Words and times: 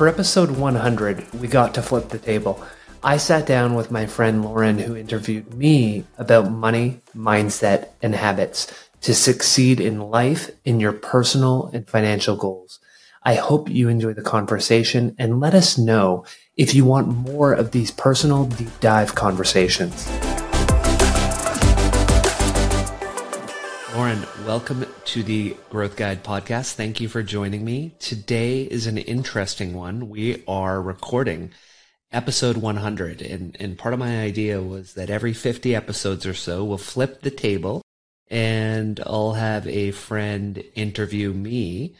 For 0.00 0.08
episode 0.08 0.52
100, 0.52 1.30
we 1.42 1.46
got 1.46 1.74
to 1.74 1.82
flip 1.82 2.08
the 2.08 2.18
table. 2.18 2.64
I 3.02 3.18
sat 3.18 3.44
down 3.44 3.74
with 3.74 3.90
my 3.90 4.06
friend 4.06 4.42
Lauren, 4.42 4.78
who 4.78 4.96
interviewed 4.96 5.52
me 5.52 6.04
about 6.16 6.50
money, 6.50 7.02
mindset, 7.14 7.88
and 8.00 8.14
habits 8.14 8.72
to 9.02 9.14
succeed 9.14 9.78
in 9.78 10.00
life, 10.00 10.52
in 10.64 10.80
your 10.80 10.94
personal 10.94 11.68
and 11.74 11.86
financial 11.86 12.34
goals. 12.34 12.80
I 13.24 13.34
hope 13.34 13.68
you 13.68 13.90
enjoy 13.90 14.14
the 14.14 14.22
conversation 14.22 15.14
and 15.18 15.38
let 15.38 15.52
us 15.52 15.76
know 15.76 16.24
if 16.56 16.74
you 16.74 16.86
want 16.86 17.08
more 17.08 17.52
of 17.52 17.72
these 17.72 17.90
personal 17.90 18.46
deep 18.46 18.80
dive 18.80 19.14
conversations. 19.14 20.08
Lauren, 23.94 24.24
welcome 24.46 24.86
to 25.04 25.24
the 25.24 25.56
Growth 25.68 25.96
Guide 25.96 26.22
podcast. 26.22 26.74
Thank 26.74 27.00
you 27.00 27.08
for 27.08 27.24
joining 27.24 27.64
me. 27.64 27.92
Today 27.98 28.62
is 28.62 28.86
an 28.86 28.98
interesting 28.98 29.74
one. 29.74 30.08
We 30.08 30.44
are 30.46 30.80
recording 30.80 31.50
episode 32.12 32.56
100. 32.56 33.20
And, 33.20 33.56
and 33.58 33.76
part 33.76 33.92
of 33.92 33.98
my 33.98 34.20
idea 34.20 34.62
was 34.62 34.94
that 34.94 35.10
every 35.10 35.32
50 35.32 35.74
episodes 35.74 36.24
or 36.24 36.34
so, 36.34 36.62
we'll 36.62 36.78
flip 36.78 37.22
the 37.22 37.32
table 37.32 37.82
and 38.28 39.00
I'll 39.04 39.32
have 39.32 39.66
a 39.66 39.90
friend 39.90 40.62
interview 40.76 41.32
me. 41.32 41.96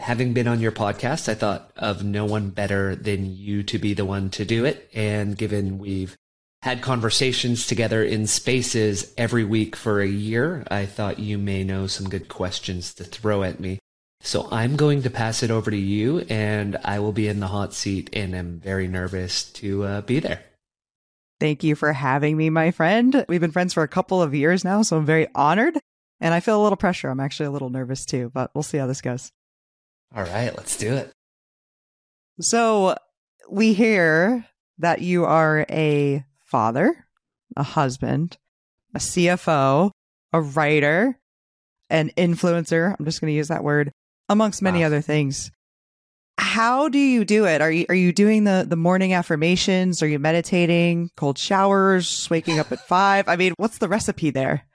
Having 0.00 0.32
been 0.32 0.48
on 0.48 0.60
your 0.60 0.72
podcast, 0.72 1.28
I 1.28 1.34
thought 1.34 1.72
of 1.76 2.04
no 2.04 2.24
one 2.24 2.48
better 2.48 2.96
than 2.96 3.36
you 3.36 3.62
to 3.64 3.78
be 3.78 3.92
the 3.92 4.06
one 4.06 4.30
to 4.30 4.46
do 4.46 4.64
it. 4.64 4.88
And 4.94 5.36
given 5.36 5.78
we've 5.78 6.16
had 6.62 6.82
conversations 6.82 7.66
together 7.66 8.02
in 8.02 8.26
spaces 8.26 9.12
every 9.16 9.44
week 9.44 9.76
for 9.76 10.00
a 10.00 10.08
year, 10.08 10.64
I 10.70 10.86
thought 10.86 11.18
you 11.18 11.38
may 11.38 11.64
know 11.64 11.86
some 11.86 12.08
good 12.08 12.28
questions 12.28 12.92
to 12.94 13.04
throw 13.04 13.42
at 13.42 13.60
me. 13.60 13.78
So 14.20 14.48
I'm 14.50 14.76
going 14.76 15.02
to 15.02 15.10
pass 15.10 15.42
it 15.42 15.50
over 15.50 15.70
to 15.70 15.76
you, 15.76 16.20
and 16.28 16.76
I 16.82 16.98
will 16.98 17.12
be 17.12 17.28
in 17.28 17.38
the 17.38 17.46
hot 17.46 17.74
seat, 17.74 18.10
and 18.12 18.34
I'm 18.34 18.58
very 18.58 18.88
nervous 18.88 19.44
to 19.52 19.84
uh, 19.84 20.00
be 20.00 20.18
there. 20.18 20.42
Thank 21.38 21.62
you 21.62 21.76
for 21.76 21.92
having 21.92 22.36
me, 22.36 22.50
my 22.50 22.70
friend. 22.70 23.24
We've 23.28 23.40
been 23.40 23.52
friends 23.52 23.74
for 23.74 23.82
a 23.82 23.88
couple 23.88 24.22
of 24.22 24.34
years 24.34 24.64
now, 24.64 24.82
so 24.82 24.96
I'm 24.96 25.06
very 25.06 25.28
honored, 25.34 25.78
and 26.20 26.32
I 26.32 26.40
feel 26.40 26.60
a 26.60 26.62
little 26.62 26.76
pressure. 26.76 27.10
I'm 27.10 27.20
actually 27.20 27.46
a 27.46 27.50
little 27.50 27.70
nervous 27.70 28.06
too, 28.06 28.30
but 28.32 28.50
we'll 28.54 28.62
see 28.62 28.78
how 28.78 28.86
this 28.86 29.02
goes. 29.02 29.30
All 30.14 30.24
right, 30.24 30.56
let's 30.56 30.76
do 30.76 30.94
it. 30.94 31.12
So 32.40 32.96
we 33.50 33.74
hear 33.74 34.46
that 34.78 35.02
you 35.02 35.24
are 35.24 35.66
a 35.70 36.24
father, 36.46 37.06
a 37.56 37.62
husband, 37.62 38.38
a 38.94 38.98
CFO, 38.98 39.90
a 40.32 40.40
writer, 40.40 41.18
an 41.90 42.10
influencer. 42.16 42.94
I'm 42.98 43.04
just 43.04 43.20
going 43.20 43.30
to 43.30 43.36
use 43.36 43.48
that 43.48 43.64
word 43.64 43.92
amongst 44.28 44.62
many 44.62 44.80
wow. 44.80 44.86
other 44.86 45.00
things. 45.00 45.50
How 46.38 46.88
do 46.88 46.98
you 46.98 47.24
do 47.24 47.46
it? 47.46 47.60
Are 47.62 47.70
you 47.70 47.86
are 47.88 47.94
you 47.94 48.12
doing 48.12 48.44
the 48.44 48.66
the 48.68 48.76
morning 48.76 49.14
affirmations? 49.14 50.02
Are 50.02 50.08
you 50.08 50.18
meditating? 50.18 51.10
Cold 51.16 51.38
showers? 51.38 52.28
Waking 52.30 52.58
up 52.58 52.72
at 52.72 52.80
five? 52.88 53.28
I 53.28 53.36
mean, 53.36 53.54
what's 53.56 53.78
the 53.78 53.88
recipe 53.88 54.30
there? 54.30 54.66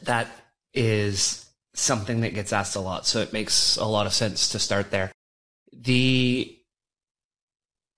That 0.00 0.28
is 0.74 1.46
something 1.74 2.20
that 2.20 2.34
gets 2.34 2.52
asked 2.52 2.76
a 2.76 2.80
lot, 2.80 3.06
so 3.06 3.20
it 3.20 3.32
makes 3.32 3.76
a 3.76 3.84
lot 3.84 4.06
of 4.06 4.12
sense 4.12 4.50
to 4.50 4.58
start 4.58 4.90
there. 4.90 5.12
The 5.72 6.58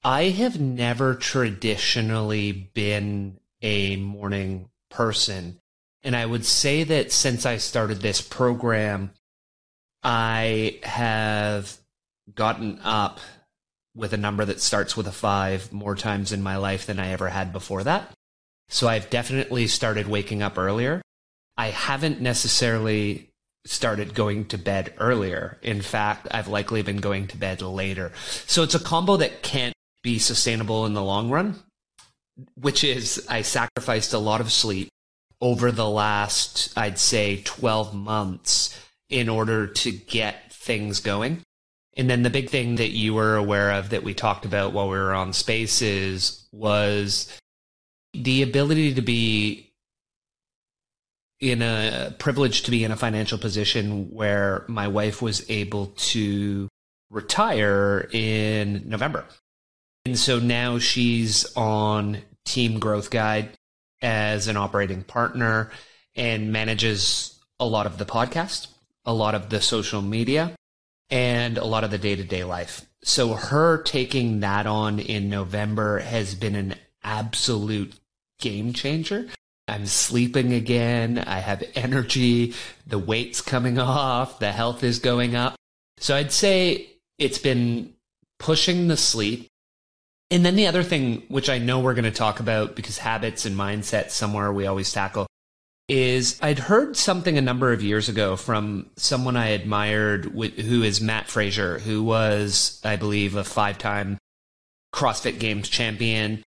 I 0.06 0.28
have 0.28 0.60
never 0.60 1.16
traditionally 1.16 2.52
been 2.52 3.40
a 3.60 3.96
morning 3.96 4.70
person. 4.88 5.58
And 6.04 6.14
I 6.14 6.24
would 6.24 6.44
say 6.44 6.84
that 6.84 7.10
since 7.10 7.44
I 7.44 7.56
started 7.56 8.00
this 8.00 8.20
program, 8.20 9.10
I 10.04 10.78
have 10.84 11.76
gotten 12.32 12.78
up 12.84 13.18
with 13.96 14.12
a 14.12 14.16
number 14.16 14.44
that 14.44 14.60
starts 14.60 14.96
with 14.96 15.08
a 15.08 15.12
five 15.12 15.72
more 15.72 15.96
times 15.96 16.30
in 16.30 16.40
my 16.40 16.56
life 16.56 16.86
than 16.86 17.00
I 17.00 17.10
ever 17.10 17.30
had 17.30 17.52
before 17.52 17.82
that. 17.82 18.12
So 18.68 18.86
I've 18.86 19.10
definitely 19.10 19.66
started 19.66 20.06
waking 20.06 20.40
up 20.40 20.56
earlier. 20.56 21.02
I 21.56 21.70
haven't 21.70 22.20
necessarily 22.20 23.30
started 23.64 24.14
going 24.14 24.44
to 24.44 24.58
bed 24.58 24.94
earlier. 24.98 25.58
In 25.62 25.82
fact, 25.82 26.28
I've 26.30 26.46
likely 26.46 26.82
been 26.82 26.98
going 26.98 27.26
to 27.26 27.36
bed 27.36 27.60
later. 27.60 28.12
So 28.46 28.62
it's 28.62 28.76
a 28.76 28.78
combo 28.78 29.16
that 29.16 29.42
can't 29.42 29.74
be 30.06 30.18
sustainable 30.20 30.86
in 30.86 30.94
the 30.94 31.02
long 31.02 31.30
run, 31.30 31.56
which 32.54 32.84
is 32.84 33.26
I 33.28 33.42
sacrificed 33.42 34.12
a 34.12 34.18
lot 34.18 34.40
of 34.40 34.52
sleep 34.52 34.88
over 35.40 35.72
the 35.72 35.88
last, 35.88 36.72
I'd 36.78 37.00
say, 37.00 37.42
12 37.44 37.92
months 37.92 38.78
in 39.10 39.28
order 39.28 39.66
to 39.66 39.90
get 39.90 40.52
things 40.52 41.00
going. 41.00 41.42
And 41.96 42.08
then 42.08 42.22
the 42.22 42.30
big 42.30 42.50
thing 42.50 42.76
that 42.76 42.90
you 42.90 43.14
were 43.14 43.34
aware 43.34 43.72
of 43.72 43.90
that 43.90 44.04
we 44.04 44.14
talked 44.14 44.44
about 44.44 44.72
while 44.72 44.88
we 44.88 44.96
were 44.96 45.12
on 45.12 45.32
spaces 45.32 46.46
was 46.52 47.36
the 48.14 48.42
ability 48.42 48.94
to 48.94 49.02
be 49.02 49.72
in 51.40 51.62
a 51.62 52.14
privilege 52.20 52.62
to 52.62 52.70
be 52.70 52.84
in 52.84 52.92
a 52.92 52.96
financial 52.96 53.38
position 53.38 54.08
where 54.12 54.64
my 54.68 54.86
wife 54.86 55.20
was 55.20 55.44
able 55.50 55.86
to 55.96 56.68
retire 57.10 58.08
in 58.12 58.88
November. 58.88 59.24
And 60.06 60.16
so 60.16 60.38
now 60.38 60.78
she's 60.78 61.52
on 61.56 62.18
Team 62.44 62.78
Growth 62.78 63.10
Guide 63.10 63.48
as 64.00 64.46
an 64.46 64.56
operating 64.56 65.02
partner 65.02 65.72
and 66.14 66.52
manages 66.52 67.36
a 67.58 67.66
lot 67.66 67.86
of 67.86 67.98
the 67.98 68.04
podcast 68.06 68.68
a 69.04 69.12
lot 69.12 69.34
of 69.34 69.48
the 69.48 69.60
social 69.60 70.00
media 70.00 70.54
and 71.10 71.58
a 71.58 71.64
lot 71.64 71.82
of 71.82 71.90
the 71.90 71.98
day 71.98 72.14
to 72.14 72.22
day 72.22 72.44
life. 72.44 72.86
So 73.02 73.34
her 73.34 73.82
taking 73.82 74.38
that 74.40 74.68
on 74.68 75.00
in 75.00 75.28
November 75.28 75.98
has 75.98 76.36
been 76.36 76.54
an 76.54 76.76
absolute 77.02 77.92
game 78.38 78.74
changer. 78.74 79.26
I'm 79.66 79.86
sleeping 79.86 80.52
again. 80.52 81.18
I 81.18 81.40
have 81.40 81.64
energy. 81.74 82.54
The 82.86 83.00
weight's 83.00 83.40
coming 83.40 83.80
off. 83.80 84.38
The 84.38 84.52
health 84.52 84.84
is 84.84 85.00
going 85.00 85.34
up. 85.34 85.56
So 85.98 86.14
I'd 86.14 86.30
say 86.30 86.90
it's 87.18 87.38
been 87.38 87.92
pushing 88.38 88.86
the 88.86 88.96
sleep. 88.96 89.48
And 90.30 90.44
then 90.44 90.56
the 90.56 90.66
other 90.66 90.82
thing, 90.82 91.22
which 91.28 91.48
I 91.48 91.58
know 91.58 91.80
we're 91.80 91.94
going 91.94 92.04
to 92.04 92.10
talk 92.10 92.40
about 92.40 92.74
because 92.74 92.98
habits 92.98 93.46
and 93.46 93.56
mindset 93.56 94.10
somewhere 94.10 94.52
we 94.52 94.66
always 94.66 94.92
tackle, 94.92 95.26
is 95.88 96.38
I'd 96.42 96.58
heard 96.58 96.96
something 96.96 97.38
a 97.38 97.42
number 97.42 97.72
of 97.72 97.82
years 97.82 98.08
ago 98.08 98.34
from 98.34 98.90
someone 98.96 99.36
I 99.36 99.48
admired 99.48 100.24
who 100.24 100.82
is 100.82 101.00
Mat 101.00 101.28
Fraser, 101.28 101.78
who 101.78 102.02
was, 102.02 102.80
I 102.84 102.96
believe, 102.96 103.36
a 103.36 103.44
five 103.44 103.78
time 103.78 104.18
CrossFit 104.92 105.38
Games 105.38 105.68
champion. 105.68 106.42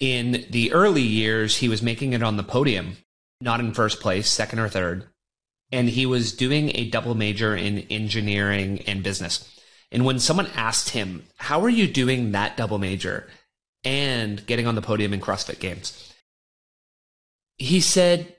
In 0.00 0.46
the 0.48 0.72
early 0.72 1.02
years, 1.02 1.56
he 1.56 1.68
was 1.68 1.82
making 1.82 2.14
it 2.14 2.22
on 2.22 2.38
the 2.38 2.42
podium, 2.42 2.96
not 3.42 3.60
in 3.60 3.74
first 3.74 4.00
place, 4.00 4.28
second 4.28 4.60
or 4.60 4.68
third. 4.68 5.04
And 5.70 5.90
he 5.90 6.06
was 6.06 6.32
doing 6.32 6.70
a 6.74 6.88
double 6.88 7.14
major 7.14 7.54
in 7.54 7.80
engineering 7.90 8.80
and 8.86 9.02
business. 9.02 9.57
And 9.90 10.04
when 10.04 10.18
someone 10.18 10.48
asked 10.54 10.90
him, 10.90 11.24
How 11.36 11.62
are 11.62 11.68
you 11.70 11.86
doing 11.86 12.32
that 12.32 12.56
double 12.56 12.78
major 12.78 13.28
and 13.84 14.44
getting 14.46 14.66
on 14.66 14.74
the 14.74 14.82
podium 14.82 15.14
in 15.14 15.20
CrossFit 15.20 15.60
Games? 15.60 16.12
He 17.56 17.80
said, 17.80 18.36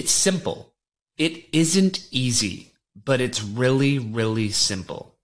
it's 0.00 0.12
simple. 0.12 0.72
It 1.18 1.44
isn't 1.52 2.08
easy, 2.10 2.72
but 3.04 3.20
it's 3.20 3.42
really, 3.42 3.98
really 3.98 4.48
simple. 4.50 5.14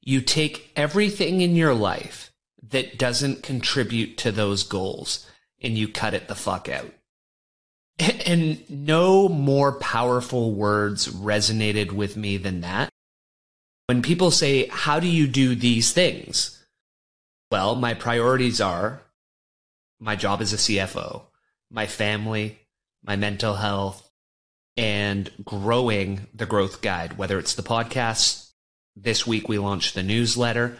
You 0.00 0.20
take 0.20 0.72
everything 0.74 1.40
in 1.40 1.54
your 1.54 1.74
life 1.74 2.32
that 2.70 2.98
doesn't 2.98 3.44
contribute 3.44 4.18
to 4.18 4.32
those 4.32 4.64
goals 4.64 5.30
and 5.62 5.78
you 5.78 5.86
cut 5.86 6.12
it 6.12 6.26
the 6.26 6.34
fuck 6.34 6.68
out. 6.68 6.92
And 8.26 8.68
no 8.68 9.28
more 9.28 9.78
powerful 9.78 10.52
words 10.52 11.06
resonated 11.06 11.92
with 11.92 12.16
me 12.16 12.36
than 12.36 12.62
that. 12.62 12.90
When 13.86 14.02
people 14.02 14.30
say, 14.30 14.66
How 14.66 15.00
do 15.00 15.06
you 15.06 15.26
do 15.26 15.54
these 15.54 15.92
things? 15.92 16.64
Well, 17.50 17.76
my 17.76 17.94
priorities 17.94 18.60
are 18.60 19.02
my 20.00 20.16
job 20.16 20.42
as 20.42 20.52
a 20.52 20.56
CFO, 20.56 21.22
my 21.70 21.86
family, 21.86 22.58
my 23.04 23.16
mental 23.16 23.54
health, 23.54 24.10
and 24.76 25.30
growing 25.44 26.26
the 26.34 26.46
growth 26.46 26.82
guide, 26.82 27.16
whether 27.16 27.38
it's 27.38 27.54
the 27.54 27.62
podcast. 27.62 28.50
This 28.96 29.26
week 29.26 29.48
we 29.48 29.58
launched 29.58 29.94
the 29.94 30.02
newsletter 30.02 30.78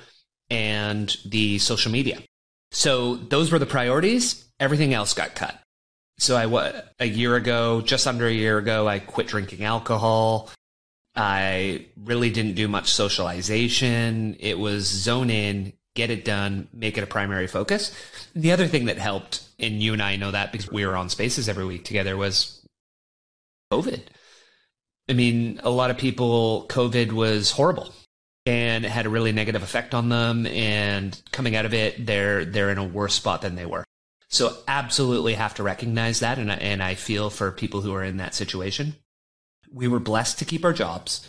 and 0.51 1.15
the 1.25 1.59
social 1.59 1.93
media. 1.93 2.19
So 2.73 3.15
those 3.15 3.53
were 3.53 3.59
the 3.59 3.67
priorities. 3.67 4.45
Everything 4.59 4.95
else 4.95 5.15
got 5.15 5.35
cut. 5.35 5.59
So 6.19 6.37
I 6.37 6.83
a 6.99 7.07
year 7.07 7.37
ago, 7.37 7.83
just 7.83 8.07
under 8.07 8.27
a 8.27 8.33
year 8.33 8.59
ago, 8.59 8.89
I 8.89 8.99
quit 8.99 9.29
drinking 9.29 9.65
alcohol. 9.65 10.51
I 11.17 11.87
really 12.05 12.31
didn't 12.31 12.55
do 12.55 12.69
much 12.69 12.93
socialization. 12.93 14.37
It 14.39 14.59
was 14.59 14.85
zone 14.87 15.31
in, 15.31 15.73
get 15.95 16.11
it 16.11 16.25
done, 16.25 16.69
make 16.75 16.99
it 16.99 17.05
a 17.05 17.07
primary 17.07 17.47
focus. 17.47 17.91
The 18.35 18.53
other 18.53 18.67
thing 18.67 18.85
that 18.87 18.99
helped, 18.99 19.43
and 19.59 19.83
you 19.83 19.95
and 19.95 20.03
I 20.03 20.17
know 20.17 20.31
that 20.31 20.53
because 20.53 20.71
we 20.71 20.85
were 20.87 20.97
on 20.97 21.09
spaces 21.09 21.49
every 21.49 21.65
week 21.65 21.85
together, 21.85 22.17
was 22.17 22.61
COVID. 23.73 24.03
I 25.09 25.13
mean, 25.15 25.61
a 25.63 25.71
lot 25.71 25.91
of 25.91 25.97
people, 25.97 26.67
COVID 26.69 27.13
was 27.13 27.51
horrible. 27.53 27.95
and 28.47 28.85
it 28.85 28.91
had 28.91 29.07
a 29.07 29.11
really 29.11 29.33
negative 29.33 29.63
effect 29.63 29.93
on 29.95 30.09
them. 30.09 30.47
And 30.47 31.21
coming 31.33 31.57
out 31.57 31.67
of 31.67 31.75
it, 31.75 32.07
they're 32.07 32.45
they're 32.45 32.71
in 32.71 32.79
a 32.79 32.85
worse 32.85 33.15
spot 33.15 33.43
than 33.43 33.57
they 33.57 33.67
were. 33.67 33.85
So 34.29 34.57
absolutely 34.67 35.35
have 35.35 35.55
to 35.55 35.63
recognize 35.63 36.21
that, 36.21 36.39
and 36.39 36.51
I, 36.51 36.57
and 36.57 36.83
I 36.83 36.95
feel 36.95 37.31
for 37.31 37.51
people 37.53 37.81
who 37.81 37.95
are 37.95 38.05
in 38.05 38.17
that 38.19 38.35
situation. 38.35 38.97
We 39.73 39.89
were 39.89 40.01
blessed 40.01 40.39
to 40.39 40.45
keep 40.45 40.65
our 40.65 40.73
jobs. 40.73 41.29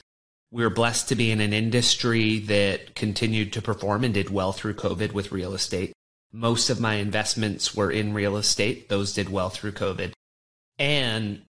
We 0.52 0.64
were 0.64 0.70
blessed 0.70 1.10
to 1.10 1.16
be 1.16 1.32
in 1.32 1.42
an 1.42 1.54
industry 1.54 2.40
that 2.40 2.96
continued 2.96 3.54
to 3.54 3.62
perform 3.62 4.04
and 4.04 4.14
did 4.14 4.30
well 4.30 4.54
through 4.54 4.76
COVID 4.76 5.12
with 5.12 5.32
real 5.32 5.54
estate. 5.54 5.94
Most 6.32 6.70
of 6.70 6.80
my 6.80 6.96
investments 6.96 7.76
were 7.76 7.92
in 7.92 8.14
real 8.14 8.38
estate; 8.38 8.90
those 8.90 9.14
did 9.14 9.30
well 9.30 9.50
through 9.50 9.74
COVID. 9.74 10.14
And 10.80 11.42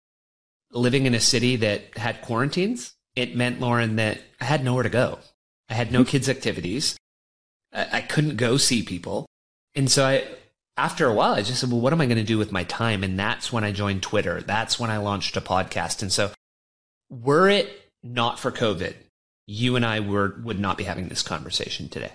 living 0.71 1.05
in 1.05 1.13
a 1.13 1.19
city 1.19 1.55
that 1.57 1.97
had 1.97 2.21
quarantines, 2.21 2.93
it 3.15 3.35
meant 3.35 3.59
Lauren 3.59 3.95
that 3.97 4.21
I 4.39 4.45
had 4.45 4.63
nowhere 4.63 4.83
to 4.83 4.89
go. 4.89 5.19
I 5.69 5.73
had 5.73 5.91
no 5.91 6.03
kids' 6.03 6.29
activities. 6.29 6.97
I, 7.73 7.87
I 7.93 8.01
couldn't 8.01 8.37
go 8.37 8.57
see 8.57 8.83
people. 8.83 9.25
And 9.75 9.91
so 9.91 10.05
I, 10.05 10.27
after 10.77 11.07
a 11.07 11.13
while, 11.13 11.33
I 11.33 11.41
just 11.41 11.59
said, 11.59 11.71
well, 11.71 11.81
what 11.81 11.93
am 11.93 12.01
I 12.01 12.05
going 12.05 12.17
to 12.17 12.23
do 12.23 12.37
with 12.37 12.51
my 12.51 12.63
time? 12.63 13.03
And 13.03 13.19
that's 13.19 13.51
when 13.51 13.63
I 13.63 13.71
joined 13.71 14.03
Twitter. 14.03 14.41
That's 14.41 14.79
when 14.79 14.89
I 14.89 14.97
launched 14.97 15.35
a 15.37 15.41
podcast. 15.41 16.01
And 16.01 16.11
so 16.11 16.31
were 17.09 17.49
it 17.49 17.69
not 18.03 18.39
for 18.39 18.51
COVID, 18.51 18.95
you 19.45 19.75
and 19.75 19.85
I 19.85 19.99
were, 19.99 20.39
would 20.43 20.59
not 20.59 20.77
be 20.77 20.83
having 20.83 21.07
this 21.07 21.21
conversation 21.21 21.89
today. 21.89 22.11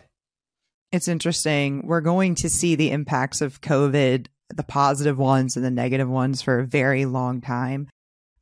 It's 0.91 1.09
interesting. 1.09 1.87
We're 1.87 2.03
going 2.03 2.35
to 2.37 2.50
see 2.50 2.75
the 2.75 2.91
impacts 2.91 3.41
of 3.41 3.62
COVID, 3.62 4.27
the 4.55 4.62
positive 4.62 5.19
ones 5.19 5.56
and 5.56 5.65
the 5.65 5.71
negative 5.71 6.09
ones 6.09 6.43
for 6.43 6.59
a 6.59 6.67
very 6.67 7.06
long 7.06 7.41
time. 7.41 7.89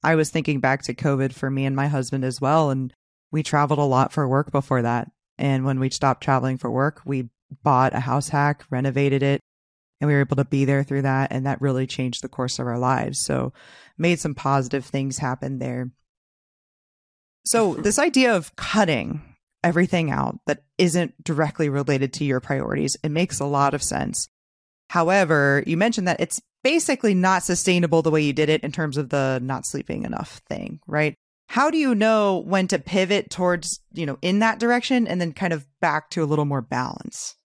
I 0.03 0.17
was 0.17 0.31
thinking 0.31 0.61
back 0.61 0.83
to 0.83 0.95
COVID 0.95 1.33
for 1.33 1.49
me 1.51 1.65
and 1.65 1.77
my 1.77 1.87
husband 1.87 2.25
as 2.25 2.41
well. 2.41 2.71
And 2.71 2.93
we 3.31 3.43
traveled 3.43 3.79
a 3.79 3.85
lot 3.85 4.13
for 4.13 4.27
work 4.27 4.51
before 4.51 4.83
that. 4.83 5.09
And 5.39 5.65
when 5.65 5.79
we 5.79 5.91
stopped 5.91 6.23
traveling 6.23 6.59
for 6.59 6.71
work, 6.71 7.03
we 7.05 7.29
bought 7.63 7.95
a 7.95 8.01
house 8.01 8.29
hack, 8.29 8.65
renovated 8.71 9.23
it, 9.23 9.41
and 10.01 10.09
we 10.09 10.15
were 10.15 10.21
able 10.21 10.37
to 10.37 10.45
be 10.45 10.65
there 10.65 10.83
through 10.83 11.03
that. 11.03 11.31
And 11.31 11.47
that 11.47 11.61
really 11.61 11.87
changed 11.87 12.23
the 12.23 12.29
course 12.29 12.59
of 12.59 12.67
our 12.67 12.79
lives. 12.79 13.21
So 13.21 13.53
made 13.97 14.19
some 14.19 14.35
positive 14.35 14.85
things 14.85 15.19
happen 15.19 15.59
there. 15.59 15.91
So 17.45 17.75
this 17.75 17.99
idea 17.99 18.37
of 18.37 18.55
cutting 18.57 19.23
everything 19.63 20.11
out 20.11 20.41
that 20.47 20.63
isn't 20.79 21.23
directly 21.23 21.69
related 21.69 22.13
to 22.15 22.25
your 22.25 22.41
priorities, 22.41 22.97
it 23.03 23.11
makes 23.11 23.41
a 23.41 23.47
lot 23.47 23.75
of 23.75 23.83
sense. 23.83 24.29
However, 24.89 25.63
you 25.67 25.77
mentioned 25.77 26.09
that 26.09 26.21
it's 26.21 26.41
basically 26.63 27.15
not 27.15 27.43
sustainable 27.43 28.03
the 28.03 28.11
way 28.11 28.23
you 28.23 28.33
did 28.33 28.49
it 28.49 28.63
in 28.63 28.73
terms 28.73 28.97
of 28.97 29.09
the 29.09 29.39
not 29.43 29.67
sleeping 29.67 30.05
enough 30.05 30.41
thing, 30.49 30.81
right? 30.87 31.15
How 31.49 31.71
do 31.71 31.79
you 31.79 31.95
know 31.95 32.39
when 32.39 32.69
to 32.69 32.79
pivot 32.79 33.31
towards, 33.31 33.81
you 33.93 34.07
know, 34.07 34.19
in 34.23 34.39
that 34.39 34.59
direction 34.61 35.07
and 35.07 35.21
then 35.21 35.33
kind 35.33 35.53
of 35.53 35.67
back 35.81 36.11
to 36.11 36.23
a 36.23 36.27
little 36.27 36.45
more 36.45 36.63
balance? 36.63 37.37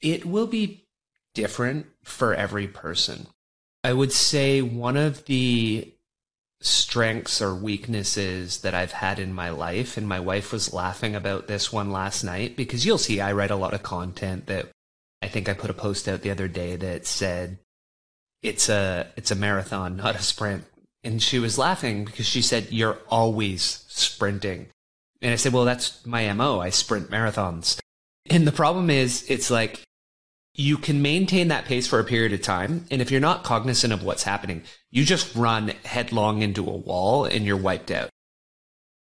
It 0.00 0.24
will 0.26 0.48
be 0.48 0.88
different 1.34 1.86
for 2.02 2.34
every 2.34 2.66
person. 2.66 3.28
I 3.84 3.92
would 3.92 4.12
say 4.12 4.62
one 4.62 4.96
of 4.96 5.24
the 5.26 5.94
strengths 6.62 7.42
or 7.42 7.54
weaknesses 7.54 8.58
that 8.58 8.74
I've 8.74 8.92
had 8.92 9.18
in 9.18 9.32
my 9.32 9.50
life, 9.50 9.96
and 9.96 10.08
my 10.08 10.20
wife 10.20 10.52
was 10.52 10.72
laughing 10.72 11.14
about 11.14 11.48
this 11.48 11.72
one 11.72 11.90
last 11.90 12.24
night 12.24 12.56
because 12.56 12.86
you'll 12.86 12.98
see 12.98 13.20
I 13.20 13.32
write 13.32 13.50
a 13.50 13.56
lot 13.56 13.74
of 13.74 13.82
content 13.82 14.46
that 14.46 14.68
I 15.20 15.28
think 15.28 15.48
I 15.48 15.54
put 15.54 15.70
a 15.70 15.74
post 15.74 16.08
out 16.08 16.22
the 16.22 16.30
other 16.30 16.48
day 16.48 16.76
that 16.76 17.06
said 17.06 17.58
it's 18.42 18.68
a 18.68 19.08
it's 19.16 19.30
a 19.30 19.36
marathon, 19.36 19.96
not 19.96 20.16
a 20.16 20.22
sprint. 20.22 20.64
And 21.04 21.22
she 21.22 21.38
was 21.38 21.58
laughing 21.58 22.04
because 22.04 22.26
she 22.26 22.42
said, 22.42 22.68
You're 22.70 22.98
always 23.08 23.84
sprinting. 23.88 24.68
And 25.20 25.32
I 25.32 25.36
said, 25.36 25.52
Well, 25.52 25.64
that's 25.64 26.04
my 26.06 26.32
MO. 26.32 26.60
I 26.60 26.70
sprint 26.70 27.10
marathons. 27.10 27.78
And 28.30 28.46
the 28.46 28.52
problem 28.52 28.88
is, 28.90 29.24
it's 29.28 29.50
like 29.50 29.82
you 30.54 30.76
can 30.76 31.00
maintain 31.00 31.48
that 31.48 31.64
pace 31.64 31.86
for 31.86 31.98
a 31.98 32.04
period 32.04 32.32
of 32.32 32.42
time. 32.42 32.84
And 32.90 33.00
if 33.00 33.10
you're 33.10 33.20
not 33.20 33.44
cognizant 33.44 33.92
of 33.92 34.02
what's 34.02 34.24
happening, 34.24 34.62
you 34.90 35.04
just 35.04 35.34
run 35.34 35.68
headlong 35.84 36.42
into 36.42 36.68
a 36.68 36.76
wall 36.76 37.24
and 37.24 37.44
you're 37.46 37.56
wiped 37.56 37.90
out. 37.90 38.10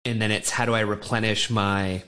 And 0.04 0.20
then 0.20 0.30
it's 0.30 0.50
how 0.50 0.64
do 0.64 0.74
I 0.74 0.80
replenish 0.80 1.50
my 1.50 2.02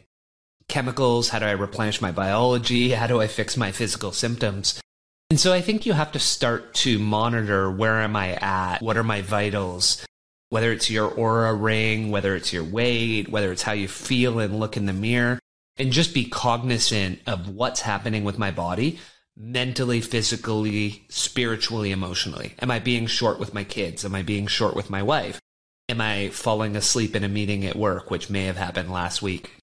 chemicals? 0.68 1.28
How 1.28 1.38
do 1.38 1.46
I 1.46 1.52
replenish 1.52 2.00
my 2.00 2.12
biology? 2.12 2.90
How 2.90 3.06
do 3.06 3.20
I 3.20 3.26
fix 3.26 3.56
my 3.56 3.72
physical 3.72 4.12
symptoms? 4.12 4.80
And 5.28 5.40
so 5.40 5.52
I 5.52 5.60
think 5.60 5.86
you 5.86 5.92
have 5.92 6.12
to 6.12 6.18
start 6.18 6.72
to 6.74 6.98
monitor 6.98 7.70
where 7.70 8.00
am 8.00 8.16
I 8.16 8.34
at? 8.34 8.80
What 8.80 8.96
are 8.96 9.04
my 9.04 9.22
vitals? 9.22 10.04
Whether 10.50 10.72
it's 10.72 10.88
your 10.88 11.10
Oura 11.10 11.60
ring, 11.60 12.10
whether 12.10 12.36
it's 12.36 12.52
your 12.52 12.64
weight, 12.64 13.28
whether 13.28 13.50
it's 13.50 13.62
how 13.62 13.72
you 13.72 13.88
feel 13.88 14.38
and 14.38 14.60
look 14.60 14.76
in 14.76 14.86
the 14.86 14.92
mirror, 14.92 15.40
and 15.76 15.92
just 15.92 16.14
be 16.14 16.24
cognizant 16.26 17.20
of 17.26 17.48
what's 17.48 17.80
happening 17.80 18.24
with 18.24 18.38
my 18.38 18.50
body 18.50 18.98
mentally, 19.36 20.00
physically, 20.00 21.04
spiritually, 21.08 21.92
emotionally. 21.92 22.54
Am 22.60 22.70
I 22.70 22.78
being 22.78 23.06
short 23.06 23.38
with 23.38 23.52
my 23.52 23.64
kids? 23.64 24.04
Am 24.04 24.14
I 24.14 24.22
being 24.22 24.46
short 24.46 24.74
with 24.74 24.90
my 24.90 25.02
wife? 25.02 25.40
Am 25.88 26.00
I 26.00 26.30
falling 26.30 26.74
asleep 26.74 27.14
in 27.14 27.22
a 27.22 27.28
meeting 27.28 27.64
at 27.64 27.76
work, 27.76 28.10
which 28.10 28.30
may 28.30 28.44
have 28.44 28.56
happened 28.56 28.90
last 28.90 29.22
week? 29.22 29.56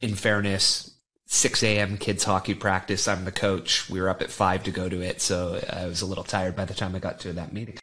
In 0.00 0.14
fairness, 0.14 0.94
6 1.26 1.62
a.m. 1.62 1.98
kids 1.98 2.24
hockey 2.24 2.54
practice. 2.54 3.06
I'm 3.06 3.24
the 3.24 3.32
coach. 3.32 3.88
We 3.88 4.00
were 4.00 4.08
up 4.08 4.22
at 4.22 4.30
5 4.30 4.64
to 4.64 4.70
go 4.70 4.88
to 4.88 5.00
it, 5.02 5.20
so 5.20 5.62
I 5.70 5.86
was 5.86 6.02
a 6.02 6.06
little 6.06 6.24
tired 6.24 6.56
by 6.56 6.64
the 6.64 6.74
time 6.74 6.94
I 6.94 6.98
got 6.98 7.20
to 7.20 7.32
that 7.34 7.52
meeting. 7.52 7.78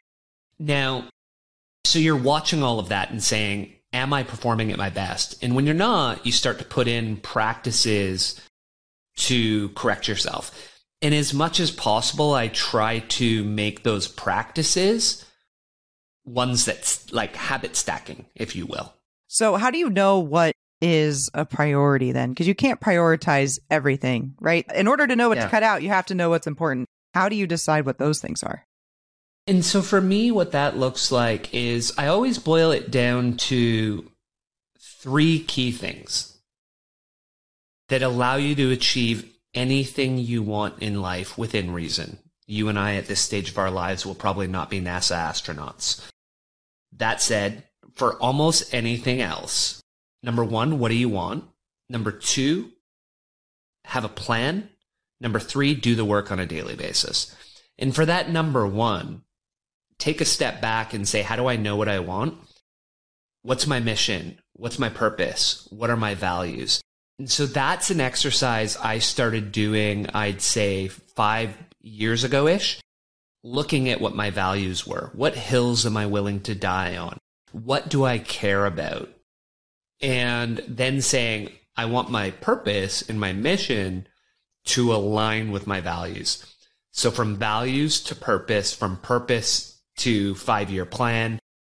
Now, 0.58 1.08
so 1.84 1.98
you're 1.98 2.16
watching 2.16 2.62
all 2.62 2.78
of 2.78 2.88
that 2.90 3.10
and 3.10 3.22
saying, 3.22 3.74
Am 3.94 4.14
I 4.14 4.22
performing 4.22 4.72
at 4.72 4.78
my 4.78 4.88
best? 4.88 5.42
And 5.42 5.54
when 5.54 5.66
you're 5.66 5.74
not, 5.74 6.24
you 6.24 6.32
start 6.32 6.58
to 6.58 6.64
put 6.64 6.88
in 6.88 7.18
practices 7.18 8.40
to 9.16 9.68
correct 9.70 10.08
yourself. 10.08 10.71
And 11.02 11.14
as 11.14 11.34
much 11.34 11.58
as 11.58 11.72
possible, 11.72 12.32
I 12.32 12.48
try 12.48 13.00
to 13.00 13.42
make 13.44 13.82
those 13.82 14.06
practices 14.06 15.24
ones 16.24 16.64
that's 16.64 17.12
like 17.12 17.34
habit 17.34 17.74
stacking, 17.74 18.26
if 18.36 18.54
you 18.54 18.66
will. 18.66 18.94
So, 19.26 19.56
how 19.56 19.70
do 19.70 19.78
you 19.78 19.90
know 19.90 20.20
what 20.20 20.52
is 20.80 21.28
a 21.34 21.44
priority 21.44 22.12
then? 22.12 22.30
Because 22.30 22.46
you 22.46 22.54
can't 22.54 22.80
prioritize 22.80 23.58
everything, 23.70 24.34
right? 24.40 24.64
In 24.74 24.86
order 24.86 25.06
to 25.06 25.16
know 25.16 25.28
what 25.28 25.38
yeah. 25.38 25.44
to 25.44 25.50
cut 25.50 25.64
out, 25.64 25.82
you 25.82 25.88
have 25.88 26.06
to 26.06 26.14
know 26.14 26.30
what's 26.30 26.46
important. 26.46 26.86
How 27.14 27.28
do 27.28 27.34
you 27.34 27.46
decide 27.46 27.84
what 27.84 27.98
those 27.98 28.20
things 28.20 28.42
are? 28.42 28.64
And 29.46 29.64
so 29.64 29.82
for 29.82 30.00
me, 30.00 30.30
what 30.30 30.52
that 30.52 30.78
looks 30.78 31.10
like 31.10 31.52
is 31.52 31.92
I 31.98 32.06
always 32.06 32.38
boil 32.38 32.70
it 32.70 32.90
down 32.92 33.36
to 33.38 34.08
three 34.78 35.40
key 35.40 35.72
things 35.72 36.38
that 37.88 38.02
allow 38.02 38.36
you 38.36 38.54
to 38.54 38.70
achieve 38.70 39.31
anything 39.54 40.18
you 40.18 40.42
want 40.42 40.82
in 40.82 41.00
life 41.00 41.36
within 41.36 41.72
reason. 41.72 42.18
You 42.46 42.68
and 42.68 42.78
I 42.78 42.96
at 42.96 43.06
this 43.06 43.20
stage 43.20 43.50
of 43.50 43.58
our 43.58 43.70
lives 43.70 44.04
will 44.04 44.14
probably 44.14 44.46
not 44.46 44.70
be 44.70 44.80
NASA 44.80 45.16
astronauts. 45.16 46.06
That 46.96 47.22
said, 47.22 47.64
for 47.94 48.18
almost 48.18 48.74
anything 48.74 49.20
else, 49.20 49.82
Number 50.22 50.44
one, 50.44 50.78
what 50.78 50.90
do 50.90 50.94
you 50.94 51.08
want? 51.08 51.44
Number 51.88 52.12
two, 52.12 52.70
have 53.84 54.04
a 54.04 54.08
plan. 54.08 54.68
Number 55.20 55.40
three, 55.40 55.74
do 55.74 55.94
the 55.94 56.04
work 56.04 56.30
on 56.30 56.38
a 56.38 56.46
daily 56.46 56.76
basis. 56.76 57.34
And 57.78 57.94
for 57.94 58.06
that 58.06 58.30
number 58.30 58.66
one, 58.66 59.22
take 59.98 60.20
a 60.20 60.24
step 60.24 60.60
back 60.60 60.94
and 60.94 61.06
say, 61.08 61.22
how 61.22 61.36
do 61.36 61.48
I 61.48 61.56
know 61.56 61.76
what 61.76 61.88
I 61.88 61.98
want? 61.98 62.38
What's 63.42 63.66
my 63.66 63.80
mission? 63.80 64.38
What's 64.52 64.78
my 64.78 64.88
purpose? 64.88 65.66
What 65.70 65.90
are 65.90 65.96
my 65.96 66.14
values? 66.14 66.80
So 67.26 67.46
that's 67.46 67.90
an 67.90 68.00
exercise 68.00 68.76
I 68.76 68.98
started 68.98 69.52
doing, 69.52 70.08
I'd 70.14 70.40
say 70.40 70.88
five 70.88 71.56
years 71.80 72.24
ago 72.24 72.46
ish, 72.46 72.80
looking 73.42 73.88
at 73.88 74.00
what 74.00 74.14
my 74.14 74.30
values 74.30 74.86
were. 74.86 75.10
What 75.14 75.34
hills 75.34 75.84
am 75.86 75.96
I 75.96 76.06
willing 76.06 76.40
to 76.42 76.54
die 76.54 76.96
on? 76.96 77.18
What 77.52 77.88
do 77.88 78.04
I 78.04 78.18
care 78.18 78.66
about? 78.66 79.10
and 80.02 80.62
then 80.66 81.00
saying, 81.00 81.50
I 81.76 81.86
want 81.86 82.10
my 82.10 82.32
purpose 82.32 83.08
and 83.08 83.18
my 83.18 83.32
mission 83.32 84.06
to 84.64 84.92
align 84.92 85.52
with 85.52 85.66
my 85.66 85.80
values. 85.80 86.44
So 86.90 87.10
from 87.10 87.36
values 87.36 88.02
to 88.04 88.14
purpose, 88.14 88.74
from 88.74 88.98
purpose 88.98 89.80
to 89.98 90.34
five 90.34 90.70
year 90.70 90.84
plan, 90.84 91.38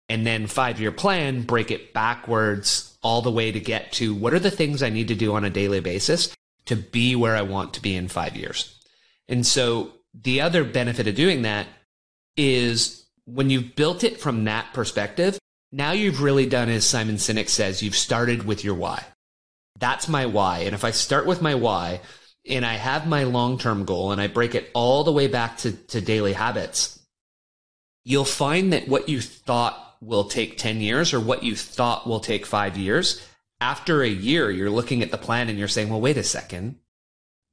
and 0.08 0.26
then 0.26 0.46
five 0.46 0.80
year 0.80 0.92
plan, 0.92 1.42
break 1.42 1.70
it 1.70 1.92
backwards 1.92 2.91
all 3.02 3.22
the 3.22 3.30
way 3.30 3.52
to 3.52 3.60
get 3.60 3.92
to 3.92 4.14
what 4.14 4.32
are 4.32 4.38
the 4.38 4.50
things 4.50 4.82
I 4.82 4.90
need 4.90 5.08
to 5.08 5.14
do 5.14 5.34
on 5.34 5.44
a 5.44 5.50
daily 5.50 5.80
basis 5.80 6.34
to 6.66 6.76
be 6.76 7.16
where 7.16 7.36
I 7.36 7.42
want 7.42 7.74
to 7.74 7.82
be 7.82 7.96
in 7.96 8.08
five 8.08 8.36
years. 8.36 8.78
And 9.28 9.46
so 9.46 9.92
the 10.14 10.40
other 10.40 10.64
benefit 10.64 11.08
of 11.08 11.14
doing 11.14 11.42
that 11.42 11.66
is 12.36 13.04
when 13.24 13.50
you've 13.50 13.74
built 13.74 14.04
it 14.04 14.20
from 14.20 14.44
that 14.44 14.72
perspective, 14.72 15.38
now 15.72 15.92
you've 15.92 16.22
really 16.22 16.46
done 16.46 16.68
as 16.68 16.84
Simon 16.84 17.16
Sinek 17.16 17.48
says, 17.48 17.82
you've 17.82 17.96
started 17.96 18.44
with 18.44 18.62
your 18.62 18.74
why. 18.74 19.04
That's 19.78 20.08
my 20.08 20.26
why. 20.26 20.60
And 20.60 20.74
if 20.74 20.84
I 20.84 20.90
start 20.90 21.26
with 21.26 21.42
my 21.42 21.54
why 21.54 22.00
and 22.46 22.64
I 22.64 22.74
have 22.74 23.06
my 23.06 23.24
long 23.24 23.58
term 23.58 23.84
goal 23.84 24.12
and 24.12 24.20
I 24.20 24.26
break 24.26 24.54
it 24.54 24.70
all 24.74 25.02
the 25.02 25.12
way 25.12 25.28
back 25.28 25.58
to, 25.58 25.72
to 25.72 26.00
daily 26.00 26.34
habits, 26.34 27.00
you'll 28.04 28.24
find 28.24 28.72
that 28.72 28.86
what 28.86 29.08
you 29.08 29.20
thought 29.20 29.91
will 30.02 30.24
take 30.24 30.58
10 30.58 30.80
years 30.80 31.14
or 31.14 31.20
what 31.20 31.42
you 31.42 31.56
thought 31.56 32.06
will 32.06 32.20
take 32.20 32.44
five 32.44 32.76
years 32.76 33.22
after 33.62 34.02
a 34.02 34.08
year, 34.08 34.50
you're 34.50 34.70
looking 34.70 35.02
at 35.02 35.12
the 35.12 35.16
plan 35.16 35.48
and 35.48 35.56
you're 35.56 35.68
saying, 35.68 35.88
well, 35.88 36.00
wait 36.00 36.16
a 36.16 36.24
second. 36.24 36.80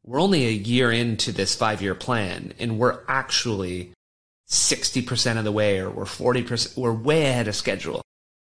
We're 0.03 0.19
only 0.19 0.47
a 0.47 0.51
year 0.51 0.91
into 0.91 1.31
this 1.31 1.53
five 1.53 1.83
year 1.83 1.93
plan 1.93 2.53
and 2.57 2.79
we're 2.79 3.01
actually 3.07 3.93
60% 4.49 5.37
of 5.37 5.43
the 5.43 5.51
way 5.51 5.79
or 5.79 5.91
we're 5.91 6.05
40%, 6.05 6.75
we're 6.75 6.93
way 6.93 7.27
ahead 7.27 7.47
of 7.47 7.55
schedule. 7.55 8.01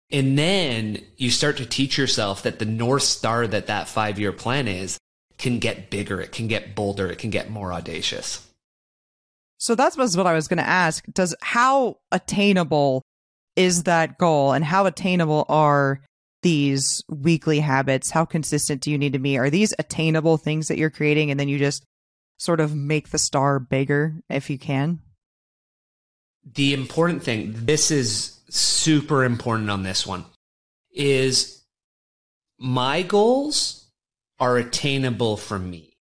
And 0.10 0.38
then 0.40 1.02
you 1.18 1.30
start 1.30 1.58
to 1.58 1.66
teach 1.66 1.98
yourself 1.98 2.44
that 2.44 2.60
the 2.60 2.66
North 2.66 3.04
Star 3.04 3.46
that 3.48 3.68
that 3.68 3.90
five 3.90 4.18
year 4.18 4.32
plan 4.32 4.70
is 4.70 4.98
can 5.38 5.60
get 5.60 5.90
bigger, 5.90 6.22
it 6.22 6.32
can 6.32 6.48
get 6.48 6.74
bolder, 6.74 7.12
it 7.12 7.18
can 7.18 7.32
get 7.32 7.50
more 7.50 7.74
audacious. 7.74 8.48
So 9.58 9.76
that's 9.76 9.98
what 9.98 10.26
I 10.26 10.34
was 10.34 10.48
going 10.48 10.60
to 10.60 10.68
ask. 10.68 11.04
Does 11.12 11.36
how 11.42 11.98
attainable 12.14 13.04
is 13.58 13.84
that 13.84 14.18
goal 14.18 14.54
and 14.54 14.64
how 14.64 14.86
attainable 14.86 15.46
are 15.50 16.00
these 16.44 17.04
weekly 17.10 17.60
habits? 17.60 18.12
How 18.12 18.24
consistent 18.24 18.82
do 18.82 18.92
you 18.92 18.98
need 18.98 19.14
to 19.14 19.20
be? 19.20 19.38
Are 19.38 19.50
these 19.50 19.74
attainable 19.80 20.38
things 20.38 20.68
that 20.68 20.78
you're 20.78 20.92
creating 20.92 21.32
and 21.32 21.40
then 21.40 21.50
you 21.50 21.58
just 21.58 21.84
sort 22.38 22.60
of 22.60 22.76
make 22.76 23.10
the 23.10 23.18
star 23.18 23.60
bigger 23.60 24.16
if 24.30 24.50
you 24.50 24.60
can? 24.60 25.02
The 26.54 26.74
important 26.74 27.24
thing, 27.24 27.54
this 27.56 27.92
is 27.92 28.40
super 28.50 29.26
important 29.26 29.70
on 29.70 29.84
this 29.84 30.06
one, 30.06 30.24
is 30.94 31.64
my 32.60 33.02
goals 33.02 33.90
are 34.40 34.58
attainable 34.58 35.36
for 35.36 35.58
me. 35.58 35.98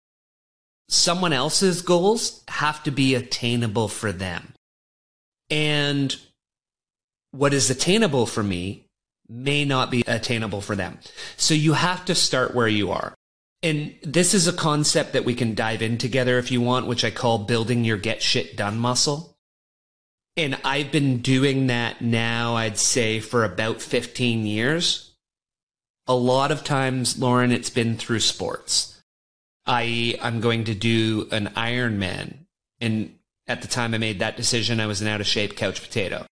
Someone 0.89 1.33
else's 1.33 1.81
goals 1.83 2.43
have 2.47 2.83
to 2.83 2.91
be 2.91 3.15
attainable 3.15 3.87
for 3.87 4.11
them. 4.11 4.53
And 5.49 6.15
what 7.33 7.53
is 7.53 7.69
attainable 7.69 8.27
for 8.27 8.43
me 8.43 8.85
may 9.27 9.65
not 9.65 9.89
be 9.89 10.03
attainable 10.05 10.61
for 10.61 10.75
them. 10.75 10.99
So 11.35 11.55
you 11.55 11.73
have 11.73 12.05
to 12.05 12.15
start 12.15 12.53
where 12.53 12.67
you 12.67 12.91
are. 12.91 13.15
And 13.63 13.95
this 14.03 14.35
is 14.35 14.47
a 14.47 14.53
concept 14.53 15.13
that 15.13 15.25
we 15.25 15.33
can 15.33 15.55
dive 15.55 15.81
in 15.81 15.97
together 15.97 16.37
if 16.37 16.51
you 16.51 16.61
want, 16.61 16.85
which 16.85 17.03
I 17.03 17.09
call 17.09 17.39
building 17.39 17.83
your 17.83 17.97
get 17.97 18.21
shit 18.21 18.55
done 18.55 18.77
muscle. 18.77 19.35
And 20.37 20.59
I've 20.63 20.91
been 20.91 21.19
doing 21.19 21.67
that 21.67 22.01
now, 22.01 22.55
I'd 22.55 22.77
say, 22.77 23.19
for 23.19 23.43
about 23.43 23.81
15 23.81 24.45
years. 24.45 25.15
A 26.05 26.15
lot 26.15 26.51
of 26.51 26.63
times, 26.63 27.17
Lauren, 27.17 27.51
it's 27.51 27.69
been 27.69 27.97
through 27.97 28.19
sports. 28.19 29.01
i.e., 29.65 30.19
I'm 30.21 30.39
going 30.39 30.65
to 30.65 30.75
do 30.75 31.27
an 31.31 31.47
Ironman. 31.55 32.45
And 32.79 33.15
at 33.47 33.61
the 33.61 33.67
time 33.67 33.93
I 33.93 33.97
made 33.97 34.19
that 34.19 34.37
decision, 34.37 34.79
I 34.79 34.87
was 34.87 35.01
an 35.01 35.07
out 35.07 35.21
of 35.21 35.27
shape 35.27 35.55
couch 35.55 35.81
potato 35.81 36.27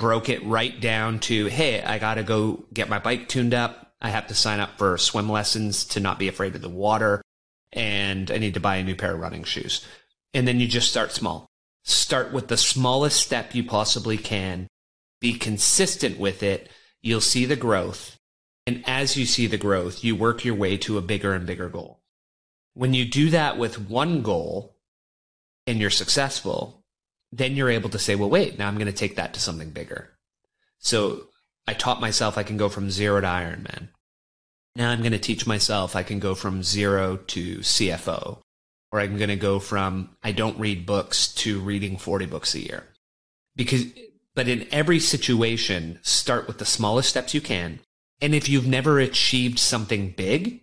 broke 0.00 0.28
it 0.28 0.44
right 0.44 0.80
down 0.80 1.20
to, 1.20 1.46
hey, 1.46 1.80
I 1.82 1.98
got 1.98 2.14
to 2.14 2.24
go 2.24 2.64
get 2.72 2.88
my 2.88 2.98
bike 2.98 3.28
tuned 3.28 3.54
up. 3.54 3.92
I 4.00 4.08
have 4.08 4.26
to 4.28 4.34
sign 4.34 4.58
up 4.58 4.78
for 4.78 4.98
swim 4.98 5.28
lessons 5.28 5.84
to 5.84 6.00
not 6.00 6.18
be 6.18 6.26
afraid 6.26 6.56
of 6.56 6.62
the 6.62 6.68
water. 6.68 7.22
And 7.72 8.30
I 8.30 8.38
need 8.38 8.54
to 8.54 8.60
buy 8.60 8.76
a 8.76 8.82
new 8.82 8.96
pair 8.96 9.12
of 9.12 9.20
running 9.20 9.44
shoes. 9.44 9.86
And 10.34 10.48
then 10.48 10.58
you 10.58 10.66
just 10.66 10.90
start 10.90 11.12
small. 11.12 11.46
Start 11.84 12.32
with 12.32 12.48
the 12.48 12.56
smallest 12.56 13.20
step 13.20 13.54
you 13.54 13.62
possibly 13.62 14.16
can. 14.16 14.66
Be 15.20 15.34
consistent 15.34 16.18
with 16.18 16.42
it. 16.42 16.70
You'll 17.02 17.20
see 17.20 17.44
the 17.44 17.54
growth. 17.54 18.16
And 18.66 18.82
as 18.86 19.16
you 19.16 19.26
see 19.26 19.46
the 19.46 19.58
growth, 19.58 20.02
you 20.02 20.16
work 20.16 20.44
your 20.44 20.54
way 20.54 20.76
to 20.78 20.98
a 20.98 21.02
bigger 21.02 21.34
and 21.34 21.46
bigger 21.46 21.68
goal. 21.68 22.00
When 22.74 22.94
you 22.94 23.04
do 23.04 23.30
that 23.30 23.58
with 23.58 23.90
one 23.90 24.22
goal 24.22 24.76
and 25.66 25.78
you're 25.78 25.90
successful, 25.90 26.79
then 27.32 27.54
you're 27.54 27.70
able 27.70 27.90
to 27.90 27.98
say, 27.98 28.14
well, 28.14 28.30
wait, 28.30 28.58
now 28.58 28.68
I'm 28.68 28.74
going 28.74 28.86
to 28.86 28.92
take 28.92 29.16
that 29.16 29.34
to 29.34 29.40
something 29.40 29.70
bigger. 29.70 30.10
So 30.78 31.28
I 31.66 31.74
taught 31.74 32.00
myself 32.00 32.36
I 32.36 32.42
can 32.42 32.56
go 32.56 32.68
from 32.68 32.90
zero 32.90 33.20
to 33.20 33.26
Ironman. 33.26 33.88
Now 34.76 34.90
I'm 34.90 35.00
going 35.00 35.12
to 35.12 35.18
teach 35.18 35.46
myself 35.46 35.94
I 35.94 36.02
can 36.02 36.18
go 36.18 36.34
from 36.34 36.62
zero 36.62 37.16
to 37.16 37.58
CFO, 37.58 38.38
or 38.92 39.00
I'm 39.00 39.16
going 39.16 39.30
to 39.30 39.36
go 39.36 39.58
from 39.58 40.10
I 40.22 40.32
don't 40.32 40.58
read 40.58 40.86
books 40.86 41.28
to 41.34 41.60
reading 41.60 41.96
40 41.96 42.26
books 42.26 42.54
a 42.54 42.60
year. 42.60 42.84
Because, 43.56 43.84
but 44.34 44.48
in 44.48 44.66
every 44.72 45.00
situation, 45.00 45.98
start 46.02 46.46
with 46.46 46.58
the 46.58 46.64
smallest 46.64 47.10
steps 47.10 47.34
you 47.34 47.40
can. 47.40 47.80
And 48.20 48.34
if 48.34 48.48
you've 48.48 48.66
never 48.66 48.98
achieved 48.98 49.58
something 49.58 50.10
big, 50.10 50.62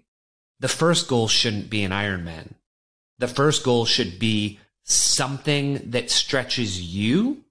the 0.60 0.68
first 0.68 1.08
goal 1.08 1.28
shouldn't 1.28 1.70
be 1.70 1.84
an 1.84 1.92
Ironman. 1.92 2.54
The 3.20 3.28
first 3.28 3.64
goal 3.64 3.86
should 3.86 4.20
be 4.20 4.60
something 4.88 5.92
that 5.92 6.10
stretches 6.10 6.82
you 6.82 7.44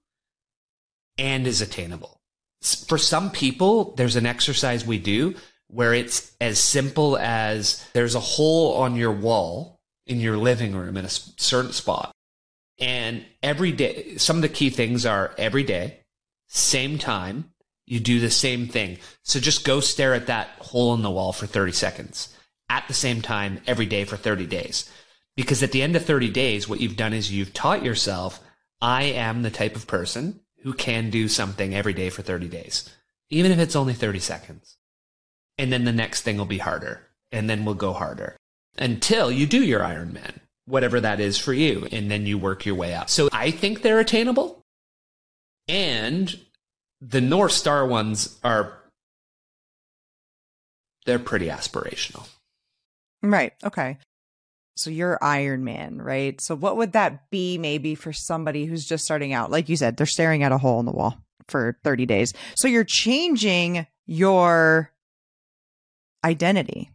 and 1.18 1.46
is 1.46 1.60
attainable. 1.60 2.20
For 2.62 2.98
some 2.98 3.30
people, 3.30 3.94
there's 3.96 4.16
an 4.16 4.26
exercise 4.26 4.84
we 4.84 4.98
do 4.98 5.34
where 5.68 5.94
it's 5.94 6.32
as 6.40 6.58
simple 6.58 7.16
as 7.18 7.86
there's 7.92 8.14
a 8.14 8.20
hole 8.20 8.74
on 8.74 8.96
your 8.96 9.12
wall 9.12 9.78
in 10.06 10.20
your 10.20 10.36
living 10.36 10.74
room 10.74 10.96
in 10.96 11.04
a 11.04 11.10
certain 11.10 11.72
spot. 11.72 12.12
And 12.78 13.24
every 13.42 13.72
day, 13.72 14.16
some 14.16 14.36
of 14.36 14.42
the 14.42 14.48
key 14.48 14.70
things 14.70 15.04
are 15.04 15.34
every 15.38 15.64
day, 15.64 16.00
same 16.48 16.98
time, 16.98 17.52
you 17.86 18.00
do 18.00 18.20
the 18.20 18.30
same 18.30 18.66
thing. 18.66 18.98
So 19.22 19.40
just 19.40 19.64
go 19.64 19.80
stare 19.80 20.14
at 20.14 20.26
that 20.26 20.48
hole 20.58 20.94
in 20.94 21.02
the 21.02 21.10
wall 21.10 21.32
for 21.32 21.46
30 21.46 21.72
seconds 21.72 22.34
at 22.68 22.86
the 22.88 22.94
same 22.94 23.22
time 23.22 23.60
every 23.66 23.86
day 23.86 24.04
for 24.04 24.16
30 24.16 24.46
days. 24.46 24.90
Because 25.36 25.62
at 25.62 25.72
the 25.72 25.82
end 25.82 25.96
of 25.96 26.04
30 26.04 26.30
days, 26.30 26.68
what 26.68 26.80
you've 26.80 26.96
done 26.96 27.12
is 27.12 27.30
you've 27.30 27.52
taught 27.52 27.84
yourself, 27.84 28.40
I 28.80 29.04
am 29.04 29.42
the 29.42 29.50
type 29.50 29.76
of 29.76 29.86
person 29.86 30.40
who 30.62 30.72
can 30.72 31.10
do 31.10 31.28
something 31.28 31.74
every 31.74 31.92
day 31.92 32.10
for 32.10 32.22
30 32.22 32.48
days, 32.48 32.90
even 33.30 33.52
if 33.52 33.58
it's 33.58 33.76
only 33.76 33.94
30 33.94 34.18
seconds. 34.18 34.76
And 35.58 35.72
then 35.72 35.84
the 35.84 35.92
next 35.92 36.22
thing 36.22 36.38
will 36.38 36.46
be 36.46 36.58
harder, 36.58 37.02
and 37.30 37.48
then 37.48 37.64
we'll 37.64 37.74
go 37.74 37.92
harder 37.92 38.36
until 38.78 39.30
you 39.30 39.46
do 39.46 39.62
your 39.62 39.80
Ironman, 39.80 40.38
whatever 40.66 41.00
that 41.00 41.20
is 41.20 41.38
for 41.38 41.52
you, 41.52 41.86
and 41.92 42.10
then 42.10 42.26
you 42.26 42.38
work 42.38 42.66
your 42.66 42.74
way 42.74 42.94
up. 42.94 43.08
So 43.08 43.28
I 43.32 43.50
think 43.50 43.82
they're 43.82 44.00
attainable. 44.00 44.62
And 45.68 46.38
the 47.00 47.20
North 47.20 47.52
Star 47.52 47.86
ones 47.86 48.38
are, 48.44 48.78
they're 51.04 51.18
pretty 51.18 51.46
aspirational. 51.46 52.28
Right. 53.22 53.54
Okay. 53.64 53.98
So 54.76 54.90
you're 54.90 55.18
Ironman, 55.22 56.02
right? 56.02 56.38
So 56.40 56.54
what 56.54 56.76
would 56.76 56.92
that 56.92 57.30
be 57.30 57.56
maybe 57.56 57.94
for 57.94 58.12
somebody 58.12 58.66
who's 58.66 58.84
just 58.84 59.04
starting 59.04 59.32
out? 59.32 59.50
Like 59.50 59.68
you 59.68 59.76
said, 59.76 59.96
they're 59.96 60.06
staring 60.06 60.42
at 60.42 60.52
a 60.52 60.58
hole 60.58 60.78
in 60.80 60.86
the 60.86 60.92
wall 60.92 61.16
for 61.48 61.78
30 61.82 62.04
days. 62.06 62.34
So 62.56 62.68
you're 62.68 62.84
changing 62.84 63.86
your 64.04 64.92
identity 66.24 66.90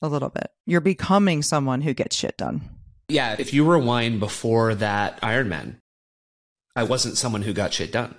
a 0.00 0.08
little 0.08 0.30
bit. 0.30 0.50
You're 0.64 0.80
becoming 0.80 1.42
someone 1.42 1.82
who 1.82 1.92
gets 1.92 2.16
shit 2.16 2.36
done. 2.38 2.62
Yeah, 3.08 3.36
if 3.38 3.52
you 3.52 3.70
rewind 3.70 4.20
before 4.20 4.74
that 4.76 5.20
Ironman, 5.20 5.76
I 6.74 6.84
wasn't 6.84 7.18
someone 7.18 7.42
who 7.42 7.52
got 7.52 7.72
shit 7.72 7.92
done. 7.92 8.14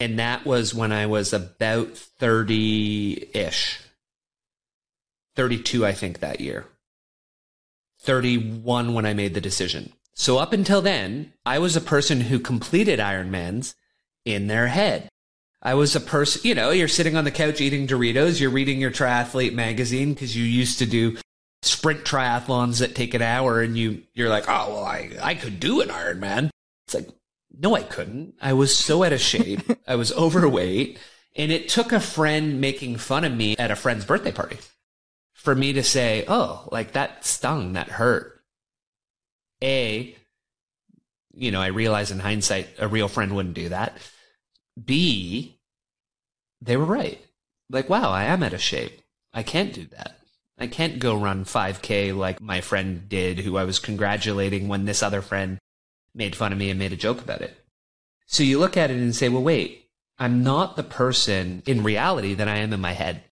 And 0.00 0.18
that 0.18 0.44
was 0.44 0.74
when 0.74 0.90
I 0.90 1.06
was 1.06 1.32
about 1.32 1.96
30 1.96 3.30
ish. 3.34 3.80
32, 5.36 5.84
I 5.86 5.92
think, 5.92 6.20
that 6.20 6.40
year. 6.40 6.66
31 8.04 8.94
when 8.94 9.06
I 9.06 9.14
made 9.14 9.34
the 9.34 9.40
decision. 9.40 9.92
So 10.14 10.38
up 10.38 10.52
until 10.52 10.80
then, 10.80 11.32
I 11.44 11.58
was 11.58 11.74
a 11.74 11.80
person 11.80 12.20
who 12.20 12.38
completed 12.38 13.00
Ironmans 13.00 13.74
in 14.24 14.46
their 14.46 14.68
head. 14.68 15.08
I 15.62 15.74
was 15.74 15.96
a 15.96 16.00
person, 16.00 16.42
you 16.44 16.54
know, 16.54 16.70
you're 16.70 16.88
sitting 16.88 17.16
on 17.16 17.24
the 17.24 17.30
couch 17.30 17.60
eating 17.60 17.86
Doritos, 17.86 18.38
you're 18.38 18.50
reading 18.50 18.80
your 18.80 18.90
triathlete 18.90 19.54
magazine 19.54 20.12
because 20.12 20.36
you 20.36 20.44
used 20.44 20.78
to 20.78 20.86
do 20.86 21.16
sprint 21.62 22.04
triathlons 22.04 22.80
that 22.80 22.94
take 22.94 23.14
an 23.14 23.22
hour 23.22 23.62
and 23.62 23.76
you 23.76 24.02
you're 24.12 24.28
like, 24.28 24.44
"Oh, 24.46 24.74
well, 24.74 24.84
I 24.84 25.10
I 25.22 25.34
could 25.34 25.58
do 25.58 25.80
an 25.80 25.88
Ironman." 25.88 26.50
It's 26.86 26.94
like, 26.94 27.08
"No, 27.58 27.74
I 27.74 27.82
couldn't. 27.82 28.34
I 28.42 28.52
was 28.52 28.76
so 28.76 29.02
out 29.02 29.14
of 29.14 29.20
shape. 29.20 29.62
I 29.88 29.96
was 29.96 30.12
overweight." 30.12 30.98
And 31.34 31.50
it 31.50 31.70
took 31.70 31.92
a 31.92 31.98
friend 31.98 32.60
making 32.60 32.98
fun 32.98 33.24
of 33.24 33.32
me 33.32 33.56
at 33.56 33.70
a 33.70 33.76
friend's 33.76 34.04
birthday 34.04 34.30
party 34.30 34.58
for 35.44 35.54
me 35.54 35.74
to 35.74 35.82
say, 35.82 36.24
oh, 36.26 36.66
like 36.72 36.92
that 36.92 37.26
stung, 37.26 37.74
that 37.74 37.88
hurt. 37.88 38.40
A, 39.62 40.16
you 41.34 41.50
know, 41.50 41.60
I 41.60 41.66
realize 41.66 42.10
in 42.10 42.18
hindsight, 42.18 42.68
a 42.78 42.88
real 42.88 43.08
friend 43.08 43.36
wouldn't 43.36 43.54
do 43.54 43.68
that. 43.68 43.98
B, 44.82 45.60
they 46.62 46.78
were 46.78 46.86
right. 46.86 47.20
Like, 47.68 47.90
wow, 47.90 48.10
I 48.10 48.24
am 48.24 48.42
out 48.42 48.54
of 48.54 48.62
shape. 48.62 49.02
I 49.34 49.42
can't 49.42 49.74
do 49.74 49.84
that. 49.88 50.18
I 50.58 50.66
can't 50.66 50.98
go 50.98 51.14
run 51.14 51.44
5K 51.44 52.16
like 52.16 52.40
my 52.40 52.62
friend 52.62 53.06
did, 53.06 53.40
who 53.40 53.58
I 53.58 53.64
was 53.64 53.78
congratulating 53.78 54.66
when 54.66 54.86
this 54.86 55.02
other 55.02 55.20
friend 55.20 55.58
made 56.14 56.34
fun 56.36 56.52
of 56.52 56.58
me 56.58 56.70
and 56.70 56.78
made 56.78 56.94
a 56.94 56.96
joke 56.96 57.20
about 57.20 57.42
it. 57.42 57.54
So 58.26 58.42
you 58.42 58.58
look 58.58 58.78
at 58.78 58.90
it 58.90 58.96
and 58.96 59.14
say, 59.14 59.28
well, 59.28 59.42
wait, 59.42 59.90
I'm 60.18 60.42
not 60.42 60.76
the 60.76 60.82
person 60.82 61.62
in 61.66 61.82
reality 61.82 62.32
that 62.32 62.48
I 62.48 62.56
am 62.56 62.72
in 62.72 62.80
my 62.80 62.92
head. 62.92 63.24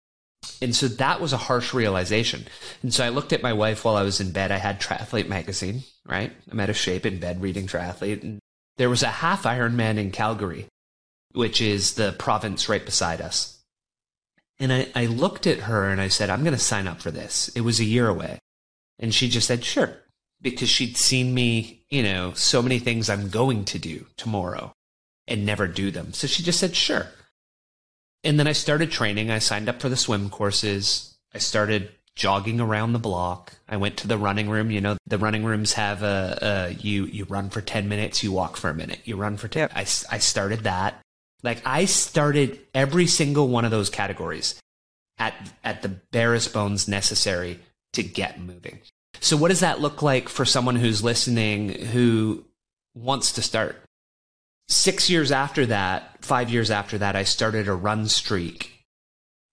And 0.63 0.75
so 0.75 0.89
that 0.89 1.21
was 1.21 1.33
a 1.33 1.39
harsh 1.39 1.75
realization. 1.75 2.47
And 2.83 2.95
so 2.95 3.05
I 3.05 3.09
looked 3.09 3.33
at 3.33 3.43
my 3.43 3.53
wife 3.53 3.85
while 3.85 3.97
I 3.97 4.03
was 4.03 4.21
in 4.21 4.31
bed. 4.31 4.53
I 4.53 4.59
had 4.59 4.81
Triathlete 4.81 5.29
magazine, 5.29 5.83
right? 6.07 6.33
I'm 6.51 6.61
out 6.61 6.71
of 6.71 6.77
shape 6.77 7.05
in 7.05 7.19
bed 7.19 7.43
reading 7.43 7.67
Triathlete. 7.67 8.23
And 8.23 8.39
there 8.77 8.89
was 8.89 9.03
a 9.03 9.09
half 9.09 9.43
Ironman 9.43 9.99
in 9.99 10.13
Calgary, 10.13 10.67
which 11.33 11.61
is 11.61 11.95
the 11.95 12.13
province 12.13 12.69
right 12.69 12.85
beside 12.85 13.21
us. 13.21 13.59
And 14.61 14.73
I, 14.73 14.87
I 14.95 15.07
looked 15.07 15.49
at 15.49 15.61
her 15.61 15.89
and 15.89 16.01
I 16.01 16.09
said, 16.09 16.31
I'm 16.31 16.45
going 16.45 16.55
to 16.55 16.59
sign 16.59 16.87
up 16.87 17.01
for 17.03 17.11
this. 17.11 17.49
It 17.49 17.63
was 17.63 17.81
a 17.81 17.85
year 17.85 18.09
away. 18.09 18.39
And 19.01 19.13
she 19.13 19.29
just 19.29 19.49
said, 19.49 19.65
sure, 19.65 19.97
because 20.41 20.69
she'd 20.69 20.97
seen 20.97 21.35
me, 21.35 21.85
you 21.91 22.05
know, 22.05 22.33
so 22.35 22.63
many 22.63 22.79
things 22.79 23.11
I'm 23.11 23.31
going 23.31 23.65
to 23.67 23.79
do 23.79 24.07
tomorrow 24.17 24.73
and 25.27 25.45
never 25.45 25.67
do 25.67 25.91
them. 25.91 26.13
So 26.13 26.29
she 26.29 26.45
just 26.45 26.61
said, 26.61 26.77
sure. 26.77 27.09
And 28.25 28.39
then 28.39 28.47
I 28.47 28.53
started 28.53 28.91
training. 28.91 29.31
I 29.31 29.39
signed 29.39 29.69
up 29.69 29.81
for 29.81 29.89
the 29.89 29.97
swim 29.97 30.31
courses. 30.31 31.17
I 31.35 31.39
started 31.39 31.91
jogging 32.15 32.61
around 32.61 32.93
the 32.93 32.99
block. 32.99 33.55
I 33.69 33.77
went 33.77 33.97
to 33.99 34.09
the 34.09 34.19
running 34.19 34.49
room. 34.49 34.71
You 34.71 34.81
know, 34.81 34.97
the 35.07 35.19
running 35.19 35.45
rooms 35.45 35.73
have 35.75 36.03
a, 36.03 36.39
a 36.43 36.73
you 36.75 37.07
you 37.07 37.25
run 37.25 37.51
for 37.51 37.61
ten 37.61 37.89
minutes, 37.89 38.23
you 38.23 38.33
walk 38.33 38.57
for 38.57 38.71
a 38.71 38.75
minute, 38.75 39.01
you 39.05 39.17
run 39.17 39.37
for 39.37 39.49
ten. 39.49 39.69
I 39.75 39.81
I 39.81 40.19
started 40.19 40.61
that. 40.61 41.01
Like 41.43 41.63
I 41.67 41.87
started 41.87 42.61
every 42.75 43.07
single 43.07 43.49
one 43.49 43.65
of 43.65 43.71
those 43.71 43.91
categories 43.91 44.61
at 45.19 45.35
at 45.65 45.83
the 45.83 45.89
barest 45.89 46.53
bones 46.53 46.87
necessary 46.87 47.59
to 47.95 48.03
get 48.03 48.41
moving. 48.41 48.81
So 49.21 49.37
what 49.37 49.49
does 49.49 49.61
that 49.61 49.81
look 49.81 50.03
like 50.03 50.29
for 50.29 50.45
someone 50.45 50.77
who's 50.77 51.05
listening 51.05 51.71
who 51.71 52.45
wants 52.95 53.33
to 53.33 53.43
start? 53.43 53.77
Six 54.69 55.11
years 55.11 55.33
after 55.33 55.67
that, 55.67 56.25
five 56.25 56.51
years 56.51 56.71
after 56.71 56.99
that, 56.99 57.17
I 57.17 57.25
started 57.25 57.69
a 57.69 57.75
run 57.75 58.09
streak 58.09 58.83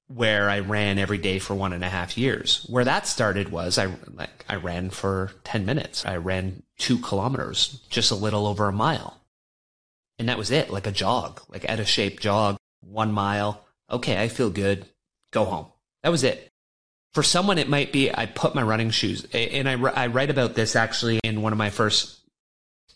where 0.07 0.49
I 0.49 0.59
ran 0.59 0.97
every 0.97 1.19
day 1.19 1.39
for 1.39 1.53
one 1.55 1.71
and 1.71 1.83
a 1.83 1.89
half 1.89 2.17
years. 2.17 2.65
Where 2.67 2.83
that 2.83 3.07
started 3.07 3.49
was 3.49 3.77
I 3.77 3.93
like 4.13 4.45
I 4.49 4.55
ran 4.55 4.89
for 4.89 5.31
ten 5.43 5.65
minutes. 5.65 6.05
I 6.05 6.17
ran 6.17 6.63
two 6.77 6.97
kilometers, 6.97 7.85
just 7.89 8.11
a 8.11 8.15
little 8.15 8.47
over 8.47 8.67
a 8.67 8.73
mile, 8.73 9.21
and 10.17 10.27
that 10.29 10.37
was 10.37 10.51
it. 10.51 10.69
Like 10.69 10.87
a 10.87 10.91
jog, 10.91 11.41
like 11.49 11.69
at 11.69 11.79
a 11.79 11.85
shape 11.85 12.19
jog, 12.19 12.57
one 12.81 13.11
mile. 13.11 13.63
Okay, 13.91 14.21
I 14.21 14.27
feel 14.27 14.49
good. 14.49 14.85
Go 15.31 15.45
home. 15.45 15.67
That 16.03 16.09
was 16.09 16.23
it. 16.23 16.49
For 17.13 17.23
someone, 17.23 17.57
it 17.57 17.69
might 17.69 17.91
be 17.91 18.11
I 18.11 18.25
put 18.25 18.55
my 18.55 18.61
running 18.63 18.89
shoes, 18.89 19.25
and 19.33 19.69
I 19.69 19.73
I 19.73 20.07
write 20.07 20.29
about 20.31 20.55
this 20.55 20.75
actually 20.75 21.19
in 21.23 21.41
one 21.41 21.53
of 21.53 21.59
my 21.59 21.69
first 21.69 22.19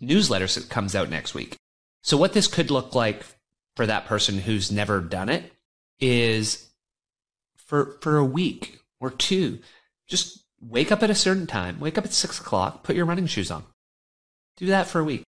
newsletters 0.02 0.56
that 0.56 0.70
comes 0.70 0.96
out 0.96 1.10
next 1.10 1.34
week. 1.34 1.58
So 2.04 2.18
what 2.18 2.34
this 2.34 2.48
could 2.48 2.70
look 2.70 2.94
like 2.94 3.26
for 3.76 3.86
that 3.86 4.06
person 4.06 4.38
who's 4.38 4.72
never 4.72 5.00
done 5.00 5.30
it 5.30 5.52
is 6.00 6.70
for 7.56 7.98
for 8.02 8.18
a 8.18 8.26
week 8.26 8.82
or 9.00 9.10
two. 9.10 9.60
Just 10.08 10.44
wake 10.62 10.92
up 10.92 11.02
at 11.02 11.10
a 11.10 11.16
certain 11.16 11.48
time. 11.48 11.80
Wake 11.80 11.98
up 11.98 12.06
at 12.06 12.14
six 12.14 12.40
o'clock. 12.40 12.84
Put 12.84 12.96
your 12.96 13.06
running 13.06 13.28
shoes 13.28 13.50
on. 13.50 13.64
Do 14.58 14.68
that 14.68 14.88
for 14.88 15.00
a 15.00 15.04
week. 15.04 15.24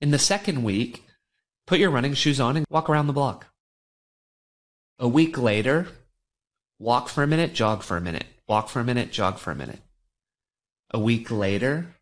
In 0.00 0.12
the 0.12 0.18
second 0.18 0.62
week, 0.62 1.04
put 1.66 1.80
your 1.80 1.90
running 1.90 2.14
shoes 2.14 2.40
on 2.40 2.56
and 2.56 2.64
walk 2.70 2.88
around 2.88 3.08
the 3.08 3.12
block. 3.12 3.46
A 5.00 5.08
week 5.08 5.36
later, 5.36 5.88
walk 6.78 7.08
for 7.08 7.22
a 7.22 7.26
minute, 7.26 7.54
jog 7.54 7.82
for 7.82 7.96
a 7.96 8.00
minute. 8.00 8.24
Walk 8.46 8.68
for 8.68 8.80
a 8.80 8.84
minute, 8.84 9.12
jog 9.12 9.38
for 9.38 9.50
a 9.50 9.56
minute. 9.56 9.80
A 10.90 10.98
week 10.98 11.30
later, 11.30 11.96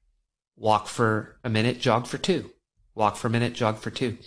walk 0.56 0.86
for 0.86 1.36
a 1.42 1.48
minute, 1.48 1.80
jog 1.80 2.06
for 2.06 2.18
two. 2.18 2.50
Walk 2.96 3.16
for 3.16 3.28
a 3.28 3.30
minute, 3.30 3.52
jog 3.52 3.78
for 3.78 3.90
two. 3.90 4.18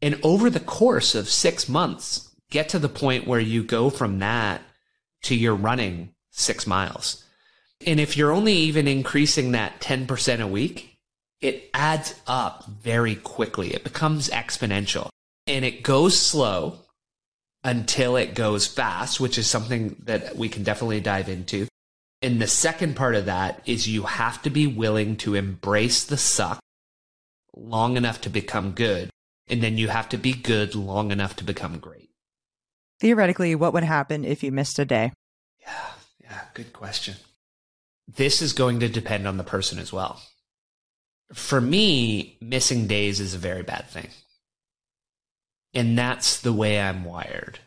And 0.00 0.18
over 0.22 0.48
the 0.48 0.60
course 0.60 1.14
of 1.14 1.28
six 1.28 1.68
months, 1.68 2.34
get 2.50 2.68
to 2.70 2.78
the 2.78 2.88
point 2.88 3.26
where 3.26 3.40
you 3.40 3.62
go 3.62 3.90
from 3.90 4.20
that 4.20 4.62
to 5.24 5.34
your 5.34 5.54
running 5.54 6.14
six 6.30 6.66
miles. 6.66 7.24
And 7.84 7.98
if 7.98 8.16
you're 8.16 8.32
only 8.32 8.54
even 8.54 8.88
increasing 8.88 9.52
that 9.52 9.80
10% 9.80 10.40
a 10.40 10.46
week, 10.46 10.96
it 11.40 11.68
adds 11.74 12.14
up 12.26 12.66
very 12.66 13.16
quickly. 13.16 13.74
It 13.74 13.84
becomes 13.84 14.30
exponential 14.30 15.08
and 15.46 15.64
it 15.64 15.82
goes 15.82 16.18
slow 16.18 16.78
until 17.64 18.16
it 18.16 18.34
goes 18.34 18.66
fast, 18.66 19.18
which 19.18 19.36
is 19.36 19.46
something 19.48 19.96
that 20.04 20.36
we 20.36 20.48
can 20.48 20.62
definitely 20.62 21.00
dive 21.00 21.28
into. 21.28 21.66
And 22.22 22.40
the 22.40 22.46
second 22.46 22.96
part 22.96 23.14
of 23.14 23.26
that 23.26 23.60
is 23.66 23.88
you 23.88 24.04
have 24.04 24.40
to 24.42 24.50
be 24.50 24.66
willing 24.66 25.16
to 25.18 25.34
embrace 25.34 26.04
the 26.04 26.16
suck 26.16 26.60
long 27.56 27.96
enough 27.96 28.20
to 28.22 28.30
become 28.30 28.72
good. 28.72 29.10
And 29.48 29.62
then 29.62 29.78
you 29.78 29.88
have 29.88 30.08
to 30.10 30.16
be 30.16 30.32
good 30.32 30.74
long 30.74 31.10
enough 31.10 31.36
to 31.36 31.44
become 31.44 31.78
great 31.78 32.06
theoretically, 33.00 33.54
what 33.54 33.72
would 33.72 33.84
happen 33.84 34.24
if 34.24 34.42
you 34.42 34.52
missed 34.52 34.78
a 34.78 34.84
day? 34.84 35.12
Yeah, 35.60 35.88
yeah, 36.22 36.40
good 36.54 36.72
question. 36.72 37.16
This 38.08 38.40
is 38.40 38.52
going 38.52 38.80
to 38.80 38.88
depend 38.88 39.26
on 39.26 39.36
the 39.36 39.44
person 39.44 39.78
as 39.78 39.92
well. 39.92 40.22
For 41.32 41.60
me, 41.60 42.38
missing 42.40 42.86
days 42.86 43.20
is 43.20 43.34
a 43.34 43.38
very 43.38 43.62
bad 43.62 43.88
thing. 43.88 44.08
And 45.74 45.98
that's 45.98 46.40
the 46.40 46.52
way 46.52 46.80
I'm 46.80 47.04
wired. 47.04 47.58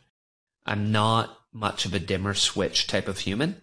I'm 0.65 0.91
not 0.91 1.37
much 1.51 1.85
of 1.85 1.93
a 1.93 1.99
dimmer 1.99 2.33
switch 2.33 2.87
type 2.87 3.07
of 3.07 3.19
human. 3.19 3.61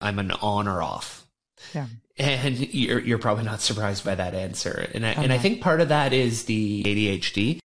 I'm 0.00 0.18
an 0.18 0.32
on 0.32 0.66
or 0.66 0.82
off. 0.82 1.26
Yeah. 1.74 1.86
And 2.20 2.58
you're 2.74 3.00
you're 3.00 3.18
probably 3.18 3.44
not 3.44 3.62
surprised 3.62 4.04
by 4.04 4.14
that 4.14 4.34
answer. 4.34 4.86
And 4.94 5.06
I, 5.06 5.12
okay. 5.12 5.24
and 5.24 5.32
I 5.32 5.38
think 5.38 5.62
part 5.62 5.80
of 5.80 5.88
that 5.88 6.12
is 6.12 6.44
the 6.44 6.82
ADHD 6.82 7.60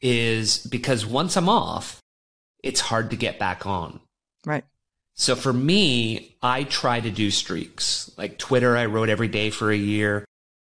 is 0.00 0.58
because 0.58 1.06
once 1.06 1.36
I'm 1.36 1.48
off, 1.48 2.00
it's 2.62 2.80
hard 2.80 3.10
to 3.10 3.16
get 3.16 3.38
back 3.38 3.64
on. 3.64 4.00
Right. 4.44 4.64
So 5.14 5.36
for 5.36 5.52
me, 5.52 6.36
I 6.42 6.64
try 6.64 6.98
to 6.98 7.10
do 7.10 7.30
streaks. 7.30 8.10
Like 8.16 8.38
Twitter, 8.38 8.76
I 8.76 8.86
wrote 8.86 9.08
every 9.08 9.28
day 9.28 9.50
for 9.50 9.70
a 9.70 9.76
year. 9.76 10.24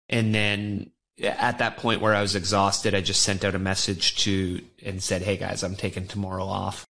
And 0.09 0.35
then 0.35 0.91
at 1.23 1.59
that 1.59 1.79
point 1.79 2.03
where 2.03 2.15
I 2.15 2.21
was 2.21 2.35
exhausted, 2.35 2.95
I 2.95 3.01
just 3.01 3.23
sent 3.23 3.45
out 3.45 3.55
a 3.55 3.59
message 3.59 4.17
to 4.25 4.61
and 4.85 5.03
said, 5.03 5.23
Hey 5.23 5.37
guys, 5.37 5.63
I'm 5.63 5.77
taking 5.77 6.07
tomorrow 6.07 6.45
off. 6.45 6.85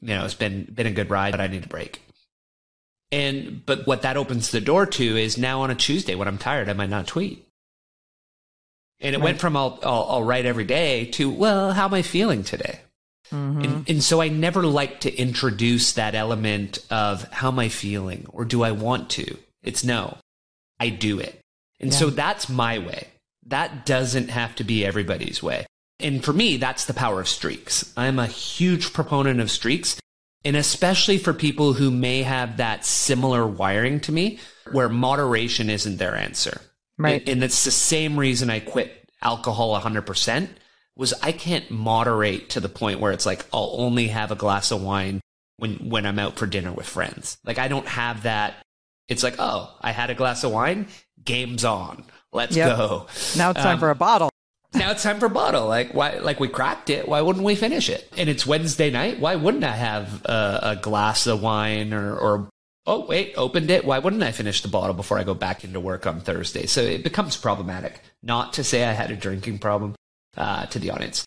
You 0.00 0.14
know, 0.14 0.24
it's 0.24 0.34
been 0.34 0.64
been 0.64 0.86
a 0.86 0.92
good 0.92 1.10
ride, 1.10 1.32
but 1.32 1.40
I 1.40 1.48
need 1.48 1.64
a 1.64 1.68
break. 1.68 2.00
And 3.12 3.64
but 3.66 3.86
what 3.86 4.02
that 4.02 4.16
opens 4.16 4.50
the 4.50 4.60
door 4.60 4.86
to 4.86 5.16
is 5.16 5.36
now 5.36 5.62
on 5.62 5.70
a 5.70 5.74
Tuesday 5.74 6.14
when 6.14 6.28
I'm 6.28 6.38
tired, 6.38 6.68
I 6.68 6.74
might 6.74 6.90
not 6.90 7.06
tweet. 7.06 7.46
And 9.00 9.14
it 9.14 9.18
right. 9.18 9.24
went 9.24 9.40
from 9.40 9.56
I'll, 9.56 9.78
I'll, 9.82 10.06
I'll 10.08 10.24
write 10.24 10.46
every 10.46 10.64
day 10.64 11.06
to 11.12 11.30
well, 11.30 11.72
how 11.72 11.86
am 11.86 11.94
I 11.94 12.02
feeling 12.02 12.44
today? 12.44 12.80
Mm-hmm. 13.32 13.62
And, 13.62 13.90
and 13.90 14.02
so 14.02 14.20
I 14.20 14.28
never 14.28 14.64
like 14.66 15.00
to 15.00 15.14
introduce 15.14 15.92
that 15.92 16.14
element 16.14 16.84
of 16.90 17.24
how 17.32 17.48
am 17.48 17.58
I 17.58 17.68
feeling 17.68 18.26
or 18.30 18.44
do 18.44 18.62
I 18.62 18.72
want 18.72 19.10
to? 19.10 19.36
It's 19.62 19.84
no, 19.84 20.16
I 20.78 20.88
do 20.88 21.18
it. 21.20 21.40
And 21.78 21.92
yeah. 21.92 21.96
so 21.96 22.10
that's 22.10 22.48
my 22.48 22.78
way. 22.78 23.08
That 23.46 23.86
doesn't 23.86 24.30
have 24.30 24.54
to 24.56 24.64
be 24.64 24.84
everybody's 24.84 25.42
way. 25.42 25.66
And 25.98 26.24
for 26.24 26.32
me, 26.32 26.56
that's 26.56 26.86
the 26.86 26.94
power 26.94 27.20
of 27.20 27.28
streaks. 27.28 27.92
I'm 27.96 28.18
a 28.18 28.26
huge 28.26 28.92
proponent 28.92 29.40
of 29.40 29.50
streaks. 29.50 30.00
And 30.44 30.56
especially 30.56 31.18
for 31.18 31.34
people 31.34 31.74
who 31.74 31.90
may 31.90 32.22
have 32.22 32.56
that 32.56 32.84
similar 32.84 33.46
wiring 33.46 34.00
to 34.00 34.12
me, 34.12 34.38
where 34.72 34.88
moderation 34.88 35.68
isn't 35.68 35.98
their 35.98 36.16
answer. 36.16 36.60
Right. 36.96 37.20
And, 37.20 37.28
and 37.28 37.44
it's 37.44 37.64
the 37.64 37.70
same 37.70 38.18
reason 38.18 38.50
I 38.50 38.60
quit 38.60 39.08
alcohol 39.22 39.78
100% 39.78 40.48
was 40.96 41.14
I 41.22 41.32
can't 41.32 41.70
moderate 41.70 42.50
to 42.50 42.60
the 42.60 42.68
point 42.68 43.00
where 43.00 43.12
it's 43.12 43.26
like 43.26 43.44
I'll 43.52 43.74
only 43.78 44.08
have 44.08 44.30
a 44.30 44.36
glass 44.36 44.70
of 44.70 44.82
wine 44.82 45.20
when 45.56 45.88
when 45.88 46.06
I'm 46.06 46.18
out 46.18 46.38
for 46.38 46.46
dinner 46.46 46.72
with 46.72 46.86
friends. 46.86 47.38
Like 47.44 47.58
I 47.58 47.68
don't 47.68 47.86
have 47.86 48.24
that. 48.24 48.54
It's 49.08 49.22
like, 49.22 49.36
oh, 49.38 49.74
I 49.80 49.92
had 49.92 50.10
a 50.10 50.14
glass 50.14 50.44
of 50.44 50.52
wine, 50.52 50.88
game's 51.22 51.64
on. 51.64 52.04
Let's 52.32 52.56
yep. 52.56 52.76
go. 52.76 53.06
Now 53.36 53.50
it's 53.50 53.60
time 53.60 53.74
um, 53.74 53.80
for 53.80 53.90
a 53.90 53.94
bottle. 53.94 54.29
Now 54.72 54.92
it's 54.92 55.02
time 55.02 55.18
for 55.18 55.28
bottle. 55.28 55.66
Like 55.66 55.92
why? 55.92 56.18
Like 56.18 56.40
we 56.40 56.48
cracked 56.48 56.90
it. 56.90 57.08
Why 57.08 57.20
wouldn't 57.20 57.44
we 57.44 57.54
finish 57.54 57.88
it? 57.88 58.10
And 58.16 58.28
it's 58.28 58.46
Wednesday 58.46 58.90
night. 58.90 59.18
Why 59.18 59.36
wouldn't 59.36 59.64
I 59.64 59.74
have 59.74 60.24
a, 60.24 60.60
a 60.62 60.76
glass 60.76 61.26
of 61.26 61.42
wine 61.42 61.92
or, 61.92 62.16
or 62.16 62.48
oh 62.86 63.06
wait, 63.06 63.34
opened 63.36 63.70
it. 63.70 63.84
Why 63.84 63.98
wouldn't 63.98 64.22
I 64.22 64.32
finish 64.32 64.62
the 64.62 64.68
bottle 64.68 64.94
before 64.94 65.18
I 65.18 65.24
go 65.24 65.34
back 65.34 65.64
into 65.64 65.80
work 65.80 66.06
on 66.06 66.20
Thursday? 66.20 66.66
So 66.66 66.82
it 66.82 67.04
becomes 67.04 67.36
problematic. 67.36 68.00
Not 68.22 68.54
to 68.54 68.64
say 68.64 68.84
I 68.84 68.92
had 68.92 69.10
a 69.10 69.16
drinking 69.16 69.58
problem, 69.58 69.94
uh, 70.36 70.66
to 70.66 70.78
the 70.78 70.90
audience. 70.90 71.24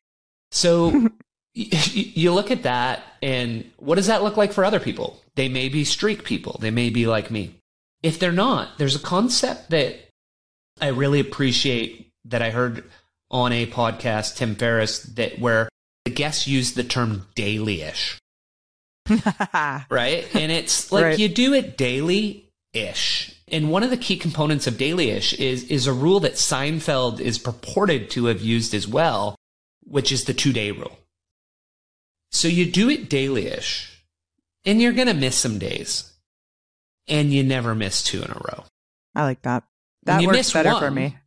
So 0.52 1.10
you 1.54 2.34
look 2.34 2.52
at 2.52 2.64
that, 2.64 3.04
and 3.22 3.70
what 3.78 3.96
does 3.96 4.08
that 4.08 4.24
look 4.24 4.38
like 4.38 4.54
for 4.54 4.66
other 4.66 4.80
people? 4.80 5.22
They 5.36 5.50
may 5.50 5.70
be 5.70 5.84
streak 5.84 6.24
people. 6.24 6.58
They 6.60 6.72
may 6.72 6.90
be 6.90 7.08
like 7.08 7.32
me. 7.32 7.56
If 8.02 8.20
they're 8.20 8.32
not, 8.32 8.78
there's 8.78 8.96
a 8.96 9.00
concept 9.00 9.70
that 9.70 9.96
I 10.82 10.88
really 10.88 11.20
appreciate 11.20 12.12
that 12.26 12.42
I 12.42 12.50
heard 12.50 12.84
on 13.34 13.52
a 13.52 13.65
podcast, 13.65 14.38
Tim 14.38 14.56
Ferriss, 14.56 15.00
that 15.04 15.39
where 15.39 15.67
the 16.06 16.12
guests 16.12 16.48
use 16.48 16.74
the 16.74 16.84
term 16.86 17.28
daily-ish. 17.36 18.17
right? 19.89 20.34
And 20.34 20.52
it's 20.52 20.91
like 20.91 21.04
right. 21.04 21.19
you 21.19 21.28
do 21.28 21.54
it 21.54 21.76
daily 21.76 22.50
ish. 22.74 23.36
And 23.48 23.69
one 23.69 23.84
of 23.84 23.89
the 23.89 23.98
key 23.98 24.17
components 24.17 24.67
of 24.67 24.76
dailyish 24.76 25.34
is 25.38 25.65
is 25.65 25.88
a 25.88 25.93
rule 25.93 26.19
that 26.22 26.34
Seinfeld 26.34 27.19
is 27.19 27.38
purported 27.38 28.10
to 28.12 28.26
have 28.26 28.41
used 28.41 28.74
as 28.74 28.88
well, 28.88 29.36
which 29.84 30.12
is 30.12 30.24
the 30.24 30.34
two 30.34 30.54
day 30.54 30.72
rule. 30.72 30.98
So 32.32 32.48
you 32.48 32.72
do 32.72 32.89
it 32.89 33.10
dailyish, 33.10 33.91
and 34.65 34.82
you're 34.82 34.93
gonna 34.93 35.13
miss 35.13 35.38
some 35.38 35.60
days, 35.60 36.12
and 37.08 37.32
you 37.32 37.43
never 37.43 37.76
miss 37.76 38.02
two 38.02 38.24
in 38.24 38.32
a 38.32 38.41
row. 38.48 38.63
I 39.13 39.24
like 39.24 39.43
that. 39.43 39.63
That 40.04 40.24
works 40.24 40.52
better 40.52 40.72
one, 40.72 40.82
for 40.82 40.91
me. 40.91 41.17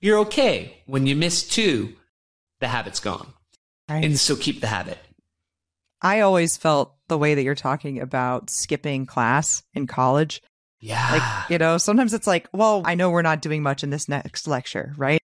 You're 0.00 0.18
okay. 0.20 0.82
When 0.86 1.06
you 1.06 1.16
miss 1.16 1.46
two, 1.46 1.94
the 2.60 2.68
habit's 2.68 3.00
gone, 3.00 3.32
right. 3.88 4.04
and 4.04 4.18
so 4.18 4.36
keep 4.36 4.60
the 4.60 4.66
habit. 4.66 4.98
I 6.00 6.20
always 6.20 6.56
felt 6.56 6.94
the 7.08 7.18
way 7.18 7.34
that 7.34 7.42
you're 7.42 7.54
talking 7.54 8.00
about 8.00 8.50
skipping 8.50 9.06
class 9.06 9.62
in 9.74 9.86
college. 9.86 10.42
Yeah. 10.80 11.08
Like, 11.10 11.50
you 11.50 11.58
know, 11.58 11.78
sometimes 11.78 12.14
it's 12.14 12.26
like, 12.26 12.48
well, 12.52 12.82
I 12.84 12.94
know 12.94 13.10
we're 13.10 13.22
not 13.22 13.42
doing 13.42 13.62
much 13.62 13.82
in 13.82 13.90
this 13.90 14.08
next 14.08 14.46
lecture, 14.46 14.94
right? 14.96 15.20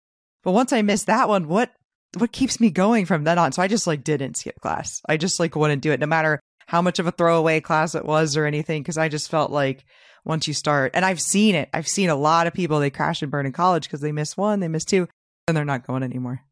But 0.44 0.52
once 0.52 0.72
I 0.72 0.83
miss 0.83 1.04
that 1.04 1.28
one, 1.28 1.48
what 1.48 1.72
what 2.18 2.33
keeps 2.33 2.61
me 2.61 2.70
going 2.70 3.06
from 3.06 3.24
then 3.24 3.38
on? 3.38 3.52
So 3.52 3.62
I 3.62 3.68
just 3.68 3.87
like 3.87 4.04
didn't 4.04 4.37
skip 4.37 4.61
class. 4.61 5.00
I 5.09 5.16
just 5.16 5.40
like 5.40 5.56
wouldn't 5.56 5.83
do 5.83 5.92
it 5.92 6.00
no 6.00 6.06
matter 6.06 6.40
how 6.66 6.83
much 6.83 6.98
of 6.98 7.06
a 7.06 7.12
throwaway 7.12 7.61
class 7.61 7.94
it 7.94 8.04
was 8.04 8.37
or 8.37 8.46
anything 8.46 8.83
because 8.83 8.98
I 8.98 9.09
just 9.09 9.30
felt 9.30 9.50
like 9.50 9.85
once 10.24 10.46
you 10.48 10.54
start 10.54 10.92
and 10.94 11.04
I've 11.04 11.20
seen 11.20 11.54
it. 11.54 11.68
I've 11.72 11.88
seen 11.88 12.11
a 12.11 12.16
lot 12.16 12.46
of 12.46 12.54
people 12.54 12.78
they 12.80 12.90
crash 12.90 13.22
and 13.22 13.30
burn 13.30 13.46
in 13.46 13.52
college 13.52 13.85
because 13.85 14.00
they 14.00 14.12
miss 14.12 14.37
one, 14.37 14.61
they 14.61 14.68
miss 14.68 14.85
two, 14.85 15.09
and 15.46 15.56
they're 15.56 15.64
not 15.64 15.87
going 15.87 16.02
anymore. 16.02 16.42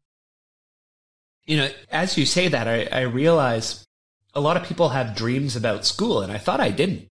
You 1.45 1.57
know, 1.57 1.69
as 1.91 2.17
you 2.17 2.25
say 2.25 2.47
that, 2.47 2.67
I, 2.67 2.87
I 2.91 3.01
realize 3.01 3.85
a 4.33 4.41
lot 4.41 4.57
of 4.57 4.63
people 4.63 4.89
have 4.89 5.15
dreams 5.15 5.55
about 5.55 5.85
school, 5.85 6.21
and 6.21 6.31
I 6.31 6.37
thought 6.37 6.59
I 6.59 6.69
didn't. 6.69 7.07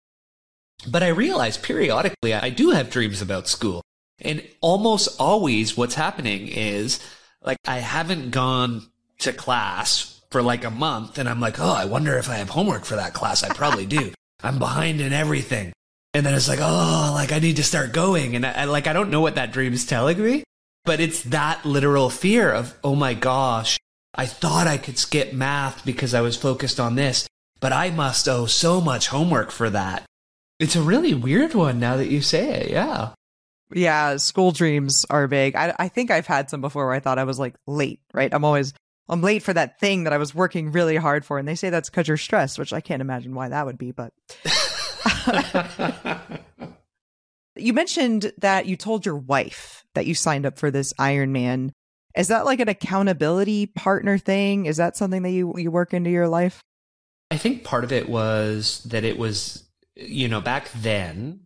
But 0.87 1.03
I 1.03 1.09
realize 1.09 1.57
periodically 1.57 2.33
I 2.33 2.49
do 2.49 2.71
have 2.71 2.89
dreams 2.89 3.21
about 3.21 3.47
school. 3.47 3.83
And 4.19 4.43
almost 4.61 5.19
always 5.19 5.77
what's 5.77 5.95
happening 5.95 6.47
is 6.47 6.99
like 7.41 7.57
I 7.65 7.79
haven't 7.79 8.31
gone 8.31 8.87
to 9.19 9.33
class 9.33 10.21
for 10.31 10.41
like 10.41 10.65
a 10.65 10.69
month 10.69 11.17
and 11.17 11.29
I'm 11.29 11.39
like, 11.39 11.59
oh, 11.59 11.73
I 11.73 11.85
wonder 11.85 12.17
if 12.17 12.29
I 12.29 12.35
have 12.35 12.49
homework 12.49 12.85
for 12.85 12.95
that 12.95 13.13
class. 13.13 13.43
I 13.43 13.49
probably 13.49 13.85
do. 13.85 14.13
I'm 14.43 14.59
behind 14.59 14.99
in 14.99 15.13
everything. 15.13 15.71
And 16.13 16.25
then 16.25 16.33
it's 16.33 16.47
like, 16.47 16.59
oh, 16.61 17.11
like 17.13 17.31
I 17.31 17.39
need 17.39 17.55
to 17.55 17.63
start 17.63 17.91
going. 17.91 18.35
And 18.35 18.45
I, 18.45 18.51
I 18.51 18.63
like, 18.65 18.87
I 18.87 18.93
don't 18.93 19.09
know 19.09 19.21
what 19.21 19.35
that 19.35 19.51
dream 19.51 19.73
is 19.73 19.85
telling 19.85 20.21
me, 20.21 20.43
but 20.85 20.99
it's 20.99 21.23
that 21.23 21.65
literal 21.65 22.09
fear 22.09 22.51
of, 22.51 22.77
oh 22.83 22.95
my 22.95 23.13
gosh, 23.13 23.79
I 24.13 24.27
thought 24.27 24.67
I 24.67 24.77
could 24.77 24.99
skip 24.99 25.33
math 25.33 25.83
because 25.85 26.13
I 26.13 26.21
was 26.21 26.37
focused 26.37 26.79
on 26.79 26.95
this, 26.95 27.27
but 27.59 27.73
I 27.73 27.89
must 27.89 28.27
owe 28.29 28.45
so 28.45 28.79
much 28.79 29.07
homework 29.07 29.49
for 29.49 29.69
that. 29.71 30.03
It's 30.59 30.75
a 30.75 30.83
really 30.83 31.15
weird 31.15 31.55
one 31.55 31.79
now 31.79 31.97
that 31.97 32.09
you 32.09 32.21
say 32.21 32.61
it. 32.61 32.69
Yeah. 32.69 33.13
Yeah, 33.73 34.17
school 34.17 34.51
dreams 34.51 35.05
are 35.09 35.27
big. 35.27 35.55
I, 35.55 35.73
I 35.79 35.87
think 35.87 36.11
I've 36.11 36.27
had 36.27 36.49
some 36.49 36.61
before 36.61 36.85
where 36.85 36.93
I 36.93 36.99
thought 36.99 37.17
I 37.17 37.23
was 37.23 37.39
like 37.39 37.55
late, 37.65 38.01
right? 38.13 38.31
I'm 38.31 38.45
always 38.45 38.73
I'm 39.09 39.21
late 39.21 39.43
for 39.43 39.53
that 39.53 39.79
thing 39.79 40.03
that 40.03 40.13
I 40.13 40.17
was 40.17 40.33
working 40.33 40.71
really 40.71 40.95
hard 40.95 41.25
for, 41.25 41.37
and 41.37 41.47
they 41.47 41.55
say 41.55 41.69
that's 41.69 41.89
because 41.89 42.07
you're 42.07 42.17
stressed, 42.17 42.59
which 42.59 42.71
I 42.71 42.81
can't 42.81 43.01
imagine 43.01 43.33
why 43.33 43.49
that 43.49 43.65
would 43.65 43.77
be. 43.77 43.91
But 43.91 44.13
you 47.55 47.73
mentioned 47.73 48.31
that 48.39 48.65
you 48.65 48.75
told 48.75 49.05
your 49.05 49.17
wife 49.17 49.85
that 49.95 50.05
you 50.05 50.15
signed 50.15 50.45
up 50.45 50.57
for 50.57 50.71
this 50.71 50.93
Ironman. 50.93 51.71
Is 52.15 52.27
that 52.27 52.45
like 52.45 52.59
an 52.59 52.69
accountability 52.69 53.67
partner 53.67 54.17
thing? 54.17 54.65
Is 54.65 54.77
that 54.77 54.95
something 54.97 55.23
that 55.23 55.31
you 55.31 55.53
you 55.57 55.71
work 55.71 55.93
into 55.93 56.09
your 56.09 56.27
life? 56.27 56.61
I 57.31 57.37
think 57.37 57.63
part 57.63 57.83
of 57.83 57.91
it 57.91 58.07
was 58.07 58.83
that 58.83 59.03
it 59.03 59.17
was, 59.17 59.63
you 59.95 60.27
know, 60.27 60.39
back 60.41 60.71
then 60.73 61.41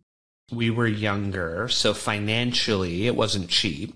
we 0.52 0.70
were 0.70 0.86
younger, 0.86 1.68
so 1.68 1.94
financially 1.94 3.06
it 3.06 3.16
wasn't 3.16 3.48
cheap. 3.48 3.94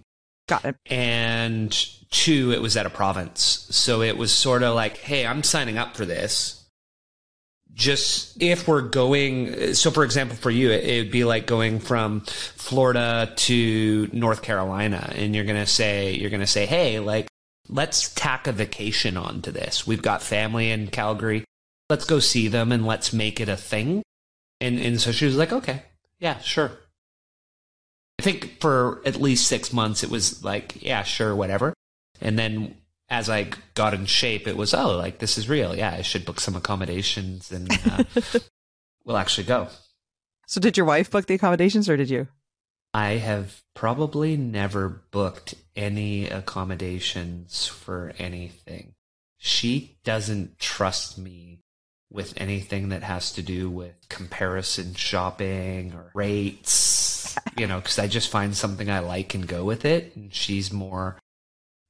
Got 0.49 0.65
it. 0.65 0.77
And 0.87 1.73
two, 2.11 2.53
it 2.53 2.63
was 2.63 2.77
at 2.77 2.87
a 2.87 2.91
province. 2.91 3.67
So 3.71 4.03
it 4.03 4.17
was 4.17 4.33
sort 4.33 4.63
of 4.63 4.75
like, 4.75 4.99
hey, 4.99 5.27
I'm 5.27 5.43
signing 5.43 5.79
up 5.79 5.97
for 5.97 6.05
this. 6.05 6.62
Just 7.75 8.41
if 8.43 8.69
we're 8.69 8.83
going, 8.83 9.75
so 9.75 9.91
for 9.91 10.05
example, 10.05 10.37
for 10.37 10.51
you, 10.51 10.71
it 10.71 10.99
would 10.99 11.11
be 11.11 11.25
like 11.25 11.47
going 11.47 11.81
from 11.81 12.21
Florida 12.21 13.33
to 13.35 14.11
North 14.13 14.43
Carolina, 14.43 15.11
and 15.15 15.35
you're 15.35 15.45
to 15.57 15.67
say, 15.67 16.13
you're 16.13 16.31
to 16.41 16.47
say, 16.47 16.67
hey, 16.67 16.99
like, 16.99 17.29
let's 17.69 18.13
tack 18.15 18.47
a 18.47 18.53
vacation 18.53 19.17
onto 19.17 19.51
this. 19.51 19.87
We've 19.87 20.03
got 20.03 20.23
family 20.23 20.71
in 20.71 20.89
Calgary. 20.89 21.45
Let's 21.89 22.05
go 22.05 22.21
see 22.21 22.49
them 22.49 22.73
and 22.73 22.87
let's 22.87 23.13
make 23.13 23.41
it 23.41 23.49
a 23.49 23.57
thing. 23.57 24.03
And, 24.61 24.79
and 24.79 25.01
so 25.01 25.11
she 25.11 25.25
was 25.25 25.37
like, 25.37 25.53
okay, 25.53 25.83
yeah, 26.21 26.39
sure. 26.41 26.73
I 28.19 28.23
think 28.23 28.61
for 28.61 29.01
at 29.07 29.21
least 29.21 29.49
six 29.49 29.73
months, 29.73 30.05
it 30.05 30.11
was 30.11 30.45
like, 30.45 30.83
yeah, 30.83 31.03
sure, 31.03 31.35
whatever. 31.35 31.73
And 32.21 32.39
then 32.39 32.77
as 33.13 33.29
I 33.29 33.51
got 33.75 33.93
in 33.93 34.07
shape, 34.07 34.49
it 34.49 34.57
was, 34.57 34.73
oh, 34.73 34.97
like 34.97 35.19
this 35.19 35.37
is 35.37 35.47
real. 35.47 35.77
Yeah, 35.77 35.91
I 35.91 36.01
should 36.01 36.25
book 36.25 36.41
some 36.41 36.57
accommodations 36.57 37.53
and 37.53 37.71
uh, 37.71 38.05
we'll 39.05 39.19
actually 39.19 39.45
go. 39.45 39.69
So, 40.47 40.61
did 40.61 40.79
your 40.79 40.87
wife 40.87 41.11
book 41.11 41.27
the 41.27 41.35
accommodations 41.35 41.91
or 41.91 41.97
did 41.99 42.09
you? 42.09 42.29
I 42.95 43.13
have 43.13 43.61
probably 43.75 44.39
never 44.39 44.89
booked 44.89 45.55
any 45.77 46.27
accommodations 46.27 47.67
for 47.67 48.15
anything. 48.19 48.95
She 49.37 49.99
doesn't 50.05 50.59
trust 50.59 51.19
me 51.19 51.61
with 52.11 52.33
anything 52.39 52.91
that 52.91 53.03
has 53.03 53.33
to 53.33 53.43
do 53.43 53.69
with 53.69 53.95
comparison 54.09 54.95
shopping 54.95 55.93
or 55.95 56.11
rates, 56.15 57.37
you 57.59 57.67
know, 57.67 57.79
because 57.79 57.99
I 57.99 58.07
just 58.07 58.31
find 58.31 58.57
something 58.57 58.91
I 58.91 59.01
like 59.01 59.35
and 59.35 59.47
go 59.47 59.65
with 59.65 59.85
it. 59.85 60.17
And 60.17 60.33
she's 60.33 60.73
more 60.73 61.19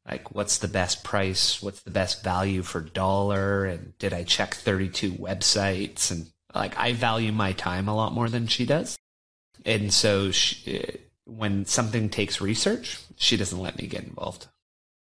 like, 0.09 0.35
what's 0.35 0.59
the 0.59 0.69
best 0.69 1.05
price? 1.05 1.63
What's 1.63 1.83
the 1.83 1.91
best 1.91 2.25
value 2.25 2.63
for 2.63 2.81
dollar? 2.81 3.65
And 3.65 3.97
did 3.99 4.13
I 4.13 4.25
check 4.25 4.55
32 4.55 5.13
websites? 5.13 6.11
And 6.11 6.31
like, 6.55 6.77
I 6.77 6.93
value 6.93 7.33
my 7.33 7.53
time 7.53 7.89
a 7.89 7.95
lot 7.95 8.13
more 8.13 8.29
than 8.29 8.47
she 8.47 8.67
does. 8.67 8.99
And 9.65 9.93
so 9.93 10.33
she, 10.33 10.81
uh, 10.81 10.93
when 11.25 11.67
something 11.67 12.09
takes 12.09 12.41
research, 12.41 12.99
she 13.17 13.37
doesn't 13.37 13.61
let 13.61 13.79
me 13.79 13.87
get 13.87 14.05
involved. 14.05 14.49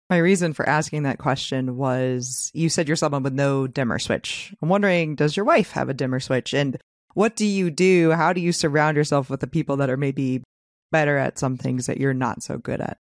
My 0.10 0.17
reason 0.17 0.54
for 0.54 0.67
asking 0.67 1.04
that 1.04 1.17
question 1.17 1.78
was 1.78 2.52
you 2.54 2.67
said 2.67 2.88
you're 2.88 2.98
someone 2.98 3.24
with 3.24 3.34
no 3.34 3.67
dimmer 3.67 4.00
switch. 4.00 4.54
I'm 4.62 4.69
wondering, 4.69 5.15
does 5.15 5.38
your 5.38 5.46
wife 5.46 5.72
have 5.72 5.88
a 5.88 5.93
dimmer 5.93 6.19
switch? 6.19 6.54
And 6.54 6.78
what 7.13 7.38
do 7.38 7.46
you 7.46 7.72
do? 7.72 8.12
How 8.12 8.34
do 8.34 8.41
you 8.41 8.52
surround 8.52 8.98
yourself 8.98 9.30
with 9.30 9.39
the 9.39 9.48
people 9.48 9.78
that 9.78 9.89
are 9.89 9.98
maybe 9.98 10.43
better 10.91 11.17
at 11.17 11.39
some 11.39 11.58
things 11.58 11.86
that 11.86 12.00
you're 12.00 12.13
not 12.13 12.43
so 12.43 12.58
good 12.58 12.82
at? 12.82 12.98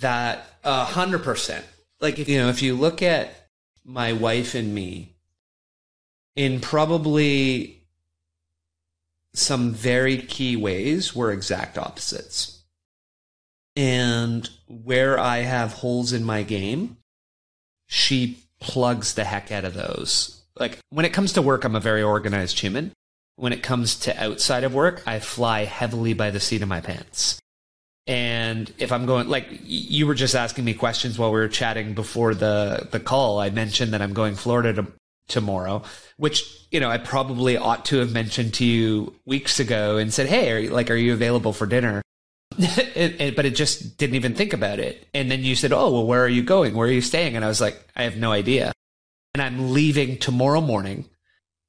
That 0.00 0.46
a 0.64 0.84
hundred 0.84 1.22
percent. 1.22 1.64
Like 2.00 2.18
if 2.18 2.28
you 2.28 2.38
know, 2.38 2.48
if 2.48 2.62
you 2.62 2.74
look 2.74 3.02
at 3.02 3.48
my 3.84 4.12
wife 4.12 4.54
and 4.54 4.74
me 4.74 5.14
in 6.34 6.60
probably 6.60 7.82
some 9.34 9.72
very 9.72 10.18
key 10.18 10.56
ways, 10.56 11.14
we're 11.14 11.32
exact 11.32 11.78
opposites. 11.78 12.62
And 13.74 14.48
where 14.66 15.18
I 15.18 15.38
have 15.38 15.74
holes 15.74 16.12
in 16.12 16.24
my 16.24 16.42
game, 16.42 16.96
she 17.86 18.38
plugs 18.60 19.14
the 19.14 19.24
heck 19.24 19.52
out 19.52 19.64
of 19.64 19.74
those. 19.74 20.42
Like 20.58 20.78
when 20.90 21.04
it 21.04 21.12
comes 21.12 21.34
to 21.34 21.42
work, 21.42 21.64
I'm 21.64 21.76
a 21.76 21.80
very 21.80 22.02
organized 22.02 22.58
human. 22.60 22.92
When 23.36 23.52
it 23.52 23.62
comes 23.62 23.96
to 24.00 24.22
outside 24.22 24.64
of 24.64 24.72
work, 24.72 25.02
I 25.06 25.20
fly 25.20 25.64
heavily 25.64 26.14
by 26.14 26.30
the 26.30 26.40
seat 26.40 26.62
of 26.62 26.68
my 26.68 26.80
pants. 26.80 27.38
And 28.06 28.72
if 28.78 28.92
I'm 28.92 29.04
going, 29.04 29.28
like 29.28 29.48
you 29.64 30.06
were 30.06 30.14
just 30.14 30.34
asking 30.34 30.64
me 30.64 30.74
questions 30.74 31.18
while 31.18 31.32
we 31.32 31.40
were 31.40 31.48
chatting 31.48 31.94
before 31.94 32.34
the, 32.34 32.86
the 32.90 33.00
call, 33.00 33.40
I 33.40 33.50
mentioned 33.50 33.92
that 33.92 34.02
I'm 34.02 34.12
going 34.12 34.36
Florida 34.36 34.72
to, 34.74 34.86
tomorrow, 35.28 35.82
which, 36.16 36.44
you 36.70 36.78
know, 36.78 36.88
I 36.88 36.98
probably 36.98 37.56
ought 37.56 37.84
to 37.86 37.98
have 37.98 38.12
mentioned 38.12 38.54
to 38.54 38.64
you 38.64 39.14
weeks 39.24 39.58
ago 39.58 39.96
and 39.96 40.14
said, 40.14 40.28
Hey, 40.28 40.52
are, 40.52 40.58
you, 40.58 40.70
like, 40.70 40.88
are 40.90 40.96
you 40.96 41.12
available 41.12 41.52
for 41.52 41.66
dinner? 41.66 42.00
it, 42.58 43.20
it, 43.20 43.36
but 43.36 43.44
it 43.44 43.54
just 43.54 43.98
didn't 43.98 44.14
even 44.16 44.34
think 44.34 44.52
about 44.52 44.78
it. 44.78 45.06
And 45.12 45.30
then 45.30 45.42
you 45.42 45.54
said, 45.54 45.72
"Oh, 45.72 45.90
well, 45.90 46.06
where 46.06 46.24
are 46.24 46.28
you 46.28 46.42
going? 46.42 46.74
Where 46.74 46.88
are 46.88 46.92
you 46.92 47.02
staying?" 47.02 47.36
And 47.36 47.44
I 47.44 47.48
was 47.48 47.60
like, 47.60 47.78
"I 47.94 48.04
have 48.04 48.16
no 48.16 48.32
idea." 48.32 48.72
And 49.34 49.42
I'm 49.42 49.72
leaving 49.72 50.16
tomorrow 50.16 50.62
morning 50.62 51.04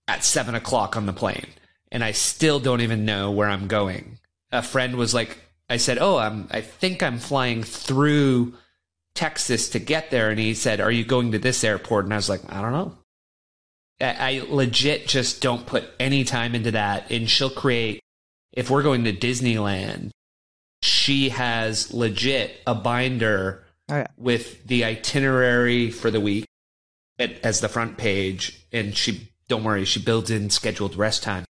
at 0.07 0.23
seven 0.23 0.55
o'clock 0.55 0.95
on 0.95 1.05
the 1.05 1.13
plane, 1.13 1.47
and 1.91 2.03
I 2.03 2.11
still 2.11 2.59
don't 2.59 2.81
even 2.81 3.03
know 3.03 3.31
where 3.31 3.49
I'm 3.49 3.67
going. 3.67 4.19
A 4.51 4.61
friend 4.61 4.95
was 4.95 5.13
like, 5.13 5.37
"I 5.69 5.77
said, 5.77 5.97
oh, 5.99 6.17
I'm. 6.17 6.47
I 6.51 6.61
think 6.61 7.03
I'm 7.03 7.19
flying 7.19 7.63
through 7.63 8.53
Texas 9.13 9.69
to 9.69 9.79
get 9.79 10.11
there," 10.11 10.29
and 10.29 10.39
he 10.39 10.53
said, 10.53 10.79
"Are 10.79 10.91
you 10.91 11.03
going 11.03 11.31
to 11.31 11.39
this 11.39 11.63
airport?" 11.63 12.05
And 12.05 12.13
I 12.13 12.17
was 12.17 12.29
like, 12.29 12.41
"I 12.49 12.61
don't 12.61 12.73
know." 12.73 12.97
I, 13.99 14.39
I 14.39 14.45
legit 14.47 15.07
just 15.07 15.41
don't 15.41 15.65
put 15.65 15.85
any 15.99 16.23
time 16.23 16.55
into 16.55 16.71
that, 16.71 17.11
and 17.11 17.29
she'll 17.29 17.49
create. 17.49 18.01
If 18.53 18.69
we're 18.69 18.83
going 18.83 19.03
to 19.03 19.13
Disneyland, 19.13 20.11
she 20.81 21.29
has 21.29 21.93
legit 21.93 22.59
a 22.65 22.75
binder 22.75 23.63
oh, 23.89 23.97
yeah. 23.97 24.07
with 24.17 24.65
the 24.65 24.83
itinerary 24.83 25.91
for 25.91 26.11
the 26.11 26.21
week 26.21 26.45
as 27.19 27.59
the 27.59 27.69
front 27.69 27.97
page. 27.97 28.65
And 28.71 28.95
she, 28.95 29.29
don't 29.47 29.63
worry, 29.63 29.85
she 29.85 30.01
builds 30.01 30.31
in 30.31 30.49
scheduled 30.49 30.95
rest 30.95 31.23
time. 31.23 31.45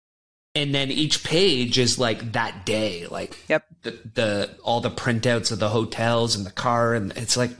And 0.56 0.74
then 0.74 0.90
each 0.90 1.24
page 1.24 1.78
is 1.78 2.00
like 2.00 2.32
that 2.32 2.66
day, 2.66 3.08
like 3.08 3.38
yep. 3.50 3.66
the, 3.84 3.92
the 4.14 4.58
all 4.64 4.80
the 4.80 4.90
printouts 4.90 5.52
of 5.52 5.60
the 5.60 5.70
hotels 5.70 6.36
and 6.36 6.46
the 6.46 6.52
car, 6.52 6.94
and 6.94 7.12
it's 7.18 7.36
like 7.36 7.52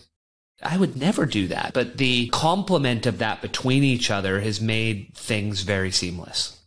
I 0.64 0.78
would 0.78 0.96
never 0.96 1.26
do 1.26 1.48
that. 1.48 1.74
But 1.74 1.98
the 1.98 2.30
complement 2.30 3.06
of 3.06 3.18
that 3.18 3.42
between 3.42 3.84
each 3.84 4.10
other 4.10 4.40
has 4.40 4.62
made 4.62 5.14
things 5.14 5.62
very 5.62 5.92
seamless. 5.92 6.58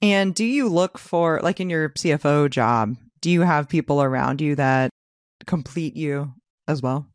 And 0.00 0.32
do 0.32 0.44
you 0.44 0.68
look 0.68 0.96
for, 0.96 1.40
like 1.42 1.58
in 1.58 1.68
your 1.68 1.88
CFO 1.88 2.48
job, 2.48 2.96
do 3.20 3.30
you 3.30 3.40
have 3.40 3.68
people 3.68 4.00
around 4.00 4.40
you 4.40 4.54
that 4.54 4.90
complete 5.44 5.96
you 5.96 6.32
as 6.68 6.80
well? 6.80 7.08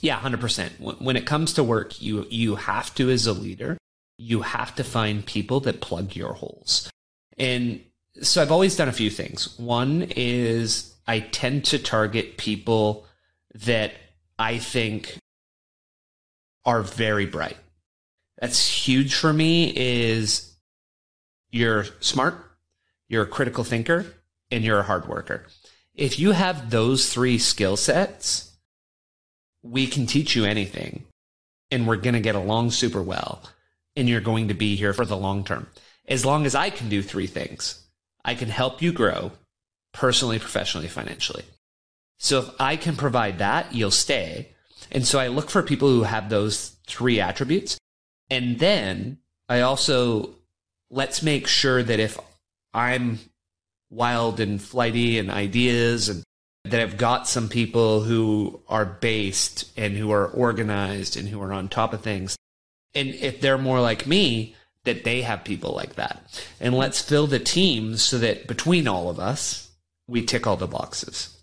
Yeah, 0.00 0.18
100%. 0.18 1.02
When 1.02 1.16
it 1.16 1.26
comes 1.26 1.52
to 1.52 1.62
work, 1.62 2.00
you 2.00 2.26
you 2.30 2.56
have 2.56 2.94
to 2.94 3.10
as 3.10 3.26
a 3.26 3.34
leader 3.34 3.76
you 4.22 4.42
have 4.42 4.74
to 4.76 4.84
find 4.84 5.26
people 5.26 5.60
that 5.60 5.80
plug 5.80 6.14
your 6.14 6.34
holes. 6.34 6.90
And 7.38 7.82
so 8.20 8.42
I've 8.42 8.52
always 8.52 8.76
done 8.76 8.88
a 8.88 8.92
few 8.92 9.10
things. 9.10 9.58
One 9.58 10.08
is 10.16 10.94
I 11.06 11.20
tend 11.20 11.64
to 11.66 11.78
target 11.78 12.36
people 12.36 13.06
that 13.54 13.92
I 14.38 14.58
think 14.58 15.16
are 16.64 16.82
very 16.82 17.26
bright. 17.26 17.56
That's 18.38 18.66
huge 18.66 19.14
for 19.14 19.32
me 19.32 19.72
is 19.76 20.54
you're 21.50 21.86
smart, 22.00 22.34
you're 23.08 23.22
a 23.22 23.26
critical 23.26 23.64
thinker, 23.64 24.06
and 24.50 24.64
you're 24.64 24.80
a 24.80 24.84
hard 24.84 25.06
worker. 25.08 25.46
If 25.94 26.18
you 26.18 26.32
have 26.32 26.70
those 26.70 27.12
three 27.12 27.38
skill 27.38 27.76
sets, 27.76 28.52
we 29.62 29.86
can 29.86 30.06
teach 30.06 30.34
you 30.34 30.44
anything 30.44 31.04
and 31.70 31.86
we're 31.86 31.96
going 31.96 32.14
to 32.14 32.20
get 32.20 32.34
along 32.34 32.70
super 32.70 33.02
well 33.02 33.42
and 33.96 34.08
you're 34.08 34.20
going 34.20 34.48
to 34.48 34.54
be 34.54 34.76
here 34.76 34.92
for 34.92 35.04
the 35.04 35.16
long 35.16 35.44
term. 35.44 35.66
As 36.08 36.24
long 36.24 36.46
as 36.46 36.54
I 36.54 36.70
can 36.70 36.88
do 36.88 37.02
three 37.02 37.26
things, 37.26 37.84
I 38.24 38.34
can 38.34 38.48
help 38.48 38.82
you 38.82 38.92
grow 38.92 39.32
personally, 39.92 40.38
professionally, 40.38 40.88
financially. 40.88 41.44
So 42.18 42.40
if 42.40 42.50
I 42.60 42.76
can 42.76 42.96
provide 42.96 43.38
that, 43.38 43.74
you'll 43.74 43.90
stay. 43.90 44.48
And 44.90 45.06
so 45.06 45.18
I 45.18 45.28
look 45.28 45.50
for 45.50 45.62
people 45.62 45.88
who 45.88 46.02
have 46.02 46.28
those 46.28 46.76
three 46.86 47.20
attributes. 47.20 47.78
And 48.30 48.58
then 48.58 49.18
I 49.48 49.60
also 49.60 50.36
let's 50.90 51.22
make 51.22 51.46
sure 51.46 51.82
that 51.82 52.00
if 52.00 52.18
I'm 52.74 53.18
wild 53.90 54.40
and 54.40 54.60
flighty 54.60 55.18
and 55.18 55.30
ideas 55.30 56.08
and 56.08 56.22
that 56.64 56.80
I've 56.80 56.96
got 56.96 57.28
some 57.28 57.48
people 57.48 58.02
who 58.02 58.60
are 58.68 58.84
based 58.84 59.70
and 59.76 59.96
who 59.96 60.12
are 60.12 60.28
organized 60.28 61.16
and 61.16 61.28
who 61.28 61.40
are 61.42 61.52
on 61.52 61.68
top 61.68 61.92
of 61.92 62.02
things. 62.02 62.36
And 62.94 63.08
if 63.08 63.40
they're 63.40 63.58
more 63.58 63.80
like 63.80 64.06
me, 64.06 64.54
that 64.84 65.04
they 65.04 65.22
have 65.22 65.44
people 65.44 65.72
like 65.72 65.94
that. 65.94 66.42
And 66.60 66.74
let's 66.74 67.00
fill 67.00 67.26
the 67.26 67.38
teams 67.38 68.02
so 68.02 68.18
that 68.18 68.46
between 68.46 68.88
all 68.88 69.08
of 69.08 69.18
us, 69.18 69.70
we 70.06 70.24
tick 70.24 70.46
all 70.46 70.56
the 70.56 70.66
boxes. 70.66 71.38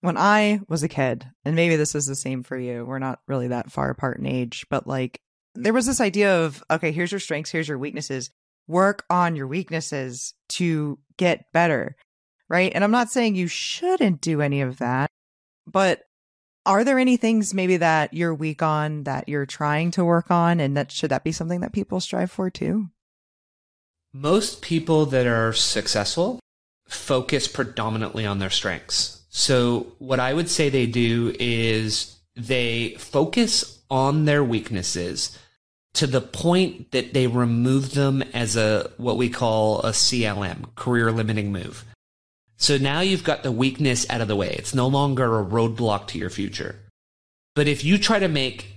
When 0.00 0.16
I 0.18 0.60
was 0.68 0.82
a 0.82 0.88
kid, 0.88 1.26
and 1.44 1.56
maybe 1.56 1.76
this 1.76 1.94
is 1.94 2.06
the 2.06 2.14
same 2.14 2.42
for 2.42 2.58
you, 2.58 2.84
we're 2.84 2.98
not 2.98 3.20
really 3.26 3.48
that 3.48 3.72
far 3.72 3.90
apart 3.90 4.18
in 4.18 4.26
age, 4.26 4.66
but 4.68 4.86
like 4.86 5.18
there 5.54 5.72
was 5.72 5.86
this 5.86 6.00
idea 6.00 6.44
of, 6.44 6.62
okay, 6.70 6.92
here's 6.92 7.10
your 7.10 7.20
strengths, 7.20 7.50
here's 7.50 7.68
your 7.68 7.78
weaknesses. 7.78 8.30
Work 8.66 9.04
on 9.08 9.36
your 9.36 9.46
weaknesses 9.46 10.34
to 10.50 10.98
get 11.16 11.46
better 11.52 11.96
right? 12.48 12.72
And 12.74 12.84
I'm 12.84 12.90
not 12.90 13.10
saying 13.10 13.34
you 13.34 13.46
shouldn't 13.46 14.20
do 14.20 14.40
any 14.40 14.60
of 14.60 14.78
that, 14.78 15.10
but 15.66 16.02
are 16.66 16.84
there 16.84 16.98
any 16.98 17.16
things 17.16 17.52
maybe 17.52 17.76
that 17.78 18.14
you're 18.14 18.34
weak 18.34 18.62
on 18.62 19.04
that 19.04 19.28
you're 19.28 19.46
trying 19.46 19.90
to 19.92 20.04
work 20.04 20.30
on 20.30 20.60
and 20.60 20.76
that 20.76 20.90
should 20.90 21.10
that 21.10 21.24
be 21.24 21.32
something 21.32 21.60
that 21.60 21.72
people 21.72 22.00
strive 22.00 22.30
for 22.30 22.50
too? 22.50 22.88
Most 24.12 24.62
people 24.62 25.06
that 25.06 25.26
are 25.26 25.52
successful 25.52 26.40
focus 26.86 27.48
predominantly 27.48 28.24
on 28.26 28.38
their 28.38 28.50
strengths. 28.50 29.22
So 29.28 29.94
what 29.98 30.20
I 30.20 30.32
would 30.32 30.48
say 30.48 30.68
they 30.68 30.86
do 30.86 31.34
is 31.38 32.16
they 32.36 32.94
focus 32.98 33.82
on 33.90 34.24
their 34.24 34.44
weaknesses 34.44 35.38
to 35.94 36.06
the 36.06 36.20
point 36.20 36.90
that 36.92 37.14
they 37.14 37.26
remove 37.26 37.94
them 37.94 38.22
as 38.32 38.56
a 38.56 38.90
what 38.96 39.16
we 39.16 39.28
call 39.28 39.80
a 39.80 39.90
CLM, 39.90 40.74
career 40.74 41.10
limiting 41.12 41.52
move. 41.52 41.84
So 42.56 42.78
now 42.78 43.00
you've 43.00 43.24
got 43.24 43.42
the 43.42 43.52
weakness 43.52 44.08
out 44.08 44.20
of 44.20 44.28
the 44.28 44.36
way. 44.36 44.50
It's 44.50 44.74
no 44.74 44.86
longer 44.86 45.38
a 45.38 45.44
roadblock 45.44 46.06
to 46.08 46.18
your 46.18 46.30
future. 46.30 46.76
But 47.54 47.68
if 47.68 47.84
you 47.84 47.98
try 47.98 48.18
to 48.18 48.28
make 48.28 48.76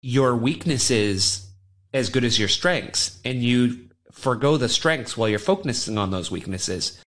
your 0.00 0.36
weaknesses 0.36 1.46
as 1.92 2.10
good 2.10 2.24
as 2.24 2.38
your 2.38 2.48
strengths 2.48 3.18
and 3.24 3.42
you 3.42 3.88
forego 4.12 4.56
the 4.56 4.68
strengths 4.68 5.16
while 5.16 5.28
you're 5.28 5.38
focusing 5.38 5.98
on 5.98 6.10
those 6.10 6.30
weaknesses, 6.30 7.02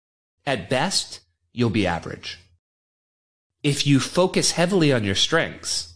at 0.45 0.69
best, 0.69 1.21
you'll 1.53 1.69
be 1.69 1.87
average. 1.87 2.39
If 3.61 3.87
you 3.87 3.99
focus 3.99 4.51
heavily 4.51 4.91
on 4.91 5.03
your 5.03 5.15
strengths 5.15 5.93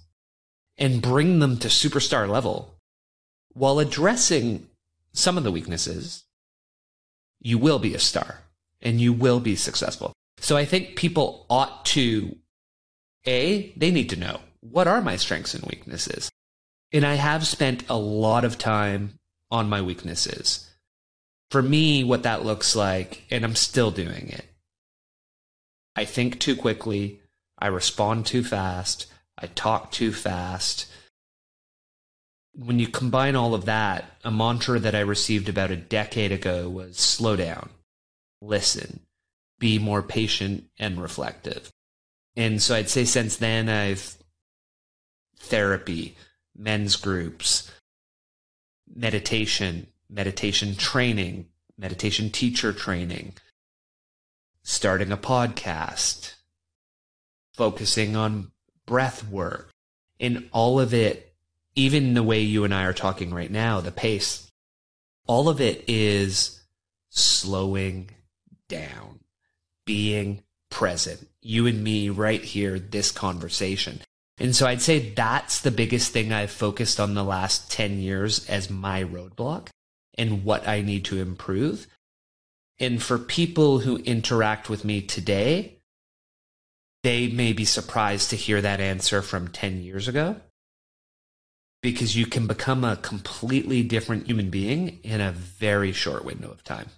and 0.77 1.01
bring 1.01 1.39
them 1.39 1.57
to 1.57 1.67
superstar 1.67 2.27
level 2.29 2.75
while 3.53 3.79
addressing 3.79 4.67
some 5.11 5.37
of 5.37 5.43
the 5.43 5.51
weaknesses, 5.51 6.23
you 7.41 7.57
will 7.57 7.79
be 7.79 7.93
a 7.93 7.99
star 7.99 8.41
and 8.81 9.01
you 9.01 9.13
will 9.13 9.39
be 9.39 9.55
successful. 9.55 10.13
So 10.39 10.55
I 10.55 10.65
think 10.65 10.95
people 10.95 11.45
ought 11.49 11.85
to, 11.85 12.35
A, 13.25 13.73
they 13.75 13.91
need 13.91 14.09
to 14.11 14.19
know 14.19 14.39
what 14.61 14.87
are 14.87 15.01
my 15.01 15.15
strengths 15.15 15.53
and 15.53 15.63
weaknesses? 15.65 16.29
And 16.91 17.05
I 17.05 17.15
have 17.15 17.45
spent 17.47 17.83
a 17.89 17.97
lot 17.97 18.45
of 18.45 18.57
time 18.57 19.19
on 19.51 19.69
my 19.69 19.81
weaknesses. 19.81 20.69
For 21.51 21.61
me, 21.61 22.03
what 22.03 22.23
that 22.23 22.45
looks 22.45 22.75
like, 22.75 23.23
and 23.31 23.43
I'm 23.43 23.55
still 23.55 23.91
doing 23.91 24.29
it. 24.29 24.45
I 25.95 26.05
think 26.05 26.39
too 26.39 26.55
quickly. 26.55 27.21
I 27.57 27.67
respond 27.67 28.25
too 28.25 28.43
fast. 28.43 29.07
I 29.37 29.47
talk 29.47 29.91
too 29.91 30.11
fast. 30.11 30.87
When 32.53 32.79
you 32.79 32.87
combine 32.87 33.35
all 33.35 33.53
of 33.53 33.65
that, 33.65 34.05
a 34.23 34.31
mantra 34.31 34.79
that 34.79 34.95
I 34.95 34.99
received 34.99 35.47
about 35.47 35.71
a 35.71 35.77
decade 35.77 36.31
ago 36.31 36.69
was 36.69 36.97
slow 36.97 37.35
down 37.35 37.69
listen, 38.41 39.02
be 39.60 39.80
more 39.80 40.02
patient 40.02 40.65
and 40.78 41.02
reflective. 41.02 41.71
And 42.36 42.62
so 42.62 42.76
I'd 42.76 42.89
say 42.89 43.06
since 43.06 43.38
then, 43.38 43.69
I've 43.69 44.15
therapy, 45.39 46.15
men's 46.56 46.95
groups, 46.95 47.71
meditation, 48.93 49.88
meditation 50.10 50.76
training, 50.76 51.47
meditation 51.78 52.30
teacher 52.30 52.73
training, 52.73 53.34
starting 54.63 55.12
a 55.12 55.17
podcast, 55.17 56.34
focusing 57.54 58.15
on 58.15 58.52
breath 58.86 59.28
work, 59.28 59.71
and 60.19 60.50
all 60.52 60.80
of 60.80 60.93
it, 60.93 61.34
even 61.76 62.13
the 62.13 62.23
way 62.23 62.41
you 62.41 62.63
and 62.63 62.73
I 62.73 62.84
are 62.86 62.93
talking 62.93 63.34
right 63.34 63.52
now, 63.52 63.82
the 63.82 63.91
pace, 63.91 64.52
all 65.28 65.50
of 65.50 65.62
it 65.62 65.84
is 65.88 66.62
slowing 67.10 68.10
down, 68.67 69.19
being 69.86 70.43
present, 70.69 71.27
you 71.41 71.67
and 71.67 71.84
me 71.84 72.10
right 72.10 72.43
here, 72.43 72.80
this 72.80 73.12
conversation. 73.12 74.01
And 74.38 74.56
so 74.56 74.67
I'd 74.67 74.82
say 74.82 75.12
that's 75.12 75.62
the 75.62 75.71
biggest 75.71 76.12
thing 76.12 76.32
I've 76.32 76.51
focused 76.51 76.99
on 76.99 77.13
the 77.13 77.23
last 77.23 77.71
10 77.71 77.99
years 77.99 78.47
as 78.47 78.69
my 78.69 79.03
roadblock 79.03 79.69
and 80.17 80.43
what 80.43 80.67
I 80.67 80.82
need 80.82 81.06
to 81.06 81.19
improve. 81.19 81.88
And 82.80 83.01
for 83.01 83.17
people 83.17 83.80
who 83.80 83.97
interact 83.97 84.69
with 84.69 84.86
me 84.86 85.01
today, 85.01 85.80
they 87.03 87.27
may 87.27 87.53
be 87.53 87.65
surprised 87.65 88.30
to 88.30 88.36
hear 88.36 88.62
that 88.62 88.80
answer 88.80 89.21
from 89.21 89.47
10 89.47 89.82
years 89.82 90.08
ago 90.08 90.36
because 91.82 92.15
you 92.15 92.25
can 92.25 92.47
become 92.47 92.84
a 92.84 92.97
completely 92.97 93.82
different 93.82 94.27
human 94.27 94.49
being 94.49 94.99
in 95.03 95.21
a 95.21 95.32
very 95.32 95.91
short 95.91 96.25
window 96.25 96.51
of 96.51 96.63
time 96.63 96.89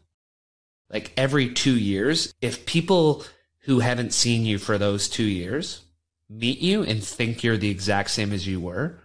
like 0.89 1.12
every 1.15 1.54
two 1.54 1.78
years, 1.78 2.34
if 2.41 2.65
people 2.65 3.23
who 3.62 3.80
haven't 3.80 4.13
seen 4.13 4.45
you 4.45 4.58
for 4.58 4.78
those 4.78 5.08
two 5.08 5.23
years 5.23 5.82
meet 6.30 6.60
you 6.60 6.84
and 6.84 7.04
think 7.04 7.43
you're 7.43 7.58
the 7.58 7.69
exact 7.69 8.10
same 8.10 8.32
as 8.32 8.47
you 8.47 8.60
were, 8.60 8.99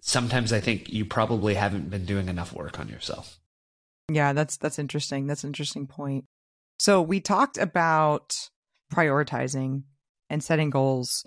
sometimes 0.00 0.52
I 0.52 0.60
think 0.60 0.92
you 0.92 1.04
probably 1.04 1.54
haven't 1.54 1.90
been 1.90 2.04
doing 2.04 2.28
enough 2.28 2.52
work 2.52 2.78
on 2.78 2.88
yourself. 2.88 3.38
Yeah, 4.10 4.32
that's 4.32 4.56
that's 4.56 4.78
interesting. 4.78 5.26
That's 5.26 5.44
an 5.44 5.50
interesting 5.50 5.86
point. 5.86 6.24
So 6.78 7.00
we 7.00 7.20
talked 7.20 7.58
about 7.58 8.50
prioritizing 8.92 9.84
and 10.28 10.42
setting 10.42 10.70
goals 10.70 11.24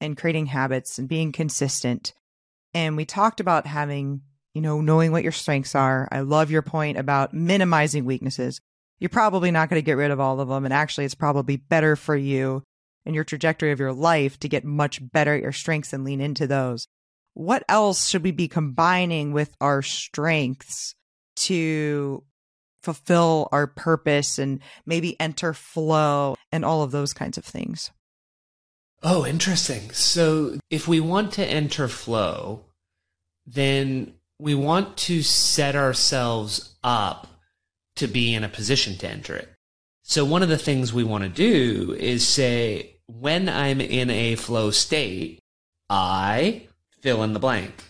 and 0.00 0.16
creating 0.16 0.46
habits 0.46 0.98
and 0.98 1.08
being 1.08 1.32
consistent. 1.32 2.12
And 2.74 2.96
we 2.96 3.06
talked 3.06 3.40
about 3.40 3.66
having, 3.66 4.20
you 4.52 4.60
know, 4.60 4.80
knowing 4.80 5.12
what 5.12 5.22
your 5.22 5.32
strengths 5.32 5.74
are. 5.74 6.08
I 6.12 6.20
love 6.20 6.50
your 6.50 6.62
point 6.62 6.98
about 6.98 7.32
minimizing 7.32 8.04
weaknesses 8.04 8.60
you're 8.98 9.08
probably 9.08 9.50
not 9.50 9.68
going 9.68 9.80
to 9.80 9.84
get 9.84 9.96
rid 9.96 10.10
of 10.10 10.20
all 10.20 10.40
of 10.40 10.48
them. 10.48 10.64
And 10.64 10.74
actually, 10.74 11.04
it's 11.04 11.14
probably 11.14 11.56
better 11.56 11.96
for 11.96 12.16
you 12.16 12.62
and 13.04 13.14
your 13.14 13.24
trajectory 13.24 13.72
of 13.72 13.80
your 13.80 13.92
life 13.92 14.38
to 14.40 14.48
get 14.48 14.64
much 14.64 15.00
better 15.12 15.34
at 15.34 15.42
your 15.42 15.52
strengths 15.52 15.92
and 15.92 16.04
lean 16.04 16.20
into 16.20 16.46
those. 16.46 16.86
What 17.34 17.64
else 17.68 18.08
should 18.08 18.22
we 18.22 18.30
be 18.30 18.48
combining 18.48 19.32
with 19.32 19.54
our 19.60 19.82
strengths 19.82 20.94
to 21.36 22.24
fulfill 22.82 23.48
our 23.52 23.66
purpose 23.66 24.38
and 24.38 24.60
maybe 24.86 25.20
enter 25.20 25.52
flow 25.52 26.36
and 26.50 26.64
all 26.64 26.82
of 26.82 26.92
those 26.92 27.12
kinds 27.12 27.36
of 27.36 27.44
things? 27.44 27.90
Oh, 29.02 29.26
interesting. 29.26 29.90
So 29.90 30.58
if 30.70 30.88
we 30.88 31.00
want 31.00 31.32
to 31.34 31.44
enter 31.44 31.88
flow, 31.88 32.64
then 33.46 34.14
we 34.38 34.54
want 34.54 34.96
to 34.96 35.22
set 35.22 35.76
ourselves 35.76 36.74
up 36.82 37.26
to 37.96 38.06
be 38.06 38.34
in 38.34 38.44
a 38.44 38.48
position 38.48 38.96
to 38.98 39.08
enter 39.08 39.34
it. 39.34 39.52
So 40.02 40.24
one 40.24 40.42
of 40.42 40.48
the 40.48 40.58
things 40.58 40.92
we 40.92 41.04
want 41.04 41.24
to 41.24 41.28
do 41.28 41.96
is 41.98 42.26
say, 42.26 42.96
when 43.06 43.48
I'm 43.48 43.80
in 43.80 44.10
a 44.10 44.36
flow 44.36 44.70
state, 44.70 45.40
I 45.90 46.68
fill 47.00 47.22
in 47.22 47.32
the 47.32 47.40
blank. 47.40 47.84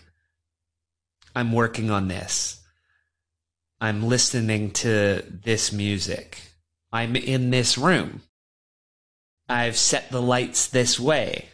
I'm 1.35 1.51
working 1.53 1.91
on 1.91 2.07
this. 2.07 2.61
I'm 3.79 4.03
listening 4.03 4.71
to 4.71 5.23
this 5.29 5.71
music. 5.71 6.39
I'm 6.91 7.15
in 7.15 7.51
this 7.51 7.77
room. 7.77 8.21
I've 9.47 9.77
set 9.77 10.09
the 10.09 10.21
lights 10.21 10.67
this 10.67 10.99
way. 10.99 11.49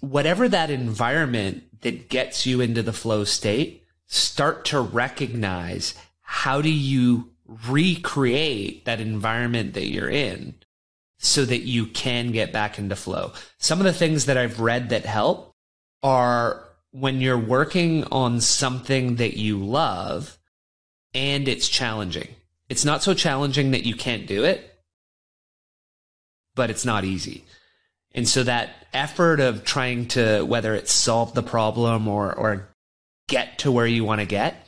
Whatever 0.00 0.48
that 0.48 0.70
environment 0.70 1.80
that 1.82 2.08
gets 2.08 2.46
you 2.46 2.60
into 2.60 2.82
the 2.82 2.92
flow 2.92 3.24
state, 3.24 3.84
start 4.06 4.64
to 4.66 4.80
recognize 4.80 5.94
how 6.20 6.60
do 6.60 6.70
you 6.70 7.30
recreate 7.46 8.84
that 8.84 9.00
environment 9.00 9.74
that 9.74 9.88
you're 9.88 10.10
in 10.10 10.54
so 11.18 11.44
that 11.44 11.62
you 11.62 11.86
can 11.86 12.32
get 12.32 12.52
back 12.52 12.78
into 12.78 12.96
flow. 12.96 13.32
Some 13.58 13.78
of 13.78 13.84
the 13.84 13.92
things 13.92 14.26
that 14.26 14.36
I've 14.36 14.60
read 14.60 14.90
that 14.90 15.04
help 15.04 15.54
are 16.02 16.64
when 16.90 17.20
you're 17.20 17.38
working 17.38 18.04
on 18.04 18.40
something 18.40 19.16
that 19.16 19.36
you 19.36 19.58
love 19.58 20.38
and 21.14 21.48
it's 21.48 21.68
challenging. 21.68 22.28
It's 22.68 22.84
not 22.84 23.02
so 23.02 23.14
challenging 23.14 23.72
that 23.72 23.84
you 23.84 23.94
can't 23.94 24.26
do 24.26 24.44
it, 24.44 24.78
but 26.54 26.70
it's 26.70 26.84
not 26.84 27.04
easy. 27.04 27.44
And 28.14 28.28
so 28.28 28.44
that 28.44 28.70
effort 28.92 29.40
of 29.40 29.64
trying 29.64 30.06
to, 30.08 30.42
whether 30.42 30.74
it's 30.74 30.92
solve 30.92 31.34
the 31.34 31.42
problem 31.42 32.06
or, 32.06 32.32
or 32.32 32.68
get 33.28 33.58
to 33.58 33.72
where 33.72 33.86
you 33.86 34.04
want 34.04 34.20
to 34.20 34.26
get, 34.26 34.63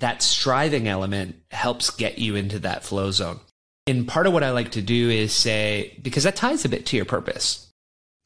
that 0.00 0.22
striving 0.22 0.88
element 0.88 1.36
helps 1.50 1.90
get 1.90 2.18
you 2.18 2.34
into 2.34 2.58
that 2.60 2.84
flow 2.84 3.10
zone. 3.10 3.40
And 3.86 4.06
part 4.06 4.26
of 4.26 4.32
what 4.32 4.42
I 4.42 4.50
like 4.50 4.72
to 4.72 4.82
do 4.82 5.10
is 5.10 5.32
say, 5.32 5.98
because 6.02 6.24
that 6.24 6.36
ties 6.36 6.64
a 6.64 6.68
bit 6.68 6.86
to 6.86 6.96
your 6.96 7.04
purpose. 7.04 7.70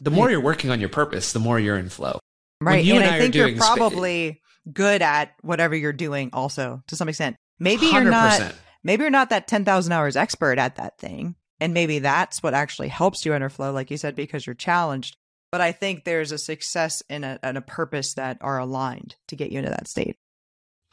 The 0.01 0.11
more 0.11 0.31
you're 0.31 0.41
working 0.41 0.71
on 0.71 0.81
your 0.81 0.89
purpose, 0.89 1.33
the 1.33 1.39
more 1.39 1.59
you're 1.59 1.79
in 1.79 1.89
flow. 1.89 2.19
Right. 2.61 2.85
and, 2.85 2.99
and 2.99 3.05
I, 3.05 3.17
I 3.17 3.19
think 3.21 3.35
you're 3.35 3.57
probably 3.57 4.41
sp- 4.41 4.73
good 4.73 5.03
at 5.03 5.35
whatever 5.43 5.75
you're 5.75 5.93
doing 5.93 6.31
also 6.33 6.83
to 6.89 6.97
some 6.97 7.09
extent. 7.09 7.37
Maybe 7.59 7.87
you 7.87 7.93
are 7.93 8.05
not 8.05 8.55
maybe 8.83 9.03
you're 9.03 9.11
not 9.11 9.31
that 9.31 9.49
10,000 9.49 9.93
hours 9.93 10.17
expert 10.17 10.59
at 10.59 10.77
that 10.77 10.99
thing. 10.99 11.37
And 11.61 11.73
maybe 11.73 12.01
that's 12.01 12.43
what 12.43 12.55
actually 12.55 12.89
helps 12.89 13.25
you 13.25 13.33
enter 13.33 13.49
flow, 13.49 13.73
like 13.73 13.91
you 13.91 13.97
said, 13.97 14.17
because 14.17 14.47
you're 14.47 14.55
challenged. 14.55 15.17
But 15.51 15.61
I 15.61 15.73
think 15.73 16.05
there's 16.05 16.33
a 16.33 16.39
success 16.39 17.03
in 17.09 17.25
a, 17.25 17.39
and 17.43 17.57
a 17.57 17.63
purpose 17.63 18.15
that 18.15 18.39
are 18.41 18.59
aligned 18.59 19.15
to 19.29 19.37
get 19.37 19.53
you 19.53 19.59
into 19.59 19.71
that 19.71 19.89
state. 19.89 20.17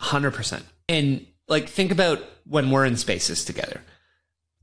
100%. 0.02 0.64
And 0.90 1.26
like, 1.48 1.70
think 1.70 1.92
about 1.92 2.24
when 2.46 2.72
we're 2.72 2.86
in 2.86 2.98
spaces 2.98 3.46
together. 3.46 3.82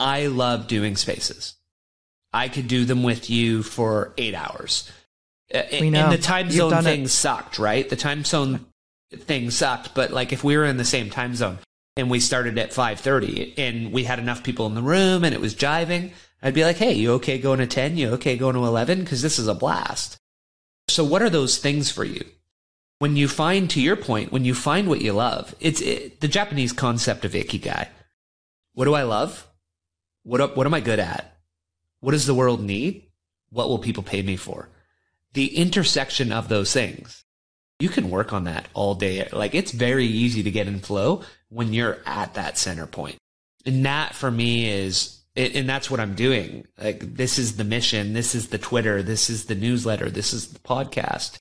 I 0.00 0.26
love 0.26 0.66
doing 0.66 0.96
spaces. 0.96 1.54
I 2.32 2.48
could 2.48 2.68
do 2.68 2.84
them 2.84 3.02
with 3.02 3.30
you 3.30 3.62
for 3.62 4.12
eight 4.18 4.34
hours. 4.34 4.90
Uh, 5.52 5.62
we 5.72 5.90
know. 5.90 6.04
And 6.04 6.12
the 6.12 6.22
time 6.22 6.50
zone 6.50 6.82
thing 6.82 7.04
it. 7.04 7.08
sucked, 7.08 7.58
right? 7.58 7.88
The 7.88 7.96
time 7.96 8.24
zone 8.24 8.66
thing 9.12 9.50
sucked. 9.50 9.94
But 9.94 10.10
like, 10.10 10.32
if 10.32 10.44
we 10.44 10.56
were 10.56 10.66
in 10.66 10.76
the 10.76 10.84
same 10.84 11.10
time 11.10 11.34
zone, 11.34 11.58
and 11.98 12.08
we 12.08 12.20
started 12.20 12.58
at 12.58 12.70
5.30 12.70 13.54
and 13.58 13.92
we 13.92 14.04
had 14.04 14.20
enough 14.20 14.44
people 14.44 14.66
in 14.66 14.74
the 14.74 14.82
room 14.82 15.24
and 15.24 15.34
it 15.34 15.40
was 15.40 15.54
jiving, 15.54 16.12
I'd 16.40 16.54
be 16.54 16.62
like, 16.62 16.76
hey, 16.76 16.92
you 16.92 17.12
okay 17.14 17.38
going 17.38 17.58
to 17.58 17.66
10? 17.66 17.96
You 17.96 18.10
okay 18.10 18.36
going 18.36 18.54
to 18.54 18.64
11? 18.64 19.00
Because 19.00 19.20
this 19.20 19.38
is 19.38 19.48
a 19.48 19.54
blast. 19.54 20.16
So 20.86 21.02
what 21.02 21.22
are 21.22 21.28
those 21.28 21.58
things 21.58 21.90
for 21.90 22.04
you? 22.04 22.24
When 22.98 23.16
you 23.16 23.28
find, 23.28 23.70
to 23.70 23.80
your 23.80 23.96
point, 23.96 24.32
when 24.32 24.44
you 24.44 24.54
find 24.54 24.88
what 24.88 25.00
you 25.00 25.12
love, 25.12 25.54
it's 25.60 25.80
it, 25.80 26.20
the 26.20 26.28
Japanese 26.28 26.72
concept 26.72 27.24
of 27.24 27.32
ikigai. 27.32 27.88
What 28.74 28.86
do 28.86 28.94
I 28.94 29.02
love? 29.04 29.46
What, 30.24 30.56
what 30.56 30.66
am 30.66 30.74
I 30.74 30.80
good 30.80 30.98
at? 30.98 31.36
What 32.00 32.12
does 32.12 32.26
the 32.26 32.34
world 32.34 32.60
need? 32.60 33.04
What 33.50 33.68
will 33.68 33.78
people 33.78 34.02
pay 34.02 34.22
me 34.22 34.36
for? 34.36 34.68
The 35.32 35.56
intersection 35.56 36.32
of 36.32 36.48
those 36.48 36.72
things 36.72 37.24
you 37.78 37.88
can 37.88 38.10
work 38.10 38.32
on 38.32 38.44
that 38.44 38.66
all 38.74 38.94
day. 38.94 39.28
Like 39.32 39.54
it's 39.54 39.70
very 39.70 40.06
easy 40.06 40.42
to 40.42 40.50
get 40.50 40.66
in 40.66 40.80
flow 40.80 41.22
when 41.48 41.72
you're 41.72 41.98
at 42.06 42.34
that 42.34 42.58
center 42.58 42.86
point. 42.86 43.18
And 43.64 43.86
that 43.86 44.14
for 44.14 44.30
me 44.30 44.68
is, 44.68 45.22
and 45.36 45.68
that's 45.68 45.90
what 45.90 46.00
I'm 46.00 46.14
doing. 46.14 46.66
Like 46.82 47.14
this 47.14 47.38
is 47.38 47.56
the 47.56 47.64
mission. 47.64 48.12
This 48.12 48.34
is 48.34 48.48
the 48.48 48.58
Twitter. 48.58 49.02
This 49.02 49.30
is 49.30 49.44
the 49.44 49.54
newsletter. 49.54 50.10
This 50.10 50.32
is 50.32 50.48
the 50.48 50.58
podcast 50.58 51.38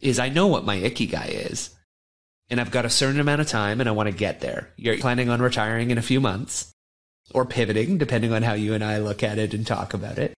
is 0.00 0.18
I 0.18 0.28
know 0.28 0.46
what 0.46 0.64
my 0.64 0.76
ikigai 0.76 1.50
is 1.50 1.70
and 2.48 2.60
I've 2.60 2.70
got 2.70 2.84
a 2.84 2.90
certain 2.90 3.20
amount 3.20 3.40
of 3.40 3.48
time 3.48 3.80
and 3.80 3.88
I 3.88 3.92
want 3.92 4.08
to 4.08 4.14
get 4.14 4.40
there. 4.40 4.70
You're 4.76 4.98
planning 4.98 5.28
on 5.28 5.42
retiring 5.42 5.90
in 5.90 5.98
a 5.98 6.02
few 6.02 6.20
months 6.20 6.72
or 7.34 7.44
pivoting, 7.44 7.98
depending 7.98 8.32
on 8.32 8.42
how 8.42 8.52
you 8.52 8.74
and 8.74 8.84
I 8.84 8.98
look 8.98 9.22
at 9.22 9.38
it 9.38 9.52
and 9.52 9.66
talk 9.66 9.94
about 9.94 10.18
it. 10.18 10.34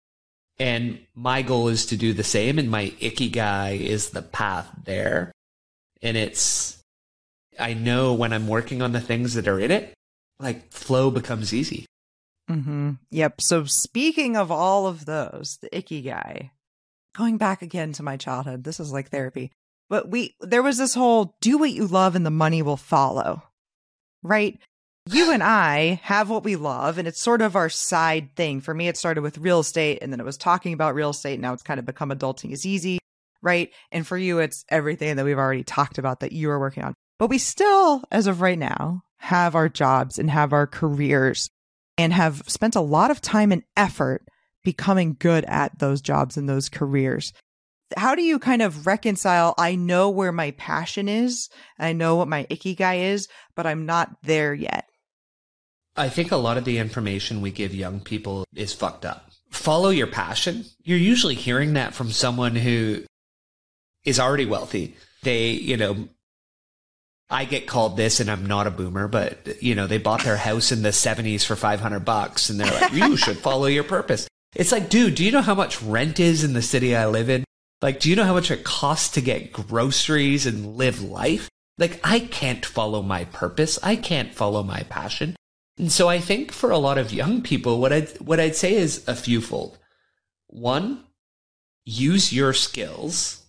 And 0.59 1.01
my 1.14 1.42
goal 1.42 1.69
is 1.69 1.87
to 1.87 1.97
do 1.97 2.12
the 2.12 2.25
same. 2.25 2.59
And 2.59 2.71
my 2.71 2.90
ikigai 3.01 3.81
is 3.81 4.11
the 4.11 4.23
path 4.23 4.69
there 4.85 5.33
and 6.03 6.16
it's 6.16 6.83
I 7.59 7.75
know 7.75 8.14
when 8.14 8.33
I'm 8.33 8.49
working 8.49 8.83
on 8.83 8.92
the 8.92 9.01
things 9.01 9.35
that 9.35 9.49
are 9.49 9.59
in 9.59 9.71
it, 9.71 9.95
like 10.38 10.71
flow 10.71 11.11
becomes 11.11 11.55
easy. 11.55 11.87
Mm-hmm. 12.51 12.92
Yep. 13.11 13.40
So 13.40 13.64
speaking 13.64 14.37
of 14.37 14.51
all 14.51 14.87
of 14.87 15.07
those, 15.07 15.59
the 15.62 15.71
ikigai, 15.71 16.51
going 17.16 17.38
back 17.38 17.62
again 17.62 17.92
to 17.94 18.02
my 18.02 18.16
childhood, 18.16 18.64
this 18.64 18.81
is 18.81 18.92
like 18.92 19.11
therapy. 19.11 19.50
But 19.88 20.11
we 20.11 20.35
there 20.40 20.62
was 20.62 20.79
this 20.79 20.94
whole 20.94 21.37
do 21.40 21.59
what 21.59 21.70
you 21.70 21.87
love 21.87 22.16
and 22.16 22.26
the 22.26 22.31
money 22.31 22.62
will 22.62 22.76
follow. 22.76 23.42
Right? 24.22 24.59
You 25.09 25.31
and 25.31 25.42
I 25.42 26.00
have 26.02 26.29
what 26.31 26.44
we 26.44 26.57
love, 26.57 26.98
and 26.98 27.07
it's 27.07 27.20
sort 27.20 27.42
of 27.42 27.57
our 27.57 27.68
side 27.68 28.35
thing. 28.37 28.61
For 28.61 28.74
me, 28.74 28.88
it 28.88 28.96
started 28.96 29.22
with 29.22 29.38
real 29.38 29.61
estate, 29.61 29.98
and 30.02 30.12
then 30.12 30.20
it 30.20 30.26
was 30.26 30.37
talking 30.37 30.72
about 30.72 30.94
real 30.94 31.11
estate. 31.11 31.40
Now 31.40 31.52
it's 31.52 31.62
kind 31.62 31.79
of 31.79 31.87
become 31.87 32.11
adulting 32.11 32.52
is 32.52 32.66
easy 32.66 32.98
right? 33.46 33.70
And 33.92 34.07
for 34.07 34.18
you, 34.18 34.40
it's 34.40 34.64
everything 34.68 35.16
that 35.16 35.24
we've 35.24 35.38
already 35.38 35.62
talked 35.62 35.98
about 35.98 36.20
that 36.20 36.33
you 36.33 36.50
are 36.50 36.59
working 36.59 36.83
on. 36.83 36.94
But 37.18 37.31
we 37.31 37.38
still, 37.38 38.02
as 38.11 38.26
of 38.26 38.40
right 38.40 38.59
now, 38.59 39.02
have 39.18 39.55
our 39.55 39.68
jobs 39.68 40.18
and 40.18 40.31
have 40.31 40.52
our 40.52 40.66
careers 40.66 41.48
and 41.96 42.12
have 42.12 42.42
spent 42.48 42.74
a 42.74 42.81
lot 42.81 43.11
of 43.11 43.20
time 43.20 43.52
and 43.52 43.62
effort 43.76 44.26
becoming 44.66 45.16
good 45.16 45.44
at 45.44 45.79
those 45.79 46.00
jobs 46.02 46.37
and 46.37 46.48
those 46.48 46.68
careers. 46.68 47.33
How 47.96 48.16
do 48.16 48.22
you 48.22 48.40
kind 48.40 48.62
of 48.62 48.85
reconcile? 48.85 49.55
I 49.57 49.76
know 49.76 50.11
where 50.11 50.33
my 50.33 50.50
passion 50.50 51.09
is, 51.09 51.48
I 51.79 51.92
know 51.92 52.16
what 52.16 52.26
my 52.26 52.46
ikigai 52.50 53.12
is, 53.12 53.29
but 53.55 53.64
I'm 53.64 53.87
not 53.87 54.16
there 54.24 54.52
yet. 54.52 54.88
I 55.96 56.09
think 56.09 56.33
a 56.33 56.37
lot 56.37 56.59
of 56.59 56.64
the 56.64 56.79
information 56.79 57.40
we 57.40 57.52
give 57.52 57.76
young 57.76 58.00
people 58.00 58.44
is 58.57 58.74
fucked 58.74 59.07
up. 59.07 59.31
Follow 59.50 59.90
your 59.90 60.09
passion. 60.09 60.64
You're 60.83 60.98
usually 60.98 61.37
hearing 61.37 61.74
that 61.74 61.94
from 61.94 62.11
someone 62.11 62.57
who 62.57 63.05
is 64.05 64.18
already 64.18 64.46
wealthy. 64.46 64.96
They, 65.22 65.50
you 65.50 65.76
know, 65.76 66.09
I 67.31 67.44
get 67.44 67.68
called 67.68 67.96
this 67.96 68.18
and 68.18 68.29
I'm 68.29 68.46
not 68.46 68.66
a 68.66 68.72
boomer, 68.72 69.07
but 69.07 69.62
you 69.62 69.76
know, 69.76 69.87
they 69.87 69.98
bought 69.98 70.24
their 70.24 70.37
house 70.37 70.72
in 70.72 70.83
the 70.83 70.88
70s 70.88 71.44
for 71.44 71.55
500 71.55 72.00
bucks 72.00 72.50
and 72.50 72.59
they're 72.59 72.81
like, 72.81 72.92
you 72.92 73.16
should 73.16 73.38
follow 73.38 73.66
your 73.66 73.85
purpose. 73.85 74.26
It's 74.57 74.73
like, 74.73 74.88
dude, 74.88 75.16
do 75.16 75.25
you 75.25 75.33
know 75.33 75.42
how 75.42 75.55
much 75.55 75.83
rent 75.83 76.19
is 76.19 76.42
in 76.42 76.55
the 76.55 76.62
city 76.62 76.97
I 76.97 77.07
live 77.07 77.29
in? 77.29 77.45
Like, 77.83 78.01
do 78.01 78.09
you 78.09 78.16
know 78.16 78.25
how 78.25 78.33
much 78.33 78.51
it 78.51 78.64
costs 78.64 79.11
to 79.11 79.21
get 79.21 79.53
groceries 79.53 80.47
and 80.47 80.77
live 80.77 81.03
life? 81.03 81.51
Like, 81.77 82.01
I 82.03 82.21
can't 82.21 82.64
follow 82.64 83.03
my 83.03 83.27
purpose. 83.27 83.79
I 83.83 83.97
can't 83.97 84.35
follow 84.35 84.62
my 84.62 84.83
passion. 84.85 85.37
And 85.77 85.92
so 85.92 86.09
I 86.09 86.21
think 86.21 86.53
for 86.53 86.71
a 86.71 86.79
lot 86.79 86.97
of 86.97 87.12
young 87.12 87.42
people, 87.42 87.81
what 87.81 87.92
I'd, 87.92 88.09
what 88.19 88.40
I'd 88.40 88.57
say 88.57 88.75
is 88.75 89.07
a 89.07 89.14
fewfold. 89.14 89.79
One, 90.47 91.05
use 91.85 92.33
your 92.33 92.55
skills 92.55 93.45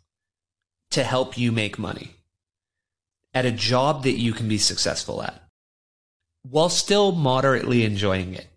to 0.92 1.06
help 1.06 1.38
you 1.38 1.54
make 1.54 1.80
money 1.80 2.12
at 3.34 3.46
a 3.46 3.52
job 3.52 4.04
that 4.04 4.20
you 4.20 4.34
can 4.34 4.50
be 4.50 4.58
successful 4.58 5.24
at 5.24 5.42
while 6.44 6.70
still 6.70 7.14
moderately 7.14 7.86
enjoying 7.86 8.34
it 8.34 8.48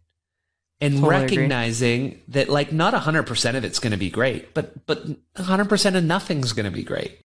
and 0.80 0.94
totally 0.94 1.10
recognizing 1.10 2.06
agree. 2.06 2.22
that 2.28 2.48
like 2.48 2.72
not 2.72 2.94
100% 2.94 3.56
of 3.56 3.64
it's 3.64 3.78
going 3.78 3.92
to 3.92 3.96
be 3.96 4.10
great 4.10 4.54
but 4.54 4.86
but 4.86 5.04
100% 5.34 5.96
of 5.96 6.04
nothing's 6.04 6.52
going 6.52 6.64
to 6.64 6.70
be 6.70 6.82
great 6.82 7.20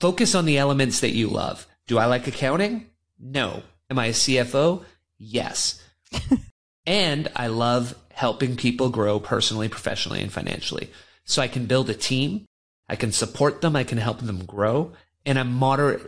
focus 0.00 0.34
on 0.34 0.44
the 0.44 0.58
elements 0.58 1.00
that 1.00 1.10
you 1.10 1.28
love 1.28 1.66
do 1.86 1.98
i 1.98 2.06
like 2.06 2.26
accounting 2.26 2.86
no 3.18 3.62
am 3.90 3.98
i 3.98 4.06
a 4.06 4.12
cfo 4.12 4.84
yes 5.18 5.82
and 6.86 7.28
i 7.36 7.46
love 7.46 7.94
helping 8.12 8.56
people 8.56 8.88
grow 8.90 9.20
personally 9.20 9.68
professionally 9.68 10.22
and 10.22 10.32
financially 10.32 10.90
so 11.24 11.42
i 11.42 11.48
can 11.48 11.66
build 11.66 11.90
a 11.90 11.94
team 11.94 12.46
I 12.88 12.96
can 12.96 13.12
support 13.12 13.60
them. 13.60 13.76
I 13.76 13.84
can 13.84 13.98
help 13.98 14.20
them 14.20 14.44
grow. 14.44 14.92
And 15.26 15.38
I'm 15.38 15.52
moderate, 15.52 16.02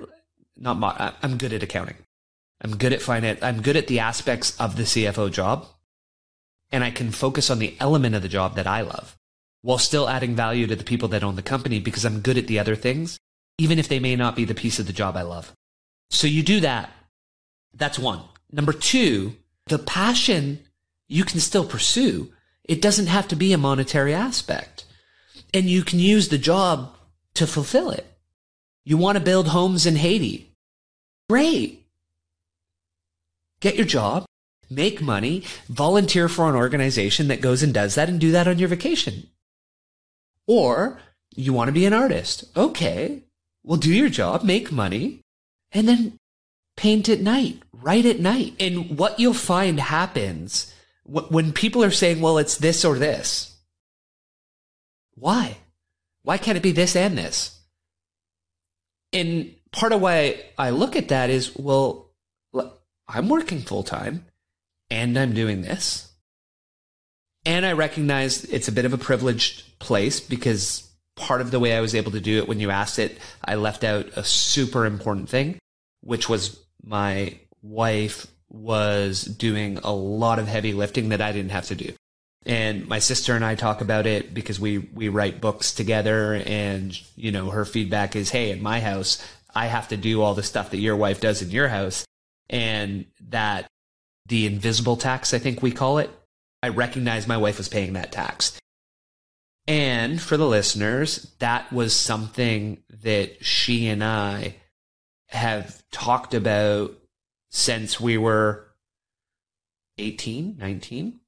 not 0.56 0.78
mod, 0.78 1.14
I'm 1.22 1.36
good 1.36 1.52
at 1.52 1.62
accounting. 1.62 1.96
I'm 2.62 2.76
good 2.76 2.92
at 2.92 3.02
finance. 3.02 3.42
I'm 3.42 3.62
good 3.62 3.76
at 3.76 3.86
the 3.86 4.00
aspects 4.00 4.58
of 4.58 4.76
the 4.76 4.84
CFO 4.84 5.30
job. 5.30 5.66
And 6.72 6.84
I 6.84 6.90
can 6.90 7.10
focus 7.10 7.50
on 7.50 7.58
the 7.58 7.76
element 7.80 8.14
of 8.14 8.22
the 8.22 8.28
job 8.28 8.56
that 8.56 8.66
I 8.66 8.82
love 8.82 9.16
while 9.62 9.78
still 9.78 10.08
adding 10.08 10.34
value 10.34 10.66
to 10.66 10.76
the 10.76 10.84
people 10.84 11.08
that 11.08 11.22
own 11.22 11.36
the 11.36 11.42
company 11.42 11.80
because 11.80 12.04
I'm 12.04 12.20
good 12.20 12.38
at 12.38 12.46
the 12.46 12.58
other 12.58 12.76
things, 12.76 13.18
even 13.58 13.78
if 13.78 13.88
they 13.88 13.98
may 13.98 14.16
not 14.16 14.36
be 14.36 14.44
the 14.44 14.54
piece 14.54 14.78
of 14.78 14.86
the 14.86 14.92
job 14.92 15.16
I 15.16 15.22
love. 15.22 15.52
So 16.10 16.26
you 16.26 16.42
do 16.42 16.60
that. 16.60 16.90
That's 17.74 17.98
one. 17.98 18.22
Number 18.50 18.72
two, 18.72 19.36
the 19.66 19.78
passion 19.78 20.60
you 21.08 21.24
can 21.24 21.40
still 21.40 21.64
pursue. 21.64 22.32
It 22.64 22.80
doesn't 22.80 23.08
have 23.08 23.28
to 23.28 23.36
be 23.36 23.52
a 23.52 23.58
monetary 23.58 24.14
aspect 24.14 24.84
and 25.52 25.66
you 25.66 25.82
can 25.82 25.98
use 25.98 26.28
the 26.28 26.38
job 26.38 26.94
to 27.34 27.46
fulfill 27.46 27.90
it. 27.90 28.06
You 28.84 28.96
want 28.96 29.18
to 29.18 29.24
build 29.24 29.48
homes 29.48 29.86
in 29.86 29.96
Haiti. 29.96 30.52
Great. 31.28 31.86
Get 33.60 33.76
your 33.76 33.86
job, 33.86 34.24
make 34.70 35.02
money, 35.02 35.42
volunteer 35.68 36.28
for 36.28 36.48
an 36.48 36.54
organization 36.54 37.28
that 37.28 37.40
goes 37.40 37.62
and 37.62 37.74
does 37.74 37.96
that 37.96 38.08
and 38.08 38.20
do 38.20 38.30
that 38.30 38.48
on 38.48 38.58
your 38.58 38.68
vacation. 38.68 39.28
Or 40.46 41.00
you 41.34 41.52
want 41.52 41.68
to 41.68 41.72
be 41.72 41.86
an 41.86 41.92
artist. 41.92 42.44
Okay. 42.56 43.24
Well, 43.62 43.78
do 43.78 43.92
your 43.92 44.08
job, 44.08 44.42
make 44.42 44.72
money, 44.72 45.20
and 45.72 45.86
then 45.86 46.18
paint 46.76 47.08
at 47.08 47.20
night, 47.20 47.62
write 47.72 48.06
at 48.06 48.20
night. 48.20 48.54
And 48.58 48.98
what 48.98 49.20
you'll 49.20 49.34
find 49.34 49.78
happens 49.78 50.72
when 51.04 51.52
people 51.52 51.84
are 51.84 51.90
saying, 51.90 52.20
well, 52.20 52.38
it's 52.38 52.56
this 52.56 52.84
or 52.84 52.98
this. 52.98 53.56
Why? 55.14 55.58
Why 56.22 56.38
can't 56.38 56.56
it 56.56 56.62
be 56.62 56.72
this 56.72 56.96
and 56.96 57.18
this? 57.18 57.58
And 59.12 59.54
part 59.72 59.92
of 59.92 60.00
why 60.00 60.42
I 60.56 60.70
look 60.70 60.96
at 60.96 61.08
that 61.08 61.30
is, 61.30 61.54
well, 61.56 62.10
I'm 63.08 63.28
working 63.28 63.60
full 63.60 63.82
time 63.82 64.24
and 64.90 65.16
I'm 65.18 65.32
doing 65.32 65.62
this. 65.62 66.10
And 67.46 67.64
I 67.64 67.72
recognize 67.72 68.44
it's 68.44 68.68
a 68.68 68.72
bit 68.72 68.84
of 68.84 68.92
a 68.92 68.98
privileged 68.98 69.78
place 69.78 70.20
because 70.20 70.90
part 71.16 71.40
of 71.40 71.50
the 71.50 71.60
way 71.60 71.74
I 71.74 71.80
was 71.80 71.94
able 71.94 72.12
to 72.12 72.20
do 72.20 72.38
it 72.38 72.48
when 72.48 72.60
you 72.60 72.70
asked 72.70 72.98
it, 72.98 73.18
I 73.44 73.54
left 73.54 73.84
out 73.84 74.06
a 74.16 74.24
super 74.24 74.84
important 74.86 75.28
thing, 75.28 75.58
which 76.02 76.28
was 76.28 76.58
my 76.82 77.38
wife 77.62 78.26
was 78.50 79.22
doing 79.24 79.78
a 79.78 79.92
lot 79.92 80.38
of 80.38 80.48
heavy 80.48 80.72
lifting 80.72 81.10
that 81.10 81.20
I 81.20 81.32
didn't 81.32 81.52
have 81.52 81.66
to 81.66 81.74
do. 81.74 81.92
And 82.46 82.88
my 82.88 82.98
sister 82.98 83.34
and 83.36 83.44
I 83.44 83.54
talk 83.54 83.80
about 83.80 84.06
it 84.06 84.32
because 84.32 84.58
we, 84.58 84.78
we 84.78 85.08
write 85.08 85.40
books 85.40 85.72
together 85.74 86.42
and, 86.46 86.98
you 87.14 87.32
know, 87.32 87.50
her 87.50 87.64
feedback 87.64 88.16
is, 88.16 88.30
Hey, 88.30 88.50
in 88.50 88.62
my 88.62 88.80
house, 88.80 89.22
I 89.54 89.66
have 89.66 89.88
to 89.88 89.96
do 89.96 90.22
all 90.22 90.34
the 90.34 90.42
stuff 90.42 90.70
that 90.70 90.78
your 90.78 90.96
wife 90.96 91.20
does 91.20 91.42
in 91.42 91.50
your 91.50 91.68
house. 91.68 92.04
And 92.48 93.04
that 93.28 93.66
the 94.30 94.46
invisible 94.46 94.96
tax, 94.96 95.34
I 95.34 95.38
think 95.38 95.60
we 95.60 95.72
call 95.72 95.98
it, 95.98 96.08
I 96.62 96.68
recognize 96.68 97.26
my 97.26 97.36
wife 97.36 97.58
was 97.58 97.68
paying 97.68 97.92
that 97.94 98.12
tax. 98.12 98.58
And 99.66 100.20
for 100.20 100.36
the 100.36 100.46
listeners, 100.46 101.34
that 101.40 101.70
was 101.72 101.94
something 101.94 102.82
that 103.02 103.44
she 103.44 103.88
and 103.88 104.02
I 104.02 104.56
have 105.28 105.82
talked 105.90 106.32
about 106.32 106.92
since 107.50 108.00
we 108.00 108.16
were 108.16 108.68
18, 109.98 110.56
19. 110.58 111.20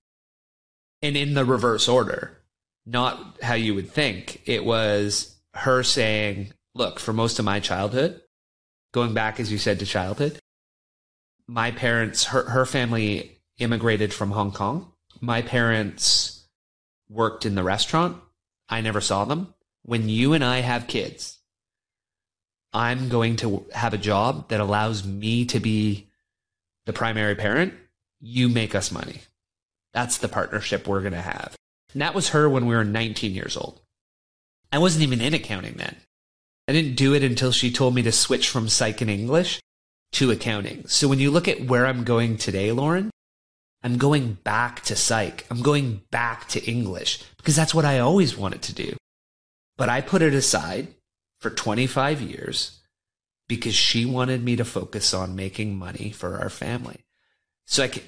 And 1.03 1.17
in 1.17 1.35
the 1.35 1.45
reverse 1.45 1.89
order, 1.89 2.39
not 2.87 3.39
how 3.43 3.55
you 3.55 3.75
would 3.75 3.91
think. 3.91 4.43
It 4.47 4.65
was 4.65 5.37
her 5.55 5.83
saying, 5.83 6.53
look, 6.75 7.01
for 7.01 7.13
most 7.13 7.41
of 7.41 7.45
my 7.45 7.59
childhood, 7.59 8.21
going 8.93 9.13
back, 9.13 9.41
as 9.41 9.51
you 9.51 9.59
said, 9.59 9.81
to 9.81 9.87
childhood, 9.87 10.39
my 11.47 11.71
parents, 11.71 12.25
her, 12.25 12.45
her 12.45 12.67
family 12.67 13.39
immigrated 13.59 14.13
from 14.13 14.31
Hong 14.31 14.53
Kong. 14.53 14.93
My 15.21 15.43
parents 15.43 16.47
worked 17.09 17.47
in 17.47 17.55
the 17.55 17.63
restaurant. 17.63 18.17
I 18.69 18.81
never 18.81 19.01
saw 19.01 19.25
them. 19.25 19.55
When 19.83 20.09
you 20.09 20.33
and 20.33 20.45
I 20.45 20.61
have 20.61 20.87
kids, 20.87 21.39
I'm 22.73 23.09
going 23.09 23.37
to 23.37 23.67
have 23.75 23.93
a 23.93 23.99
job 23.99 24.49
that 24.49 24.61
allows 24.61 25.05
me 25.05 25.45
to 25.47 25.61
be 25.61 26.09
the 26.87 26.93
primary 26.93 27.35
parent. 27.35 27.75
You 28.21 28.49
make 28.49 28.75
us 28.75 28.91
money. 28.91 29.21
That's 29.93 30.19
the 30.19 30.29
partnership 30.29 30.87
we're 30.87 31.01
going 31.01 31.13
to 31.13 31.21
have. 31.21 31.55
And 31.93 32.01
that 32.01 32.15
was 32.15 32.31
her 32.31 32.49
when 32.49 32.67
we 32.67 32.75
were 32.75 32.85
19 32.85 33.35
years 33.35 33.57
old. 33.57 33.81
I 34.71 34.79
wasn't 34.79 35.03
even 35.03 35.21
in 35.21 35.35
accounting 35.35 35.75
then. 35.75 35.97
I 36.67 36.73
didn't 36.73 36.95
do 36.95 37.13
it 37.13 37.23
until 37.23 37.53
she 37.53 37.71
told 37.71 37.95
me 37.95 38.03
to 38.03 38.13
switch 38.13 38.49
from 38.49 38.69
psych 38.69 39.01
and 39.03 39.11
English 39.11 39.61
to 40.13 40.31
accounting. 40.31 40.87
So 40.87 41.09
when 41.09 41.19
you 41.19 41.31
look 41.31 41.49
at 41.49 41.67
where 41.67 41.87
I'm 41.87 42.05
going 42.05 42.37
today, 42.37 42.73
Lauren, 42.73 43.11
I'm 43.83 43.99
going 43.99 44.35
back 44.45 44.83
to 44.83 44.97
psych. 44.97 45.47
I'm 45.51 45.63
going 45.63 46.03
back 46.11 46.49
to 46.49 46.65
English 46.65 47.23
because 47.39 47.57
that's 47.57 47.75
what 47.75 47.85
I 47.85 47.99
always 47.99 48.37
wanted 48.37 48.63
to 48.63 48.75
do. 48.75 48.97
But 49.77 49.89
I 49.89 50.01
put 50.01 50.23
it 50.23 50.35
aside 50.35 50.89
for 51.41 51.51
25 51.51 52.21
years 52.21 52.79
because 53.49 53.75
she 53.75 54.07
wanted 54.07 54.45
me 54.45 54.57
to 54.57 54.65
focus 54.65 55.13
on 55.13 55.35
making 55.35 55.77
money 55.77 56.11
for 56.11 56.39
our 56.39 56.51
family. 56.51 57.05
So 57.67 57.85
I 57.85 57.89
can, 57.89 58.03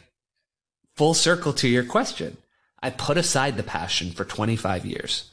full 0.94 1.14
circle 1.14 1.52
to 1.54 1.68
your 1.68 1.84
question. 1.84 2.36
I 2.82 2.90
put 2.90 3.16
aside 3.16 3.56
the 3.56 3.62
passion 3.62 4.12
for 4.12 4.24
25 4.24 4.86
years. 4.86 5.30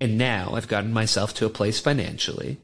And 0.00 0.18
now 0.18 0.54
I've 0.54 0.68
gotten 0.68 0.92
myself 0.92 1.32
to 1.34 1.46
a 1.46 1.50
place 1.50 1.80
financially 1.80 2.58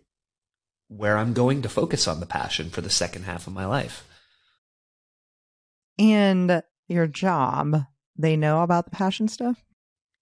where 0.91 1.16
I'm 1.16 1.32
going 1.32 1.62
to 1.62 1.68
focus 1.68 2.09
on 2.09 2.18
the 2.20 2.26
passion 2.26 2.68
for 2.68 2.80
the 2.80 2.91
second 2.91 3.22
half 3.22 3.47
of 3.47 3.53
my 3.53 3.64
life. 3.64 4.05
And 5.99 6.62
your 6.88 7.07
job, 7.07 7.84
they 8.16 8.36
know 8.36 8.62
about 8.62 8.86
the 8.86 8.91
passion 8.91 9.28
stuff? 9.28 9.62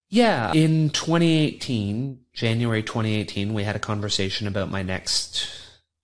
Yeah. 0.09 0.53
In 0.53 0.91
2018, 0.91 2.19
January 2.33 2.83
2018, 2.83 3.53
we 3.53 3.63
had 3.63 3.75
a 3.75 3.79
conversation 3.79 4.47
about 4.47 4.69
my 4.69 4.83
next 4.83 5.49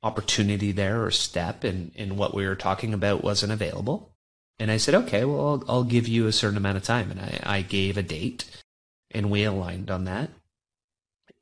opportunity 0.02 0.72
there 0.72 1.04
or 1.04 1.12
step, 1.12 1.64
and, 1.64 1.92
and 1.96 2.18
what 2.18 2.34
we 2.34 2.48
were 2.48 2.56
talking 2.56 2.94
about 2.94 3.24
wasn't 3.24 3.52
available. 3.52 4.16
And 4.58 4.72
I 4.72 4.78
said, 4.78 4.96
okay, 4.96 5.26
well, 5.26 5.48
I'll, 5.48 5.64
I'll 5.68 5.84
give 5.84 6.08
you 6.08 6.28
a 6.28 6.32
certain 6.32 6.58
amount 6.58 6.78
of 6.78 6.84
time. 6.84 7.12
And 7.12 7.20
I, 7.20 7.58
I 7.58 7.62
gave 7.62 7.98
a 7.98 8.04
date, 8.04 8.46
and 9.12 9.30
we 9.30 9.44
aligned 9.44 9.92
on 9.92 10.06
that. 10.06 10.30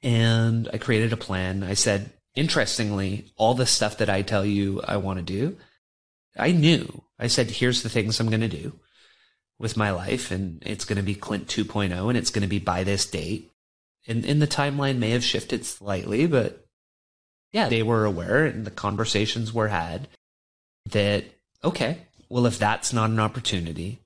And 0.02 0.70
I 0.74 0.78
created 0.78 1.14
a 1.14 1.18
plan. 1.18 1.64
I 1.64 1.76
said, 1.76 2.12
interestingly, 2.36 3.32
all 3.38 3.54
the 3.54 3.66
stuff 3.66 3.98
that 3.98 4.10
I 4.10 4.22
tell 4.22 4.46
you 4.46 4.82
I 4.88 4.98
want 4.98 5.20
to 5.20 5.24
do, 5.24 5.58
I 6.38 6.52
knew. 6.52 7.04
I 7.20 7.28
said, 7.28 7.52
here's 7.52 7.84
the 7.84 7.90
things 7.90 8.20
I'm 8.20 8.30
going 8.30 8.42
to 8.42 8.48
do 8.48 8.80
with 9.60 9.78
my 9.78 9.92
life, 9.92 10.32
and 10.32 10.62
it's 10.66 10.86
going 10.86 10.98
to 10.98 11.04
be 11.04 11.16
Clint 11.16 11.48
2.0, 11.48 12.10
and 12.10 12.18
it's 12.18 12.32
going 12.32 12.42
to 12.42 12.48
be 12.48 12.60
by 12.60 12.84
this 12.84 13.06
date. 13.06 13.52
And, 14.08 14.26
and 14.26 14.42
the 14.42 14.48
timeline 14.48 14.98
may 14.98 15.12
have 15.12 15.24
shifted 15.24 15.66
slightly, 15.66 16.28
but 16.28 16.66
yeah, 17.52 17.70
they 17.70 17.84
were 17.84 18.06
aware, 18.06 18.46
and 18.46 18.66
the 18.66 18.72
conversations 18.72 19.54
were 19.54 19.70
had 19.70 20.08
that, 20.90 21.26
okay, 21.64 22.00
well, 22.30 22.46
if 22.46 22.58
that's 22.58 22.92
not 22.92 23.12
an 23.12 23.20
opportunity, 23.20 24.00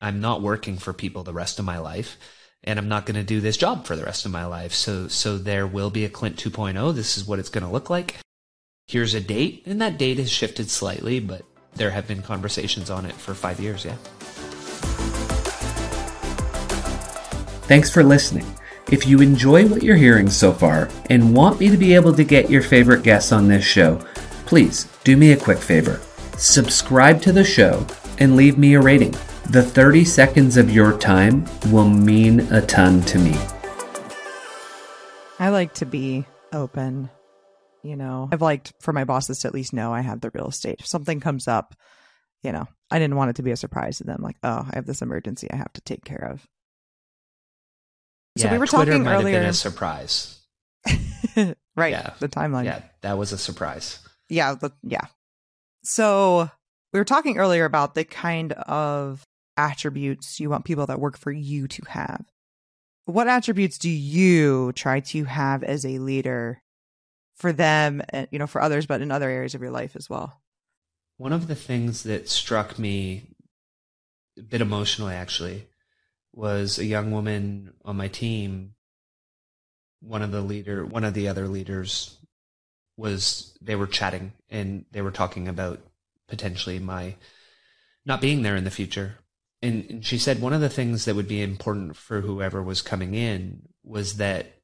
I'm 0.00 0.20
not 0.20 0.42
working 0.42 0.78
for 0.78 0.92
people 0.92 1.22
the 1.22 1.32
rest 1.32 1.58
of 1.58 1.64
my 1.64 1.78
life 1.78 2.16
and 2.64 2.78
I'm 2.78 2.88
not 2.88 3.06
going 3.06 3.16
to 3.16 3.22
do 3.22 3.40
this 3.40 3.56
job 3.56 3.86
for 3.86 3.96
the 3.96 4.04
rest 4.04 4.24
of 4.24 4.30
my 4.32 4.44
life. 4.46 4.72
So, 4.72 5.08
so 5.08 5.38
there 5.38 5.66
will 5.66 5.90
be 5.90 6.04
a 6.04 6.08
Clint 6.08 6.36
2.0. 6.36 6.94
This 6.94 7.16
is 7.16 7.26
what 7.26 7.38
it's 7.38 7.48
going 7.48 7.64
to 7.64 7.70
look 7.70 7.90
like. 7.90 8.16
Here's 8.86 9.14
a 9.14 9.20
date, 9.20 9.62
and 9.66 9.80
that 9.80 9.98
date 9.98 10.18
has 10.18 10.30
shifted 10.30 10.70
slightly, 10.70 11.20
but 11.20 11.42
there 11.74 11.90
have 11.90 12.06
been 12.06 12.22
conversations 12.22 12.90
on 12.90 13.06
it 13.06 13.14
for 13.14 13.34
five 13.34 13.58
years. 13.58 13.84
Yeah. 13.84 13.96
Thanks 17.66 17.90
for 17.90 18.02
listening. 18.02 18.46
If 18.90 19.06
you 19.06 19.20
enjoy 19.20 19.66
what 19.66 19.82
you're 19.82 19.96
hearing 19.96 20.28
so 20.28 20.52
far 20.52 20.90
and 21.08 21.34
want 21.34 21.60
me 21.60 21.70
to 21.70 21.76
be 21.76 21.94
able 21.94 22.12
to 22.14 22.24
get 22.24 22.50
your 22.50 22.62
favorite 22.62 23.02
guests 23.02 23.32
on 23.32 23.48
this 23.48 23.64
show, 23.64 24.04
please 24.44 24.88
do 25.04 25.16
me 25.16 25.32
a 25.32 25.36
quick 25.36 25.58
favor. 25.58 26.00
Subscribe 26.36 27.22
to 27.22 27.32
the 27.32 27.44
show 27.44 27.86
and 28.18 28.36
leave 28.36 28.58
me 28.58 28.74
a 28.74 28.80
rating. 28.80 29.14
The 29.52 29.62
30 29.62 30.06
seconds 30.06 30.56
of 30.56 30.70
your 30.70 30.96
time 30.96 31.44
will 31.70 31.86
mean 31.86 32.40
a 32.50 32.64
ton 32.64 33.02
to 33.02 33.18
me. 33.18 33.36
I 35.38 35.50
like 35.50 35.74
to 35.74 35.84
be 35.84 36.24
open. 36.54 37.10
You 37.82 37.96
know, 37.96 38.30
I've 38.32 38.40
liked 38.40 38.72
for 38.80 38.94
my 38.94 39.04
bosses 39.04 39.40
to 39.40 39.48
at 39.48 39.52
least 39.52 39.74
know 39.74 39.92
I 39.92 40.00
have 40.00 40.22
the 40.22 40.30
real 40.32 40.48
estate. 40.48 40.76
If 40.78 40.86
something 40.86 41.20
comes 41.20 41.48
up, 41.48 41.74
you 42.42 42.50
know, 42.50 42.66
I 42.90 42.98
didn't 42.98 43.16
want 43.16 43.28
it 43.28 43.36
to 43.36 43.42
be 43.42 43.50
a 43.50 43.56
surprise 43.58 43.98
to 43.98 44.04
them. 44.04 44.22
Like, 44.22 44.36
oh, 44.42 44.66
I 44.66 44.74
have 44.74 44.86
this 44.86 45.02
emergency 45.02 45.48
I 45.52 45.56
have 45.56 45.72
to 45.74 45.82
take 45.82 46.02
care 46.02 46.30
of. 46.32 46.48
So 48.38 48.46
yeah, 48.46 48.52
we 48.52 48.58
were 48.58 48.66
Twitter 48.66 48.92
talking 48.92 49.06
earlier. 49.06 49.34
Have 49.34 49.42
been 49.42 49.50
a 49.50 49.52
surprise, 49.52 50.40
right? 51.76 51.92
Yeah, 51.92 52.14
the 52.20 52.28
timeline. 52.30 52.64
Yeah, 52.64 52.80
that 53.02 53.18
was 53.18 53.32
a 53.32 53.38
surprise. 53.38 53.98
Yeah, 54.30 54.54
the, 54.54 54.70
yeah. 54.82 55.08
So 55.84 56.48
we 56.94 56.98
were 56.98 57.04
talking 57.04 57.36
earlier 57.36 57.66
about 57.66 57.94
the 57.94 58.04
kind 58.04 58.54
of 58.54 59.26
attributes 59.56 60.40
you 60.40 60.50
want 60.50 60.64
people 60.64 60.86
that 60.86 61.00
work 61.00 61.16
for 61.16 61.32
you 61.32 61.68
to 61.68 61.82
have. 61.88 62.24
What 63.04 63.28
attributes 63.28 63.78
do 63.78 63.90
you 63.90 64.72
try 64.72 65.00
to 65.00 65.24
have 65.24 65.62
as 65.62 65.84
a 65.84 65.98
leader 65.98 66.62
for 67.34 67.52
them, 67.52 68.02
and, 68.10 68.28
you 68.30 68.38
know, 68.38 68.46
for 68.46 68.60
others, 68.60 68.86
but 68.86 69.00
in 69.00 69.10
other 69.10 69.28
areas 69.28 69.54
of 69.54 69.60
your 69.60 69.70
life 69.70 69.96
as 69.96 70.08
well? 70.08 70.40
One 71.16 71.32
of 71.32 71.48
the 71.48 71.54
things 71.54 72.04
that 72.04 72.28
struck 72.28 72.78
me 72.78 73.34
a 74.38 74.42
bit 74.42 74.60
emotionally, 74.60 75.14
actually, 75.14 75.66
was 76.32 76.78
a 76.78 76.84
young 76.84 77.10
woman 77.10 77.72
on 77.84 77.96
my 77.96 78.08
team. 78.08 78.74
One 80.00 80.22
of 80.22 80.30
the 80.30 80.40
leader, 80.40 80.84
one 80.84 81.04
of 81.04 81.14
the 81.14 81.28
other 81.28 81.48
leaders, 81.48 82.18
was 82.96 83.56
they 83.60 83.74
were 83.74 83.86
chatting 83.86 84.32
and 84.48 84.84
they 84.92 85.02
were 85.02 85.10
talking 85.10 85.48
about 85.48 85.80
potentially 86.28 86.78
my 86.78 87.16
not 88.04 88.20
being 88.20 88.42
there 88.42 88.56
in 88.56 88.64
the 88.64 88.70
future 88.70 89.16
and, 89.62 89.86
and 89.88 90.04
she 90.04 90.18
said 90.18 90.40
one 90.40 90.52
of 90.52 90.60
the 90.60 90.68
things 90.68 91.04
that 91.04 91.14
would 91.14 91.28
be 91.28 91.40
important 91.40 91.96
for 91.96 92.20
whoever 92.20 92.62
was 92.62 92.82
coming 92.82 93.14
in 93.14 93.62
was 93.84 94.16
that 94.16 94.58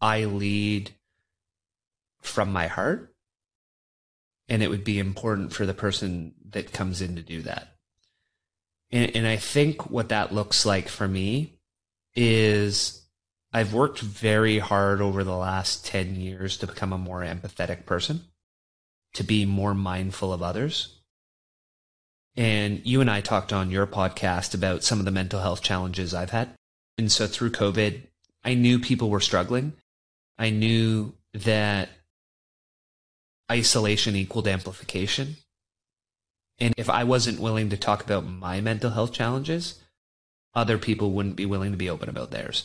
I 0.00 0.24
lead 0.24 0.90
from 2.22 2.52
my 2.52 2.66
heart 2.66 3.14
and 4.48 4.62
it 4.62 4.70
would 4.70 4.84
be 4.84 4.98
important 4.98 5.52
for 5.52 5.66
the 5.66 5.74
person 5.74 6.34
that 6.50 6.72
comes 6.72 7.02
in 7.02 7.16
to 7.16 7.22
do 7.22 7.42
that. 7.42 7.76
And, 8.90 9.14
and 9.16 9.26
I 9.26 9.36
think 9.36 9.90
what 9.90 10.10
that 10.10 10.32
looks 10.32 10.64
like 10.64 10.88
for 10.88 11.08
me 11.08 11.58
is 12.14 13.02
I've 13.52 13.74
worked 13.74 14.00
very 14.00 14.58
hard 14.58 15.00
over 15.00 15.24
the 15.24 15.36
last 15.36 15.84
10 15.86 16.16
years 16.16 16.56
to 16.58 16.66
become 16.66 16.92
a 16.92 16.98
more 16.98 17.22
empathetic 17.22 17.86
person, 17.86 18.22
to 19.14 19.24
be 19.24 19.44
more 19.44 19.74
mindful 19.74 20.32
of 20.32 20.42
others. 20.42 20.95
And 22.36 22.84
you 22.84 23.00
and 23.00 23.10
I 23.10 23.22
talked 23.22 23.52
on 23.52 23.70
your 23.70 23.86
podcast 23.86 24.54
about 24.54 24.84
some 24.84 24.98
of 24.98 25.04
the 25.04 25.10
mental 25.10 25.40
health 25.40 25.62
challenges 25.62 26.12
I've 26.12 26.30
had. 26.30 26.50
And 26.98 27.10
so 27.10 27.26
through 27.26 27.50
COVID, 27.50 28.02
I 28.44 28.54
knew 28.54 28.78
people 28.78 29.10
were 29.10 29.20
struggling. 29.20 29.72
I 30.38 30.50
knew 30.50 31.14
that 31.32 31.88
isolation 33.50 34.16
equaled 34.16 34.48
amplification. 34.48 35.36
And 36.58 36.74
if 36.76 36.90
I 36.90 37.04
wasn't 37.04 37.40
willing 37.40 37.70
to 37.70 37.76
talk 37.76 38.04
about 38.04 38.26
my 38.26 38.60
mental 38.60 38.90
health 38.90 39.12
challenges, 39.12 39.80
other 40.54 40.78
people 40.78 41.12
wouldn't 41.12 41.36
be 41.36 41.46
willing 41.46 41.70
to 41.70 41.78
be 41.78 41.90
open 41.90 42.08
about 42.08 42.30
theirs. 42.30 42.64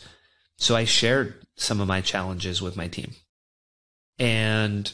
So 0.58 0.76
I 0.76 0.84
shared 0.84 1.34
some 1.56 1.80
of 1.80 1.88
my 1.88 2.00
challenges 2.00 2.62
with 2.62 2.76
my 2.76 2.88
team 2.88 3.12
and 4.18 4.92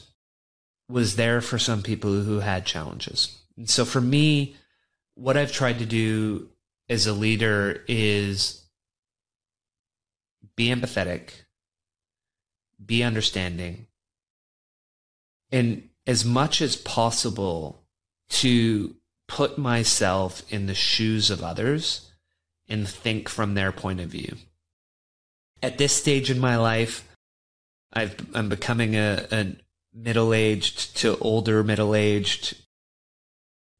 was 0.88 1.16
there 1.16 1.40
for 1.40 1.58
some 1.58 1.82
people 1.82 2.22
who 2.22 2.40
had 2.40 2.64
challenges. 2.64 3.38
And 3.56 3.68
so 3.68 3.84
for 3.84 4.00
me, 4.00 4.56
what 5.18 5.36
I've 5.36 5.52
tried 5.52 5.80
to 5.80 5.86
do 5.86 6.48
as 6.88 7.06
a 7.06 7.12
leader 7.12 7.84
is 7.88 8.64
be 10.54 10.68
empathetic, 10.68 11.30
be 12.84 13.02
understanding, 13.02 13.88
and 15.50 15.88
as 16.06 16.24
much 16.24 16.62
as 16.62 16.76
possible 16.76 17.82
to 18.28 18.94
put 19.26 19.58
myself 19.58 20.42
in 20.52 20.66
the 20.66 20.74
shoes 20.74 21.30
of 21.30 21.42
others 21.42 22.12
and 22.68 22.88
think 22.88 23.28
from 23.28 23.54
their 23.54 23.72
point 23.72 24.00
of 24.00 24.08
view. 24.08 24.36
At 25.62 25.78
this 25.78 25.92
stage 25.92 26.30
in 26.30 26.38
my 26.38 26.56
life, 26.56 27.04
i 27.92 28.10
am 28.34 28.48
becoming 28.48 28.94
a, 28.94 29.26
a 29.32 29.56
middle 29.92 30.32
aged 30.32 30.96
to 30.98 31.18
older 31.18 31.64
middle 31.64 31.94
aged, 31.94 32.56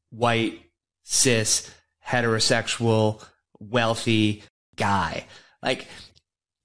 white, 0.09 0.68
cis, 1.09 1.69
heterosexual, 2.07 3.23
wealthy 3.59 4.43
guy. 4.75 5.25
Like, 5.61 5.87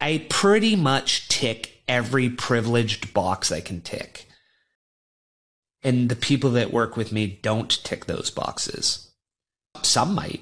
I 0.00 0.26
pretty 0.28 0.76
much 0.76 1.28
tick 1.28 1.82
every 1.88 2.30
privileged 2.30 3.12
box 3.14 3.50
I 3.50 3.60
can 3.60 3.80
tick 3.80 4.26
and 5.84 6.08
the 6.08 6.16
people 6.16 6.50
that 6.50 6.72
work 6.72 6.96
with 6.96 7.12
me 7.12 7.38
don't 7.42 7.70
tick 7.84 8.06
those 8.06 8.30
boxes. 8.30 9.10
Some 9.82 10.14
might. 10.14 10.40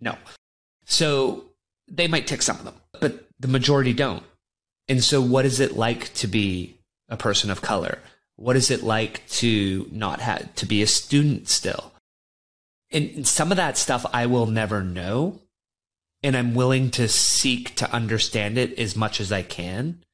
No. 0.00 0.16
So 0.84 1.44
they 1.88 2.06
might 2.06 2.26
tick 2.26 2.42
some 2.42 2.58
of 2.58 2.64
them, 2.64 2.74
but 3.00 3.26
the 3.40 3.48
majority 3.48 3.94
don't. 3.94 4.22
And 4.88 5.02
so, 5.02 5.22
what 5.22 5.46
is 5.46 5.58
it 5.60 5.76
like 5.76 6.12
to 6.14 6.26
be 6.26 6.78
a 7.08 7.16
person 7.16 7.50
of 7.50 7.62
color? 7.62 7.98
What 8.36 8.56
is 8.56 8.70
it 8.70 8.82
like 8.82 9.26
to 9.28 9.88
not 9.90 10.20
have 10.20 10.54
to 10.56 10.66
be 10.66 10.82
a 10.82 10.86
student 10.86 11.48
still? 11.48 11.89
And 12.90 13.26
some 13.26 13.50
of 13.50 13.56
that 13.56 13.78
stuff 13.78 14.04
I 14.12 14.26
will 14.26 14.46
never 14.46 14.82
know. 14.82 15.40
And 16.22 16.36
I'm 16.36 16.54
willing 16.54 16.90
to 16.92 17.08
seek 17.08 17.74
to 17.76 17.90
understand 17.90 18.58
it 18.58 18.78
as 18.78 18.94
much 18.94 19.20
as 19.20 19.32
I 19.32 19.42
can 19.42 20.04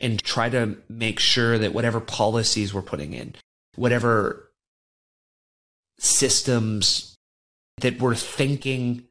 and 0.00 0.22
try 0.22 0.48
to 0.48 0.76
make 0.88 1.20
sure 1.20 1.56
that 1.58 1.72
whatever 1.72 2.00
policies 2.00 2.74
we're 2.74 2.82
putting 2.82 3.12
in, 3.12 3.36
whatever 3.76 4.50
systems 5.98 7.16
that 7.80 8.00
we're 8.00 8.16
thinking 8.16 9.04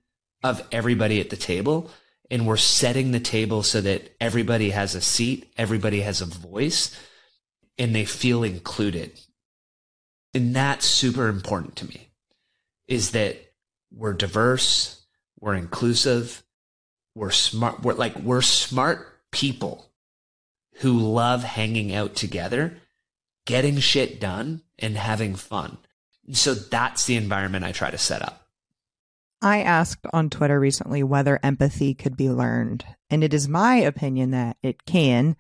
of 0.43 0.67
everybody 0.71 1.21
at 1.21 1.29
the 1.29 1.37
table 1.37 1.89
and 2.29 2.45
we're 2.45 2.57
setting 2.57 3.11
the 3.11 3.19
table 3.19 3.63
so 3.63 3.79
that 3.79 4.13
everybody 4.19 4.71
has 4.71 4.93
a 4.93 5.01
seat, 5.01 5.51
everybody 5.57 6.01
has 6.01 6.19
a 6.19 6.25
voice, 6.25 6.97
and 7.77 7.95
they 7.95 8.05
feel 8.05 8.43
included. 8.43 9.17
And 10.33 10.53
that's 10.53 10.85
super 10.85 11.27
important 11.27 11.77
to 11.77 11.87
me 11.87 12.10
is 12.91 13.11
that 13.11 13.37
we're 13.93 14.13
diverse, 14.13 15.01
we're 15.39 15.55
inclusive, 15.55 16.43
we're 17.15 17.31
smart, 17.31 17.81
we're 17.81 17.93
like, 17.93 18.17
we're 18.19 18.41
smart 18.41 19.07
people 19.31 19.87
who 20.75 20.97
love 20.97 21.43
hanging 21.43 21.93
out 21.93 22.15
together 22.15 22.77
getting 23.45 23.79
shit 23.79 24.19
done 24.19 24.61
and 24.79 24.97
having 24.97 25.35
fun. 25.35 25.77
So 26.31 26.53
that's 26.53 27.05
the 27.05 27.15
environment 27.15 27.65
I 27.65 27.71
try 27.71 27.91
to 27.91 27.97
set 27.97 28.21
up. 28.21 28.47
I 29.41 29.61
asked 29.61 30.05
on 30.13 30.29
Twitter 30.29 30.59
recently 30.59 31.01
whether 31.01 31.39
empathy 31.41 31.95
could 31.95 32.15
be 32.15 32.29
learned, 32.29 32.85
and 33.09 33.23
it 33.23 33.33
is 33.33 33.47
my 33.49 33.75
opinion 33.77 34.31
that 34.31 34.57
it 34.61 34.85
can. 34.85 35.35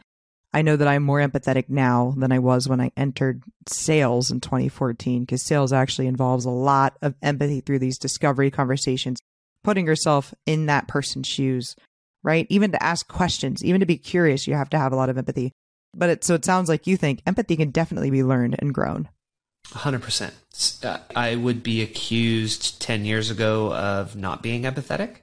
I 0.53 0.61
know 0.61 0.75
that 0.75 0.87
I'm 0.87 1.03
more 1.03 1.19
empathetic 1.19 1.69
now 1.69 2.13
than 2.17 2.31
I 2.31 2.39
was 2.39 2.67
when 2.67 2.81
I 2.81 2.91
entered 2.97 3.43
sales 3.67 4.31
in 4.31 4.41
2014 4.41 5.21
because 5.21 5.41
sales 5.41 5.71
actually 5.71 6.07
involves 6.07 6.45
a 6.45 6.49
lot 6.49 6.97
of 7.01 7.15
empathy 7.21 7.61
through 7.61 7.79
these 7.79 7.97
discovery 7.97 8.51
conversations, 8.51 9.21
putting 9.63 9.85
yourself 9.85 10.33
in 10.45 10.65
that 10.65 10.89
person's 10.89 11.27
shoes, 11.27 11.75
right? 12.21 12.47
Even 12.49 12.71
to 12.73 12.83
ask 12.83 13.07
questions, 13.07 13.63
even 13.63 13.79
to 13.79 13.85
be 13.85 13.97
curious, 13.97 14.45
you 14.45 14.53
have 14.55 14.69
to 14.71 14.79
have 14.79 14.91
a 14.91 14.97
lot 14.97 15.09
of 15.09 15.17
empathy. 15.17 15.53
But 15.93 16.09
it, 16.09 16.23
so 16.23 16.35
it 16.35 16.45
sounds 16.45 16.67
like 16.67 16.85
you 16.87 16.97
think 16.97 17.21
empathy 17.25 17.55
can 17.55 17.71
definitely 17.71 18.11
be 18.11 18.23
learned 18.23 18.57
and 18.59 18.73
grown. 18.73 19.09
100%. 19.69 20.83
Uh, 20.83 20.97
I 21.15 21.35
would 21.35 21.63
be 21.63 21.81
accused 21.81 22.81
10 22.81 23.05
years 23.05 23.29
ago 23.29 23.73
of 23.73 24.17
not 24.17 24.41
being 24.41 24.63
empathetic. 24.63 25.17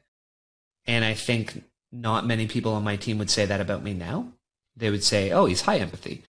And 0.87 1.05
I 1.05 1.12
think 1.12 1.64
not 1.93 2.26
many 2.26 2.47
people 2.47 2.72
on 2.72 2.85
my 2.85 2.97
team 2.97 3.18
would 3.18 3.31
say 3.31 3.45
that 3.45 3.61
about 3.61 3.83
me 3.83 3.93
now. 3.93 4.33
They 4.79 4.91
would 4.91 5.05
say, 5.05 5.31
oh, 5.33 5.47
he's 5.47 5.62
high 5.62 5.79
empathy. 5.79 6.22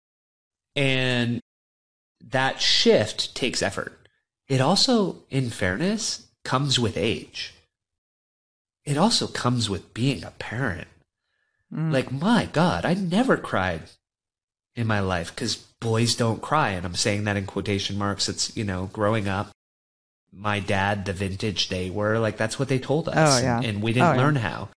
And 0.75 1.41
that 2.23 2.61
shift 2.61 3.35
takes 3.35 3.61
effort. 3.61 4.07
It 4.47 4.61
also, 4.61 5.23
in 5.29 5.49
fairness, 5.49 6.27
comes 6.43 6.79
with 6.79 6.97
age. 6.97 7.53
It 8.85 8.97
also 8.97 9.27
comes 9.27 9.69
with 9.69 9.93
being 9.93 10.23
a 10.23 10.31
parent. 10.31 10.87
Mm. 11.73 11.91
Like, 11.91 12.11
my 12.11 12.47
God, 12.53 12.85
I 12.85 12.93
never 12.93 13.35
cried 13.35 13.83
in 14.75 14.87
my 14.87 15.01
life 15.01 15.35
because 15.35 15.57
boys 15.57 16.15
don't 16.15 16.41
cry. 16.41 16.69
And 16.69 16.85
I'm 16.85 16.95
saying 16.95 17.25
that 17.25 17.35
in 17.35 17.45
quotation 17.45 17.97
marks. 17.97 18.29
It's, 18.29 18.55
you 18.55 18.63
know, 18.63 18.89
growing 18.93 19.27
up, 19.27 19.51
my 20.31 20.61
dad, 20.61 21.05
the 21.05 21.13
vintage 21.13 21.67
they 21.67 21.89
were, 21.89 22.17
like, 22.19 22.37
that's 22.37 22.57
what 22.57 22.69
they 22.69 22.79
told 22.79 23.09
us. 23.09 23.41
Oh, 23.41 23.43
yeah. 23.43 23.57
and, 23.57 23.65
and 23.65 23.83
we 23.83 23.91
didn't 23.91 24.15
oh, 24.15 24.21
learn 24.21 24.35
yeah. 24.35 24.41
how. 24.41 24.69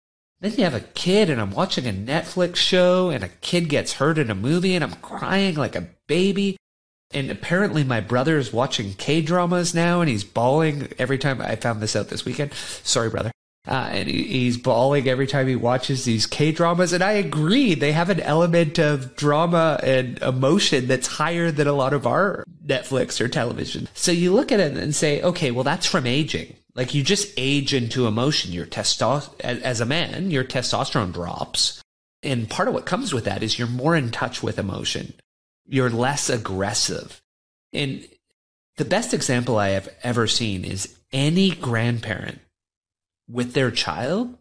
Then 0.41 0.53
you 0.53 0.65
have 0.65 0.75
a 0.75 0.81
kid, 0.81 1.31
and 1.31 1.41
I'm 1.41 1.51
watching 1.51 1.87
a 1.87 1.93
Netflix 1.93 2.57
show, 2.57 3.11
and 3.11 3.25
a 3.25 3.29
kid 3.29 3.69
gets 3.69 3.95
hurt 3.95 4.19
in 4.19 4.31
a 4.31 4.37
movie, 4.37 4.77
and 4.77 4.85
I'm 4.85 4.95
crying 4.95 5.57
like 5.57 5.75
a 5.75 5.89
baby. 6.07 6.57
And 7.11 7.31
apparently, 7.31 7.83
my 7.83 8.01
brother 8.01 8.39
is 8.39 8.53
watching 8.53 8.93
K 8.95 9.21
dramas 9.21 9.75
now, 9.75 10.01
and 10.01 10.09
he's 10.09 10.25
bawling 10.25 10.93
every 10.99 11.19
time. 11.19 11.41
I 11.41 11.57
found 11.57 11.81
this 11.81 11.97
out 11.97 12.09
this 12.09 12.25
weekend. 12.25 12.53
Sorry, 12.55 13.11
brother. 13.11 13.33
Uh, 13.67 13.89
and 13.91 14.09
he, 14.09 14.23
he's 14.25 14.57
bawling 14.57 15.09
every 15.09 15.27
time 15.27 15.49
he 15.49 15.57
watches 15.57 16.05
these 16.05 16.27
K 16.27 16.53
dramas. 16.53 16.93
And 16.93 17.03
I 17.03 17.13
agree, 17.13 17.75
they 17.75 17.93
have 17.93 18.09
an 18.09 18.21
element 18.21 18.79
of 18.79 19.17
drama 19.17 19.81
and 19.83 20.19
emotion 20.23 20.87
that's 20.87 21.07
higher 21.07 21.51
than 21.51 21.67
a 21.67 21.73
lot 21.73 21.93
of 21.93 22.07
our 22.07 22.45
Netflix 22.65 23.21
or 23.21 23.29
television. 23.29 23.89
So 23.95 24.13
you 24.13 24.33
look 24.33 24.53
at 24.53 24.61
it 24.61 24.77
and 24.77 24.95
say, 24.95 25.21
okay, 25.21 25.51
well, 25.51 25.65
that's 25.65 25.87
from 25.87 26.07
aging. 26.07 26.55
Like 26.79 26.95
you 26.95 27.03
just 27.03 27.35
age 27.37 27.75
into 27.75 28.07
emotion. 28.07 28.53
Your 28.53 28.65
testosterone, 28.65 29.41
as 29.41 29.81
a 29.81 29.85
man, 29.85 30.31
your 30.31 30.45
testosterone 30.45 31.13
drops. 31.13 31.83
And 32.23 32.49
part 32.49 32.69
of 32.69 32.75
what 32.75 32.87
comes 32.87 33.13
with 33.13 33.25
that 33.25 33.43
is 33.43 33.59
you're 33.59 33.67
more 33.67 33.97
in 33.97 34.13
touch 34.13 34.45
with 34.45 34.61
emotion. 34.61 35.15
You're 35.67 35.91
less 35.91 36.31
aggressive. 36.31 37.21
And 37.73 38.09
the 38.77 38.85
best 38.85 39.13
example 39.13 39.59
I 39.59 39.71
have 39.71 39.89
ever 40.05 40.29
seen 40.29 40.65
is 40.65 40.97
any 41.13 41.51
grandparent 41.51 42.39
with 43.29 43.55
their 43.55 43.73
child 43.73 44.39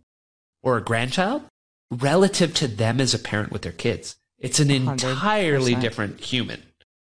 or 0.62 0.78
a 0.78 0.84
grandchild 0.84 1.42
relative 1.90 2.54
to 2.54 2.68
them 2.68 3.02
as 3.02 3.16
a 3.16 3.20
parent 3.20 3.52
with 3.52 3.64
their 3.64 3.72
kids. 3.72 4.16
It's 4.38 4.60
an 4.60 4.68
100%. 4.68 4.92
entirely 4.92 5.74
different 5.74 6.20
human. 6.20 6.62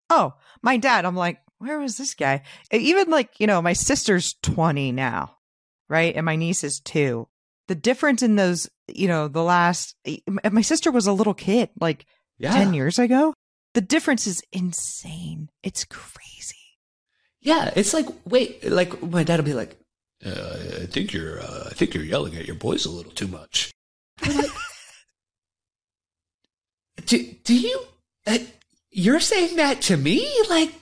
Oh, 0.08 0.34
my 0.60 0.76
dad, 0.76 1.04
I'm 1.04 1.14
like, 1.14 1.38
where 1.60 1.78
was 1.78 1.96
this 1.96 2.14
guy? 2.14 2.42
Even 2.72 3.10
like, 3.10 3.38
you 3.38 3.46
know, 3.46 3.62
my 3.62 3.74
sister's 3.74 4.34
20 4.42 4.92
now, 4.92 5.36
right? 5.88 6.14
And 6.16 6.24
my 6.26 6.36
niece 6.36 6.64
is 6.64 6.80
two. 6.80 7.28
The 7.68 7.74
difference 7.74 8.22
in 8.22 8.36
those, 8.36 8.68
you 8.88 9.06
know, 9.06 9.28
the 9.28 9.42
last, 9.44 9.94
my 10.50 10.62
sister 10.62 10.90
was 10.90 11.06
a 11.06 11.12
little 11.12 11.34
kid 11.34 11.70
like 11.80 12.06
Yeah. 12.38 12.52
10 12.52 12.74
years 12.74 12.98
ago. 12.98 13.34
The 13.74 13.80
difference 13.80 14.26
is 14.26 14.42
insane. 14.52 15.48
It's 15.62 15.84
crazy. 15.84 16.56
Yeah, 17.40 17.70
it's 17.76 17.94
like 17.94 18.06
wait, 18.24 18.68
like 18.68 19.00
my 19.02 19.22
dad 19.22 19.38
will 19.38 19.44
be 19.46 19.54
like, 19.54 19.78
uh, 20.26 20.56
"I 20.82 20.86
think 20.86 21.12
you're, 21.14 21.40
uh, 21.40 21.68
I 21.70 21.74
think 21.74 21.94
you're 21.94 22.04
yelling 22.04 22.34
at 22.36 22.46
your 22.46 22.56
boys 22.56 22.84
a 22.84 22.90
little 22.90 23.12
too 23.12 23.28
much." 23.28 23.70
Like, 24.26 24.50
do 27.06 27.22
do 27.44 27.54
you? 27.56 27.80
Uh, 28.26 28.38
you're 28.90 29.20
saying 29.20 29.56
that 29.56 29.80
to 29.82 29.96
me? 29.96 30.28
Like, 30.50 30.74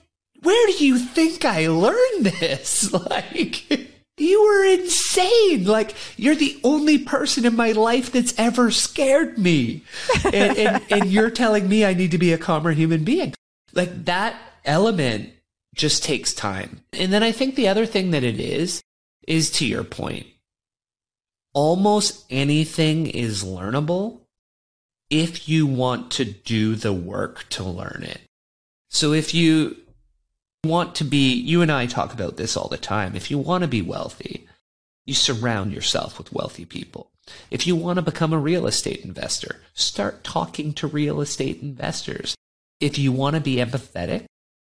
where 0.42 0.66
do 0.66 0.84
you 0.84 0.98
think 0.98 1.44
I 1.44 1.68
learned 1.68 2.26
this? 2.26 2.92
Like, 3.08 3.70
you 4.18 4.42
were 4.42 4.64
insane. 4.64 5.64
Like, 5.64 5.94
you're 6.16 6.34
the 6.34 6.58
only 6.64 6.98
person 6.98 7.46
in 7.46 7.56
my 7.56 7.72
life 7.72 8.12
that's 8.12 8.34
ever 8.38 8.70
scared 8.70 9.38
me. 9.38 9.82
And, 10.24 10.58
and, 10.58 10.84
and 10.90 11.06
you're 11.06 11.30
telling 11.30 11.68
me 11.68 11.84
I 11.84 11.94
need 11.94 12.10
to 12.10 12.18
be 12.18 12.32
a 12.32 12.38
calmer 12.38 12.72
human 12.72 13.04
being. 13.04 13.34
Like, 13.72 14.04
that 14.06 14.36
element 14.64 15.30
just 15.74 16.02
takes 16.02 16.34
time. 16.34 16.82
And 16.92 17.12
then 17.12 17.22
I 17.22 17.32
think 17.32 17.54
the 17.54 17.68
other 17.68 17.86
thing 17.86 18.10
that 18.10 18.24
it 18.24 18.40
is, 18.40 18.82
is 19.26 19.50
to 19.52 19.66
your 19.66 19.84
point, 19.84 20.26
almost 21.54 22.24
anything 22.30 23.06
is 23.06 23.44
learnable 23.44 24.20
if 25.10 25.48
you 25.48 25.66
want 25.66 26.10
to 26.12 26.24
do 26.24 26.74
the 26.74 26.92
work 26.92 27.48
to 27.50 27.64
learn 27.64 28.04
it. 28.06 28.20
So 28.90 29.12
if 29.12 29.34
you 29.34 29.76
want 30.68 30.94
to 30.96 31.04
be, 31.04 31.32
you 31.32 31.62
and 31.62 31.72
I 31.72 31.86
talk 31.86 32.12
about 32.12 32.36
this 32.36 32.56
all 32.56 32.68
the 32.68 32.78
time. 32.78 33.16
If 33.16 33.30
you 33.30 33.38
want 33.38 33.62
to 33.62 33.68
be 33.68 33.82
wealthy, 33.82 34.46
you 35.04 35.14
surround 35.14 35.72
yourself 35.72 36.18
with 36.18 36.32
wealthy 36.32 36.64
people. 36.64 37.10
If 37.50 37.66
you 37.66 37.74
want 37.74 37.96
to 37.96 38.02
become 38.02 38.32
a 38.32 38.38
real 38.38 38.66
estate 38.66 39.04
investor, 39.04 39.62
start 39.74 40.22
talking 40.24 40.72
to 40.74 40.86
real 40.86 41.20
estate 41.20 41.62
investors. 41.62 42.34
If 42.80 42.98
you 42.98 43.10
want 43.10 43.34
to 43.34 43.40
be 43.40 43.56
empathetic, 43.56 44.26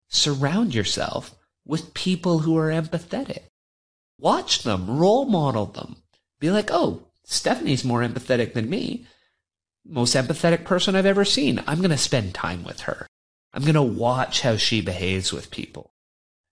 surround 0.09 0.75
yourself 0.75 1.35
with 1.65 1.95
people 1.95 2.41
who 2.41 2.57
are 2.59 2.71
empathetic. 2.71 3.45
Watch 4.19 4.63
them, 4.63 4.99
role 4.99 5.25
model 5.25 5.67
them. 5.67 5.97
Be 6.41 6.51
like, 6.51 6.71
oh, 6.71 7.09
Stephanie's 7.25 7.85
more 7.85 8.03
empathetic 8.03 8.53
than 8.53 8.69
me. 8.69 9.07
Most 9.87 10.15
empathetic 10.15 10.65
person 10.65 10.95
I've 10.95 11.07
ever 11.07 11.25
seen. 11.25 11.63
I'm 11.67 11.79
going 11.79 11.91
to 11.91 11.97
spend 11.97 12.35
time 12.35 12.65
with 12.65 12.81
her. 12.83 13.07
I'm 13.55 13.63
going 13.63 13.75
to 13.75 13.83
watch 13.83 14.41
how 14.41 14.57
she 14.57 14.81
behaves 14.81 15.33
with 15.33 15.53
people. 15.53 15.93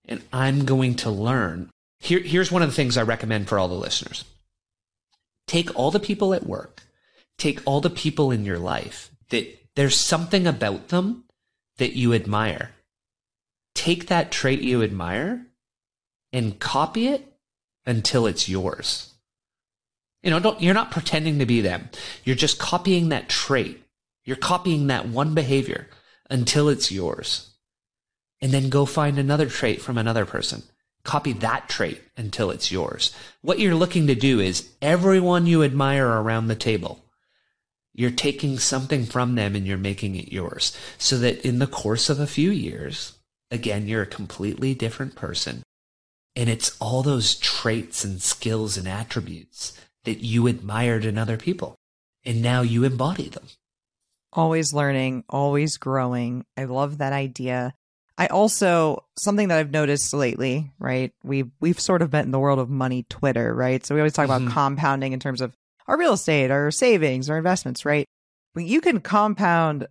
And 0.07 0.23
I'm 0.33 0.65
going 0.65 0.95
to 0.97 1.11
learn. 1.11 1.71
Here, 1.99 2.21
here's 2.21 2.53
one 2.53 2.63
of 2.63 2.69
the 2.69 2.75
things 2.75 2.97
I 2.97 3.03
recommend 3.03 3.49
for 3.49 3.59
all 3.59 3.69
the 3.69 3.75
listeners. 3.75 4.25
Take 5.49 5.77
all 5.77 5.91
the 5.91 6.01
people 6.01 6.33
at 6.33 6.47
work, 6.47 6.83
take 7.37 7.61
all 7.67 7.81
the 7.81 7.91
people 7.91 8.31
in 8.31 8.45
your 8.45 8.59
life 8.59 9.11
that 9.31 9.59
there's 9.75 9.97
something 9.97 10.47
about 10.47 10.89
them 10.89 11.25
that 11.79 11.97
you 11.97 12.15
admire. 12.15 12.71
Take 13.75 14.07
that 14.07 14.31
trait 14.31 14.61
you 14.61 14.83
admire 14.83 15.47
and 16.33 16.59
copy 16.59 17.09
it 17.09 17.35
until 17.85 18.27
it's 18.27 18.49
yours. 18.49 19.13
You 20.23 20.31
know, 20.31 20.39
don't, 20.39 20.63
you're 20.63 20.75
not 20.75 20.93
pretending 20.93 21.41
to 21.41 21.47
be 21.47 21.61
them. 21.61 21.89
You're 22.25 22.37
just 22.37 22.61
copying 22.61 23.09
that 23.09 23.29
trait. 23.29 23.83
You're 24.25 24.37
copying 24.37 24.87
that 24.87 25.09
one 25.09 25.35
behavior 25.35 25.89
until 26.33 26.71
it's 26.71 26.91
yours. 26.91 27.51
And 28.41 28.53
then 28.53 28.71
go 28.71 28.87
find 28.87 29.19
another 29.19 29.47
trait 29.47 29.83
from 29.83 29.99
another 29.99 30.25
person. 30.25 30.63
Copy 31.05 31.35
that 31.35 31.69
trait 31.69 32.01
until 32.17 32.51
it's 32.51 32.73
yours. 32.73 33.15
What 33.43 33.59
you're 33.59 33.75
looking 33.75 34.07
to 34.07 34.15
do 34.15 34.41
is 34.41 34.71
everyone 34.81 35.47
you 35.47 35.63
admire 35.63 36.09
around 36.09 36.47
the 36.47 36.57
table, 36.57 37.05
you're 37.93 38.11
taking 38.11 38.59
something 38.59 39.05
from 39.05 39.35
them 39.35 39.55
and 39.55 39.67
you're 39.67 39.77
making 39.77 40.17
it 40.17 40.33
yours. 40.33 40.77
So 40.97 41.19
that 41.19 41.45
in 41.47 41.59
the 41.59 41.67
course 41.67 42.09
of 42.09 42.19
a 42.19 42.27
few 42.27 42.51
years, 42.51 43.13
again, 43.51 43.87
you're 43.87 44.03
a 44.03 44.07
completely 44.07 44.75
different 44.75 45.15
person. 45.15 45.63
And 46.35 46.49
it's 46.49 46.75
all 46.81 47.03
those 47.03 47.35
traits 47.35 48.05
and 48.05 48.23
skills 48.23 48.79
and 48.79 48.89
attributes 48.89 49.79
that 50.05 50.25
you 50.25 50.47
admired 50.47 51.05
in 51.05 51.19
other 51.19 51.37
people. 51.37 51.75
And 52.25 52.41
now 52.41 52.63
you 52.63 52.85
embody 52.85 53.29
them 53.29 53.49
always 54.33 54.73
learning, 54.73 55.25
always 55.29 55.77
growing. 55.77 56.45
I 56.57 56.65
love 56.65 56.99
that 56.99 57.13
idea. 57.13 57.75
I 58.19 58.27
also 58.27 59.05
something 59.19 59.49
that 59.49 59.59
I've 59.59 59.71
noticed 59.71 60.13
lately, 60.13 60.73
right? 60.79 61.13
We've 61.25 61.51
we've 61.61 61.81
sort 61.81 62.03
of 62.03 62.13
met 62.13 62.25
in 62.25 62.31
the 62.31 62.39
world 62.39 62.59
of 62.59 62.69
money 62.69 63.05
Twitter, 63.09 63.55
right? 63.55 63.85
So 63.85 63.95
we 63.95 64.01
always 64.01 64.13
talk 64.13 64.29
mm-hmm. 64.29 64.47
about 64.47 64.55
compounding 64.55 65.13
in 65.13 65.21
terms 65.21 65.41
of 65.41 65.57
our 65.87 65.99
real 65.99 66.13
estate, 66.13 66.51
our 66.51 66.71
savings, 66.71 67.29
our 67.31 67.39
investments, 67.39 67.85
right? 67.85 68.07
But 68.55 68.65
you 68.65 68.81
can 68.81 69.01
compound 69.01 69.87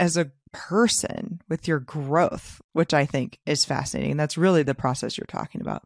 as 0.00 0.16
a 0.16 0.32
person 0.52 1.40
with 1.48 1.68
your 1.68 1.80
growth, 1.80 2.60
which 2.72 2.94
I 2.94 3.04
think 3.04 3.38
is 3.44 3.64
fascinating. 3.64 4.16
That's 4.16 4.38
really 4.38 4.62
the 4.62 4.74
process 4.74 5.18
you're 5.18 5.26
talking 5.26 5.60
about. 5.60 5.82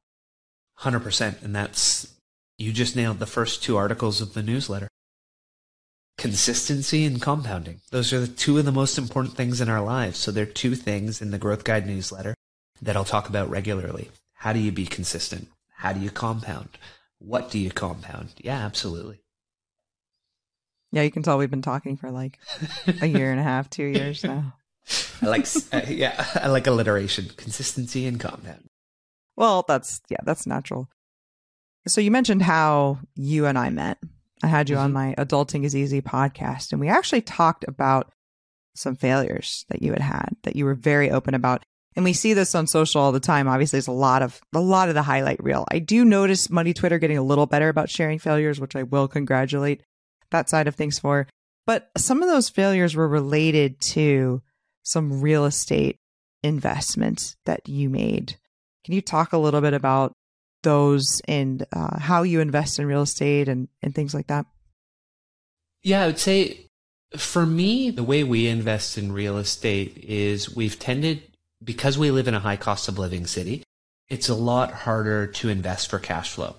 100%. 0.80 1.42
And 1.42 1.56
that's, 1.56 2.14
you 2.56 2.72
just 2.72 2.94
nailed 2.94 3.18
the 3.18 3.26
first 3.26 3.62
two 3.62 3.76
articles 3.76 4.20
of 4.20 4.34
the 4.34 4.42
newsletter 4.42 4.88
consistency 6.18 7.06
and 7.06 7.22
compounding. 7.22 7.80
Those 7.90 8.12
are 8.12 8.20
the 8.20 8.26
two 8.26 8.58
of 8.58 8.66
the 8.66 8.72
most 8.72 8.98
important 8.98 9.36
things 9.36 9.60
in 9.60 9.68
our 9.68 9.80
lives. 9.80 10.18
So 10.18 10.30
they're 10.30 10.44
two 10.44 10.74
things 10.74 11.22
in 11.22 11.30
the 11.30 11.38
Growth 11.38 11.64
Guide 11.64 11.86
newsletter 11.86 12.34
that 12.82 12.96
I'll 12.96 13.04
talk 13.04 13.28
about 13.28 13.48
regularly. 13.48 14.10
How 14.34 14.52
do 14.52 14.58
you 14.58 14.70
be 14.70 14.84
consistent? 14.84 15.48
How 15.76 15.92
do 15.92 16.00
you 16.00 16.10
compound? 16.10 16.76
What 17.18 17.50
do 17.50 17.58
you 17.58 17.70
compound? 17.70 18.30
Yeah, 18.38 18.58
absolutely. 18.58 19.20
Yeah, 20.90 21.02
you 21.02 21.10
can 21.10 21.22
tell 21.22 21.38
we've 21.38 21.50
been 21.50 21.62
talking 21.62 21.96
for 21.96 22.10
like 22.10 22.38
a 23.00 23.06
year 23.06 23.30
and 23.30 23.40
a 23.40 23.44
half, 23.44 23.70
two 23.70 23.84
years 23.84 24.24
now. 24.24 24.54
I 25.22 25.26
like, 25.26 25.46
uh, 25.72 25.82
yeah, 25.88 26.24
I 26.34 26.48
like 26.48 26.66
alliteration, 26.66 27.30
consistency 27.36 28.06
and 28.06 28.18
compound. 28.18 28.68
Well, 29.36 29.64
that's, 29.68 30.00
yeah, 30.08 30.20
that's 30.24 30.46
natural. 30.46 30.88
So 31.86 32.00
you 32.00 32.10
mentioned 32.10 32.42
how 32.42 32.98
you 33.14 33.46
and 33.46 33.58
I 33.58 33.70
met. 33.70 33.98
I 34.42 34.46
had 34.46 34.68
you 34.68 34.76
mm-hmm. 34.76 34.84
on 34.84 34.92
my 34.92 35.14
Adulting 35.18 35.64
is 35.64 35.74
Easy 35.74 36.00
podcast, 36.00 36.72
and 36.72 36.80
we 36.80 36.88
actually 36.88 37.22
talked 37.22 37.64
about 37.66 38.12
some 38.74 38.96
failures 38.96 39.64
that 39.68 39.82
you 39.82 39.92
had 39.92 40.00
had 40.00 40.36
that 40.42 40.56
you 40.56 40.64
were 40.64 40.74
very 40.74 41.10
open 41.10 41.34
about. 41.34 41.62
And 41.96 42.04
we 42.04 42.12
see 42.12 42.32
this 42.32 42.54
on 42.54 42.68
social 42.68 43.00
all 43.00 43.10
the 43.10 43.18
time. 43.18 43.48
Obviously, 43.48 43.78
it's 43.78 43.88
a 43.88 43.92
lot 43.92 44.22
of 44.22 44.40
a 44.54 44.60
lot 44.60 44.88
of 44.88 44.94
the 44.94 45.02
highlight 45.02 45.42
reel. 45.42 45.66
I 45.70 45.80
do 45.80 46.04
notice 46.04 46.50
Money 46.50 46.72
Twitter 46.72 46.98
getting 46.98 47.18
a 47.18 47.22
little 47.22 47.46
better 47.46 47.68
about 47.68 47.90
sharing 47.90 48.18
failures, 48.18 48.60
which 48.60 48.76
I 48.76 48.84
will 48.84 49.08
congratulate 49.08 49.82
that 50.30 50.48
side 50.48 50.68
of 50.68 50.76
things 50.76 50.98
for. 50.98 51.26
But 51.66 51.90
some 51.96 52.22
of 52.22 52.28
those 52.28 52.48
failures 52.48 52.94
were 52.94 53.08
related 53.08 53.80
to 53.80 54.42
some 54.84 55.20
real 55.20 55.44
estate 55.44 55.96
investments 56.42 57.36
that 57.46 57.68
you 57.68 57.90
made. 57.90 58.36
Can 58.84 58.94
you 58.94 59.02
talk 59.02 59.32
a 59.32 59.38
little 59.38 59.60
bit 59.60 59.74
about 59.74 60.12
those 60.62 61.20
and 61.26 61.64
uh, 61.72 61.98
how 61.98 62.22
you 62.22 62.40
invest 62.40 62.78
in 62.78 62.86
real 62.86 63.02
estate 63.02 63.48
and, 63.48 63.68
and 63.82 63.94
things 63.94 64.14
like 64.14 64.26
that? 64.28 64.46
Yeah, 65.82 66.02
I 66.02 66.06
would 66.06 66.18
say 66.18 66.66
for 67.16 67.46
me, 67.46 67.90
the 67.90 68.02
way 68.02 68.24
we 68.24 68.46
invest 68.46 68.98
in 68.98 69.12
real 69.12 69.38
estate 69.38 69.96
is 69.96 70.54
we've 70.54 70.78
tended, 70.78 71.22
because 71.62 71.96
we 71.96 72.10
live 72.10 72.28
in 72.28 72.34
a 72.34 72.40
high 72.40 72.56
cost 72.56 72.88
of 72.88 72.98
living 72.98 73.26
city, 73.26 73.62
it's 74.08 74.28
a 74.28 74.34
lot 74.34 74.72
harder 74.72 75.26
to 75.26 75.48
invest 75.48 75.88
for 75.88 75.98
cash 75.98 76.32
flow. 76.32 76.56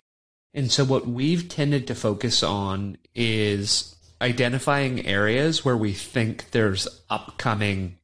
And 0.54 0.72
so 0.72 0.84
what 0.84 1.08
we've 1.08 1.48
tended 1.48 1.88
to 1.88 1.96
focus 1.96 2.42
on 2.42 2.98
is 3.14 3.96
identifying 4.22 5.06
areas 5.06 5.64
where 5.64 5.78
we 5.78 5.94
think 5.94 6.52
there's 6.52 6.88
upcoming 7.10 7.98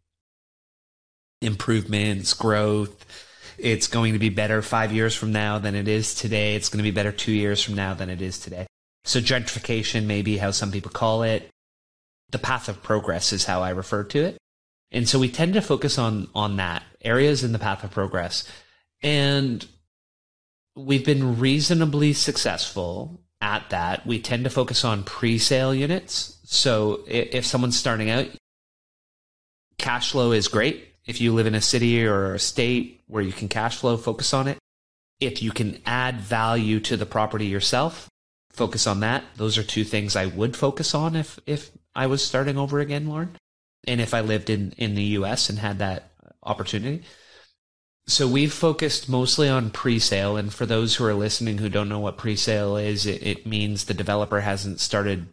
improvements, 1.41 2.33
growth, 2.33 3.05
it's 3.57 3.87
going 3.87 4.13
to 4.13 4.19
be 4.19 4.29
better 4.29 4.61
five 4.61 4.91
years 4.91 5.15
from 5.15 5.31
now 5.31 5.59
than 5.59 5.75
it 5.75 5.87
is 5.87 6.15
today. 6.15 6.55
It's 6.55 6.69
going 6.69 6.79
to 6.79 6.83
be 6.83 6.91
better 6.91 7.11
two 7.11 7.31
years 7.31 7.63
from 7.63 7.75
now 7.75 7.93
than 7.93 8.09
it 8.09 8.21
is 8.21 8.39
today. 8.39 8.67
So 9.03 9.19
gentrification 9.19 10.05
may 10.05 10.21
be 10.21 10.37
how 10.37 10.51
some 10.51 10.71
people 10.71 10.91
call 10.91 11.23
it. 11.23 11.49
The 12.31 12.39
path 12.39 12.67
of 12.67 12.81
progress 12.81 13.31
is 13.31 13.45
how 13.45 13.61
I 13.61 13.69
refer 13.69 14.03
to 14.05 14.23
it. 14.23 14.37
And 14.91 15.07
so 15.07 15.19
we 15.19 15.29
tend 15.29 15.53
to 15.53 15.61
focus 15.61 15.97
on, 15.97 16.27
on 16.33 16.57
that 16.57 16.83
areas 17.01 17.43
in 17.43 17.51
the 17.51 17.59
path 17.59 17.83
of 17.83 17.91
progress. 17.91 18.49
And 19.01 19.65
we've 20.75 21.05
been 21.05 21.39
reasonably 21.39 22.13
successful 22.13 23.21
at 23.41 23.69
that. 23.69 24.05
We 24.07 24.19
tend 24.19 24.43
to 24.45 24.49
focus 24.49 24.83
on 24.83 25.03
pre-sale 25.03 25.73
units. 25.73 26.39
So 26.45 27.03
if 27.07 27.45
someone's 27.45 27.77
starting 27.77 28.09
out, 28.09 28.27
cash 29.77 30.11
flow 30.11 30.31
is 30.31 30.47
great 30.47 30.94
if 31.05 31.21
you 31.21 31.33
live 31.33 31.47
in 31.47 31.55
a 31.55 31.61
city 31.61 32.05
or 32.05 32.33
a 32.33 32.39
state 32.39 33.01
where 33.07 33.23
you 33.23 33.31
can 33.31 33.47
cash 33.47 33.77
flow, 33.77 33.97
focus 33.97 34.33
on 34.33 34.47
it. 34.47 34.57
If 35.19 35.41
you 35.41 35.51
can 35.51 35.81
add 35.85 36.19
value 36.19 36.79
to 36.81 36.97
the 36.97 37.05
property 37.05 37.45
yourself, 37.45 38.09
focus 38.51 38.87
on 38.87 39.01
that. 39.01 39.23
Those 39.35 39.57
are 39.57 39.63
two 39.63 39.83
things 39.83 40.15
I 40.15 40.25
would 40.25 40.55
focus 40.55 40.95
on 40.95 41.15
if, 41.15 41.39
if 41.45 41.71
I 41.95 42.07
was 42.07 42.23
starting 42.25 42.57
over 42.57 42.79
again, 42.79 43.07
Lauren. 43.07 43.35
And 43.87 44.01
if 44.01 44.13
I 44.13 44.21
lived 44.21 44.49
in, 44.49 44.73
in 44.77 44.95
the 44.95 45.03
US 45.03 45.49
and 45.49 45.59
had 45.59 45.79
that 45.79 46.11
opportunity. 46.43 47.03
So 48.07 48.27
we've 48.27 48.53
focused 48.53 49.09
mostly 49.09 49.49
on 49.49 49.71
pre-sale. 49.71 50.37
And 50.37 50.53
for 50.53 50.65
those 50.65 50.95
who 50.95 51.05
are 51.05 51.13
listening 51.13 51.59
who 51.59 51.69
don't 51.69 51.89
know 51.89 51.99
what 51.99 52.17
pre-sale 52.17 52.77
is, 52.77 53.05
it, 53.05 53.23
it 53.23 53.47
means 53.47 53.85
the 53.85 53.93
developer 53.93 54.41
hasn't 54.41 54.79
started 54.79 55.27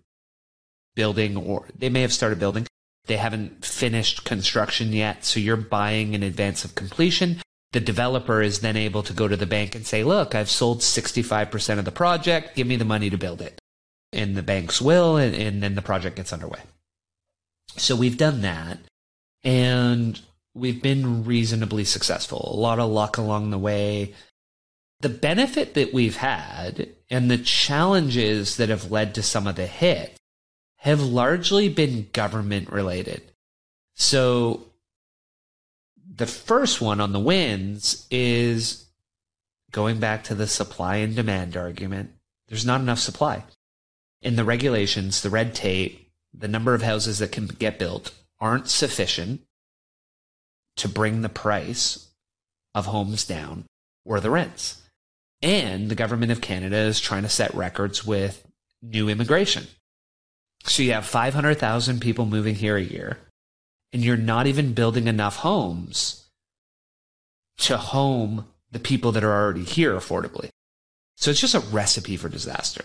building 0.95 1.37
or 1.37 1.69
they 1.77 1.89
may 1.89 2.03
have 2.03 2.13
started 2.13 2.39
building, 2.39 2.67
they 3.07 3.17
haven't 3.17 3.65
finished 3.65 4.25
construction 4.25 4.93
yet, 4.93 5.25
so 5.25 5.41
you're 5.41 5.57
buying 5.57 6.15
in 6.15 6.23
advance 6.23 6.65
of 6.65 6.75
completion. 6.75 7.43
The 7.73 7.81
developer 7.81 8.43
is 8.43 8.61
then 8.61 8.77
able 8.77 9.03
to 9.03 9.13
go 9.13 9.27
to 9.27 9.37
the 9.37 9.47
bank 9.47 9.75
and 9.75 9.87
say, 9.87 10.05
look, 10.05 10.35
I've 10.35 10.51
sold 10.51 10.81
65% 10.81 11.79
of 11.79 11.85
the 11.85 11.91
project. 11.91 12.55
Give 12.55 12.67
me 12.67 12.77
the 12.77 12.85
money 12.85 13.11
to 13.11 13.19
build 13.19 13.41
it. 13.41 13.59
And 14.13 14.37
the 14.37 14.43
banks 14.43 14.81
will, 14.81 15.17
and, 15.17 15.35
and 15.35 15.63
then 15.63 15.75
the 15.75 15.83
project 15.83 16.17
gets 16.17 16.33
underway. 16.33 16.61
So 17.77 17.97
we've 17.97 18.19
done 18.19 18.43
that. 18.43 18.79
And 19.43 20.21
we've 20.55 20.83
been 20.83 21.25
reasonably 21.25 21.85
successful. 21.85 22.51
A 22.53 22.61
lot 22.61 22.79
of 22.79 22.91
luck 22.91 23.17
along 23.17 23.51
the 23.51 23.59
way. 23.59 24.15
The 25.01 25.09
benefit 25.09 25.75
that 25.75 25.93
we've 25.93 26.19
had 26.19 26.89
and 27.11 27.31
the 27.31 27.39
challenges 27.39 28.59
that 28.59 28.69
have 28.69 28.93
led 28.93 29.15
to 29.17 29.23
some 29.23 29.47
of 29.47 29.57
the 29.57 29.67
hit 29.67 30.17
have 30.83 31.01
largely 31.01 31.69
been 31.69 32.09
government 32.13 32.69
related. 32.73 33.23
So 33.95 34.67
the 36.13 36.27
first 36.27 36.81
one 36.81 37.01
on 37.01 37.13
the 37.13 37.21
wins 37.21 38.05
is 38.11 38.87
going 39.71 40.01
back 40.01 40.25
to 40.25 40.35
the 40.35 40.49
supply 40.49 40.97
and 40.97 41.15
demand 41.15 41.57
argument. 41.57 42.11
There's 42.49 42.67
not 42.67 42.81
enough 42.81 42.99
supply. 42.99 43.45
In 44.23 44.35
the 44.35 44.45
regulations, 44.45 45.23
the 45.23 45.31
red 45.31 45.55
tape, 45.55 46.11
the 46.35 46.49
number 46.49 46.75
of 46.75 46.83
houses 46.83 47.21
that 47.21 47.31
can 47.31 47.47
get 47.47 47.79
built 47.79 48.13
aren't 48.41 48.69
sufficient 48.69 49.43
to 50.79 50.89
bring 50.89 51.23
the 51.23 51.29
price 51.29 52.09
of 52.75 52.87
homes 52.87 53.25
down 53.25 53.67
or 54.05 54.19
the 54.19 54.31
rents. 54.31 54.83
And 55.43 55.89
the 55.89 55.95
government 55.95 56.33
of 56.33 56.41
Canada 56.41 56.77
is 56.77 56.99
trying 56.99 57.23
to 57.23 57.29
set 57.29 57.55
records 57.55 58.05
with 58.05 58.45
new 58.83 59.09
immigration. 59.09 59.69
So 60.65 60.83
you 60.83 60.93
have 60.93 61.07
500,000 61.07 62.01
people 62.01 62.27
moving 62.27 62.55
here 62.55 62.77
a 62.77 62.83
year, 62.83 63.19
and 63.93 64.03
you're 64.03 64.17
not 64.17 64.47
even 64.47 64.75
building 64.75 65.09
enough 65.09 65.37
homes 65.37 66.29
to 67.59 67.77
home 67.77 68.47
the 68.71 68.79
people 68.79 69.13
that 69.13 69.25
are 69.25 69.33
already 69.33 69.65
here 69.65 69.95
affordably. 69.95 70.49
So 71.17 71.31
it's 71.31 71.41
just 71.41 71.55
a 71.55 71.61
recipe 71.61 72.17
for 72.17 72.29
disaster. 72.29 72.85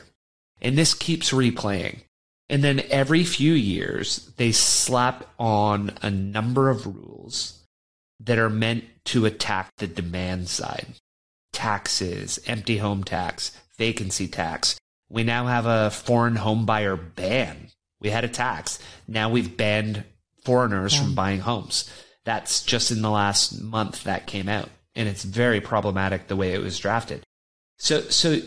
And 0.61 0.78
this 0.78 0.93
keeps 0.93 1.32
replaying. 1.32 2.01
And 2.49 2.63
then 2.63 2.84
every 2.89 3.23
few 3.23 3.53
years, 3.53 4.32
they 4.38 4.51
slap 4.51 5.25
on 5.39 5.91
a 6.01 6.09
number 6.09 6.69
of 6.69 6.86
rules 6.86 7.63
that 8.19 8.38
are 8.38 8.49
meant 8.49 8.86
to 9.05 9.25
attack 9.25 9.69
the 9.78 9.88
demand 9.88 10.49
side 10.49 10.88
taxes, 11.53 12.39
empty 12.45 12.78
home 12.78 13.03
tax, 13.03 13.57
vacancy 13.78 14.28
tax. 14.28 14.78
We 15.10 15.24
now 15.24 15.45
have 15.45 15.66
a 15.66 15.89
foreign 15.89 16.36
home 16.36 16.66
buyer 16.66 16.95
ban. 16.95 17.70
We 17.99 18.10
had 18.10 18.24
a 18.24 18.30
tax. 18.30 18.80
Now 19.08 19.30
we've 19.30 19.55
banned 19.55 20.03
foreigners 20.43 20.95
yeah. 20.95 21.03
from 21.03 21.16
buying 21.16 21.39
homes. 21.39 21.89
That's 22.26 22.64
just 22.64 22.91
in 22.91 23.01
the 23.01 23.10
last 23.10 23.62
month 23.62 24.03
that 24.03 24.28
came 24.28 24.49
out. 24.49 24.70
And 24.95 25.08
it's 25.08 25.24
very 25.24 25.62
problematic 25.62 26.28
the 26.28 26.36
way 26.36 26.53
it 26.53 26.62
was 26.62 26.80
drafted. 26.80 27.24
So, 27.78 28.01
so 28.01 28.39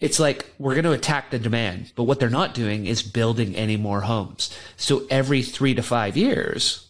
it's 0.00 0.18
like 0.18 0.46
we're 0.58 0.74
going 0.74 0.84
to 0.84 0.92
attack 0.92 1.30
the 1.30 1.38
demand, 1.38 1.92
but 1.94 2.04
what 2.04 2.18
they're 2.18 2.30
not 2.30 2.54
doing 2.54 2.86
is 2.86 3.02
building 3.02 3.54
any 3.54 3.76
more 3.76 4.00
homes. 4.00 4.56
So 4.76 5.06
every 5.10 5.42
three 5.42 5.74
to 5.74 5.82
five 5.82 6.16
years, 6.16 6.88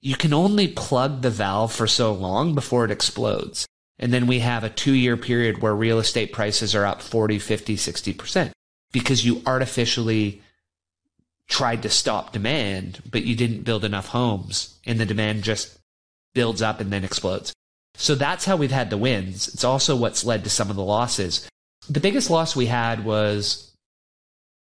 you 0.00 0.16
can 0.16 0.32
only 0.32 0.68
plug 0.68 1.22
the 1.22 1.30
valve 1.30 1.72
for 1.72 1.86
so 1.86 2.12
long 2.12 2.54
before 2.54 2.84
it 2.84 2.90
explodes. 2.90 3.66
And 4.02 4.12
then 4.12 4.26
we 4.26 4.40
have 4.40 4.64
a 4.64 4.68
two 4.68 4.92
year 4.92 5.16
period 5.16 5.62
where 5.62 5.74
real 5.74 5.98
estate 5.98 6.32
prices 6.32 6.74
are 6.74 6.84
up 6.84 7.00
40, 7.00 7.38
50, 7.38 7.76
60% 7.76 8.50
because 8.92 9.24
you 9.24 9.40
artificially 9.46 10.42
tried 11.48 11.82
to 11.82 11.88
stop 11.88 12.32
demand, 12.32 13.02
but 13.10 13.24
you 13.24 13.34
didn't 13.34 13.62
build 13.62 13.84
enough 13.84 14.08
homes 14.08 14.78
and 14.84 15.00
the 15.00 15.06
demand 15.06 15.44
just 15.44 15.78
builds 16.34 16.60
up 16.60 16.80
and 16.80 16.92
then 16.92 17.04
explodes. 17.04 17.54
So 17.94 18.14
that's 18.14 18.44
how 18.44 18.56
we've 18.56 18.70
had 18.70 18.90
the 18.90 18.98
wins. 18.98 19.48
It's 19.48 19.64
also 19.64 19.96
what's 19.96 20.24
led 20.24 20.44
to 20.44 20.50
some 20.50 20.68
of 20.68 20.76
the 20.76 20.82
losses 20.82 21.48
the 21.88 22.00
biggest 22.00 22.30
loss 22.30 22.54
we 22.54 22.66
had 22.66 23.04
was, 23.04 23.72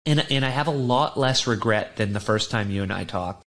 and 0.06 0.26
and 0.32 0.46
I 0.46 0.50
have 0.50 0.68
a 0.68 0.72
lot 0.72 1.18
less 1.18 1.48
regret 1.48 1.98
than 1.98 2.14
the 2.14 2.20
first 2.20 2.52
time 2.52 2.72
you 2.72 2.84
and 2.84 2.94
I 2.94 3.04
talked. 3.04 3.44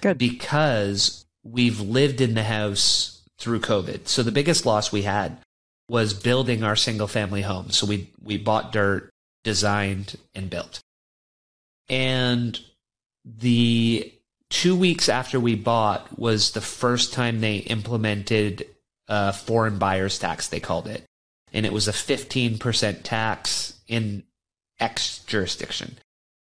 Good. 0.00 0.18
Because 0.18 1.24
we've 1.44 1.80
lived 1.80 2.20
in 2.20 2.34
the 2.34 2.42
house 2.42 3.13
through 3.44 3.60
COVID. 3.60 4.08
So 4.08 4.22
the 4.22 4.32
biggest 4.32 4.64
loss 4.64 4.90
we 4.90 5.02
had 5.02 5.36
was 5.88 6.14
building 6.14 6.64
our 6.64 6.76
single 6.76 7.06
family 7.06 7.42
home. 7.42 7.70
So 7.70 7.86
we 7.86 8.10
we 8.22 8.38
bought 8.38 8.72
dirt, 8.72 9.10
designed 9.44 10.16
and 10.34 10.48
built. 10.48 10.80
And 11.90 12.58
the 13.24 14.10
2 14.50 14.74
weeks 14.74 15.10
after 15.10 15.38
we 15.38 15.54
bought 15.54 16.18
was 16.18 16.52
the 16.52 16.62
first 16.62 17.12
time 17.12 17.40
they 17.40 17.56
implemented 17.56 18.66
a 19.08 19.34
foreign 19.34 19.78
buyers 19.78 20.18
tax 20.18 20.48
they 20.48 20.60
called 20.60 20.86
it 20.86 21.04
and 21.52 21.64
it 21.64 21.72
was 21.72 21.86
a 21.86 21.92
15% 21.92 23.02
tax 23.04 23.74
in 23.86 24.24
X 24.80 25.20
jurisdiction, 25.20 25.98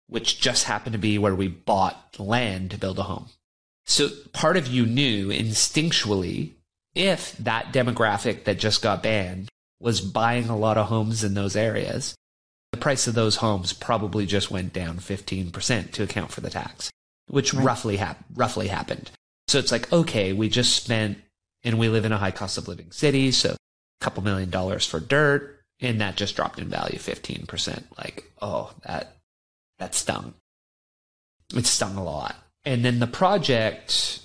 which 0.07 0.41
just 0.41 0.63
happened 0.63 0.93
to 0.93 0.99
be 0.99 1.17
where 1.17 1.35
we 1.35 1.47
bought 1.47 2.15
land 2.17 2.71
to 2.71 2.77
build 2.77 2.97
a 2.97 3.03
home. 3.03 3.27
So 3.85 4.09
part 4.33 4.57
of 4.57 4.67
you 4.67 4.85
knew 4.85 5.27
instinctually 5.27 6.53
if 6.95 7.37
that 7.37 7.73
demographic 7.73 8.45
that 8.45 8.57
just 8.57 8.81
got 8.81 9.03
banned 9.03 9.49
was 9.79 10.01
buying 10.01 10.49
a 10.49 10.57
lot 10.57 10.77
of 10.77 10.87
homes 10.87 11.23
in 11.23 11.33
those 11.33 11.55
areas, 11.55 12.15
the 12.71 12.77
price 12.77 13.07
of 13.07 13.13
those 13.13 13.37
homes 13.37 13.73
probably 13.73 14.25
just 14.25 14.49
went 14.49 14.73
down 14.73 14.97
15% 14.97 15.91
to 15.91 16.03
account 16.03 16.31
for 16.31 16.41
the 16.41 16.49
tax, 16.49 16.89
which 17.27 17.53
right. 17.53 17.65
roughly 17.65 17.97
hap- 17.97 18.23
roughly 18.33 18.67
happened. 18.67 19.11
So 19.47 19.59
it's 19.59 19.71
like, 19.71 19.91
okay, 19.93 20.33
we 20.33 20.49
just 20.49 20.75
spent 20.75 21.19
and 21.63 21.77
we 21.77 21.89
live 21.89 22.05
in 22.05 22.11
a 22.11 22.17
high 22.17 22.31
cost 22.31 22.57
of 22.57 22.67
living 22.67 22.91
city, 22.91 23.31
so 23.31 23.51
a 23.51 24.03
couple 24.03 24.23
million 24.23 24.49
dollars 24.49 24.85
for 24.85 24.99
dirt 24.99 25.55
and 25.79 26.01
that 26.01 26.15
just 26.15 26.35
dropped 26.35 26.59
in 26.59 26.69
value 26.69 26.97
15%. 26.97 27.83
Like, 27.97 28.31
oh, 28.41 28.71
that 28.85 29.17
that 29.79 29.93
stung. 29.93 30.33
It 31.53 31.65
stung 31.65 31.97
a 31.97 32.03
lot. 32.03 32.35
And 32.63 32.83
then 32.83 32.99
the 32.99 33.07
project 33.07 34.19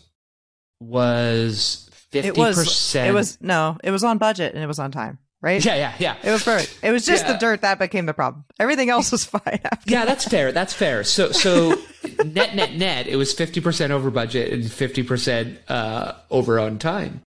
was 0.81 1.90
50%. 2.13 2.25
It 2.25 2.37
was, 2.37 2.95
it 2.95 3.15
was 3.15 3.39
no, 3.41 3.79
it 3.83 3.91
was 3.91 4.05
on 4.05 4.19
budget 4.19 4.55
and 4.55 4.63
it 4.63 4.67
was 4.67 4.79
on 4.79 4.91
time, 4.91 5.19
right? 5.41 5.65
Yeah, 5.65 5.77
yeah, 5.77 5.95
yeah. 5.99 6.17
It 6.23 6.31
was 6.31 6.43
perfect. 6.43 6.79
It 6.83 6.91
was 6.91 7.07
just 7.07 7.25
yeah. 7.25 7.33
the 7.33 7.39
dirt 7.39 7.61
that 7.63 7.79
became 7.79 8.07
the 8.07 8.15
problem. 8.15 8.45
Everything 8.59 8.91
else 8.91 9.13
was 9.13 9.25
fine. 9.27 9.61
yeah, 9.87 10.05
that's 10.05 10.27
fair. 10.27 10.53
That's 10.53 10.73
fair. 10.73 11.05
So, 11.05 11.33
so 11.33 11.71
net, 12.25 12.55
net, 12.55 12.75
net, 12.75 13.07
it 13.07 13.17
was 13.17 13.35
50% 13.35 13.91
over 13.91 14.11
budget 14.11 14.53
and 14.53 14.65
50% 14.65 15.57
uh, 15.69 16.13
over 16.31 16.59
on 16.59 16.79
time. 16.79 17.23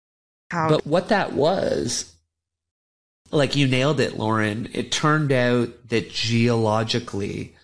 How? 0.52 0.70
But 0.70 0.86
what 0.86 1.10
that 1.10 1.34
was 1.34 2.14
like 3.34 3.56
you 3.56 3.68
nailed 3.68 4.00
it, 4.00 4.18
Lauren. 4.18 4.70
It 4.74 4.92
turned 4.92 5.32
out 5.32 5.90
that 5.90 6.12
geologically, 6.12 7.56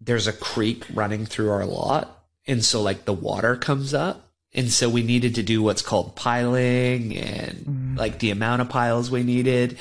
there's 0.00 0.26
a 0.26 0.32
creek 0.32 0.84
running 0.92 1.26
through 1.26 1.50
our 1.50 1.64
lot. 1.64 2.24
And 2.46 2.62
so, 2.62 2.82
like, 2.82 3.06
the 3.06 3.14
water 3.14 3.56
comes 3.56 3.94
up. 3.94 4.23
And 4.54 4.70
so, 4.70 4.88
we 4.88 5.02
needed 5.02 5.34
to 5.36 5.42
do 5.42 5.62
what's 5.62 5.82
called 5.82 6.14
piling 6.14 7.16
and 7.16 7.58
mm. 7.58 7.98
like 7.98 8.20
the 8.20 8.30
amount 8.30 8.62
of 8.62 8.68
piles 8.68 9.10
we 9.10 9.22
needed. 9.24 9.80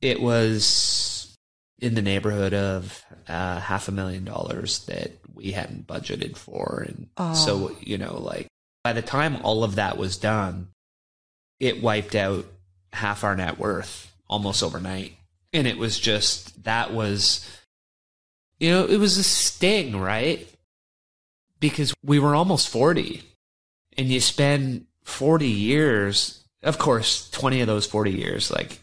It 0.00 0.20
was 0.22 1.36
in 1.80 1.94
the 1.94 2.02
neighborhood 2.02 2.54
of 2.54 3.02
uh, 3.28 3.58
half 3.58 3.88
a 3.88 3.92
million 3.92 4.24
dollars 4.24 4.84
that 4.86 5.12
we 5.34 5.52
hadn't 5.52 5.86
budgeted 5.86 6.36
for. 6.36 6.84
And 6.86 7.08
oh. 7.16 7.34
so, 7.34 7.76
you 7.80 7.98
know, 7.98 8.18
like, 8.18 8.46
by 8.84 8.92
the 8.92 9.02
time 9.02 9.36
all 9.42 9.64
of 9.64 9.76
that 9.76 9.98
was 9.98 10.16
done, 10.16 10.68
it 11.58 11.82
wiped 11.82 12.14
out 12.14 12.46
half 12.92 13.24
our 13.24 13.36
net 13.36 13.58
worth 13.58 14.12
almost 14.28 14.62
overnight. 14.62 15.16
And 15.52 15.66
it 15.66 15.76
was 15.76 15.98
just, 15.98 16.64
that 16.64 16.92
was, 16.92 17.48
you 18.58 18.70
know, 18.70 18.86
it 18.86 18.98
was 18.98 19.18
a 19.18 19.24
sting, 19.24 19.96
right? 19.96 20.48
Because 21.58 21.92
we 22.04 22.18
were 22.18 22.34
almost 22.34 22.68
40 22.68 23.22
and 23.96 24.08
you 24.08 24.20
spend 24.20 24.86
40 25.04 25.46
years, 25.46 26.44
of 26.62 26.78
course, 26.78 27.30
20 27.30 27.60
of 27.60 27.66
those 27.66 27.86
40 27.86 28.12
years, 28.12 28.50
like, 28.50 28.78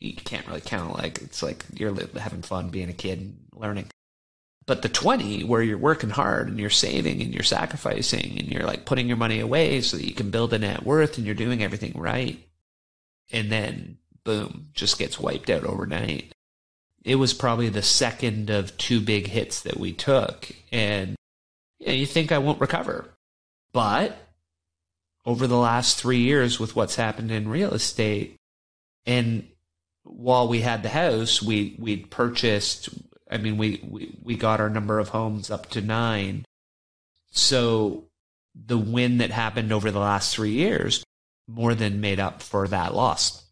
you 0.00 0.14
can't 0.14 0.46
really 0.46 0.60
count. 0.60 0.96
Like, 0.96 1.20
it's 1.22 1.42
like 1.42 1.64
you're 1.74 1.94
having 2.18 2.42
fun 2.42 2.70
being 2.70 2.88
a 2.88 2.94
kid 2.94 3.18
and 3.18 3.36
learning. 3.54 3.86
But 4.66 4.82
the 4.82 4.88
20 4.88 5.44
where 5.44 5.62
you're 5.62 5.78
working 5.78 6.10
hard 6.10 6.48
and 6.48 6.58
you're 6.58 6.70
saving 6.70 7.22
and 7.22 7.34
you're 7.34 7.42
sacrificing 7.42 8.38
and 8.38 8.48
you're 8.48 8.66
like 8.66 8.84
putting 8.84 9.08
your 9.08 9.16
money 9.16 9.40
away 9.40 9.80
so 9.80 9.96
that 9.96 10.06
you 10.06 10.14
can 10.14 10.30
build 10.30 10.52
a 10.52 10.58
net 10.58 10.84
worth 10.84 11.16
and 11.16 11.26
you're 11.26 11.34
doing 11.34 11.62
everything 11.62 11.94
right 11.96 12.38
and 13.32 13.50
then 13.50 13.98
boom, 14.24 14.68
just 14.74 14.98
gets 14.98 15.18
wiped 15.18 15.50
out 15.50 15.64
overnight. 15.64 16.32
It 17.02 17.14
was 17.14 17.32
probably 17.32 17.68
the 17.68 17.82
second 17.82 18.50
of 18.50 18.76
two 18.76 19.00
big 19.00 19.28
hits 19.28 19.62
that 19.62 19.78
we 19.78 19.92
took, 19.92 20.52
and 20.70 21.16
you, 21.78 21.86
know, 21.86 21.92
you 21.94 22.06
think 22.06 22.32
I 22.32 22.38
won't 22.38 22.60
recover. 22.60 23.08
But 23.72 24.27
over 25.28 25.46
the 25.46 25.58
last 25.58 25.98
three 26.00 26.20
years, 26.20 26.58
with 26.58 26.74
what's 26.74 26.96
happened 26.96 27.30
in 27.30 27.50
real 27.50 27.74
estate, 27.74 28.36
and 29.04 29.46
while 30.02 30.48
we 30.48 30.62
had 30.62 30.82
the 30.82 30.88
house, 30.88 31.42
we 31.42 31.76
we'd 31.78 32.10
purchased. 32.10 32.88
I 33.30 33.36
mean, 33.36 33.58
we, 33.58 33.78
we, 33.86 34.16
we 34.22 34.36
got 34.36 34.58
our 34.58 34.70
number 34.70 34.98
of 34.98 35.10
homes 35.10 35.50
up 35.50 35.68
to 35.70 35.82
nine. 35.82 36.46
So 37.30 38.04
the 38.54 38.78
win 38.78 39.18
that 39.18 39.30
happened 39.30 39.70
over 39.70 39.90
the 39.90 39.98
last 39.98 40.34
three 40.34 40.52
years 40.52 41.04
more 41.46 41.74
than 41.74 42.00
made 42.00 42.18
up 42.18 42.40
for 42.42 42.66
that 42.68 42.94
loss. 42.94 43.44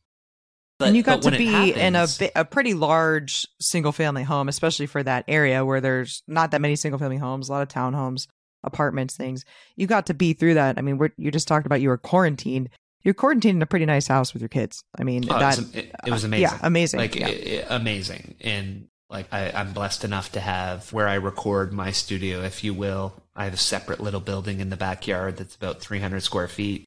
But, 0.78 0.88
and 0.88 0.96
you 0.96 1.02
got 1.02 1.20
to 1.22 1.30
be 1.30 1.72
happens, 1.72 2.20
in 2.20 2.30
a 2.34 2.40
a 2.40 2.44
pretty 2.46 2.72
large 2.72 3.46
single 3.60 3.92
family 3.92 4.22
home, 4.22 4.48
especially 4.48 4.86
for 4.86 5.02
that 5.02 5.26
area 5.28 5.62
where 5.62 5.82
there's 5.82 6.22
not 6.26 6.52
that 6.52 6.62
many 6.62 6.76
single 6.76 6.98
family 6.98 7.18
homes, 7.18 7.50
a 7.50 7.52
lot 7.52 7.62
of 7.62 7.68
townhomes, 7.68 8.28
apartments, 8.66 9.16
things. 9.16 9.44
You 9.76 9.86
got 9.86 10.06
to 10.06 10.14
be 10.14 10.32
through 10.34 10.54
that. 10.54 10.76
I 10.78 10.82
mean, 10.82 11.00
you 11.16 11.30
just 11.30 11.48
talked 11.48 11.64
about 11.66 11.80
you 11.80 11.88
were 11.88 11.96
quarantined. 11.98 12.68
You're 13.02 13.14
quarantined 13.14 13.56
in 13.56 13.62
a 13.62 13.66
pretty 13.66 13.86
nice 13.86 14.08
house 14.08 14.32
with 14.32 14.42
your 14.42 14.48
kids. 14.48 14.82
I 14.98 15.04
mean, 15.04 15.24
Oh, 15.30 15.38
that 15.38 15.58
it, 15.58 15.60
was, 15.60 15.74
it, 15.74 15.92
it 16.06 16.10
was 16.10 16.24
uh, 16.24 16.26
amazing. 16.26 16.42
yeah, 16.42 16.58
amazing. 16.62 17.00
Like 17.00 17.14
Yeah. 17.14 17.28
i- 17.28 17.64
i- 17.70 17.76
amazing. 17.76 18.34
And 18.40 18.88
like 19.08 19.32
I, 19.32 19.50
I'm 19.52 19.72
blessed 19.72 20.04
enough 20.04 20.32
to 20.32 20.40
have 20.40 20.92
where 20.92 21.06
I 21.06 21.14
record 21.14 21.72
my 21.72 21.92
studio, 21.92 22.42
if 22.42 22.64
you 22.64 22.74
will. 22.74 23.14
I 23.36 23.44
have 23.44 23.54
a 23.54 23.58
separate 23.58 24.00
little 24.00 24.18
building 24.20 24.60
in 24.60 24.70
the 24.70 24.76
backyard 24.76 25.36
that's 25.36 25.54
about 25.54 25.80
300 25.80 26.20
square 26.22 26.48
feet. 26.48 26.84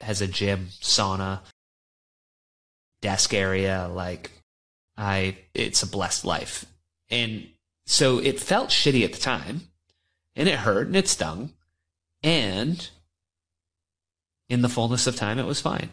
Has 0.00 0.22
a 0.22 0.26
gym, 0.28 0.68
sauna, 0.80 1.40
desk 3.00 3.34
area. 3.34 3.90
Like 3.92 4.30
I, 4.96 5.36
it's 5.54 5.82
a 5.82 5.86
blessed 5.86 6.24
life. 6.24 6.64
And 7.10 7.48
so 7.86 8.18
it 8.18 8.40
felt 8.40 8.70
shitty 8.70 9.04
at 9.04 9.12
the 9.12 9.18
time, 9.20 9.67
and 10.38 10.48
it 10.48 10.60
hurt 10.60 10.86
and 10.86 10.96
it 10.96 11.08
stung, 11.08 11.52
and 12.22 12.88
in 14.48 14.62
the 14.62 14.68
fullness 14.68 15.06
of 15.06 15.16
time, 15.16 15.38
it 15.38 15.46
was 15.46 15.60
fine. 15.60 15.90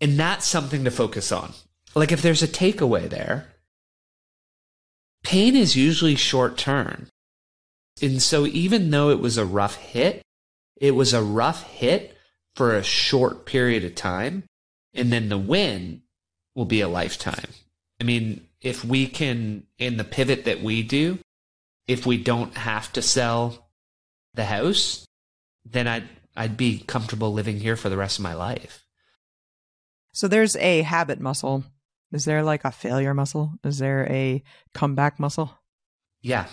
And 0.00 0.18
that's 0.18 0.46
something 0.46 0.82
to 0.84 0.90
focus 0.90 1.30
on. 1.30 1.52
Like 1.94 2.10
if 2.10 2.22
there's 2.22 2.42
a 2.42 2.48
takeaway 2.48 3.08
there, 3.08 3.46
pain 5.22 5.54
is 5.54 5.76
usually 5.76 6.16
short 6.16 6.58
term. 6.58 7.06
And 8.02 8.20
so 8.20 8.46
even 8.46 8.90
though 8.90 9.10
it 9.10 9.20
was 9.20 9.38
a 9.38 9.46
rough 9.46 9.76
hit, 9.76 10.22
it 10.76 10.92
was 10.92 11.14
a 11.14 11.22
rough 11.22 11.62
hit 11.62 12.16
for 12.54 12.74
a 12.74 12.82
short 12.82 13.46
period 13.46 13.84
of 13.84 13.94
time. 13.94 14.44
And 14.94 15.12
then 15.12 15.28
the 15.28 15.38
win 15.38 16.02
will 16.54 16.64
be 16.64 16.80
a 16.80 16.88
lifetime. 16.88 17.50
I 18.00 18.04
mean, 18.04 18.46
if 18.60 18.84
we 18.84 19.06
can, 19.06 19.66
in 19.78 19.96
the 19.96 20.04
pivot 20.04 20.44
that 20.46 20.62
we 20.62 20.82
do, 20.82 21.18
if 21.86 22.04
we 22.04 22.16
don't 22.16 22.56
have 22.56 22.92
to 22.94 23.02
sell 23.02 23.65
the 24.36 24.44
house, 24.44 25.04
then 25.64 25.88
I'd, 25.88 26.08
I'd 26.36 26.56
be 26.56 26.78
comfortable 26.86 27.32
living 27.32 27.58
here 27.58 27.76
for 27.76 27.88
the 27.88 27.96
rest 27.96 28.18
of 28.18 28.22
my 28.22 28.34
life. 28.34 28.84
So 30.12 30.28
there's 30.28 30.56
a 30.56 30.82
habit 30.82 31.20
muscle. 31.20 31.64
Is 32.12 32.24
there 32.24 32.42
like 32.42 32.64
a 32.64 32.70
failure 32.70 33.12
muscle? 33.12 33.52
Is 33.64 33.78
there 33.78 34.06
a 34.10 34.42
comeback 34.72 35.18
muscle? 35.18 35.50
Yeah. 36.22 36.46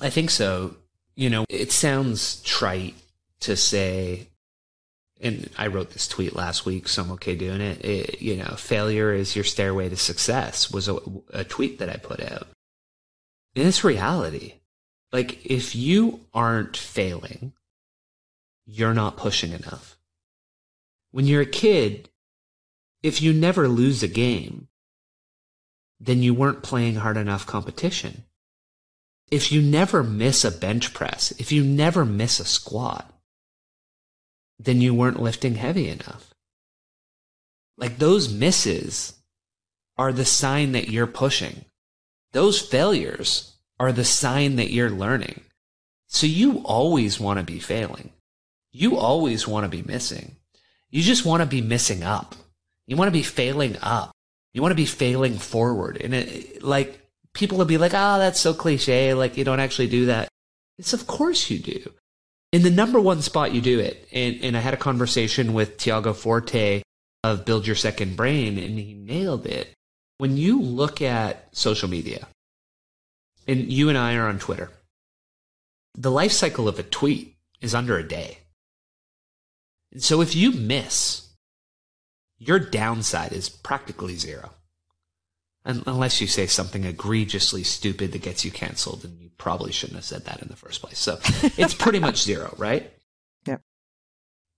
I 0.00 0.10
think 0.10 0.30
so. 0.30 0.76
You 1.14 1.30
know, 1.30 1.44
it 1.48 1.72
sounds 1.72 2.42
trite 2.42 2.94
to 3.40 3.56
say, 3.56 4.28
and 5.20 5.50
I 5.58 5.66
wrote 5.66 5.90
this 5.90 6.08
tweet 6.08 6.34
last 6.34 6.64
week, 6.64 6.88
so 6.88 7.02
I'm 7.02 7.12
okay 7.12 7.34
doing 7.36 7.60
it. 7.60 7.84
it 7.84 8.22
you 8.22 8.36
know, 8.36 8.54
failure 8.56 9.12
is 9.12 9.36
your 9.36 9.44
stairway 9.44 9.88
to 9.88 9.96
success 9.96 10.70
was 10.70 10.88
a, 10.88 10.98
a 11.32 11.44
tweet 11.44 11.78
that 11.78 11.88
I 11.88 11.96
put 11.96 12.20
out. 12.20 12.48
And 13.54 13.66
it's 13.66 13.82
reality. 13.82 14.54
Like, 15.12 15.44
if 15.46 15.74
you 15.74 16.26
aren't 16.34 16.76
failing, 16.76 17.52
you're 18.66 18.94
not 18.94 19.16
pushing 19.16 19.52
enough. 19.52 19.96
When 21.10 21.26
you're 21.26 21.42
a 21.42 21.46
kid, 21.46 22.10
if 23.02 23.22
you 23.22 23.32
never 23.32 23.68
lose 23.68 24.02
a 24.02 24.08
game, 24.08 24.68
then 25.98 26.22
you 26.22 26.34
weren't 26.34 26.62
playing 26.62 26.96
hard 26.96 27.16
enough 27.16 27.46
competition. 27.46 28.24
If 29.30 29.52
you 29.52 29.60
never 29.62 30.02
miss 30.02 30.44
a 30.44 30.50
bench 30.50 30.94
press, 30.94 31.32
if 31.38 31.52
you 31.52 31.64
never 31.64 32.04
miss 32.04 32.40
a 32.40 32.44
squat, 32.44 33.12
then 34.58 34.80
you 34.80 34.94
weren't 34.94 35.22
lifting 35.22 35.54
heavy 35.54 35.88
enough. 35.88 36.34
Like 37.76 37.98
those 37.98 38.32
misses 38.32 39.14
are 39.96 40.12
the 40.12 40.24
sign 40.24 40.72
that 40.72 40.88
you're 40.88 41.06
pushing. 41.06 41.64
Those 42.32 42.60
failures 42.60 43.57
are 43.80 43.92
the 43.92 44.04
sign 44.04 44.56
that 44.56 44.72
you're 44.72 44.90
learning. 44.90 45.40
So 46.08 46.26
you 46.26 46.62
always 46.64 47.20
want 47.20 47.38
to 47.38 47.44
be 47.44 47.58
failing. 47.58 48.10
You 48.72 48.96
always 48.96 49.46
want 49.46 49.64
to 49.64 49.68
be 49.68 49.82
missing. 49.82 50.36
You 50.90 51.02
just 51.02 51.24
want 51.24 51.42
to 51.42 51.46
be 51.46 51.60
missing 51.60 52.02
up. 52.02 52.34
You 52.86 52.96
want 52.96 53.08
to 53.08 53.12
be 53.12 53.22
failing 53.22 53.76
up. 53.82 54.12
You 54.54 54.62
want 54.62 54.72
to 54.72 54.76
be 54.76 54.86
failing 54.86 55.38
forward. 55.38 55.98
And 56.00 56.14
it, 56.14 56.62
like 56.62 57.00
people 57.34 57.58
will 57.58 57.66
be 57.66 57.78
like, 57.78 57.92
oh, 57.94 58.18
that's 58.18 58.40
so 58.40 58.54
cliche. 58.54 59.14
Like 59.14 59.36
you 59.36 59.44
don't 59.44 59.60
actually 59.60 59.88
do 59.88 60.06
that. 60.06 60.28
It's 60.78 60.92
of 60.92 61.06
course 61.06 61.50
you 61.50 61.58
do. 61.58 61.92
In 62.52 62.62
the 62.62 62.70
number 62.70 62.98
one 62.98 63.20
spot, 63.20 63.52
you 63.52 63.60
do 63.60 63.78
it. 63.78 64.08
And, 64.12 64.38
and 64.42 64.56
I 64.56 64.60
had 64.60 64.74
a 64.74 64.78
conversation 64.78 65.52
with 65.52 65.76
Tiago 65.76 66.14
Forte 66.14 66.82
of 67.22 67.44
Build 67.44 67.66
Your 67.66 67.76
Second 67.76 68.16
Brain, 68.16 68.58
and 68.58 68.78
he 68.78 68.94
nailed 68.94 69.44
it. 69.44 69.74
When 70.16 70.36
you 70.36 70.62
look 70.62 71.02
at 71.02 71.54
social 71.54 71.90
media, 71.90 72.26
and 73.48 73.72
you 73.72 73.88
and 73.88 73.96
I 73.96 74.14
are 74.14 74.28
on 74.28 74.38
Twitter, 74.38 74.70
the 75.94 76.10
life 76.10 76.32
cycle 76.32 76.68
of 76.68 76.78
a 76.78 76.82
tweet 76.84 77.36
is 77.60 77.74
under 77.74 77.98
a 77.98 78.06
day. 78.06 78.38
And 79.90 80.02
so 80.02 80.20
if 80.20 80.36
you 80.36 80.52
miss, 80.52 81.30
your 82.38 82.58
downside 82.58 83.32
is 83.32 83.48
practically 83.48 84.14
zero. 84.14 84.50
Unless 85.64 86.20
you 86.20 86.26
say 86.26 86.46
something 86.46 86.84
egregiously 86.84 87.62
stupid 87.62 88.12
that 88.12 88.22
gets 88.22 88.44
you 88.44 88.50
canceled, 88.50 89.04
and 89.04 89.20
you 89.20 89.30
probably 89.36 89.72
shouldn't 89.72 89.96
have 89.96 90.04
said 90.04 90.24
that 90.24 90.40
in 90.40 90.48
the 90.48 90.56
first 90.56 90.80
place. 90.80 90.98
So 90.98 91.18
it's 91.58 91.74
pretty 91.74 91.98
much 91.98 92.22
zero, 92.22 92.54
right? 92.56 92.90
Yep. 93.44 93.60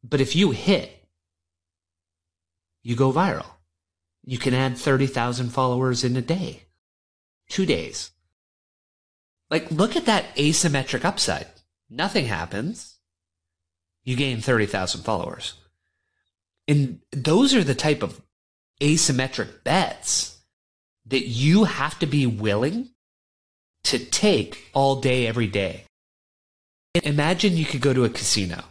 But 0.05 0.21
if 0.21 0.37
you 0.37 0.51
hit, 0.51 1.09
you 2.83 2.95
go 2.95 3.13
viral. 3.13 3.47
You 4.25 4.39
can 4.39 4.55
add 4.55 4.77
30,000 4.77 5.49
followers 5.49 6.05
in 6.05 6.17
a 6.17 6.23
day, 6.23 6.65
two 7.49 7.67
days. 7.67 8.13
Like, 9.51 9.71
look 9.71 9.97
at 9.97 10.07
that 10.07 10.35
asymmetric 10.37 11.05
upside. 11.05 11.47
Nothing 11.89 12.27
happens. 12.27 12.99
You 14.05 14.17
gain 14.17 14.41
30,000 14.41 15.03
followers. 15.03 15.55
And 16.69 17.01
those 17.11 17.55
are 17.55 17.65
the 17.65 17.75
type 17.75 18.03
of 18.03 18.21
asymmetric 18.81 19.65
bets 19.65 20.39
that 21.07 21.27
you 21.27 21.65
have 21.65 21.99
to 21.99 22.07
be 22.07 22.27
willing 22.27 22.91
to 23.85 23.99
take 23.99 24.71
all 24.73 25.01
day, 25.01 25.27
every 25.27 25.47
day. 25.47 25.85
Imagine 27.03 27.57
you 27.57 27.65
could 27.65 27.81
go 27.81 27.93
to 27.93 28.05
a 28.05 28.11
casino 28.11 28.63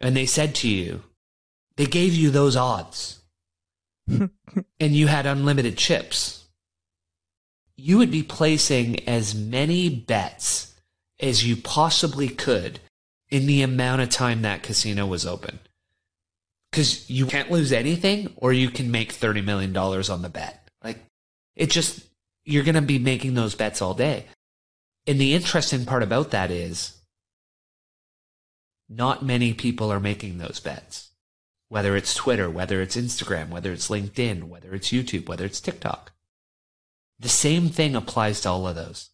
and 0.00 0.16
they 0.16 0.26
said 0.26 0.54
to 0.56 0.68
you, 0.68 1.02
they 1.76 1.86
gave 1.86 2.14
you 2.14 2.30
those 2.30 2.56
odds 2.56 3.22
and 4.08 4.30
you 4.80 5.06
had 5.06 5.26
unlimited 5.26 5.76
chips. 5.76 6.39
You 7.82 7.96
would 7.96 8.10
be 8.10 8.22
placing 8.22 9.08
as 9.08 9.34
many 9.34 9.88
bets 9.88 10.74
as 11.18 11.46
you 11.46 11.56
possibly 11.56 12.28
could 12.28 12.78
in 13.30 13.46
the 13.46 13.62
amount 13.62 14.02
of 14.02 14.10
time 14.10 14.42
that 14.42 14.62
casino 14.62 15.06
was 15.06 15.24
open. 15.24 15.60
Because 16.70 17.08
you 17.08 17.24
can't 17.24 17.50
lose 17.50 17.72
anything 17.72 18.34
or 18.36 18.52
you 18.52 18.70
can 18.70 18.90
make 18.90 19.14
$30 19.14 19.42
million 19.42 19.74
on 19.74 20.22
the 20.22 20.28
bet. 20.28 20.68
Like, 20.84 20.98
it 21.56 21.70
just, 21.70 22.06
you're 22.44 22.64
going 22.64 22.74
to 22.74 22.82
be 22.82 22.98
making 22.98 23.32
those 23.32 23.54
bets 23.54 23.80
all 23.80 23.94
day. 23.94 24.26
And 25.06 25.18
the 25.18 25.34
interesting 25.34 25.86
part 25.86 26.02
about 26.02 26.32
that 26.32 26.50
is 26.50 26.98
not 28.90 29.24
many 29.24 29.54
people 29.54 29.90
are 29.90 30.00
making 30.00 30.36
those 30.36 30.60
bets. 30.60 31.10
Whether 31.70 31.96
it's 31.96 32.14
Twitter, 32.14 32.50
whether 32.50 32.82
it's 32.82 32.96
Instagram, 32.96 33.48
whether 33.48 33.72
it's 33.72 33.88
LinkedIn, 33.88 34.44
whether 34.44 34.74
it's 34.74 34.90
YouTube, 34.90 35.28
whether 35.28 35.46
it's 35.46 35.60
TikTok. 35.60 36.12
The 37.20 37.28
same 37.28 37.68
thing 37.68 37.94
applies 37.94 38.40
to 38.40 38.48
all 38.48 38.66
of 38.66 38.76
those. 38.76 39.10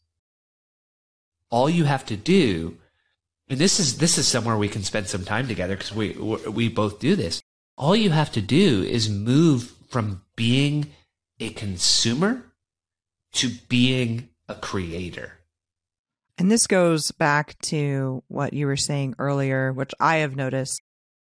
All 1.51 1.69
you 1.69 1.85
have 1.85 2.07
to 2.07 2.17
do, 2.17 2.79
and 3.49 3.59
this 3.59 3.81
is 3.81 3.99
this 3.99 4.17
is 4.17 4.29
somewhere 4.29 4.57
we 4.57 4.69
can 4.69 4.85
spend 4.85 5.09
some 5.09 5.25
time 5.25 5.49
together 5.49 5.77
because 5.77 5.93
we 5.93 6.13
we 6.13 6.69
both 6.69 7.01
do 7.01 7.17
this. 7.17 7.43
All 7.77 7.97
you 7.97 8.11
have 8.11 8.33
to 8.33 8.41
do 8.41 8.83
is 8.83 9.11
move 9.11 9.73
from 9.89 10.23
being 10.37 10.93
a 11.41 11.51
consumer 11.51 12.45
to 13.33 13.51
being 13.69 14.29
a 14.49 14.55
creator. 14.55 15.33
And 16.39 16.51
this 16.51 16.67
goes 16.67 17.11
back 17.13 17.59
to 17.63 18.23
what 18.29 18.53
you 18.53 18.67
were 18.67 18.77
saying 18.77 19.15
earlier, 19.19 19.73
which 19.73 19.93
I 19.99 20.17
have 20.17 20.37
noticed. 20.37 20.81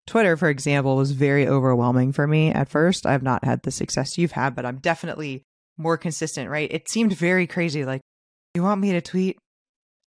Twitter, 0.07 0.37
for 0.37 0.49
example, 0.49 0.95
was 0.95 1.11
very 1.11 1.47
overwhelming 1.47 2.11
for 2.11 2.27
me 2.27 2.49
at 2.49 2.69
first. 2.69 3.05
I've 3.05 3.23
not 3.23 3.43
had 3.43 3.63
the 3.63 3.71
success 3.71 4.17
you've 4.17 4.33
had, 4.33 4.55
but 4.55 4.65
I'm 4.65 4.77
definitely 4.77 5.45
more 5.77 5.97
consistent, 5.97 6.49
right? 6.49 6.71
It 6.71 6.89
seemed 6.89 7.13
very 7.13 7.47
crazy. 7.47 7.85
Like, 7.85 8.01
you 8.53 8.63
want 8.63 8.81
me 8.81 8.91
to 8.93 9.01
tweet 9.01 9.37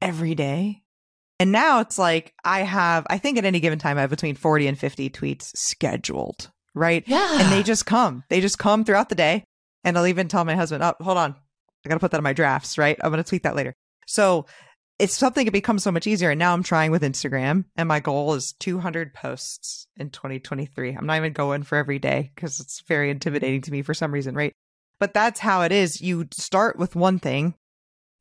every 0.00 0.34
day? 0.34 0.82
And 1.40 1.50
now 1.50 1.80
it's 1.80 1.98
like 1.98 2.32
I 2.44 2.60
have, 2.60 3.06
I 3.10 3.18
think 3.18 3.38
at 3.38 3.44
any 3.44 3.60
given 3.60 3.78
time, 3.78 3.98
I 3.98 4.02
have 4.02 4.10
between 4.10 4.36
40 4.36 4.68
and 4.68 4.78
50 4.78 5.10
tweets 5.10 5.50
scheduled, 5.56 6.50
right? 6.74 7.02
Yeah. 7.06 7.40
And 7.40 7.52
they 7.52 7.62
just 7.62 7.86
come. 7.86 8.22
They 8.28 8.40
just 8.40 8.58
come 8.58 8.84
throughout 8.84 9.08
the 9.08 9.14
day. 9.14 9.44
And 9.82 9.98
I'll 9.98 10.06
even 10.06 10.28
tell 10.28 10.44
my 10.44 10.54
husband, 10.54 10.82
oh, 10.82 10.94
hold 11.00 11.18
on. 11.18 11.34
I 11.84 11.88
got 11.88 11.96
to 11.96 12.00
put 12.00 12.12
that 12.12 12.18
in 12.18 12.24
my 12.24 12.32
drafts, 12.32 12.78
right? 12.78 12.96
I'm 13.02 13.10
going 13.10 13.22
to 13.22 13.28
tweet 13.28 13.42
that 13.42 13.56
later. 13.56 13.74
So 14.06 14.46
it's 14.98 15.16
something 15.16 15.44
that 15.44 15.52
becomes 15.52 15.82
so 15.82 15.90
much 15.90 16.06
easier. 16.06 16.30
And 16.30 16.38
now 16.38 16.52
I'm 16.52 16.62
trying 16.62 16.90
with 16.90 17.02
Instagram, 17.02 17.64
and 17.76 17.88
my 17.88 18.00
goal 18.00 18.34
is 18.34 18.54
200 18.60 19.12
posts 19.12 19.86
in 19.96 20.10
2023. 20.10 20.94
I'm 20.94 21.06
not 21.06 21.16
even 21.16 21.32
going 21.32 21.62
for 21.64 21.76
every 21.76 21.98
day 21.98 22.30
because 22.34 22.60
it's 22.60 22.80
very 22.86 23.10
intimidating 23.10 23.60
to 23.62 23.72
me 23.72 23.82
for 23.82 23.92
some 23.92 24.12
reason, 24.12 24.34
right? 24.34 24.52
But 25.04 25.12
that's 25.12 25.40
how 25.40 25.60
it 25.60 25.70
is. 25.70 26.00
You 26.00 26.28
start 26.32 26.78
with 26.78 26.96
one 26.96 27.18
thing 27.18 27.52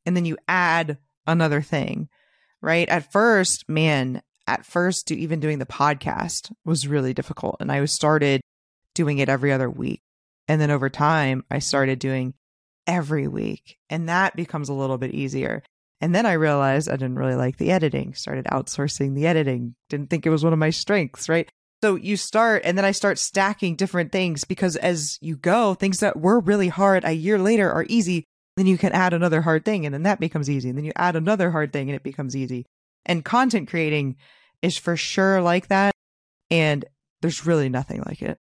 and 0.04 0.14
then 0.14 0.26
you 0.26 0.36
add 0.46 0.98
another 1.26 1.62
thing, 1.62 2.10
right? 2.60 2.86
At 2.90 3.10
first, 3.10 3.70
man, 3.70 4.20
at 4.46 4.66
first, 4.66 5.10
even 5.10 5.40
doing 5.40 5.60
the 5.60 5.64
podcast 5.64 6.52
was 6.62 6.86
really 6.86 7.14
difficult. 7.14 7.56
And 7.58 7.72
I 7.72 7.82
started 7.86 8.42
doing 8.92 9.16
it 9.16 9.30
every 9.30 9.50
other 9.50 9.70
week. 9.70 10.02
And 10.46 10.60
then 10.60 10.70
over 10.70 10.90
time, 10.90 11.42
I 11.50 11.58
started 11.58 12.00
doing 12.00 12.34
every 12.86 13.28
week. 13.28 13.78
And 13.88 14.06
that 14.10 14.36
becomes 14.36 14.68
a 14.68 14.74
little 14.74 14.98
bit 14.98 15.14
easier. 15.14 15.62
And 16.02 16.14
then 16.14 16.26
I 16.26 16.34
realized 16.34 16.90
I 16.90 16.96
didn't 16.96 17.16
really 17.16 17.34
like 17.34 17.56
the 17.56 17.70
editing, 17.70 18.12
started 18.12 18.44
outsourcing 18.52 19.14
the 19.14 19.26
editing, 19.26 19.74
didn't 19.88 20.10
think 20.10 20.26
it 20.26 20.30
was 20.30 20.44
one 20.44 20.52
of 20.52 20.58
my 20.58 20.68
strengths, 20.68 21.30
right? 21.30 21.50
So 21.82 21.96
you 21.96 22.16
start, 22.16 22.62
and 22.64 22.78
then 22.78 22.84
I 22.84 22.92
start 22.92 23.18
stacking 23.18 23.76
different 23.76 24.10
things 24.10 24.44
because 24.44 24.76
as 24.76 25.18
you 25.20 25.36
go, 25.36 25.74
things 25.74 26.00
that 26.00 26.18
were 26.18 26.40
really 26.40 26.68
hard 26.68 27.04
a 27.04 27.12
year 27.12 27.38
later 27.38 27.70
are 27.70 27.84
easy. 27.88 28.24
Then 28.56 28.66
you 28.66 28.78
can 28.78 28.92
add 28.92 29.12
another 29.12 29.42
hard 29.42 29.64
thing, 29.64 29.84
and 29.84 29.92
then 29.92 30.04
that 30.04 30.20
becomes 30.20 30.48
easy. 30.48 30.68
And 30.68 30.78
then 30.78 30.84
you 30.84 30.92
add 30.96 31.16
another 31.16 31.50
hard 31.50 31.72
thing, 31.72 31.90
and 31.90 31.96
it 31.96 32.02
becomes 32.02 32.36
easy. 32.36 32.64
And 33.04 33.24
content 33.24 33.68
creating 33.68 34.16
is 34.62 34.78
for 34.78 34.96
sure 34.96 35.42
like 35.42 35.68
that. 35.68 35.92
And 36.50 36.84
there's 37.20 37.46
really 37.46 37.68
nothing 37.68 38.02
like 38.06 38.22
it. 38.22 38.38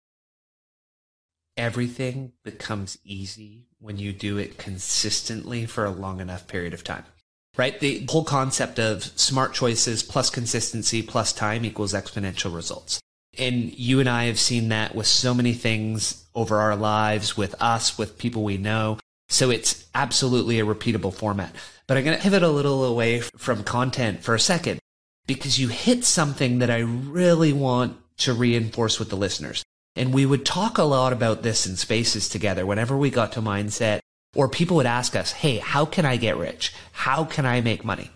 Everything 1.55 2.33
becomes 2.43 2.97
easy 3.03 3.67
when 3.79 3.97
you 3.97 4.13
do 4.13 4.37
it 4.37 4.57
consistently 4.57 5.65
for 5.65 5.85
a 5.85 5.91
long 5.91 6.19
enough 6.19 6.47
period 6.47 6.73
of 6.73 6.83
time. 6.83 7.05
Right? 7.57 7.79
The 7.79 8.05
whole 8.09 8.23
concept 8.23 8.79
of 8.79 9.03
smart 9.03 9.53
choices 9.53 10.01
plus 10.01 10.29
consistency 10.29 11.01
plus 11.01 11.33
time 11.33 11.65
equals 11.65 11.93
exponential 11.93 12.53
results. 12.53 12.99
And 13.39 13.77
you 13.77 13.99
and 13.99 14.09
I 14.09 14.25
have 14.25 14.39
seen 14.39 14.69
that 14.69 14.93
with 14.93 15.07
so 15.07 15.33
many 15.33 15.53
things 15.53 16.25
over 16.35 16.59
our 16.59 16.75
lives, 16.75 17.37
with 17.37 17.55
us, 17.61 17.97
with 17.97 18.17
people 18.17 18.43
we 18.43 18.57
know. 18.57 18.99
So 19.29 19.49
it's 19.49 19.87
absolutely 19.95 20.59
a 20.59 20.65
repeatable 20.65 21.13
format. 21.13 21.55
But 21.87 21.97
I'm 21.97 22.03
going 22.03 22.17
to 22.17 22.23
pivot 22.23 22.43
a 22.43 22.49
little 22.49 22.83
away 22.83 23.21
from 23.21 23.63
content 23.63 24.23
for 24.23 24.35
a 24.35 24.39
second 24.39 24.79
because 25.25 25.59
you 25.59 25.67
hit 25.69 26.03
something 26.03 26.59
that 26.59 26.69
I 26.69 26.79
really 26.79 27.53
want 27.53 27.97
to 28.17 28.33
reinforce 28.33 28.99
with 28.99 29.09
the 29.09 29.15
listeners. 29.15 29.63
And 29.95 30.13
we 30.13 30.25
would 30.25 30.45
talk 30.45 30.77
a 30.77 30.83
lot 30.83 31.13
about 31.13 31.43
this 31.43 31.65
in 31.65 31.75
spaces 31.77 32.29
together 32.29 32.65
whenever 32.65 32.97
we 32.97 33.09
got 33.09 33.31
to 33.33 33.41
mindset, 33.41 33.99
or 34.35 34.47
people 34.47 34.77
would 34.77 34.85
ask 34.85 35.15
us, 35.15 35.31
Hey, 35.31 35.57
how 35.57 35.85
can 35.85 36.05
I 36.05 36.17
get 36.17 36.37
rich? 36.37 36.73
How 36.91 37.25
can 37.25 37.45
I 37.45 37.61
make 37.61 37.85
money? 37.85 38.11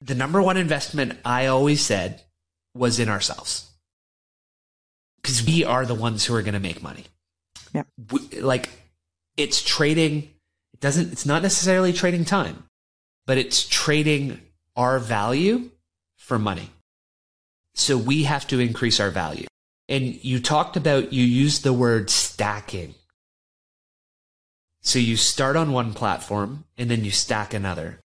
The 0.00 0.14
number 0.14 0.40
one 0.42 0.56
investment 0.56 1.18
I 1.24 1.46
always 1.46 1.80
said 1.84 2.22
was 2.74 2.98
in 2.98 3.08
ourselves. 3.08 3.67
Because 5.20 5.44
we 5.44 5.64
are 5.64 5.84
the 5.84 5.94
ones 5.94 6.24
who 6.24 6.34
are 6.34 6.42
going 6.42 6.54
to 6.54 6.60
make 6.60 6.82
money. 6.82 7.04
Yeah. 7.74 7.84
We, 8.10 8.40
like 8.40 8.70
it's 9.36 9.62
trading, 9.62 10.30
it 10.74 10.80
doesn't, 10.80 11.12
it's 11.12 11.26
not 11.26 11.42
necessarily 11.42 11.92
trading 11.92 12.24
time, 12.24 12.64
but 13.26 13.38
it's 13.38 13.66
trading 13.68 14.40
our 14.76 14.98
value 14.98 15.70
for 16.16 16.38
money. 16.38 16.70
So 17.74 17.96
we 17.96 18.24
have 18.24 18.46
to 18.48 18.58
increase 18.58 18.98
our 18.98 19.10
value. 19.10 19.46
And 19.88 20.22
you 20.24 20.40
talked 20.40 20.76
about, 20.76 21.12
you 21.12 21.24
used 21.24 21.62
the 21.62 21.72
word 21.72 22.10
stacking. 22.10 22.94
So 24.82 24.98
you 24.98 25.16
start 25.16 25.56
on 25.56 25.72
one 25.72 25.94
platform 25.94 26.64
and 26.76 26.90
then 26.90 27.04
you 27.04 27.10
stack 27.10 27.54
another. 27.54 28.00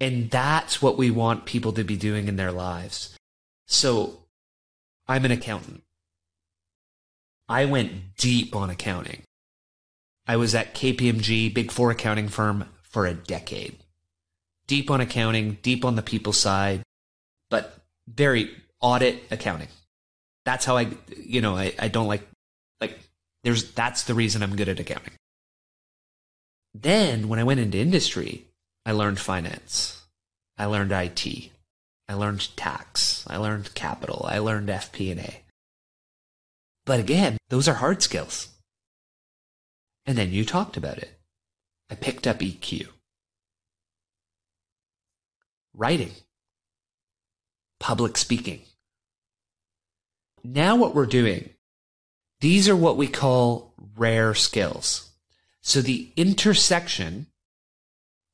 And 0.00 0.30
that's 0.30 0.82
what 0.82 0.98
we 0.98 1.10
want 1.10 1.44
people 1.44 1.72
to 1.72 1.84
be 1.84 1.96
doing 1.96 2.26
in 2.26 2.36
their 2.36 2.52
lives. 2.52 3.16
So 3.66 4.24
I'm 5.06 5.24
an 5.24 5.30
accountant. 5.30 5.83
I 7.48 7.64
went 7.66 8.16
deep 8.16 8.56
on 8.56 8.70
accounting. 8.70 9.22
I 10.26 10.36
was 10.36 10.54
at 10.54 10.74
KPMG, 10.74 11.52
big 11.52 11.70
four 11.70 11.90
accounting 11.90 12.28
firm, 12.28 12.66
for 12.82 13.06
a 13.06 13.14
decade. 13.14 13.76
Deep 14.66 14.90
on 14.90 15.00
accounting, 15.00 15.58
deep 15.62 15.84
on 15.84 15.96
the 15.96 16.02
people 16.02 16.32
side, 16.32 16.82
but 17.50 17.78
very 18.06 18.50
audit 18.80 19.24
accounting. 19.30 19.68
That's 20.44 20.64
how 20.64 20.76
I, 20.76 20.88
you 21.16 21.40
know, 21.40 21.56
I, 21.56 21.74
I 21.78 21.88
don't 21.88 22.06
like, 22.06 22.26
like, 22.80 22.98
there's, 23.42 23.72
that's 23.72 24.04
the 24.04 24.14
reason 24.14 24.42
I'm 24.42 24.56
good 24.56 24.68
at 24.68 24.80
accounting. 24.80 25.12
Then 26.72 27.28
when 27.28 27.38
I 27.38 27.44
went 27.44 27.60
into 27.60 27.78
industry, 27.78 28.46
I 28.86 28.92
learned 28.92 29.18
finance. 29.18 30.02
I 30.56 30.66
learned 30.66 30.92
IT. 30.92 31.50
I 32.08 32.14
learned 32.14 32.56
tax. 32.56 33.24
I 33.26 33.36
learned 33.36 33.74
capital. 33.74 34.26
I 34.28 34.38
learned 34.38 34.68
FP&A. 34.68 35.43
But 36.86 37.00
again, 37.00 37.38
those 37.48 37.68
are 37.68 37.74
hard 37.74 38.02
skills. 38.02 38.48
And 40.06 40.18
then 40.18 40.32
you 40.32 40.44
talked 40.44 40.76
about 40.76 40.98
it. 40.98 41.18
I 41.90 41.94
picked 41.94 42.26
up 42.26 42.38
EQ. 42.38 42.88
Writing 45.74 46.12
public 47.84 48.16
speaking. 48.16 48.62
Now, 50.42 50.74
what 50.74 50.94
we're 50.94 51.04
doing, 51.04 51.50
these 52.40 52.66
are 52.66 52.74
what 52.74 52.96
we 52.96 53.06
call 53.06 53.74
rare 53.98 54.32
skills. 54.32 55.10
So, 55.60 55.82
the 55.82 56.10
intersection 56.16 57.26